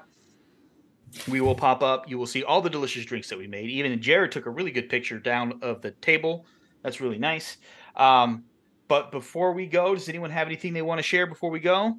We 1.30 1.40
will 1.40 1.56
pop 1.56 1.82
up. 1.84 2.10
You 2.10 2.18
will 2.18 2.28
see 2.28 2.44
all 2.44 2.62
the 2.62 2.70
delicious 2.70 3.06
drinks 3.06 3.30
that 3.30 3.40
we 3.40 3.48
made. 3.48 3.70
Even 3.70 4.02
Jared 4.02 4.34
took 4.34 4.46
a 4.46 4.50
really 4.50 4.72
good 4.72 4.90
picture 4.90 5.20
down 5.20 5.60
of 5.62 5.82
the 5.82 5.92
table. 5.92 6.46
That's 6.84 7.00
really 7.00 7.18
nice. 7.18 7.58
Um, 7.96 8.44
but 8.90 9.12
before 9.12 9.54
we 9.54 9.68
go, 9.68 9.96
does 9.96 10.10
anyone 10.10 10.32
have 10.32 10.48
anything 10.48 10.74
they 10.74 10.82
want 10.82 11.00
to 11.00 11.04
share 11.04 11.28
before 11.28 11.50
we 11.50 11.62
go? 11.62 11.98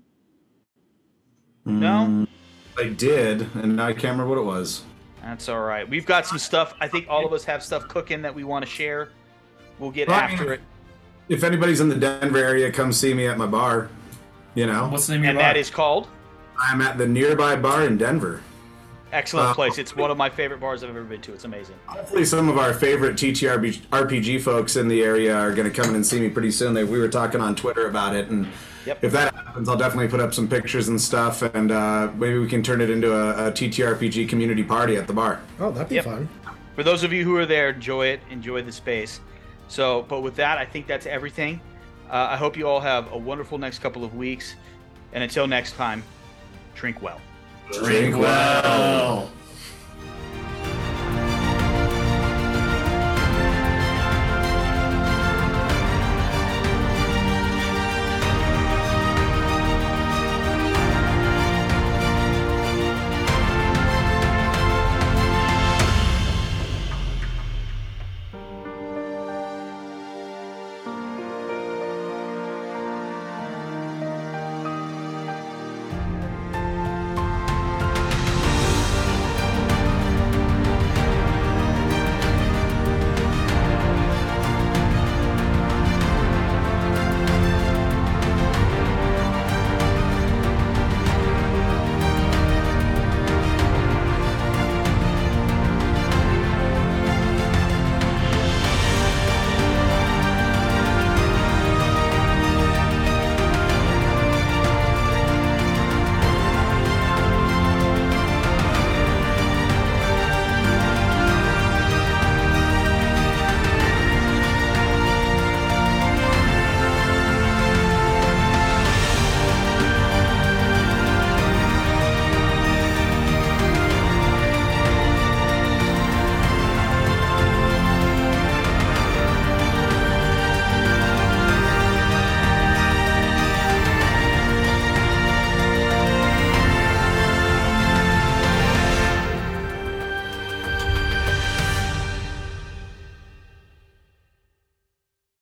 No? 1.65 2.07
Mm, 2.09 2.29
I 2.79 2.89
did, 2.89 3.49
and 3.55 3.81
I 3.81 3.93
can't 3.93 4.19
remember 4.19 4.29
what 4.29 4.39
it 4.39 4.45
was. 4.45 4.83
That's 5.23 5.49
all 5.49 5.61
right. 5.61 5.89
We've 5.89 6.07
got 6.07 6.27
some 6.27 6.39
stuff. 6.39 6.75
I 6.81 6.89
think 6.89 7.07
all 7.09 7.25
of 7.27 7.33
us 7.33 7.45
have 7.45 7.63
stuff 7.63 7.87
cooking 7.89 8.23
that 8.23 8.35
we 8.35 8.45
want 8.45 8.65
to 8.65 8.71
share. 8.71 9.11
We'll 9.79 9.91
get 9.91 10.09
Well, 10.09 10.19
I 10.19 10.27
mean, 10.29 10.39
after 10.39 10.53
it. 10.55 10.61
If 11.29 11.45
anybody's 11.45 11.81
in 11.81 11.89
the 11.89 11.95
Denver 11.97 12.39
area, 12.39 12.71
come 12.73 12.93
see 12.93 13.15
me 13.15 13.27
at 13.27 13.39
my 13.39 13.47
bar. 13.47 13.89
You 14.55 14.67
know, 14.67 14.89
What's 14.89 15.07
the 15.07 15.15
name 15.15 15.23
of 15.23 15.29
And 15.31 15.35
your 15.37 15.43
bar? 15.45 15.53
that 15.55 15.59
is 15.59 15.71
called 15.71 16.09
I'm 16.59 16.81
at 16.83 16.99
the 16.99 17.07
nearby 17.07 17.57
bar 17.57 17.85
in 17.87 17.97
Denver. 17.97 18.43
excellent 19.13 19.51
Uh, 19.51 19.55
place. 19.55 19.79
It's 19.79 19.95
one 19.97 20.11
of 20.11 20.17
my 20.17 20.29
favorite 20.29 20.61
bars 20.61 20.83
I've 20.83 20.91
ever 20.91 21.05
been 21.05 21.21
to. 21.23 21.33
It's 21.33 21.45
amazing. 21.45 21.77
Hopefully, 21.87 22.25
some 22.25 22.49
of 22.49 22.59
our 22.59 22.73
favorite 22.75 23.17
TTRPG 23.17 23.83
RPG 23.91 24.41
folks 24.43 24.77
in 24.77 24.89
the 24.89 25.03
area 25.03 25.35
are 25.37 25.55
going 25.55 25.71
to 25.71 25.75
come 25.75 25.91
in 25.91 25.97
and 25.97 26.07
see 26.07 26.19
me 26.21 26.29
pretty 26.29 26.51
soon. 26.51 26.75
They, 26.75 26.85
we 26.85 26.99
were 26.99 27.09
talking 27.09 27.41
on 27.41 27.55
Twitter 27.55 27.87
about 27.89 28.15
it, 28.17 28.29
and 28.29 28.47
Yep. 28.87 29.05
if 29.05 29.13
that 29.13 29.35
happens, 29.35 29.69
I'll 29.69 29.77
definitely 29.77 30.09
put 30.09 30.21
up 30.21 30.35
some 30.35 30.49
pictures 30.49 30.89
and 30.89 31.01
stuff, 31.01 31.43
and 31.43 31.71
uh, 31.71 32.11
maybe 32.17 32.39
we 32.39 32.49
can 32.49 32.63
turn 32.63 32.81
it 32.81 32.91
into 32.91 33.13
a, 33.15 33.49
a 33.49 33.53
TTRPG 33.53 34.29
community 34.29 34.63
party 34.65 34.97
at 34.97 35.07
the 35.07 35.13
bar. 35.13 35.41
Oh, 35.61 35.71
that'd 35.71 35.89
be 35.89 35.97
Yep. 35.97 36.05
fun. 36.05 36.29
For 36.75 36.83
those 36.83 37.03
of 37.05 37.13
you 37.13 37.23
who 37.25 37.37
are 37.37 37.47
there, 37.47 37.69
enjoy 37.71 38.07
it. 38.07 38.21
Enjoy 38.31 38.63
the 38.63 38.73
space. 38.73 39.21
So, 39.69 40.03
but 40.09 40.21
with 40.23 40.37
that, 40.37 40.59
I 40.59 40.65
think 40.65 40.87
that's 40.87 41.07
everything. 41.07 41.61
Uh, 42.11 42.29
I 42.31 42.37
hope 42.37 42.57
you 42.57 42.67
all 42.67 42.81
have 42.81 43.11
a 43.13 43.17
wonderful 43.19 43.59
next 43.59 43.79
couple 43.81 44.05
of 44.05 44.15
weeks. 44.15 44.55
And 45.13 45.23
until 45.23 45.47
next 45.47 45.73
time, 45.73 46.03
drink 46.75 47.03
well. 47.03 47.21
Drink 47.73 48.17
well. 48.17 49.31